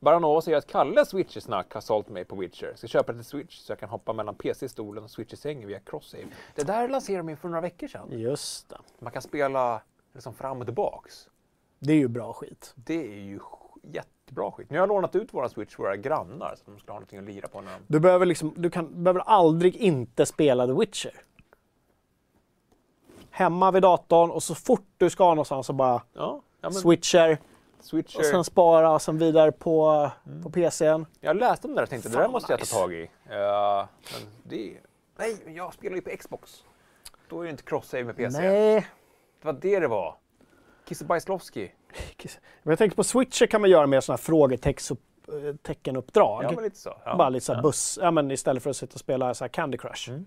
Baranova 0.01 0.41
säger 0.41 0.59
att 0.59 0.66
Kalle 0.66 1.05
Switcher-snack 1.07 1.74
har 1.74 1.80
sålt 1.80 2.09
mig 2.09 2.24
på 2.24 2.36
Witcher. 2.36 2.72
Ska 2.76 2.86
köpa 2.86 3.12
det 3.12 3.18
till 3.18 3.24
Switch 3.28 3.59
så 3.59 3.72
jag 3.72 3.78
kan 3.78 3.89
hoppa 3.89 4.12
mellan 4.12 4.34
PC-stolen 4.34 5.05
och 5.05 5.11
Switcher-sängen 5.11 5.68
via 5.68 5.78
cross-save. 5.78 6.26
Det 6.55 6.62
där 6.64 6.89
lanserade 6.89 7.28
de 7.28 7.36
för 7.36 7.49
några 7.49 7.61
veckor 7.61 7.89
sedan. 7.89 8.09
Just 8.11 8.68
det. 8.68 8.78
Man 8.99 9.12
kan 9.12 9.22
spela 9.22 9.82
liksom 10.14 10.34
fram 10.34 10.59
och 10.61 10.64
tillbaks. 10.66 11.28
Det 11.78 11.93
är 11.93 11.97
ju 11.97 12.09
bra 12.09 12.32
skit. 12.32 12.72
Det 12.76 12.95
är 13.12 13.18
ju 13.20 13.39
sk- 13.39 13.80
jättebra 14.29 14.53
skit. 14.53 14.70
Nu 14.70 14.76
har 14.79 14.83
jag 14.83 14.89
lånat 14.89 15.16
ut 15.16 15.35
våra 15.35 15.49
Switch 15.49 15.76
för 15.76 15.83
våra 15.83 15.97
grannar 15.97 16.55
så 16.57 16.62
att 16.62 16.66
de 16.66 16.79
ska 16.79 16.93
ha 16.93 16.95
någonting 16.95 17.18
att 17.18 17.24
lira 17.24 17.49
på 17.49 17.61
när 17.61 17.72
de... 17.72 17.79
Du 17.87 18.01
behöver 18.01 18.26
liksom, 18.26 18.55
du 18.57 18.70
kan, 18.70 19.05
behöver 19.05 19.20
aldrig 19.20 19.76
inte 19.76 20.26
spela 20.26 20.66
The 20.66 20.72
Witcher. 20.72 21.12
Hemma 23.31 23.70
vid 23.70 23.83
datorn 23.83 24.31
och 24.31 24.43
så 24.43 24.55
fort 24.55 24.87
du 24.97 25.11
ska 25.11 25.29
någonstans 25.29 25.66
så 25.66 25.72
bara 25.72 26.03
Ja, 26.12 26.43
ja 26.61 26.68
men 26.70 26.72
switcher 26.72 27.39
Switcher. 27.81 28.18
och 28.18 28.24
sen 28.24 28.45
spara 28.45 28.91
och 28.91 29.03
sen 29.03 29.18
vidare 29.18 29.53
på, 29.53 30.11
på 30.43 30.51
PCn. 30.51 31.07
Jag 31.20 31.37
läste 31.37 31.66
om 31.66 31.74
det 31.74 31.79
där 31.79 31.83
och 31.83 31.91
tänkte 31.91 32.09
det 32.09 32.12
Fan, 32.12 32.22
där 32.22 32.29
måste 32.29 32.53
jag 32.53 32.61
ta 32.61 32.66
tag 32.66 32.93
i. 32.93 33.03
Uh, 33.03 33.09
men 34.12 34.29
det... 34.43 34.76
Nej, 35.18 35.37
jag 35.47 35.74
spelar 35.74 35.97
ju 35.97 36.03
på 36.03 36.11
Xbox. 36.16 36.64
Då 37.29 37.41
är 37.41 37.45
det 37.45 37.51
inte 37.51 37.62
cross-save 37.62 38.05
med 38.05 38.16
PC. 38.16 38.39
Nej. 38.39 38.87
Det 39.41 39.47
var 39.47 39.53
det 39.53 39.81
det 39.81 39.89
var. 39.89 40.16
Kissebajslovski. 40.89 41.72
Jag 42.62 42.78
tänker 42.78 42.97
på 42.97 43.05
switcher 43.05 43.47
kan 43.47 43.61
man 43.61 43.70
göra 43.70 43.86
mer 43.86 44.01
sådana 44.01 44.16
här 44.16 44.22
frågeteckenuppdrag. 44.22 46.45
Ja, 46.45 46.53
men 46.55 46.64
lite 46.64 46.76
så. 46.76 46.95
Ja. 47.05 47.16
Bara 47.16 47.28
lite 47.28 47.47
så 47.47 47.53
här 47.53 47.59
ja. 47.59 47.62
buss, 47.62 47.99
ja, 48.03 48.11
men 48.11 48.30
istället 48.30 48.62
för 48.62 48.70
att 48.70 48.76
sitta 48.76 48.95
och 48.95 49.01
spela 49.01 49.34
så 49.34 49.45
här 49.45 49.49
Candy 49.49 49.78
Crush. 49.78 50.09
Mm. 50.11 50.26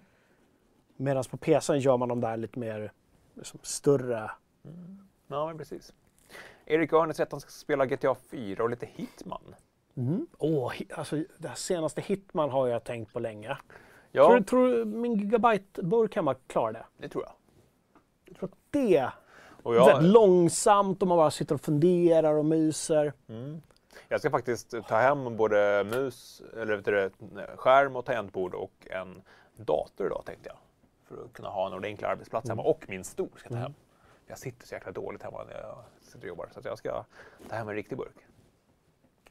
Medan 0.97 1.23
på 1.31 1.37
PCn 1.37 1.79
gör 1.79 1.97
man 1.97 2.09
de 2.09 2.21
där 2.21 2.37
lite 2.37 2.59
mer 2.59 2.91
liksom, 3.35 3.59
större. 3.63 4.31
Ja, 5.27 5.47
men 5.47 5.57
precis. 5.57 5.93
Erik 6.65 6.93
Örnes 6.93 7.17
säger 7.17 7.25
att 7.25 7.31
han 7.31 7.41
ska 7.41 7.49
spela 7.51 7.85
GTA 7.85 8.15
4 8.15 8.63
och 8.63 8.69
lite 8.69 8.85
Hitman. 8.85 9.55
Åh, 10.37 10.71
hi- 10.73 10.93
alltså, 10.93 11.15
det 11.37 11.47
här 11.47 11.55
senaste 11.55 12.01
Hitman 12.01 12.49
har 12.49 12.67
jag 12.67 12.83
tänkt 12.83 13.13
på 13.13 13.19
länge. 13.19 13.57
Ja, 14.11 14.27
Tror, 14.27 14.37
du- 14.37 14.43
tror 14.43 14.67
du 14.67 14.85
min 14.85 15.13
gigabyte-burk 15.15 16.15
hemma 16.15 16.35
klarar 16.47 16.73
det? 16.73 16.85
det 16.97 17.09
tror 17.09 17.23
jag. 17.23 17.33
Jag 18.25 18.35
tror 18.37 18.49
att 18.49 18.55
det 18.71 19.11
Och 19.63 19.75
jag, 19.75 20.03
långsamt 20.03 21.01
och 21.01 21.07
man 21.07 21.17
bara 21.17 21.31
sitter 21.31 21.55
och 21.55 21.61
funderar 21.61 22.33
och 22.33 22.45
myser. 22.45 23.13
jag 24.07 24.19
ska 24.19 24.29
faktiskt 24.29 24.75
ta 24.87 24.95
hem 24.95 25.37
både 25.37 25.83
mus, 25.83 26.41
eller 26.61 26.75
vet 26.75 26.85
du, 26.85 27.09
skärm 27.55 27.95
och 27.95 28.05
tangentbord 28.05 28.53
och 28.53 28.87
en 28.89 29.21
dator 29.55 30.07
idag 30.07 30.23
tänkte 30.25 30.49
jag. 30.49 30.57
För 31.07 31.25
att 31.25 31.33
kunna 31.33 31.49
ha 31.49 31.67
en 31.67 31.73
ordentlig 31.73 32.07
arbetsplats 32.07 32.49
hemma 32.49 32.63
och 32.63 32.85
min 32.87 33.03
stol 33.03 33.29
ska 33.37 33.49
jag 33.49 33.57
ta 33.57 33.63
hem. 33.63 33.73
Jag 34.27 34.37
sitter 34.37 34.67
så 34.67 34.75
jäkla 34.75 34.91
dåligt 34.91 35.23
hemma 35.23 35.43
när 35.43 35.53
jag 35.53 35.77
sitter 36.01 36.19
och 36.19 36.27
jobbar 36.27 36.49
så 36.53 36.59
jag 36.63 36.77
ska 36.77 37.03
ta 37.49 37.55
hem 37.55 37.69
en 37.69 37.75
riktig 37.75 37.97
burk. 37.97 38.15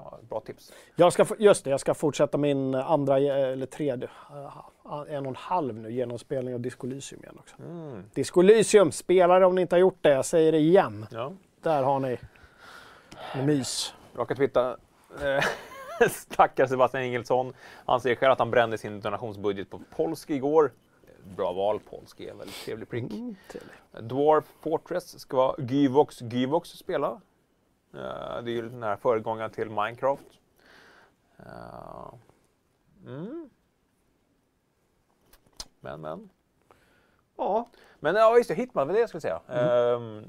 Ja, 0.05 0.19
bra 0.29 0.41
tips. 0.41 0.73
Jag 0.97 1.13
ska, 1.13 1.27
just 1.39 1.65
det, 1.65 1.71
jag 1.71 1.81
ska 1.81 1.95
fortsätta 1.95 2.39
min 2.39 2.75
andra 2.75 3.19
eller 3.19 3.67
tredje, 3.67 4.09
eh, 4.31 5.15
en 5.15 5.27
och 5.27 5.31
en 5.31 5.37
halv 5.37 5.75
nu 5.75 5.93
genomspelning 5.93 6.55
av 6.55 6.61
Disco 6.61 6.87
Elysium 6.87 7.23
igen 7.23 7.37
också. 7.39 7.57
Mm. 7.63 8.05
Disco 8.15 8.41
Elysium, 8.41 8.93
spela 8.93 9.39
det 9.39 9.47
om 9.47 9.55
ni 9.55 9.61
inte 9.63 9.75
har 9.75 9.81
gjort 9.81 9.99
det. 10.01 10.11
Jag 10.11 10.25
säger 10.25 10.53
det 10.53 10.59
igen. 10.59 11.07
Ja. 11.11 11.33
Där 11.63 11.83
har 11.83 12.01
ni 12.01 12.19
mys. 13.45 13.95
Raka 14.17 14.35
twitta. 14.35 14.77
Eh, 15.23 15.45
Stackars 16.11 16.69
Sebastian 16.71 17.05
Ingelsson. 17.05 17.53
Han 17.87 18.01
säger 18.01 18.17
själv 18.17 18.33
att 18.33 18.39
han 18.39 18.51
brände 18.51 18.79
sin 18.79 19.01
donationsbudget 19.01 19.71
på 19.71 19.81
polsk 19.97 20.31
igår. 20.31 20.73
bra 21.37 21.53
val. 21.53 21.81
Polski 21.91 22.29
är 22.29 22.35
väldigt 22.35 22.65
trevlig 22.65 22.89
prick. 22.89 23.13
Mm, 23.13 23.37
trevlig. 23.53 24.11
Dwarf 24.11 24.45
Fortress 24.61 25.21
ska 25.21 25.37
vara 25.37 25.55
Gyvox 25.59 26.21
Gyvox 26.21 26.69
spela. 26.69 27.21
Eh, 27.95 28.43
det 28.43 28.51
är 28.51 28.55
ju 28.55 28.69
den 28.69 28.83
här 28.83 28.97
föregångaren 28.97 29.51
till 29.51 29.71
Minecraft. 29.71 30.39
Eh, 31.39 32.13
mm. 33.07 33.51
Men, 35.81 36.01
men. 36.01 36.31
Ja, 37.37 37.69
Men 38.01 38.15
ja, 38.15 38.37
just 38.37 38.49
det, 38.49 38.55
Hitman, 38.55 38.87
det 38.87 38.93
var 38.93 38.95
det 38.95 39.01
jag 39.01 39.09
skulle 39.09 39.21
säga. 39.21 39.41
Ehm, 39.49 40.25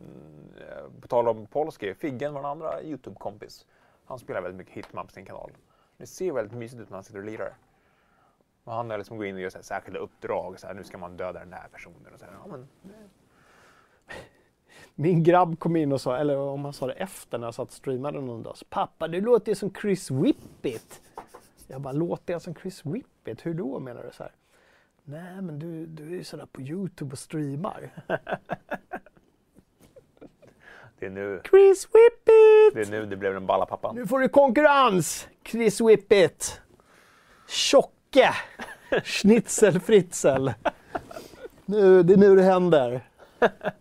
eh, 0.57 1.01
på 1.01 1.07
tal 1.07 1.27
om 1.27 1.47
Polski, 1.47 1.93
Figgen, 1.93 2.33
vår 2.33 2.45
andra 2.45 2.83
YouTube-kompis. 2.83 3.65
Han 4.05 4.19
spelar 4.19 4.41
väldigt 4.41 4.57
mycket 4.57 4.73
Hitman 4.73 5.07
på 5.07 5.13
sin 5.13 5.25
kanal. 5.25 5.51
Det 5.97 6.07
ser 6.07 6.31
väldigt 6.31 6.57
mysigt 6.57 6.81
ut 6.81 6.89
när 6.89 6.97
han 6.97 7.03
sitter 7.03 7.19
och 7.19 7.25
lirar. 7.25 7.57
Och 8.63 8.73
han 8.73 8.91
är 8.91 8.97
liksom 8.97 9.17
går 9.17 9.25
in 9.25 9.35
och 9.35 9.41
gör 9.41 9.49
så 9.49 9.57
här 9.57 9.63
särskilda 9.63 9.99
uppdrag. 9.99 10.59
Så 10.59 10.67
här, 10.67 10.73
nu 10.73 10.83
ska 10.83 10.97
man 10.97 11.17
döda 11.17 11.39
den 11.39 11.53
här 11.53 11.67
personen. 11.67 12.13
Och 12.13 12.19
så 12.19 12.25
här, 12.25 12.33
ja, 12.33 12.47
men, 12.47 12.67
min 15.01 15.23
grabb 15.23 15.59
kom 15.59 15.75
in 15.75 15.91
och 15.91 16.01
sa, 16.01 16.17
eller 16.17 16.37
om 16.37 16.63
han 16.63 16.73
sa 16.73 16.87
det 16.87 16.93
efter 16.93 17.37
när 17.37 17.47
jag 17.47 17.53
satt 17.53 17.67
och 17.67 17.73
streamade 17.73 18.21
någon 18.21 18.43
dag. 18.43 18.57
så, 18.57 18.65
Pappa, 18.65 19.07
du 19.07 19.21
låter 19.21 19.51
ju 19.51 19.55
som 19.55 19.73
Chris 19.73 20.11
Whippet. 20.11 21.01
Jag 21.67 21.81
bara, 21.81 21.93
låter 21.93 22.33
jag 22.33 22.41
som 22.41 22.55
Chris 22.55 22.85
Whippet? 22.85 23.45
Hur 23.45 23.53
då 23.53 23.79
menar 23.79 24.03
du? 24.03 24.09
så 24.13 24.23
här? 24.23 24.31
Nej, 25.03 25.41
men 25.41 25.59
du, 25.59 25.85
du 25.85 26.03
är 26.03 26.11
ju 26.17 26.23
sådär 26.23 26.45
på 26.51 26.61
Youtube 26.61 27.11
och 27.11 27.19
streamar. 27.19 27.89
det, 30.99 31.05
är 31.05 31.09
nu, 31.09 31.41
Chris 31.49 31.85
Whippet! 31.85 32.73
det 32.73 32.81
är 32.81 32.91
nu 32.91 33.05
det 33.05 33.17
blev 33.17 33.33
den 33.33 33.45
balla 33.45 33.65
pappan. 33.65 33.95
Nu 33.95 34.07
får 34.07 34.19
du 34.19 34.29
konkurrens, 34.29 35.27
Chris 35.45 35.81
Whippet. 35.81 36.61
Tjocke! 37.47 38.33
Schnitzel 39.03 39.79
Fritzel. 39.79 40.53
Nu, 41.65 42.03
det 42.03 42.13
är 42.13 42.17
nu 42.17 42.35
det 42.35 42.43
händer. 42.43 43.07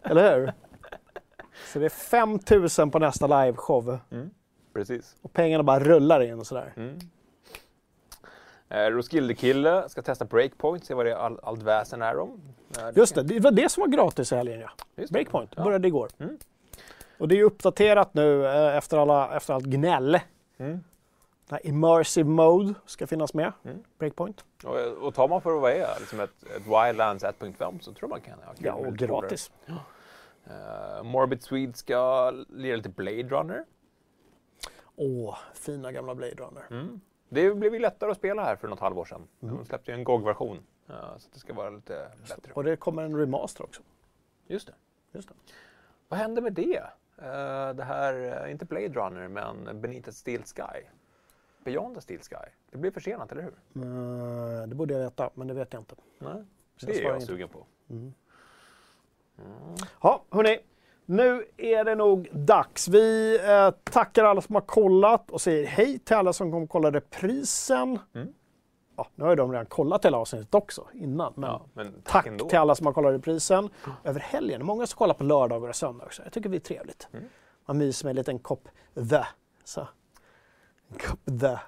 Eller 0.03 0.39
hur? 0.39 0.53
Så 1.73 1.79
det 1.79 1.85
är 1.85 1.89
5000 1.89 2.91
på 2.91 2.99
nästa 2.99 3.27
liveshow 3.45 3.99
Precis. 4.73 5.17
och 5.23 5.33
pengarna 5.33 5.63
bara 5.65 5.81
rullar 5.81 6.21
in 6.21 6.39
och 6.39 6.47
sådär. 6.47 6.73
Mm. 6.77 6.99
Eh, 8.69 8.91
Roskilde-kille 8.91 9.89
ska 9.89 10.03
testa 10.03 10.25
breakpoint, 10.25 10.85
se 10.85 10.95
vad 10.95 11.07
det 11.07 11.19
all, 11.19 11.41
allt 11.43 11.63
väsen 11.63 12.03
är 12.03 12.19
om. 12.19 12.41
Eh, 12.79 12.89
Just 12.95 13.15
det, 13.15 13.23
det 13.23 13.41
var 13.41 13.51
det 13.51 13.69
som 13.69 13.81
var 13.81 13.89
gratis 13.89 14.33
i 14.33 14.37
helgen 14.37 14.61
ja. 14.61 14.71
Breakpoint, 15.11 15.51
Ja. 15.57 15.65
började 15.65 15.89
igår. 15.89 16.09
Mm. 16.19 16.39
Och 17.19 17.29
det 17.29 17.35
är 17.35 17.37
ju 17.37 17.45
uppdaterat 17.45 18.15
nu 18.15 18.47
eh, 18.47 18.77
efter, 18.77 18.99
alla, 18.99 19.37
efter 19.37 19.55
allt 19.55 19.65
gnäll. 19.65 20.15
Mm. 20.59 20.73
Den 21.49 21.59
här 21.63 21.67
immersive 21.67 22.29
mode 22.29 22.75
ska 22.87 23.07
finnas 23.07 23.35
med. 23.35 23.53
Mm. 23.65 23.79
Breakpoint. 23.99 24.45
Och, 24.65 24.77
och 25.07 25.15
tar 25.15 25.29
man 25.29 25.41
för 25.41 25.51
vad 25.51 25.71
det 25.71 25.77
är, 25.79 26.01
liksom 26.01 26.21
ett, 26.21 26.43
ett 26.57 26.67
Wildlands 26.67 27.25
1.5 27.25 27.81
så 27.81 27.93
tror 27.93 28.09
man 28.09 28.21
kan 28.21 28.35
ha 28.45 28.55
kul 28.55 28.67
Ja, 28.67 28.73
och 28.73 28.93
lite 28.93 29.07
roligare. 29.07 29.37
Eh, 30.51 31.03
Morbid 31.03 31.43
Swede 31.43 31.73
ska 31.73 32.31
lira 32.49 32.77
lite 32.77 32.89
Blade 32.89 33.23
Runner. 33.29 33.65
Åh, 34.97 35.39
fina 35.55 35.93
gamla 35.93 36.15
Blade 36.15 36.35
Runner. 36.35 36.63
Mm. 36.71 37.01
Det 37.29 37.55
blev 37.55 37.75
ju 37.75 37.81
lättare 37.81 38.11
att 38.11 38.17
spela 38.17 38.45
här 38.45 38.57
för 38.57 38.69
något 38.69 38.81
halvår 38.81 39.05
sedan. 39.05 39.29
Mm. 39.43 39.57
De 39.57 39.65
släppte 39.65 39.91
ju 39.91 39.95
en 39.95 40.05
GOG-version. 40.05 40.59
eh, 40.89 41.17
så 41.19 41.29
det 41.33 41.39
ska 41.39 41.55
vara 41.55 41.71
lite 41.71 42.09
bättre. 42.29 42.53
Och 42.53 42.65
det 42.65 42.77
kommer 42.77 43.03
en 43.03 43.17
remaster 43.17 43.65
också. 43.65 43.83
Just 44.47 44.67
det. 44.67 44.75
Just 45.13 45.29
det. 45.29 45.35
Vad 46.09 46.21
hände 46.21 46.41
med 46.41 46.53
det? 46.53 46.77
Eh, 47.19 47.75
det 47.75 47.85
här, 47.85 48.47
inte 48.47 48.65
Blade 48.65 48.89
Runner, 48.89 49.29
men 49.29 49.81
Beneath 49.81 50.09
a 50.09 50.13
Steel 50.13 50.43
Sky. 50.43 50.81
Beyond 51.65 51.99
a 51.99 52.01
Steel 52.01 52.21
Sky. 52.21 52.51
Det 52.71 52.79
blev 52.79 52.91
försenat, 52.91 53.33
eller 53.33 53.43
hur? 53.43 53.83
Eh, 53.85 54.67
det 54.69 54.75
borde 54.75 54.95
jag 54.95 55.01
veta, 55.01 55.31
men 55.35 55.47
det 55.47 55.55
vet 55.55 55.73
jag 55.73 55.81
inte. 55.81 55.95
Nej. 56.19 56.45
Det 56.81 56.93
jag 56.93 56.97
är 56.97 57.03
jag 57.03 57.17
inte. 57.17 57.27
sugen 57.27 57.49
på. 57.49 57.67
Ja, 60.03 60.23
hörni. 60.31 60.59
Nu 61.07 61.45
är 61.57 61.85
det 61.85 61.95
nog 61.95 62.29
dags. 62.33 62.89
Vi 62.89 63.39
eh, 63.49 63.71
tackar 63.71 64.25
alla 64.25 64.41
som 64.41 64.55
har 64.55 64.63
kollat 64.63 65.31
och 65.31 65.41
säger 65.41 65.67
hej 65.67 65.99
till 65.99 66.17
alla 66.17 66.33
som 66.33 66.53
kommer 66.53 66.67
kolla 66.67 66.91
reprisen. 66.91 67.99
Mm. 68.15 68.29
Ja, 68.97 69.09
nu 69.15 69.25
har 69.25 69.31
ju 69.31 69.37
de 69.37 69.53
redan 69.53 69.67
kollat 69.67 70.05
hela 70.05 70.19
avsnittet 70.19 70.55
också 70.55 70.87
innan. 70.93 71.33
Men 71.37 71.51
Ja, 71.51 71.63
men 71.75 71.93
tack, 72.05 72.25
tack 72.25 72.49
till 72.49 72.59
alla 72.59 72.75
som 72.75 72.87
har 72.87 72.93
kollat 72.93 73.13
reprisen 73.13 73.69
över 74.05 74.21
helgen. 74.21 74.67
Många 74.67 74.87
som 74.87 74.97
kollar 74.99 75.15
på 75.15 75.25
lördagar 75.25 75.69
och 75.69 75.77
söndagar 75.77 76.07
också. 76.07 76.23
Jag 76.23 76.33
tycker 76.33 76.49
det 76.49 76.57
är 76.57 76.61
trevligt. 76.61 77.09
Mm. 77.13 77.25
Man 77.67 77.79
myser 77.79 78.07
med 78.07 78.11
en 78.11 78.17
liten 78.17 78.39
kopp 78.39 78.69
the. 78.95 79.25
Så. 79.65 79.81
En 80.89 80.99
kopp 80.99 81.41
the. 81.41 81.59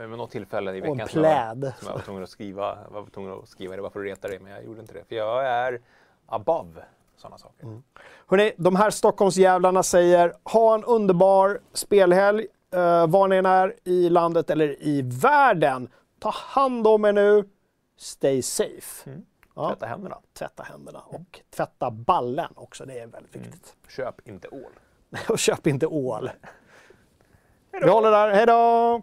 Vid 0.00 0.08
något 0.08 0.30
tillfälle 0.30 0.72
i 0.74 0.80
Och 0.80 0.84
veckan 0.84 1.08
som 1.08 1.22
jag, 1.22 1.74
som 1.78 1.86
jag 1.86 1.94
var 1.94 2.00
tvungen 2.00 2.22
att 2.22 2.30
skriva. 2.30 2.78
Jag 2.84 3.00
var 3.00 3.06
tvungen 3.06 3.32
att 3.32 3.48
skriva 3.48 3.76
det 3.76 3.82
bara 3.82 3.90
för 3.90 4.00
att 4.00 4.06
reta 4.06 4.28
dig, 4.28 4.38
men 4.38 4.52
jag 4.52 4.64
gjorde 4.64 4.80
inte 4.80 4.94
det. 4.94 5.04
För 5.08 5.14
jag 5.16 5.46
är 5.46 5.80
above 6.26 6.84
sådana 7.16 7.38
saker. 7.38 7.64
Mm. 7.64 7.82
Hörrni, 8.26 8.52
de 8.56 8.76
här 8.76 8.90
Stockholmsjävlarna 8.90 9.82
säger 9.82 10.34
ha 10.44 10.74
en 10.74 10.84
underbar 10.84 11.60
spelhelg 11.72 12.46
eh, 12.74 13.06
var 13.06 13.28
ni 13.28 13.36
än 13.36 13.46
är 13.46 13.74
i 13.84 14.08
landet 14.08 14.50
eller 14.50 14.82
i 14.82 15.02
världen. 15.02 15.88
Ta 16.18 16.30
hand 16.30 16.86
om 16.86 17.04
er 17.04 17.12
nu. 17.12 17.48
Stay 17.96 18.42
safe. 18.42 19.10
Mm. 19.10 19.26
Ja, 19.56 19.68
Tvätta 19.68 19.86
händerna. 19.86 20.18
tvätta 20.38 20.62
händerna 20.62 21.00
och 21.00 21.40
tvätta 21.56 21.90
ballen 21.90 22.52
också. 22.54 22.84
Det 22.84 22.98
är 22.98 23.06
väldigt 23.06 23.36
viktigt. 23.36 23.76
Köp 23.88 24.28
inte 24.28 24.48
ål. 24.48 24.72
Och 25.28 25.38
köp 25.38 25.66
inte 25.66 25.86
ål. 25.86 26.30
Vi 27.82 27.88
håller 27.88 28.10
där. 28.10 28.30
Hej 28.32 28.46
då! 28.46 29.02